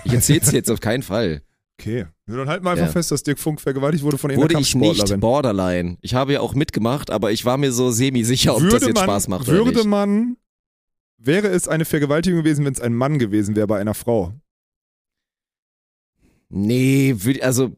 Ich 0.03 0.13
erzähl's 0.13 0.51
jetzt 0.51 0.69
auf 0.71 0.79
keinen 0.79 1.03
Fall. 1.03 1.43
Okay. 1.81 2.05
Ja, 2.29 2.37
dann 2.37 2.47
halten 2.47 2.63
wir 2.63 2.69
einfach 2.71 2.85
Ja. 2.85 2.91
fest, 2.91 3.09
dass 3.11 3.23
Dirk 3.23 3.39
Funk 3.39 3.59
vergewaltigt 3.59 4.03
wurde 4.03 4.19
von 4.19 4.29
einer 4.29 4.39
Wurde 4.39 4.59
ich 4.59 4.75
nicht. 4.75 5.19
Borderline. 5.19 5.97
Ich 6.01 6.13
habe 6.13 6.33
ja 6.33 6.39
auch 6.39 6.53
mitgemacht, 6.53 7.09
aber 7.09 7.31
ich 7.31 7.43
war 7.43 7.57
mir 7.57 7.71
so 7.71 7.89
semi-sicher, 7.89 8.55
ob 8.55 8.61
das 8.69 8.83
jetzt 8.83 8.93
man, 8.95 9.03
Spaß 9.03 9.27
macht 9.29 9.47
oder 9.47 9.57
würde 9.57 9.71
nicht. 9.79 9.85
man, 9.87 10.37
wäre 11.17 11.47
es 11.47 11.67
eine 11.67 11.85
Vergewaltigung 11.85 12.43
gewesen, 12.43 12.65
wenn 12.65 12.73
es 12.73 12.81
ein 12.81 12.93
Mann 12.93 13.17
gewesen 13.17 13.55
wäre 13.55 13.65
bei 13.65 13.79
einer 13.79 13.95
Frau? 13.95 14.31
Nee, 16.49 17.15
würd- 17.17 17.41
also 17.41 17.71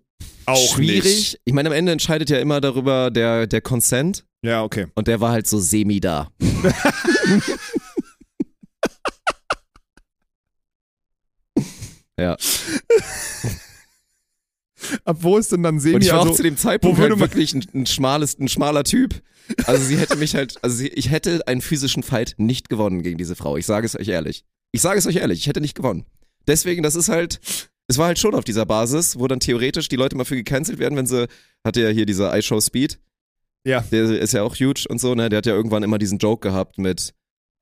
Auch 0.48 0.76
schwierig. 0.76 1.04
nicht. 1.06 1.40
Ich 1.46 1.54
meine, 1.54 1.70
am 1.70 1.74
Ende 1.76 1.94
entscheidet 1.94 2.30
ja 2.30 2.40
immer 2.40 2.60
darüber 2.60 3.10
der, 3.10 3.48
der 3.48 3.62
Consent 3.62 4.26
Ja, 4.42 4.64
okay. 4.64 4.88
und 4.96 5.08
der 5.08 5.22
war 5.22 5.32
halt 5.32 5.48
so 5.48 5.60
semi 5.60 6.02
da. 6.02 6.30
ja. 12.18 12.36
Ab 15.06 15.18
wo 15.22 15.38
ist 15.38 15.52
denn 15.52 15.64
dann 15.64 15.80
Semi? 15.80 15.96
Und 15.96 16.04
ich 16.04 16.12
war 16.12 16.20
auch 16.20 16.24
also, 16.24 16.36
zu 16.36 16.44
dem 16.44 16.58
Zeitpunkt 16.58 17.00
halt 17.00 17.18
wirklich 17.20 17.54
ein, 17.54 17.66
ein 17.74 17.86
schmales, 17.86 18.38
ein 18.40 18.48
schmaler 18.48 18.84
Typ. 18.84 19.22
Also 19.66 19.84
sie 19.84 19.98
hätte 19.98 20.16
mich 20.16 20.36
halt, 20.36 20.56
also 20.64 20.76
sie, 20.76 20.88
ich 20.88 21.12
hätte 21.12 21.48
einen 21.48 21.62
physischen 21.62 22.04
Fight 22.04 22.36
nicht 22.38 22.70
gewonnen 22.70 23.04
gegen 23.04 23.18
diese 23.18 23.36
Frau. 23.36 23.58
Ich 23.58 23.66
sage 23.66 23.86
es 23.86 23.98
euch 24.00 24.08
ehrlich. 24.08 24.46
Ich 24.72 24.82
sage 24.82 24.98
es 25.00 25.06
euch 25.06 25.18
ehrlich, 25.18 25.40
ich 25.40 25.48
hätte 25.48 25.62
nicht 25.62 25.76
gewonnen. 25.76 26.06
Deswegen, 26.48 26.82
das 26.84 26.96
ist 26.96 27.10
halt, 27.10 27.40
es 27.88 27.98
war 27.98 28.08
halt 28.08 28.20
schon 28.20 28.36
auf 28.36 28.44
dieser 28.44 28.66
Basis, 28.66 29.20
wo 29.20 29.28
dann 29.28 29.40
theoretisch 29.40 29.90
die 29.90 29.96
Leute 29.96 30.16
mal 30.16 30.24
für 30.26 30.36
gecancelt 30.36 30.80
werden, 30.80 30.96
wenn 30.98 31.06
sie, 31.06 31.28
hatte 31.66 31.82
ja 31.82 31.90
hier 31.90 32.06
dieser 32.06 32.36
iShow 32.38 32.60
Speed, 32.62 33.00
ja. 33.66 33.82
der 33.92 34.20
ist 34.20 34.34
ja 34.34 34.44
auch 34.44 34.56
huge 34.56 34.86
und 34.90 35.00
so, 35.00 35.16
ne? 35.16 35.30
Der 35.30 35.38
hat 35.38 35.46
ja 35.46 35.54
irgendwann 35.54 35.84
immer 35.84 35.98
diesen 35.98 36.18
Joke 36.18 36.48
gehabt 36.48 36.78
mit, 36.78 37.14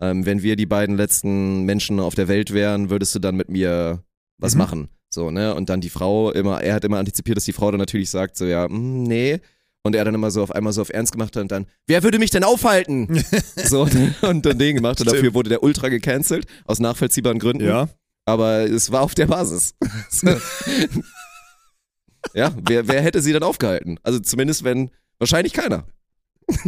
ähm, 0.02 0.26
wenn 0.26 0.42
wir 0.42 0.56
die 0.56 0.66
beiden 0.66 0.96
letzten 0.98 1.64
Menschen 1.64 2.00
auf 2.00 2.16
der 2.16 2.28
Welt 2.28 2.54
wären, 2.54 2.90
würdest 2.90 3.14
du 3.16 3.20
dann 3.20 3.36
mit 3.36 3.50
mir 3.50 4.04
was 4.38 4.54
Mhm. 4.56 4.60
machen. 4.60 4.90
So, 5.14 5.30
ne? 5.32 5.54
Und 5.56 5.70
dann 5.70 5.82
die 5.82 5.90
Frau 5.90 6.32
immer, 6.32 6.62
er 6.62 6.76
hat 6.76 6.86
immer 6.86 6.98
antizipiert, 6.98 7.38
dass 7.38 7.46
die 7.46 7.54
Frau 7.54 7.70
dann 7.70 7.80
natürlich 7.80 8.10
sagt, 8.10 8.38
so, 8.38 8.46
ja, 8.46 8.68
mm, 8.68 9.04
nee. 9.04 9.40
Und 9.84 9.96
er 9.96 10.06
dann 10.06 10.16
immer 10.16 10.32
so 10.32 10.44
auf 10.44 10.52
einmal 10.52 10.74
so 10.74 10.82
auf 10.82 10.90
Ernst 10.90 11.12
gemacht 11.12 11.36
hat 11.36 11.42
und 11.42 11.52
dann, 11.52 11.66
wer 11.88 12.04
würde 12.04 12.20
mich 12.20 12.30
denn 12.30 12.44
aufhalten? 12.44 13.24
so, 13.56 13.88
und 14.22 14.46
dann 14.46 14.58
den 14.58 14.76
gemacht 14.76 15.00
und 15.00 15.08
dafür 15.08 15.20
Stimmt. 15.20 15.34
wurde 15.34 15.50
der 15.50 15.64
Ultra 15.64 15.90
gecancelt, 15.90 16.46
aus 16.66 16.80
nachvollziehbaren 16.80 17.40
Gründen. 17.40 17.66
Ja. 17.66 17.90
Aber 18.26 18.62
es 18.62 18.92
war 18.92 19.02
auf 19.02 19.16
der 19.16 19.28
Basis. 19.28 19.76
Ja, 22.34 22.56
wer, 22.68 22.88
wer 22.88 23.02
hätte 23.02 23.22
sie 23.22 23.34
dann 23.34 23.44
aufgehalten? 23.44 24.00
Also 24.04 24.20
zumindest 24.20 24.64
wenn, 24.64 24.92
wahrscheinlich 25.18 25.54
keiner. 25.54 25.86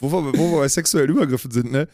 Wo 0.00 0.10
wir, 0.10 0.36
wo 0.36 0.52
wir 0.52 0.58
bei 0.58 0.68
sexuellen 0.68 1.08
Übergriffen 1.10 1.52
sind, 1.52 1.70
ne? 1.70 1.86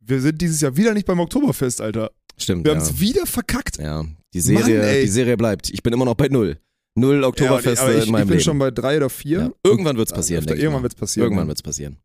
Wir 0.00 0.20
sind 0.20 0.40
dieses 0.40 0.60
Jahr 0.60 0.76
wieder 0.76 0.94
nicht 0.94 1.06
beim 1.06 1.20
Oktoberfest, 1.20 1.80
Alter. 1.80 2.10
Stimmt. 2.36 2.64
Wir 2.64 2.72
ja. 2.72 2.78
haben 2.78 2.84
es 2.84 2.98
wieder 3.00 3.26
verkackt. 3.26 3.78
Ja, 3.78 4.04
die 4.32 4.40
Serie, 4.40 4.78
Mann, 4.82 4.94
die 5.02 5.06
Serie 5.08 5.36
bleibt. 5.36 5.70
Ich 5.70 5.82
bin 5.82 5.92
immer 5.92 6.04
noch 6.06 6.14
bei 6.14 6.28
null. 6.28 6.58
Null 6.96 7.22
Oktoberfeste 7.22 7.72
Ja, 7.74 7.82
aber 7.82 7.98
ich, 7.98 8.06
in 8.06 8.12
meinem 8.12 8.22
ich 8.22 8.28
bin 8.28 8.32
Leben. 8.38 8.44
schon 8.44 8.58
bei 8.58 8.70
drei 8.70 8.96
oder 8.96 9.10
vier. 9.10 9.38
ja. 9.40 9.50
Irgendwann 9.62 9.96
wird's 9.96 10.12
passieren. 10.12 10.40
Öfter, 10.40 10.48
denke 10.48 10.58
ich 10.58 10.64
irgendwann 10.64 10.80
mal. 10.80 10.84
wird's 10.84 10.94
passieren. 10.96 11.24
Irgendwann 11.26 11.44
ja. 11.44 11.48
wird's 11.48 11.62
passieren. 11.62 11.98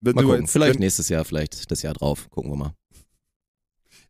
Wenn 0.00 0.14
Mal 0.14 0.22
gucken. 0.24 0.40
jetzt- 0.42 0.52
Vielleicht 0.52 0.78
nächstes 0.78 1.08
Jahr, 1.08 1.24
vielleicht 1.24 1.70
das 1.70 1.82
Jahr 1.82 1.94
drauf. 1.94 2.28
Gucken 2.30 2.52
wir 2.52 2.56
mal. 2.56 2.74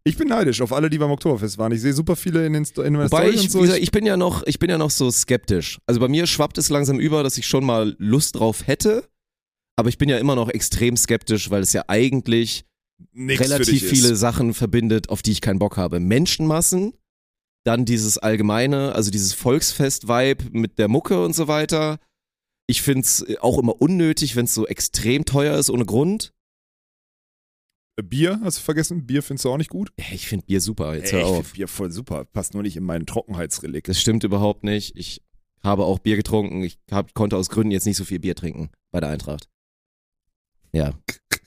Ich 0.04 0.16
bin 0.16 0.28
neidisch 0.28 0.60
auf 0.60 0.72
alle, 0.72 0.90
die 0.90 0.98
beim 0.98 1.10
Oktoberfest 1.10 1.58
waren. 1.58 1.72
Ich 1.72 1.80
sehe 1.80 1.92
super 1.92 2.16
viele 2.16 2.44
in 2.46 2.52
den 2.52 2.64
Sto 2.64 2.82
in 2.82 2.92
meiner 2.94 3.10
Wobei 3.10 3.30
Story 3.30 3.44
ich, 3.44 3.50
so. 3.50 3.60
gesagt, 3.60 3.80
ich 3.80 3.90
bin 3.90 4.06
ja 4.06 4.16
noch, 4.16 4.42
ich 4.46 4.58
bin 4.58 4.70
ja 4.70 4.78
noch 4.78 4.90
so 4.90 5.10
skeptisch. 5.10 5.78
Also 5.86 6.00
bei 6.00 6.08
mir 6.08 6.26
schwappt 6.26 6.58
es 6.58 6.68
langsam 6.68 6.98
über, 7.00 7.22
dass 7.22 7.36
ich 7.38 7.46
schon 7.46 7.64
mal 7.64 7.94
Lust 7.98 8.36
drauf 8.36 8.66
hätte. 8.66 9.04
Aber 9.76 9.88
ich 9.88 9.98
bin 9.98 10.08
ja 10.08 10.18
immer 10.18 10.34
noch 10.34 10.48
extrem 10.50 10.96
skeptisch, 10.96 11.50
weil 11.50 11.62
es 11.62 11.72
ja 11.72 11.84
eigentlich 11.88 12.64
Nix 13.12 13.40
relativ 13.40 13.88
viele 13.88 14.10
Ist. 14.10 14.20
Sachen 14.20 14.54
verbindet, 14.54 15.08
auf 15.08 15.22
die 15.22 15.32
ich 15.32 15.40
keinen 15.40 15.58
Bock 15.58 15.76
habe. 15.76 16.00
Menschenmassen, 16.00 16.94
dann 17.64 17.84
dieses 17.84 18.18
allgemeine, 18.18 18.94
also 18.94 19.10
dieses 19.10 19.34
Volksfest-Vibe 19.34 20.50
mit 20.52 20.78
der 20.78 20.88
Mucke 20.88 21.24
und 21.24 21.34
so 21.34 21.48
weiter. 21.48 21.98
Ich 22.66 22.82
find's 22.82 23.24
auch 23.40 23.58
immer 23.58 23.80
unnötig, 23.80 24.36
wenn 24.36 24.44
es 24.44 24.54
so 24.54 24.66
extrem 24.66 25.24
teuer 25.24 25.56
ist 25.58 25.70
ohne 25.70 25.86
Grund. 25.86 26.32
Äh, 27.96 28.02
Bier, 28.02 28.40
hast 28.42 28.58
du 28.58 28.62
vergessen? 28.62 29.06
Bier 29.06 29.22
findest 29.22 29.44
du 29.44 29.50
auch 29.50 29.56
nicht 29.56 29.70
gut? 29.70 29.92
Ich 30.12 30.28
find 30.28 30.46
Bier 30.46 30.60
super, 30.60 30.94
jetzt 30.94 31.12
Ey, 31.12 31.20
hör 31.20 31.20
ich 31.20 31.26
auf. 31.26 31.46
find 31.46 31.52
Bier 31.54 31.68
voll 31.68 31.90
super. 31.90 32.24
Passt 32.24 32.54
nur 32.54 32.62
nicht 32.62 32.76
in 32.76 32.84
meinen 32.84 33.06
Trockenheitsrelikt. 33.06 33.88
Das 33.88 34.00
stimmt 34.00 34.24
überhaupt 34.24 34.64
nicht. 34.64 34.96
Ich 34.96 35.22
habe 35.62 35.84
auch 35.84 35.98
Bier 35.98 36.16
getrunken. 36.16 36.62
Ich 36.62 36.78
hab, 36.90 37.14
konnte 37.14 37.36
aus 37.36 37.48
Gründen 37.50 37.72
jetzt 37.72 37.86
nicht 37.86 37.96
so 37.96 38.04
viel 38.04 38.20
Bier 38.20 38.34
trinken 38.34 38.70
bei 38.90 39.00
der 39.00 39.08
Eintracht. 39.08 39.48
Ja, 40.72 40.92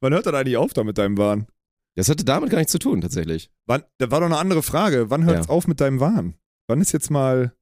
Wann 0.00 0.12
hört 0.12 0.26
das 0.26 0.34
eigentlich 0.34 0.56
auf 0.56 0.72
da 0.72 0.84
mit 0.84 0.98
deinem 0.98 1.16
Wahn? 1.18 1.46
das 1.96 2.08
hatte 2.08 2.24
damit 2.24 2.48
gar 2.50 2.56
nichts 2.58 2.72
zu 2.72 2.78
tun, 2.78 3.00
tatsächlich. 3.02 3.50
Wann, 3.66 3.82
da 3.98 4.10
war 4.10 4.20
doch 4.20 4.26
eine 4.26 4.38
andere 4.38 4.62
Frage. 4.62 5.10
Wann 5.10 5.24
hört 5.24 5.40
es 5.40 5.46
Ja. 5.48 5.52
auf 5.52 5.66
mit 5.66 5.80
deinem 5.80 6.00
Wahn? 6.00 6.34
Wann 6.66 6.80
ist 6.80 6.92
jetzt 6.92 7.10
mal. 7.10 7.52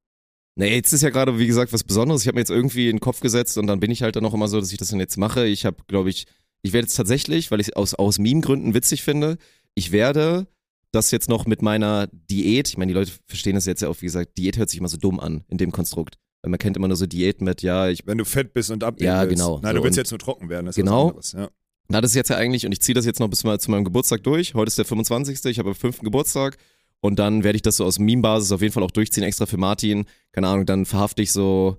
Nee, 0.54 0.74
jetzt 0.76 0.92
ist 0.92 1.02
ja 1.02 1.10
gerade, 1.10 1.38
wie 1.40 1.46
gesagt, 1.46 1.72
was 1.72 1.82
Besonderes. 1.82 2.22
Ich 2.22 2.28
habe 2.28 2.34
mir 2.36 2.40
jetzt 2.42 2.50
irgendwie 2.50 2.88
in 2.88 2.96
den 2.96 3.00
Kopf 3.00 3.18
gesetzt 3.20 3.58
und 3.58 3.66
dann 3.66 3.80
bin 3.80 3.90
ich 3.90 4.02
halt 4.02 4.14
dann 4.16 4.24
auch 4.24 4.34
immer 4.34 4.46
so, 4.48 4.60
dass 4.60 4.70
ich 4.70 4.78
das 4.78 4.88
dann 4.88 5.00
jetzt 5.00 5.16
mache. 5.16 5.46
Ich 5.46 5.64
habe, 5.64 5.78
glaube 5.88 6.10
ich, 6.10 6.26
ich 6.62 6.72
werde 6.72 6.86
jetzt 6.86 6.94
tatsächlich, 6.94 7.50
weil 7.50 7.60
ich 7.60 7.68
es 7.68 7.72
aus, 7.74 7.94
aus 7.94 8.18
Meme-Gründen 8.20 8.74
witzig 8.74 9.02
finde, 9.02 9.38
ich 9.74 9.90
werde 9.92 10.46
das 10.92 11.10
jetzt 11.10 11.28
noch 11.28 11.46
mit 11.46 11.62
meiner 11.62 12.08
Diät, 12.12 12.68
ich 12.68 12.76
meine, 12.78 12.90
die 12.92 12.98
Leute 12.98 13.12
verstehen 13.26 13.54
das 13.56 13.66
jetzt 13.66 13.82
ja 13.82 13.88
auch, 13.88 13.96
wie 14.00 14.06
gesagt, 14.06 14.36
Diät 14.38 14.56
hört 14.56 14.70
sich 14.70 14.78
immer 14.78 14.88
so 14.88 14.96
dumm 14.98 15.18
an 15.20 15.44
in 15.48 15.58
dem 15.58 15.72
Konstrukt. 15.72 16.16
Weil 16.42 16.50
man 16.50 16.58
kennt 16.58 16.76
immer 16.76 16.88
nur 16.88 16.96
so 16.96 17.06
Diät 17.06 17.40
mit, 17.40 17.62
ja, 17.62 17.88
ich 17.88 18.06
Wenn 18.06 18.18
du 18.18 18.24
fett 18.24 18.52
bist 18.52 18.70
und 18.70 18.84
abnehmen 18.84 19.06
Ja, 19.12 19.22
willst. 19.22 19.34
genau. 19.36 19.58
Nein, 19.60 19.72
So, 19.72 19.78
du 19.78 19.84
willst 19.84 19.96
jetzt 19.98 20.10
nur 20.10 20.18
trocken 20.20 20.48
werden. 20.48 20.66
Das 20.66 20.76
Genau. 20.76 21.10
Ist 21.10 21.16
was 21.16 21.34
anderes, 21.34 21.50
ja. 21.52 21.58
Na, 21.90 22.00
das 22.02 22.10
ist 22.10 22.16
jetzt 22.16 22.28
ja 22.28 22.36
eigentlich, 22.36 22.66
und 22.66 22.72
ich 22.72 22.80
ziehe 22.80 22.94
das 22.94 23.06
jetzt 23.06 23.18
noch 23.18 23.28
bis 23.28 23.44
mal 23.44 23.58
zu 23.58 23.70
meinem 23.70 23.84
Geburtstag 23.84 24.22
durch. 24.22 24.54
Heute 24.54 24.68
ist 24.68 24.78
der 24.78 24.84
25. 24.84 25.42
Ich 25.46 25.58
habe 25.58 25.70
am 25.70 25.74
5. 25.74 26.00
Geburtstag. 26.00 26.58
Und 27.00 27.18
dann 27.18 27.44
werde 27.44 27.56
ich 27.56 27.62
das 27.62 27.76
so 27.76 27.84
aus 27.84 27.98
Meme-Basis 27.98 28.52
auf 28.52 28.60
jeden 28.60 28.74
Fall 28.74 28.82
auch 28.82 28.90
durchziehen, 28.90 29.22
extra 29.22 29.46
für 29.46 29.56
Martin. 29.56 30.04
Keine 30.32 30.48
Ahnung, 30.48 30.66
dann 30.66 30.84
verhafte 30.84 31.22
ich 31.22 31.32
so, 31.32 31.78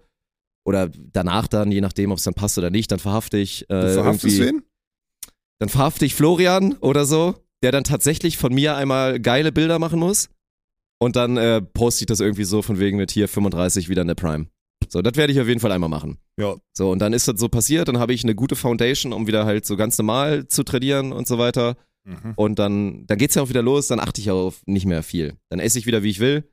oder 0.66 0.90
danach 0.90 1.48
dann, 1.48 1.72
je 1.72 1.82
nachdem, 1.82 2.12
ob 2.12 2.18
es 2.18 2.24
dann 2.24 2.34
passt 2.34 2.58
oder 2.58 2.70
nicht, 2.70 2.92
dann 2.92 3.00
verhafte 3.00 3.38
ich. 3.38 3.70
Äh, 3.70 3.82
Du 3.82 3.94
verhaftest 3.94 4.40
wen? 4.40 4.64
Dann 5.60 5.70
verhafte 5.70 6.06
ich 6.06 6.16
Florian 6.16 6.74
oder 6.78 7.06
so, 7.06 7.36
der 7.62 7.72
dann 7.72 7.84
tatsächlich 7.84 8.38
von 8.38 8.54
mir 8.54 8.76
einmal 8.76 9.20
geile 9.20 9.52
Bilder 9.52 9.78
machen 9.78 10.00
muss. 10.00 10.30
Und 11.00 11.18
dann 11.18 11.38
äh, 11.38 11.62
poste 11.62 12.04
ich 12.04 12.06
das 12.08 12.20
irgendwie 12.20 12.46
so 12.46 12.62
von 12.62 12.80
wegen 12.80 12.98
mit 12.98 13.12
hier 13.12 13.28
35 13.28 13.90
wieder 13.90 14.02
in 14.02 14.08
der 14.08 14.16
Prime. 14.16 14.48
So, 14.88 15.02
das 15.02 15.16
werde 15.16 15.34
ich 15.34 15.40
auf 15.40 15.48
jeden 15.48 15.60
Fall 15.60 15.72
einmal 15.72 15.90
machen. 15.90 16.18
Ja. 16.38 16.56
So, 16.74 16.92
und 16.92 17.00
dann 17.00 17.14
ist 17.14 17.28
das 17.28 17.40
so 17.40 17.50
passiert, 17.50 17.88
dann 17.88 18.00
habe 18.00 18.14
ich 18.14 18.24
eine 18.24 18.34
gute 18.36 18.56
Foundation, 18.56 19.14
um 19.14 19.28
wieder 19.28 19.46
halt 19.46 19.66
so 19.66 19.76
ganz 19.78 19.98
normal 19.98 20.48
zu 20.48 20.64
trainieren 20.64 21.12
und 21.12 21.28
so 21.28 21.38
weiter. 21.38 21.78
Mhm. 22.06 22.34
Und 22.36 22.60
dann, 22.60 23.06
dann 23.06 23.18
geht's 23.18 23.36
ja 23.36 23.42
auch 23.44 23.50
wieder 23.50 23.62
los, 23.62 23.88
dann 23.88 24.00
achte 24.00 24.22
ich 24.22 24.32
auf 24.32 24.62
nicht 24.66 24.86
mehr 24.86 25.04
viel. 25.04 25.38
Dann 25.50 25.60
esse 25.60 25.78
ich 25.78 25.86
wieder, 25.86 26.02
wie 26.02 26.10
ich 26.10 26.20
will 26.20 26.50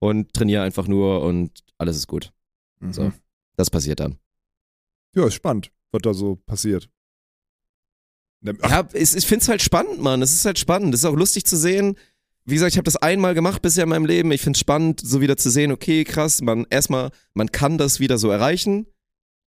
und 0.00 0.32
trainiere 0.32 0.62
einfach 0.62 0.88
nur 0.88 1.22
und 1.22 1.64
alles 1.78 1.96
ist 1.96 2.06
gut. 2.06 2.32
Mhm. 2.80 2.92
So. 2.92 3.12
Das 3.56 3.70
passiert 3.70 4.00
dann. 4.00 4.18
Ja, 5.14 5.26
ist 5.26 5.34
spannend, 5.34 5.72
was 5.90 6.02
da 6.02 6.14
so 6.14 6.36
passiert. 6.36 6.90
Ach, 8.62 8.70
Ja, 8.70 8.88
es, 8.92 9.14
ich 9.14 9.26
find's 9.26 9.48
halt 9.48 9.62
spannend, 9.62 10.00
Mann. 10.00 10.22
Es 10.22 10.32
ist 10.32 10.44
halt 10.44 10.58
spannend. 10.58 10.94
Es 10.94 11.00
ist 11.00 11.06
auch 11.06 11.16
lustig 11.16 11.44
zu 11.44 11.56
sehen. 11.56 11.96
Wie 12.48 12.54
gesagt, 12.54 12.72
ich 12.72 12.78
habe 12.78 12.84
das 12.84 12.96
einmal 12.96 13.34
gemacht 13.34 13.60
bisher 13.60 13.84
in 13.84 13.90
meinem 13.90 14.06
Leben. 14.06 14.32
Ich 14.32 14.40
find's 14.40 14.58
spannend, 14.60 15.00
so 15.04 15.20
wieder 15.20 15.36
zu 15.36 15.50
sehen, 15.50 15.70
okay, 15.70 16.04
krass, 16.04 16.40
man 16.40 16.66
erstmal, 16.70 17.10
man 17.34 17.52
kann 17.52 17.76
das 17.76 18.00
wieder 18.00 18.16
so 18.16 18.30
erreichen. 18.30 18.86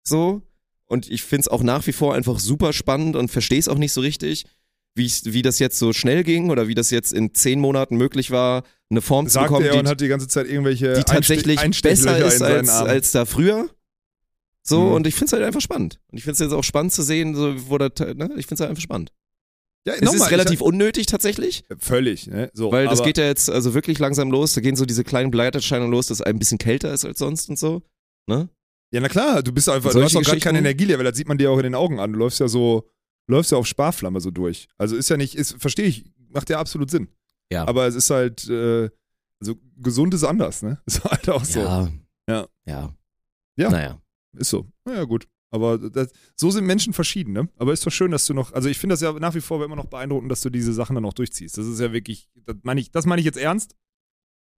So. 0.03 0.41
Und 0.85 1.09
ich 1.09 1.23
find's 1.23 1.47
auch 1.47 1.61
nach 1.63 1.85
wie 1.87 1.91
vor 1.91 2.13
einfach 2.15 2.39
super 2.39 2.71
spannend 2.71 3.15
und 3.15 3.29
versteh's 3.29 3.67
auch 3.67 3.77
nicht 3.77 3.91
so 3.91 4.01
richtig, 4.01 4.45
wie, 4.93 5.05
ich, 5.07 5.21
wie 5.25 5.41
das 5.41 5.59
jetzt 5.59 5.77
so 5.77 5.91
schnell 5.91 6.23
ging 6.23 6.49
oder 6.51 6.67
wie 6.69 6.75
das 6.75 6.89
jetzt 6.89 7.11
in 7.11 7.33
zehn 7.33 7.59
Monaten 7.59 7.97
möglich 7.97 8.31
war, 8.31 8.63
eine 8.89 9.01
Form 9.01 9.27
zu 9.27 9.33
sagte 9.33 9.49
bekommen, 9.49 9.65
er 9.65 9.73
die, 9.73 9.79
und 9.79 9.87
hat 9.89 9.99
die 9.99 10.07
ganze 10.07 10.27
Zeit 10.27 10.47
irgendwelche 10.47 10.93
die 10.93 11.03
tatsächlich 11.03 11.59
besser 11.81 12.17
ist 12.25 12.41
als, 12.41 12.69
als 12.69 13.11
da 13.11 13.25
früher. 13.25 13.69
So, 14.61 14.81
Mhm. 14.81 14.93
und 14.93 15.07
ich 15.07 15.15
find's 15.15 15.33
halt 15.33 15.43
einfach 15.43 15.61
spannend. 15.61 15.99
Und 16.11 16.17
ich 16.17 16.23
find's 16.23 16.39
jetzt 16.39 16.53
auch 16.53 16.63
spannend 16.63 16.93
zu 16.93 17.01
sehen, 17.03 17.35
so, 17.35 17.69
wo 17.69 17.77
das, 17.77 17.91
ne, 17.99 18.29
ich 18.37 18.47
find's 18.47 18.61
halt 18.61 18.69
einfach 18.69 18.81
spannend. 18.81 19.11
Ja, 19.87 19.93
Es 19.93 20.13
ist 20.13 20.31
relativ 20.31 20.61
unnötig 20.61 21.05
tatsächlich, 21.05 21.63
ich, 21.69 21.77
völlig, 21.83 22.27
ne? 22.27 22.49
So, 22.53 22.71
weil 22.71 22.87
das 22.87 23.03
geht 23.03 23.17
ja 23.19 23.25
jetzt 23.25 23.49
also 23.51 23.73
wirklich 23.75 23.99
langsam 23.99 24.31
los. 24.31 24.53
Da 24.53 24.61
gehen 24.61 24.75
so 24.75 24.85
diese 24.85 25.03
kleinen 25.03 25.29
Bleierscheinungen 25.29 25.91
los, 25.91 26.07
dass 26.07 26.19
es 26.21 26.25
ein 26.25 26.39
bisschen 26.39 26.57
kälter 26.57 26.91
ist 26.91 27.05
als 27.05 27.19
sonst 27.19 27.49
und 27.49 27.59
so. 27.59 27.83
Ne? 28.27 28.49
Ja, 28.91 28.99
na 29.01 29.09
klar, 29.09 29.43
du 29.43 29.51
bist 29.51 29.69
einfach, 29.69 29.91
du 29.91 30.01
hast 30.01 30.15
doch 30.15 30.21
gar 30.21 30.31
keine 30.31 30.37
Geschichten- 30.39 30.57
Energielevel, 30.57 31.03
das 31.05 31.15
sieht 31.17 31.27
man 31.27 31.37
dir 31.37 31.51
auch 31.51 31.57
in 31.57 31.63
den 31.63 31.75
Augen 31.75 31.99
an. 31.99 32.13
Du 32.13 32.19
läufst 32.19 32.39
ja 32.39 32.47
so, 32.47 32.89
läufst 33.27 33.51
ja 33.51 33.57
auf 33.59 33.67
Sparflamme 33.67 34.19
so 34.21 34.31
durch. 34.31 34.67
Also 34.77 34.95
ist 34.95 35.09
ja 35.09 35.17
nicht, 35.17 35.35
ist, 35.35 35.55
verstehe 35.61 35.85
ich, 35.85 36.05
macht 36.29 36.49
ja 36.49 36.59
absolut 36.59 36.89
Sinn. 36.89 37.07
Ja. 37.51 37.67
Aber 37.67 37.85
es 37.85 37.93
ist 37.93 38.09
halt, 38.09 38.47
äh, 38.49 38.89
also 39.39 39.55
gesund 39.77 40.13
ist 40.15 40.23
anders, 40.23 40.63
ne? 40.63 40.81
Ist 40.87 41.03
halt 41.03 41.29
auch 41.29 41.43
so. 41.45 41.59
Ja. 41.59 41.91
Ja. 42.27 42.47
Ja. 42.65 42.95
Ja. 43.57 43.69
Naja. 43.69 44.01
Ist 44.37 44.49
so. 44.49 44.65
Naja, 44.85 45.03
gut. 45.03 45.27
Aber 45.51 45.77
das, 45.77 46.11
so 46.35 46.51
sind 46.51 46.65
Menschen 46.65 46.91
verschieden, 46.93 47.31
ne? 47.33 47.47
Aber 47.57 47.71
ist 47.71 47.85
doch 47.85 47.91
schön, 47.91 48.11
dass 48.11 48.25
du 48.25 48.33
noch, 48.33 48.51
also 48.53 48.67
ich 48.67 48.77
finde 48.77 48.93
das 48.93 49.01
ja 49.01 49.13
nach 49.13 49.35
wie 49.35 49.41
vor 49.41 49.63
immer 49.63 49.75
noch 49.75 49.85
beeindruckend, 49.85 50.29
dass 50.31 50.41
du 50.41 50.49
diese 50.49 50.73
Sachen 50.73 50.95
dann 50.95 51.05
auch 51.05 51.13
durchziehst. 51.13 51.57
Das 51.57 51.65
ist 51.67 51.79
ja 51.79 51.93
wirklich, 51.93 52.29
das 52.45 52.57
meine 52.63 52.81
ich, 52.81 52.91
das 52.91 53.05
meine 53.05 53.19
ich 53.21 53.25
jetzt 53.25 53.37
ernst. 53.37 53.75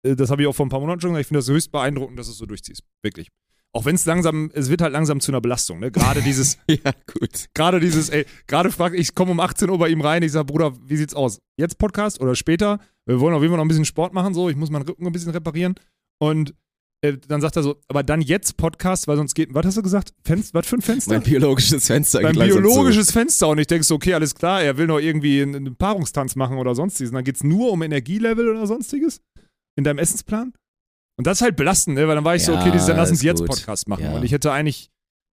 Äh, 0.03 0.15
Das 0.15 0.31
habe 0.31 0.41
ich 0.41 0.47
auch 0.47 0.55
vor 0.55 0.65
ein 0.65 0.69
paar 0.69 0.79
Monaten 0.79 1.01
schon 1.01 1.11
gesagt. 1.11 1.21
Ich 1.21 1.27
finde 1.27 1.39
das 1.39 1.49
höchst 1.49 1.71
beeindruckend, 1.71 2.17
dass 2.17 2.27
du 2.27 2.31
es 2.31 2.37
so 2.37 2.45
durchziehst. 2.45 2.83
Wirklich. 3.03 3.29
Auch 3.73 3.85
wenn 3.85 3.95
es 3.95 4.05
langsam, 4.05 4.49
es 4.53 4.69
wird 4.69 4.81
halt 4.81 4.93
langsam 4.93 5.19
zu 5.19 5.29
einer 5.31 5.41
Belastung, 5.41 5.79
ne? 5.79 5.91
Gerade 5.91 6.21
dieses, 6.21 6.57
Ja, 6.69 6.91
gut. 7.13 7.47
gerade 7.53 7.79
dieses, 7.79 8.09
ey, 8.09 8.25
gerade 8.47 8.71
frag 8.71 8.93
ich, 8.95 9.13
komme 9.13 9.31
um 9.31 9.39
18 9.39 9.69
Uhr 9.69 9.77
bei 9.77 9.89
ihm 9.89 10.01
rein, 10.01 10.23
ich 10.23 10.31
sage, 10.31 10.45
Bruder, 10.45 10.73
wie 10.87 10.95
sieht's 10.97 11.13
aus? 11.13 11.41
Jetzt 11.57 11.77
Podcast 11.77 12.21
oder 12.21 12.33
später? 12.35 12.79
Wir 13.05 13.19
wollen 13.19 13.35
auf 13.35 13.41
jeden 13.41 13.51
Fall 13.51 13.57
noch 13.57 13.65
ein 13.65 13.67
bisschen 13.67 13.85
Sport 13.85 14.13
machen, 14.13 14.33
so, 14.33 14.49
ich 14.49 14.55
muss 14.55 14.69
meinen 14.71 14.87
Rücken 14.87 15.05
ein 15.05 15.11
bisschen 15.11 15.31
reparieren. 15.31 15.75
Und 16.19 16.55
äh, 17.01 17.17
dann 17.27 17.41
sagt 17.41 17.55
er 17.55 17.63
so, 17.63 17.79
aber 17.87 18.01
dann 18.03 18.21
jetzt 18.21 18.57
Podcast, 18.57 19.07
weil 19.07 19.17
sonst 19.17 19.35
geht, 19.35 19.53
was 19.53 19.65
hast 19.65 19.77
du 19.77 19.83
gesagt? 19.83 20.13
Fenster, 20.23 20.57
was 20.57 20.67
für 20.67 20.77
ein 20.77 20.81
Fenster? 20.81 21.13
Mein 21.13 21.23
biologisches 21.23 21.85
Fenster 21.85 22.19
geht 22.23 22.35
langsam 22.35 22.61
biologisches 22.63 23.11
Fenster 23.11 23.49
und 23.49 23.59
ich 23.59 23.67
denke 23.67 23.83
so, 23.83 23.95
okay, 23.95 24.15
alles 24.15 24.33
klar, 24.33 24.63
er 24.63 24.77
will 24.77 24.87
noch 24.87 24.99
irgendwie 24.99 25.41
einen, 25.41 25.55
einen 25.55 25.75
Paarungstanz 25.75 26.35
machen 26.35 26.57
oder 26.57 26.73
sonstiges. 26.73 27.11
Und 27.11 27.15
dann 27.15 27.23
geht's 27.23 27.43
nur 27.43 27.71
um 27.71 27.83
Energielevel 27.83 28.49
oder 28.49 28.65
sonstiges 28.65 29.21
in 29.75 29.83
deinem 29.83 29.99
Essensplan. 29.99 30.53
Und 31.17 31.27
das 31.27 31.39
ist 31.39 31.41
halt 31.41 31.55
belastend, 31.55 31.97
ne? 31.97 32.07
weil 32.07 32.15
dann 32.15 32.25
war 32.25 32.35
ich 32.35 32.43
so, 32.43 32.53
Ja, 32.53 32.61
okay, 32.61 32.71
dieses, 32.71 32.87
dann 32.87 32.97
lass 32.97 33.11
uns 33.11 33.21
jetzt 33.21 33.39
gut. 33.39 33.47
Podcast 33.47 33.87
machen. 33.87 34.03
Ja. 34.03 34.15
Und 34.15 34.23
ich 34.23 34.31
hätte 34.31 34.51
eigentlich, 34.51 34.89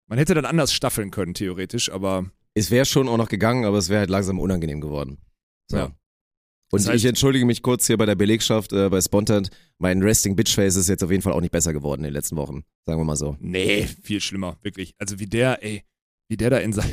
man 0.09 0.18
hätte 0.18 0.34
dann 0.34 0.45
anders 0.45 0.74
staffeln 0.74 1.11
können, 1.11 1.34
theoretisch, 1.34 1.91
aber. 1.91 2.26
Es 2.55 2.72
wäre 2.72 2.86
schon 2.86 3.07
auch 3.07 3.18
noch 3.18 3.30
gegangen, 3.30 3.66
aber 3.66 3.78
es 3.78 3.89
wäre 3.89 4.01
halt 4.01 4.09
langsam 4.09 4.39
unangenehm 4.39 4.80
geworden. 4.80 5.18
So. 5.70 5.78
Ja. 5.78 5.91
Und 6.74 6.80
Das 6.82 6.89
heißt- 6.89 6.95
ich 6.95 7.05
entschuldige 7.05 7.45
mich 7.45 7.61
kurz 7.61 7.86
hier 7.86 7.97
bei 7.97 8.05
der 8.07 8.15
Belegschaft, 8.15 8.74
äh, 8.74 8.89
bei 8.89 8.99
Spontant. 8.99 9.49
Mein 9.78 10.01
Resting 10.01 10.36
Bitch 10.36 10.55
Face 10.55 10.76
ist 10.76 10.89
jetzt 10.89 11.03
auf 11.03 11.11
jeden 11.11 11.21
Fall 11.21 11.34
auch 11.34 11.41
nicht 11.41 11.51
besser 11.51 11.71
geworden 11.71 12.01
in 12.01 12.05
den 12.05 12.13
letzten 12.13 12.36
Wochen. 12.36 12.63
Sagen 12.86 12.99
wir 12.99 13.05
mal 13.05 13.15
so. 13.15 13.38
nee, 13.39 13.88
viel 14.01 14.19
schlimmer, 14.19 14.57
wirklich. 14.63 14.95
Also 14.97 15.19
wie 15.19 15.28
der, 15.28 15.63
ey, 15.63 15.84
wie 16.30 16.38
der 16.38 16.49
da 16.49 16.57
in 16.57 16.74
seinem, 16.74 16.89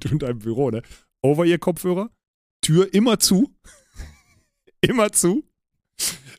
du 0.00 0.08
in 0.08 0.18
deinem 0.18 0.38
Büro, 0.38 0.70
ne? 0.70 0.82
Over 1.20 1.44
ihr 1.44 1.58
Kopfhörer, 1.58 2.10
Tür 2.62 2.92
immer 2.94 3.18
zu, 3.18 3.54
immer 4.80 5.12
zu. 5.12 5.44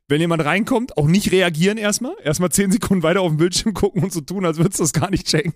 Wenn 0.08 0.20
jemand 0.22 0.44
reinkommt, 0.44 0.98
auch 0.98 1.08
nicht 1.08 1.32
reagieren 1.32 1.78
erstmal. 1.78 2.16
Erstmal 2.24 2.50
zehn 2.52 2.72
Sekunden 2.72 3.04
weiter 3.04 3.22
auf 3.22 3.32
den 3.32 3.38
Bildschirm 3.38 3.76
gucken 3.76 4.02
und 4.04 4.12
so 4.12 4.22
tun, 4.22 4.46
als 4.46 4.58
würdest 4.58 4.80
du 4.80 4.84
das 4.84 4.94
gar 4.94 5.12
nicht 5.12 5.28
checken. 5.28 5.54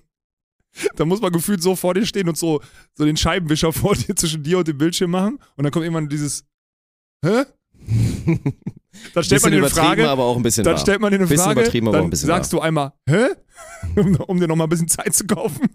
Da 0.95 1.05
muss 1.05 1.21
man 1.21 1.32
gefühlt 1.32 1.61
so 1.61 1.76
vor 1.76 1.93
dir 1.93 2.05
stehen 2.05 2.28
und 2.28 2.38
so, 2.38 2.61
so 2.95 3.05
den 3.05 3.17
Scheibenwischer 3.17 3.71
vor 3.74 3.95
dir 3.95 4.15
zwischen 4.15 4.43
dir 4.43 4.57
und 4.59 4.67
dem 4.67 4.78
Bildschirm 4.78 5.11
machen. 5.11 5.39
Und 5.55 5.63
dann 5.63 5.71
kommt 5.71 5.84
irgendwann 5.86 6.09
dieses, 6.09 6.45
hä? 7.24 7.43
Dann 9.15 9.24
stellt 9.24 9.41
man 9.41 9.51
dir 9.51 9.57
eine 9.57 9.69
Frage, 9.69 10.07
aber 10.09 10.24
auch 10.24 10.38
ein 10.38 10.43
bisschen 10.43 10.63
dann 10.63 10.76
wahr. 10.76 10.80
stellt 10.82 11.01
man 11.01 11.11
dir 11.11 11.17
eine 11.17 11.26
Bisschen 11.26 11.43
Frage, 11.43 11.61
übertrieben, 11.61 11.88
aber 11.88 11.97
auch 11.97 12.01
dann 12.01 12.07
ein 12.07 12.09
bisschen 12.11 12.28
sagst 12.28 12.53
du 12.53 12.59
einmal, 12.59 12.93
hä? 13.09 13.26
Um, 13.95 14.15
um 14.15 14.39
dir 14.39 14.47
nochmal 14.47 14.67
ein 14.67 14.69
bisschen 14.69 14.88
Zeit 14.88 15.13
zu 15.15 15.26
kaufen. 15.26 15.67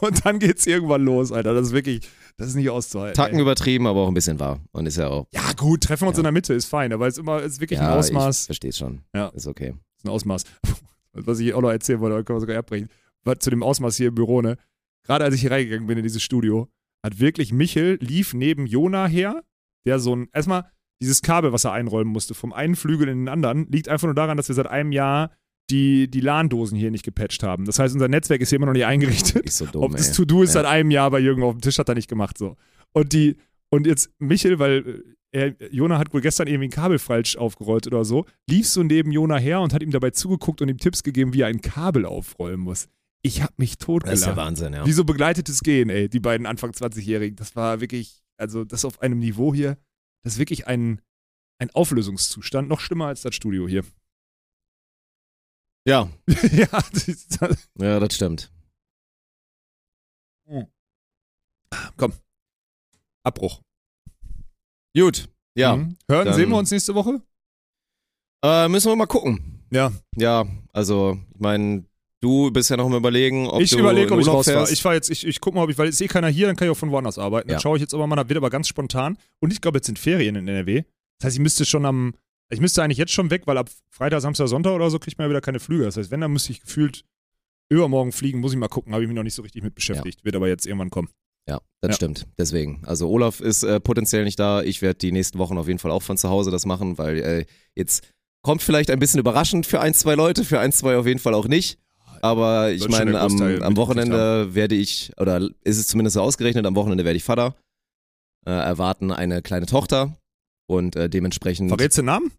Und 0.00 0.24
dann 0.24 0.38
geht's 0.38 0.66
irgendwann 0.66 1.02
los, 1.02 1.32
Alter. 1.32 1.54
Das 1.54 1.68
ist 1.68 1.72
wirklich, 1.72 2.06
das 2.36 2.48
ist 2.48 2.54
nicht 2.54 2.68
auszuhalten. 2.70 3.16
Tacken 3.16 3.36
ey. 3.36 3.42
übertrieben, 3.42 3.86
aber 3.86 4.00
auch 4.00 4.08
ein 4.08 4.14
bisschen 4.14 4.38
wahr. 4.38 4.60
Und 4.72 4.86
ist 4.86 4.96
ja 4.98 5.08
auch. 5.08 5.26
Ja, 5.32 5.50
gut, 5.56 5.82
treffen 5.84 6.04
wir 6.04 6.08
uns 6.08 6.18
Ja. 6.18 6.20
in 6.20 6.24
der 6.24 6.32
Mitte, 6.32 6.52
ist 6.54 6.66
fein, 6.66 6.92
aber 6.92 7.06
es 7.06 7.14
ist 7.14 7.20
immer, 7.20 7.38
es 7.42 7.54
ist 7.54 7.60
wirklich 7.60 7.80
ja, 7.80 7.86
ein 7.86 7.92
ich 7.92 7.98
Ausmaß. 8.06 8.46
verstehe 8.46 8.72
schon. 8.72 9.00
Ja. 9.14 9.28
Ist 9.28 9.46
okay. 9.46 9.74
ist 9.96 10.04
ein 10.04 10.10
Ausmaß. 10.10 10.44
Was 11.14 11.38
ich 11.40 11.54
auch 11.54 11.62
noch 11.62 11.70
erzählen 11.70 12.00
wollte, 12.00 12.22
können 12.22 12.36
wir 12.36 12.40
sogar 12.40 12.58
abbrechen. 12.58 12.88
Zu 13.38 13.50
dem 13.50 13.62
Ausmaß 13.62 13.96
hier 13.96 14.08
im 14.08 14.14
Büro, 14.14 14.40
ne? 14.42 14.56
Gerade 15.04 15.24
als 15.24 15.34
ich 15.34 15.40
hier 15.42 15.50
reingegangen 15.50 15.86
bin 15.86 15.98
in 15.98 16.02
dieses 16.04 16.22
Studio, 16.22 16.68
hat 17.04 17.20
wirklich 17.20 17.52
Michel 17.52 17.98
lief 18.00 18.34
neben 18.34 18.66
Jona 18.66 19.06
her, 19.06 19.42
der 19.86 19.98
so 19.98 20.14
ein, 20.16 20.28
erstmal 20.32 20.64
dieses 21.00 21.22
Kabel, 21.22 21.52
was 21.52 21.64
er 21.64 21.72
einräumen 21.72 22.12
musste, 22.12 22.34
vom 22.34 22.52
einen 22.52 22.74
Flügel 22.74 23.08
in 23.08 23.18
den 23.18 23.28
anderen, 23.28 23.70
liegt 23.70 23.88
einfach 23.88 24.06
nur 24.06 24.14
daran, 24.14 24.36
dass 24.36 24.48
wir 24.48 24.54
seit 24.54 24.66
einem 24.66 24.92
Jahr 24.92 25.30
die, 25.70 26.08
die 26.10 26.20
LAN-Dosen 26.20 26.78
hier 26.78 26.90
nicht 26.90 27.04
gepatcht 27.04 27.42
haben. 27.42 27.64
Das 27.66 27.78
heißt, 27.78 27.92
unser 27.94 28.08
Netzwerk 28.08 28.40
ist 28.40 28.50
hier 28.50 28.56
immer 28.56 28.66
noch 28.66 28.72
nicht 28.72 28.86
eingerichtet. 28.86 29.44
Ist 29.44 29.58
so 29.58 29.66
dumm. 29.66 29.82
Ob 29.82 29.92
das. 29.92 30.12
To-Do 30.12 30.42
ist 30.42 30.50
Ja. 30.54 30.62
seit 30.62 30.66
einem 30.66 30.90
Jahr 30.90 31.10
bei 31.10 31.18
Jürgen 31.18 31.42
auf 31.42 31.54
dem 31.54 31.60
Tisch, 31.60 31.78
hat 31.78 31.88
er 31.88 31.94
nicht 31.96 32.08
gemacht. 32.08 32.38
So. 32.38 32.56
Und 32.92 33.12
die, 33.12 33.36
und 33.70 33.86
jetzt 33.86 34.10
Michel, 34.18 34.58
weil 34.58 35.02
äh, 35.32 35.52
er, 35.58 35.72
Jona 35.72 35.98
hat 35.98 36.14
wohl 36.14 36.20
gestern 36.20 36.46
irgendwie 36.46 36.68
ein 36.68 36.70
Kabel 36.70 36.98
falsch 36.98 37.36
aufgerollt 37.36 37.86
oder 37.88 38.04
so, 38.04 38.24
lief 38.48 38.66
so 38.68 38.82
neben 38.82 39.10
Jona 39.12 39.36
her 39.36 39.60
und 39.60 39.74
hat 39.74 39.82
ihm 39.82 39.90
dabei 39.90 40.10
zugeguckt 40.10 40.62
und 40.62 40.68
ihm 40.68 40.78
Tipps 40.78 41.02
gegeben, 41.02 41.34
wie 41.34 41.40
er 41.42 41.48
ein 41.48 41.60
Kabel 41.60 42.06
aufrollen 42.06 42.60
muss. 42.60 42.88
Ich 43.22 43.42
hab 43.42 43.58
mich 43.58 43.76
Das 43.78 43.80
ist 43.80 43.86
ja 43.86 43.86
totgelacht. 43.86 44.36
Wahnsinn, 44.36 44.72
ja. 44.74 44.86
Wie 44.86 44.92
so 44.92 45.04
begleitetes 45.04 45.60
Gehen, 45.60 45.90
ey, 45.90 46.08
die 46.08 46.20
beiden 46.20 46.46
Anfang 46.46 46.70
20-Jährigen. 46.70 47.36
Das 47.36 47.56
war 47.56 47.80
wirklich, 47.80 48.22
also 48.36 48.64
das 48.64 48.84
auf 48.84 49.00
einem 49.02 49.18
Niveau 49.18 49.52
hier, 49.54 49.78
das 50.22 50.34
ist 50.34 50.38
wirklich 50.38 50.66
ein, 50.66 51.00
ein 51.60 51.70
Auflösungszustand, 51.70 52.68
noch 52.68 52.80
schlimmer 52.80 53.06
als 53.06 53.22
das 53.22 53.34
Studio 53.34 53.66
hier. 53.66 53.84
Ja, 55.86 56.10
ja, 56.52 56.66
das 56.92 57.08
ist, 57.08 57.38
ja, 57.78 58.00
das 58.00 58.14
stimmt. 58.14 58.50
komm. 61.96 62.12
Abbruch. 63.24 63.60
Gut. 64.96 65.28
Ja. 65.56 65.76
Mhm. 65.76 65.96
Hören, 66.08 66.34
sehen 66.34 66.50
wir 66.50 66.56
uns 66.56 66.70
nächste 66.70 66.94
Woche? 66.94 67.22
Äh, 68.44 68.68
müssen 68.68 68.90
wir 68.90 68.96
mal 68.96 69.06
gucken. 69.06 69.64
Ja. 69.70 69.92
Ja, 70.16 70.46
also, 70.72 71.18
ich 71.34 71.40
meine, 71.40 71.84
du 72.22 72.50
bist 72.50 72.70
ja 72.70 72.76
noch 72.76 72.88
mal 72.88 72.96
überlegen, 72.98 73.46
ob 73.48 73.60
ich 73.60 73.70
du 73.70 73.78
überlege, 73.78 74.12
ob 74.12 74.20
ich 74.20 74.26
rausfahre. 74.28 74.70
Ich 74.72 74.82
fahre 74.82 74.94
jetzt, 74.94 75.10
ich, 75.10 75.26
ich 75.26 75.40
gucke 75.40 75.56
mal, 75.56 75.64
ob 75.64 75.70
ich, 75.70 75.78
weil 75.78 75.88
ist 75.88 76.00
eh 76.00 76.08
keiner 76.08 76.28
hier, 76.28 76.46
dann 76.46 76.56
kann 76.56 76.66
ich 76.68 76.72
auch 76.72 76.76
von 76.76 76.90
woanders 76.90 77.18
arbeiten. 77.18 77.48
Dann 77.48 77.56
Ja. 77.56 77.60
schaue 77.60 77.76
ich 77.76 77.80
jetzt 77.82 77.94
aber 77.94 78.06
mal, 78.06 78.16
das 78.16 78.28
wird 78.28 78.36
aber 78.38 78.50
ganz 78.50 78.68
spontan. 78.68 79.16
Und 79.40 79.52
ich 79.52 79.60
glaube, 79.60 79.78
jetzt 79.78 79.86
sind 79.86 79.98
Ferien 79.98 80.36
in 80.36 80.48
NRW. 80.48 80.82
Das 81.18 81.26
heißt, 81.28 81.36
ich 81.36 81.42
müsste 81.42 81.64
schon 81.64 81.84
am, 81.86 82.14
ich 82.50 82.60
müsste 82.60 82.82
eigentlich 82.82 82.98
jetzt 82.98 83.12
schon 83.12 83.30
weg, 83.30 83.42
weil 83.46 83.58
ab 83.58 83.68
Freitag, 83.90 84.20
Samstag, 84.20 84.48
Sonntag 84.48 84.72
oder 84.72 84.90
so 84.90 84.98
kriegt 84.98 85.18
man 85.18 85.26
ja 85.26 85.30
wieder 85.30 85.40
keine 85.40 85.60
Flüge. 85.60 85.84
Das 85.84 85.96
heißt, 85.96 86.10
wenn, 86.10 86.20
dann 86.20 86.32
müsste 86.32 86.52
ich 86.52 86.60
gefühlt 86.60 87.04
übermorgen 87.68 88.12
fliegen, 88.12 88.40
muss 88.40 88.52
ich 88.52 88.58
mal 88.58 88.68
gucken, 88.68 88.92
habe 88.92 89.02
ich 89.02 89.08
mich 89.08 89.16
noch 89.16 89.22
nicht 89.24 89.34
so 89.34 89.42
richtig 89.42 89.62
mit 89.62 89.74
beschäftigt. 89.74 90.24
Wird 90.24 90.36
aber 90.36 90.48
jetzt 90.48 90.66
irgendwann 90.66 90.90
kommen. 90.90 91.08
Ja, 91.48 91.60
das 91.80 91.90
Ja. 91.90 91.94
stimmt. 91.96 92.26
Deswegen. 92.38 92.82
Also 92.86 93.08
Olaf 93.08 93.40
ist 93.40 93.62
äh, 93.62 93.78
potenziell 93.80 94.24
nicht 94.24 94.38
da. 94.38 94.62
Ich 94.62 94.82
werde 94.82 94.98
die 94.98 95.12
nächsten 95.12 95.38
Wochen 95.38 95.58
auf 95.58 95.66
jeden 95.68 95.78
Fall 95.78 95.90
auch 95.90 96.02
von 96.02 96.16
zu 96.16 96.28
Hause 96.28 96.50
das 96.50 96.66
machen, 96.66 96.98
weil 96.98 97.18
äh, 97.18 97.44
jetzt 97.76 98.08
kommt 98.42 98.62
vielleicht 98.62 98.90
ein 98.90 98.98
bisschen 98.98 99.20
überraschend 99.20 99.66
für 99.66 99.80
ein, 99.80 99.94
zwei 99.94 100.14
Leute, 100.14 100.44
für 100.44 100.60
ein, 100.60 100.72
zwei 100.72 100.96
auf 100.96 101.06
jeden 101.06 101.20
Fall 101.20 101.34
auch 101.34 101.46
nicht. 101.48 101.78
Aber 102.22 102.72
ich 102.72 102.88
meine, 102.88 103.18
am, 103.20 103.40
am 103.40 103.76
Wochenende 103.76 104.54
werde 104.54 104.74
ich, 104.74 105.12
oder 105.18 105.40
ist 105.62 105.78
es 105.78 105.86
zumindest 105.86 106.14
so 106.14 106.22
ausgerechnet, 106.22 106.66
am 106.66 106.74
Wochenende 106.74 107.04
werde 107.04 107.16
ich 107.16 107.24
Vater, 107.24 107.54
äh, 108.46 108.50
erwarten 108.50 109.12
eine 109.12 109.42
kleine 109.42 109.66
Tochter 109.66 110.16
und 110.68 110.96
äh, 110.96 111.08
dementsprechend. 111.08 111.68
Verrätst 111.68 111.98
du 111.98 112.02
den 112.02 112.06
Namen? 112.06 112.32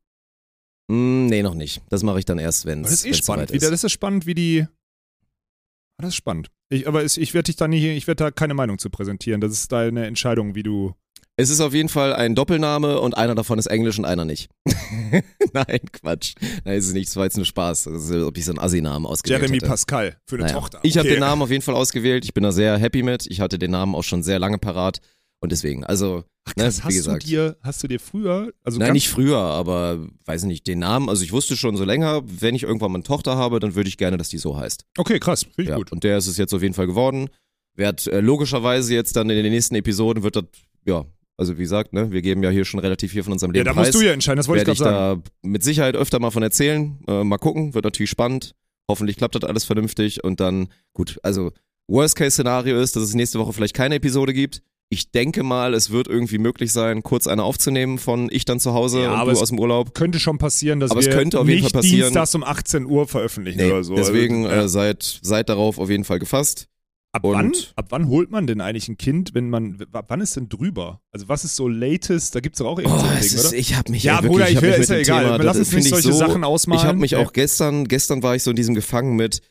Mh, 0.90 1.30
nee, 1.30 1.44
noch 1.44 1.56
nicht. 1.56 1.82
Das 1.90 2.04
mache 2.04 2.20
ich 2.20 2.26
dann 2.26 2.40
erst, 2.40 2.66
wenn 2.66 2.84
Das 2.84 2.92
es 2.92 3.00
ist 3.00 3.06
eh 3.06 3.14
spannend. 3.14 3.52
Wie, 3.52 3.58
ist. 3.58 3.70
das 3.70 3.84
ist 3.84 3.92
spannend, 3.92 4.26
wie 4.26 4.34
die. 4.36 4.62
Ah, 4.62 6.04
Das 6.04 6.10
ist 6.10 6.16
spannend. 6.16 6.50
Ich, 6.70 6.88
aber 6.88 7.04
es, 7.04 7.18
ich 7.18 7.34
werde 7.34 7.46
dich 7.48 7.56
da 7.56 7.68
nie, 7.68 7.86
ich 7.92 8.08
werde 8.08 8.26
da 8.26 8.32
keine 8.32 8.54
Meinung 8.54 8.78
zu 8.78 8.90
präsentieren. 8.90 9.42
Das 9.42 9.52
ist 9.52 9.72
deine 9.72 10.06
Entscheidung, 10.06 10.56
wie 10.56 10.64
du. 10.64 10.94
Es 11.40 11.50
ist 11.52 11.62
auf 11.62 11.74
jeden 11.74 11.88
Fall 11.88 12.14
ein 12.14 12.34
Doppelname 12.34 13.00
und 13.00 13.16
einer 13.16 13.36
davon 13.36 13.60
ist 13.60 13.68
Englisch 13.68 14.00
und 14.00 14.06
einer 14.06 14.26
nicht. 14.26 14.50
Nein, 15.54 15.80
Quatsch. 15.92 16.34
Nein, 16.66 16.78
ist 16.78 16.88
es 16.88 16.94
nicht. 16.94 17.10
Das 17.10 17.16
war 17.16 17.26
jetzt 17.26 17.38
nur 17.38 17.46
Spaß. 17.46 17.84
Das 17.84 18.10
ist, 18.10 18.12
ob 18.24 18.36
ich 18.38 18.46
so 18.46 18.52
einen 18.52 18.60
Assi-Namen 18.60 19.06
ausgewählt 19.06 19.42
Jeremy 19.42 19.58
hätte. 19.60 19.68
Pascal 19.68 20.18
für 20.26 20.36
eine 20.38 20.46
Naja. 20.46 20.56
Tochter. 20.56 20.80
Ich 20.82 20.98
habe 20.98 21.08
den 21.08 21.20
Namen 21.20 21.44
auf 21.44 21.52
jeden 21.52 21.62
Fall 21.62 21.76
ausgewählt. 21.76 22.26
Ich 22.26 22.34
bin 22.34 22.44
da 22.44 22.52
sehr 22.52 22.78
happy 22.80 23.04
mit. 23.04 23.28
Ich 23.28 23.40
hatte 23.40 23.60
den 23.60 23.70
Namen 23.72 23.94
auch 23.94 24.04
schon 24.04 24.24
sehr 24.24 24.40
lange 24.40 24.58
parat. 24.58 25.00
Und 25.40 25.52
deswegen, 25.52 25.84
also, 25.84 26.24
ne, 26.58 26.64
Krass, 26.64 26.80
wie 26.80 26.82
hast 26.86 26.96
gesagt. 26.96 27.24
du 27.24 27.28
dir, 27.28 27.58
hast 27.62 27.84
du 27.84 27.88
dir 27.88 28.00
früher, 28.00 28.52
also 28.64 28.80
Nein, 28.80 28.94
nicht 28.94 29.08
früher, 29.08 29.38
aber 29.38 30.08
weiß 30.26 30.46
nicht, 30.46 30.66
den 30.66 30.80
Namen, 30.80 31.10
also 31.10 31.24
ich 31.24 31.32
wusste 31.32 31.56
schon 31.56 31.78
so 31.78 31.84
länger, 31.84 32.24
wenn 32.26 32.56
ich 32.56 32.64
irgendwann 32.64 32.92
mal 32.92 32.98
eine 32.98 33.04
Tochter 33.04 33.36
habe, 33.38 33.60
dann 33.60 33.76
würde 33.76 33.88
ich 33.88 33.98
gerne, 33.98 34.18
dass 34.18 34.30
die 34.30 34.40
so 34.40 34.58
heißt. 34.58 34.86
Okay, 34.98 35.20
krass, 35.20 35.44
finde 35.44 35.62
ich 35.62 35.70
Ja, 35.70 35.76
gut. 35.76 35.92
und 35.92 36.04
der 36.04 36.18
ist 36.18 36.26
es 36.26 36.38
jetzt 36.38 36.56
auf 36.56 36.64
jeden 36.64 36.74
Fall 36.74 36.88
geworden. 36.88 37.30
Werd 37.76 38.08
äh, 38.08 38.20
logischerweise 38.22 38.96
jetzt 38.96 39.16
dann 39.16 39.30
in 39.30 39.44
den 39.44 39.54
nächsten 39.54 39.76
Episoden 39.76 40.24
wird 40.24 40.38
das, 40.38 40.46
ja, 40.88 41.06
also 41.38 41.58
wie 41.58 41.62
gesagt, 41.62 41.94
ne, 41.94 42.12
wir 42.12 42.22
geben 42.22 42.44
ja 42.44 42.50
hier 42.50 42.66
schon 42.66 42.80
relativ 42.80 43.12
viel 43.12 43.24
von 43.24 43.34
unserem 43.34 43.52
Ja, 43.54 43.60
Leben 43.60 43.66
da 43.66 43.74
preis. 43.74 43.88
musst 43.94 44.02
du 44.02 44.06
ja 44.06 44.14
entscheiden, 44.14 44.38
das 44.38 44.48
wollte 44.48 44.64
ich 44.64 44.68
werde 44.68 44.78
gerade 44.80 44.90
ich 44.90 44.98
sagen. 44.98 45.24
da 45.44 45.48
mit 45.50 45.64
Sicherheit 45.64 45.96
öfter 45.96 46.20
mal 46.20 46.32
von 46.32 46.44
erzählen. 46.44 46.98
Äh, 47.08 47.24
mal 47.24 47.38
gucken, 47.38 47.74
wird 47.74 47.86
natürlich 47.86 48.10
spannend. 48.10 48.54
Hoffentlich 48.90 49.18
klappt 49.18 49.36
das 49.36 49.44
alles 49.44 49.66
vernünftig 49.66 50.24
und 50.24 50.40
dann, 50.40 50.70
gut, 50.94 51.20
also 51.24 51.52
Worst-Case-Szenario 51.90 52.80
ist, 52.80 52.96
dass 52.96 53.04
es 53.04 53.14
nächste 53.14 53.40
Woche 53.40 53.54
vielleicht 53.54 53.74
keine 53.76 53.96
Episode 53.96 54.34
gibt. 54.34 54.62
Ich 54.90 55.12
denke 55.12 55.44
mal, 55.44 55.74
es 55.74 55.90
wird 55.92 56.08
irgendwie 56.08 56.38
möglich 56.38 56.72
sein, 56.72 57.04
kurz 57.04 57.28
eine 57.28 57.44
aufzunehmen 57.44 57.98
von 57.98 58.30
ich 58.32 58.46
dann 58.46 58.60
zu 58.62 58.74
Hause 58.74 59.02
Ja, 59.04 59.20
und 59.22 59.26
du 59.28 59.32
es- 59.34 59.42
aus 59.42 59.50
dem 59.50 59.60
Urlaub. 59.60 59.94
Könnte 59.94 60.20
schon 60.20 60.38
passieren, 60.38 60.80
dass 60.80 60.92
Aber 60.92 61.02
es 61.02 61.08
wir 61.08 61.14
könnte 61.14 61.40
auf 61.42 61.48
jeden 61.50 61.64
Fall 61.64 61.72
passieren. 61.72 62.04
dienstags 62.08 62.34
um 62.36 62.44
18 62.46 62.86
Uhr 62.86 63.06
veröffentlichen 63.08 63.58
Nee, 63.60 63.72
oder 63.72 63.84
so. 63.84 63.96
deswegen 63.96 64.46
Also, 64.46 64.56
ja. 64.58 64.64
äh, 64.64 64.70
seid, 64.70 65.20
seid 65.22 65.50
darauf 65.50 65.78
auf 65.78 65.90
jeden 65.90 66.06
Fall 66.06 66.20
gefasst. 66.20 66.68
Ab 67.14 67.24
Und- 67.24 67.34
wann, 67.36 67.54
ab 67.76 67.86
wann 67.90 68.08
holt 68.10 68.30
man 68.32 68.46
denn 68.48 68.62
eigentlich 68.62 68.90
ein 68.90 68.98
Kind, 68.98 69.34
wenn 69.34 69.50
man, 69.50 69.78
ab 69.94 70.06
wann 70.10 70.22
ist 70.22 70.36
denn 70.36 70.50
drüber? 70.50 71.02
Also 71.12 71.28
was 71.30 71.44
ist 71.46 71.56
so 71.56 71.68
latest? 71.68 72.36
Da 72.36 72.42
gibt's 72.42 72.60
doch 72.60 72.68
auch 72.68 72.78
Oh, 72.78 72.82
irgendein 72.82 73.00
so 73.02 73.08
ein 73.08 73.18
es 73.18 73.28
Ding, 73.30 73.40
ist, 73.40 73.46
oder? 73.48 73.58
ich 73.58 73.76
habe 73.76 73.92
mich 73.92 74.04
Ja, 74.04 74.14
ja, 74.16 74.24
wirklich, 74.24 74.32
Bruder, 74.34 74.50
ich 74.50 74.56
hab 74.58 74.64
will- 74.64 74.70
mich 74.72 74.80
ist 74.80 74.90
ja 74.90 74.98
egal. 74.98 75.24
Thema, 75.24 75.44
Lass 75.44 75.58
uns 75.58 75.72
nicht 75.72 75.86
ich 75.86 75.90
solche 75.90 76.12
so, 76.12 76.18
Sachen 76.20 76.44
ausmalen. 76.44 76.82
Ich 76.82 76.86
habe 76.88 76.98
mich 77.00 77.12
Ja. 77.12 77.20
auch 77.20 77.34
gestern, 77.34 77.88
gestern 77.88 78.22
war 78.24 78.36
ich 78.36 78.44
so 78.44 78.50
in 78.52 78.56
diesem 78.56 78.76
gefangen 78.76 79.16
mit, 79.16 79.42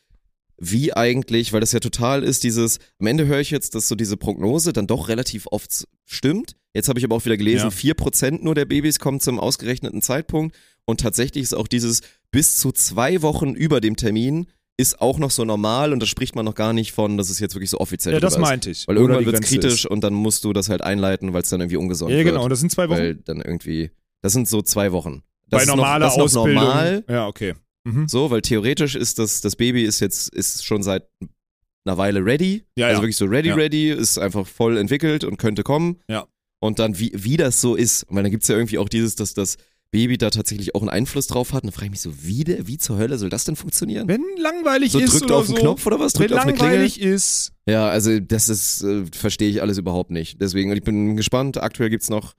wie 0.59 0.93
eigentlich, 0.93 1.51
weil 1.53 1.59
das 1.59 1.71
ja 1.71 1.79
total 1.79 2.23
ist, 2.23 2.43
dieses, 2.43 2.79
am 2.99 3.07
Ende 3.07 3.25
höre 3.27 3.39
ich 3.39 3.51
jetzt, 3.51 3.75
dass 3.75 3.87
so 3.87 3.95
diese 3.95 4.17
Prognose 4.17 4.71
dann 4.73 4.87
doch 4.87 5.07
relativ 5.09 5.47
oft 5.51 5.87
stimmt. 6.05 6.55
Jetzt 6.73 6.89
habe 6.89 6.99
ich 6.99 7.05
aber 7.05 7.15
auch 7.15 7.25
wieder 7.25 7.37
gelesen, 7.37 7.65
Ja. 7.65 7.71
vier 7.71 7.93
Prozent 7.95 8.43
nur 8.43 8.55
der 8.55 8.65
Babys 8.65 8.99
kommen 8.99 9.19
zum 9.19 9.39
ausgerechneten 9.39 10.01
Zeitpunkt. 10.01 10.55
Und 10.85 11.01
tatsächlich 11.01 11.43
ist 11.43 11.53
auch 11.53 11.67
dieses 11.67 12.01
bis 12.31 12.55
zu 12.57 12.71
zwei 12.71 13.21
Wochen 13.21 13.53
über 13.55 13.81
dem 13.81 13.95
Termin 13.97 14.47
ist 14.79 15.01
auch 15.01 15.17
noch 15.17 15.31
so 15.31 15.43
normal 15.43 15.91
und 15.91 15.99
da 16.01 16.05
spricht 16.05 16.35
man 16.35 16.45
noch 16.45 16.53
gar 16.55 16.71
nicht 16.71 16.91
von, 16.91 17.17
dass 17.17 17.29
es 17.31 17.39
jetzt 17.39 17.55
wirklich 17.55 17.71
so 17.71 17.79
offiziell 17.79 18.13
Ja, 18.13 18.19
das 18.19 18.33
ist. 18.33 18.39
meinte 18.39 18.69
ich. 18.69 18.87
Weil 18.87 18.97
irgendwann 18.97 19.25
wird 19.25 19.35
es 19.35 19.41
kritisch 19.41 19.85
und 19.87 20.03
dann 20.03 20.13
musst 20.13 20.43
du 20.43 20.53
das 20.53 20.69
halt 20.69 20.81
einleiten, 20.83 21.33
weil 21.33 21.41
es 21.41 21.49
dann 21.49 21.61
irgendwie 21.61 21.77
ungesund 21.77 22.11
Ist. 22.11 22.17
Ja, 22.19 22.23
wird. 22.25 22.35
genau, 22.35 22.47
das 22.47 22.59
sind 22.59 22.71
zwei 22.71 22.87
Wochen. 22.89 22.99
Weil 22.99 23.15
dann 23.15 23.41
irgendwie, 23.41 23.89
das 24.21 24.33
sind 24.33 24.47
so 24.47 24.61
zwei 24.61 24.91
Wochen. 24.91 25.23
Das 25.49 25.59
Bei 25.59 25.63
ist 25.63 25.67
normaler 25.69 26.05
noch, 26.07 26.15
das 26.17 26.25
ist 26.27 26.33
noch 26.35 26.41
Ausbildung. 26.41 26.63
normal, 26.63 27.03
Ja, 27.09 27.27
okay. 27.27 27.53
Mhm. 27.85 28.07
so, 28.07 28.29
weil 28.29 28.41
theoretisch 28.41 28.95
ist 28.95 29.17
das, 29.17 29.41
das 29.41 29.55
Baby 29.55 29.83
ist 29.83 29.99
jetzt, 29.99 30.29
ist 30.35 30.63
schon 30.65 30.83
seit 30.83 31.07
einer 31.85 31.97
Weile 31.97 32.23
ready. 32.23 32.65
Ja, 32.77 32.87
also 32.87 32.97
ja. 32.97 33.03
wirklich 33.03 33.17
so 33.17 33.25
ready, 33.25 33.49
Ja. 33.49 33.55
ready, 33.55 33.89
ist 33.89 34.17
einfach 34.19 34.45
voll 34.45 34.77
entwickelt 34.77 35.23
und 35.23 35.37
könnte 35.37 35.63
kommen. 35.63 36.01
Ja. 36.09 36.27
Und 36.59 36.79
dann, 36.79 36.99
wie, 36.99 37.11
wie 37.15 37.37
das 37.37 37.61
so 37.61 37.75
ist, 37.75 38.05
weil 38.09 38.23
dann 38.23 38.31
gibt's 38.31 38.47
ja 38.47 38.55
irgendwie 38.55 38.77
auch 38.77 38.89
dieses, 38.89 39.15
dass 39.15 39.33
das 39.33 39.57
Baby 39.91 40.17
da 40.17 40.29
tatsächlich 40.29 40.75
auch 40.75 40.81
einen 40.81 40.89
Einfluss 40.89 41.27
drauf 41.27 41.53
hat. 41.53 41.63
Und 41.63 41.67
dann 41.67 41.73
frage 41.73 41.85
ich 41.85 41.91
mich 41.91 42.01
so, 42.01 42.11
wie, 42.23 42.43
der, 42.43 42.67
wie 42.67 42.77
zur 42.77 42.97
Hölle 42.97 43.17
soll 43.17 43.29
das 43.29 43.45
denn 43.45 43.55
funktionieren? 43.55 44.07
Wenn 44.07 44.23
langweilig 44.37 44.91
so 44.91 44.99
ist 44.99 45.13
drückt 45.13 45.25
oder 45.25 45.37
auf 45.37 45.45
den 45.47 45.55
so, 45.55 45.61
Knopf 45.61 45.85
oder 45.85 45.99
was? 45.99 46.13
wenn 46.15 46.27
Drückt 46.27 46.33
auf 46.33 46.39
eine 46.41 46.53
Klingel? 46.53 46.71
langweilig 46.73 47.01
ist, 47.01 47.53
Ja, 47.67 47.87
also 47.87 48.19
das 48.19 48.49
ist, 48.49 48.83
äh, 48.83 49.05
verstehe 49.11 49.49
ich 49.49 49.61
alles 49.61 49.77
überhaupt 49.77 50.11
nicht. 50.11 50.41
Deswegen, 50.41 50.71
ich 50.73 50.83
bin 50.83 51.15
gespannt. 51.15 51.57
Aktuell 51.61 51.89
gibt's 51.89 52.09
noch 52.09 52.33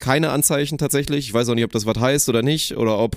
keine 0.00 0.30
Anzeichen 0.30 0.76
tatsächlich. 0.78 1.26
Ich 1.28 1.34
weiß 1.34 1.48
auch 1.48 1.54
nicht, 1.54 1.64
ob 1.64 1.72
das 1.72 1.86
was 1.86 1.98
heißt 1.98 2.28
oder 2.28 2.42
nicht 2.42 2.76
oder 2.76 2.98
ob 2.98 3.16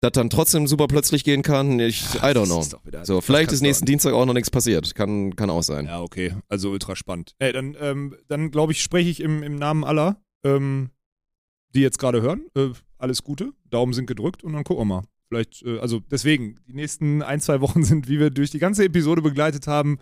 das 0.00 0.12
dann 0.12 0.28
trotzdem 0.28 0.66
super 0.66 0.88
plötzlich 0.88 1.24
gehen 1.24 1.42
kann. 1.42 1.80
Ich, 1.80 2.02
I 2.16 2.18
don't 2.18 2.46
know. 2.46 2.62
So, 3.04 3.20
vielleicht 3.20 3.52
ist 3.52 3.62
nächsten 3.62 3.86
Dienstag 3.86 4.12
auch 4.12 4.26
noch 4.26 4.34
nichts 4.34 4.50
passiert. 4.50 4.94
Kann, 4.94 5.34
kann 5.36 5.48
auch 5.48 5.62
sein. 5.62 5.86
Ja, 5.86 6.02
okay. 6.02 6.34
Also 6.48 6.70
ultra 6.70 6.96
spannend. 6.96 7.34
Ey, 7.38 7.52
dann, 7.52 7.76
ähm, 7.80 8.14
dann 8.28 8.50
glaube 8.50 8.72
ich, 8.72 8.82
spreche 8.82 9.08
ich 9.08 9.20
im, 9.20 9.42
im 9.42 9.56
Namen 9.56 9.84
aller, 9.84 10.20
ähm, 10.44 10.90
die 11.76 11.82
jetzt 11.82 11.98
gerade 11.98 12.22
hören. 12.22 12.46
Äh, 12.56 12.70
alles 12.98 13.22
Gute. 13.22 13.52
Daumen 13.70 13.92
sind 13.92 14.06
gedrückt 14.06 14.42
und 14.42 14.52
dann 14.54 14.64
gucken 14.64 14.82
wir 14.88 14.96
mal. 14.96 15.04
Vielleicht, 15.28 15.62
äh, 15.62 15.78
also 15.78 16.00
deswegen, 16.00 16.56
die 16.66 16.74
nächsten 16.74 17.22
ein, 17.22 17.40
zwei 17.40 17.60
Wochen 17.60 17.82
sind, 17.84 18.08
wie 18.08 18.18
wir 18.18 18.30
durch 18.30 18.50
die 18.50 18.58
ganze 18.58 18.84
Episode 18.84 19.22
begleitet 19.22 19.66
haben, 19.66 19.98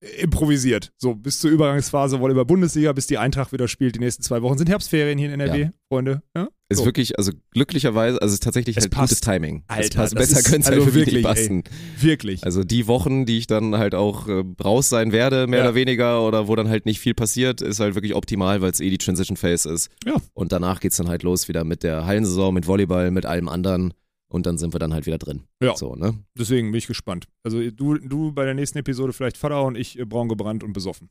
äh, 0.00 0.22
improvisiert. 0.22 0.92
So, 0.98 1.14
bis 1.14 1.38
zur 1.40 1.50
Übergangsphase 1.50 2.20
Volleyball 2.20 2.44
Bundesliga, 2.44 2.92
bis 2.92 3.06
die 3.06 3.18
Eintracht 3.18 3.52
wieder 3.52 3.68
spielt. 3.68 3.94
Die 3.94 4.00
nächsten 4.00 4.22
zwei 4.22 4.42
Wochen 4.42 4.58
sind 4.58 4.68
Herbstferien 4.68 5.18
hier 5.18 5.32
in 5.32 5.40
NRW, 5.40 5.60
Ja. 5.62 5.70
Freunde. 5.88 6.22
Ja? 6.36 6.48
Ist 6.68 6.78
So. 6.78 6.84
wirklich, 6.84 7.16
also 7.16 7.30
glücklicherweise, 7.52 8.20
also 8.20 8.32
es 8.32 8.34
ist 8.34 8.42
tatsächlich 8.42 8.76
Es 8.76 8.82
halt 8.84 8.92
passt. 8.92 9.10
gutes 9.10 9.20
Timing. 9.20 9.62
es 9.68 9.76
Alter, 9.76 9.98
passt, 10.00 10.14
das 10.16 10.28
besser 10.32 10.42
könnte 10.42 10.60
es 10.62 10.66
also 10.66 10.84
halt 10.84 10.94
wirklich 10.94 11.14
nicht 11.14 11.24
passen. 11.24 11.62
Wirklich. 12.00 12.42
Also 12.44 12.64
die 12.64 12.88
Wochen, 12.88 13.24
die 13.24 13.38
ich 13.38 13.46
dann 13.46 13.76
halt 13.78 13.94
auch 13.94 14.26
äh, 14.26 14.42
raus 14.64 14.88
sein 14.88 15.12
werde, 15.12 15.46
mehr 15.46 15.60
Ja. 15.60 15.64
oder 15.66 15.74
weniger, 15.76 16.26
oder 16.26 16.48
wo 16.48 16.56
dann 16.56 16.68
halt 16.68 16.84
nicht 16.84 16.98
viel 16.98 17.14
passiert, 17.14 17.60
ist 17.62 17.78
halt 17.78 17.94
wirklich 17.94 18.14
optimal, 18.16 18.62
weil 18.62 18.72
es 18.72 18.80
eh 18.80 18.90
die 18.90 18.98
Transition 18.98 19.36
Phase 19.36 19.70
ist. 19.70 19.90
Ja. 20.04 20.16
Und 20.34 20.50
danach 20.50 20.80
geht's 20.80 20.96
dann 20.96 21.08
halt 21.08 21.22
los 21.22 21.46
wieder 21.46 21.62
mit 21.62 21.84
der 21.84 22.04
Hallensaison, 22.04 22.52
mit 22.52 22.66
Volleyball, 22.66 23.12
mit 23.12 23.26
allem 23.26 23.48
anderen. 23.48 23.94
Und 24.28 24.44
dann 24.46 24.58
sind 24.58 24.74
wir 24.74 24.80
dann 24.80 24.92
halt 24.92 25.06
wieder 25.06 25.18
drin. 25.18 25.44
Ja. 25.62 25.76
So, 25.76 25.94
ne? 25.94 26.14
Deswegen 26.36 26.72
bin 26.72 26.78
ich 26.78 26.88
gespannt. 26.88 27.26
Also 27.44 27.60
du, 27.70 27.94
du 27.96 28.32
bei 28.32 28.44
der 28.44 28.54
nächsten 28.54 28.76
Episode 28.78 29.12
vielleicht 29.12 29.36
Vater 29.36 29.62
und 29.62 29.76
ich 29.78 29.96
äh, 30.00 30.04
braun 30.04 30.28
gebrannt 30.28 30.64
und 30.64 30.72
besoffen. 30.72 31.10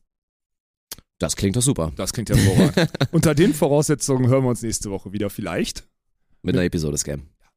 Das 1.18 1.36
klingt 1.36 1.56
doch 1.56 1.62
super. 1.62 1.92
Das 1.96 2.12
klingt 2.12 2.30
hervorragend. 2.30 2.90
Unter 3.12 3.34
den 3.34 3.54
Voraussetzungen 3.54 4.28
hören 4.28 4.44
wir 4.44 4.50
uns 4.50 4.62
nächste 4.62 4.90
Woche 4.90 5.12
wieder 5.12 5.30
vielleicht. 5.30 5.84
Mit 6.42 6.54
einer 6.54 6.64
Episode 6.64 6.98
Scam. 6.98 7.28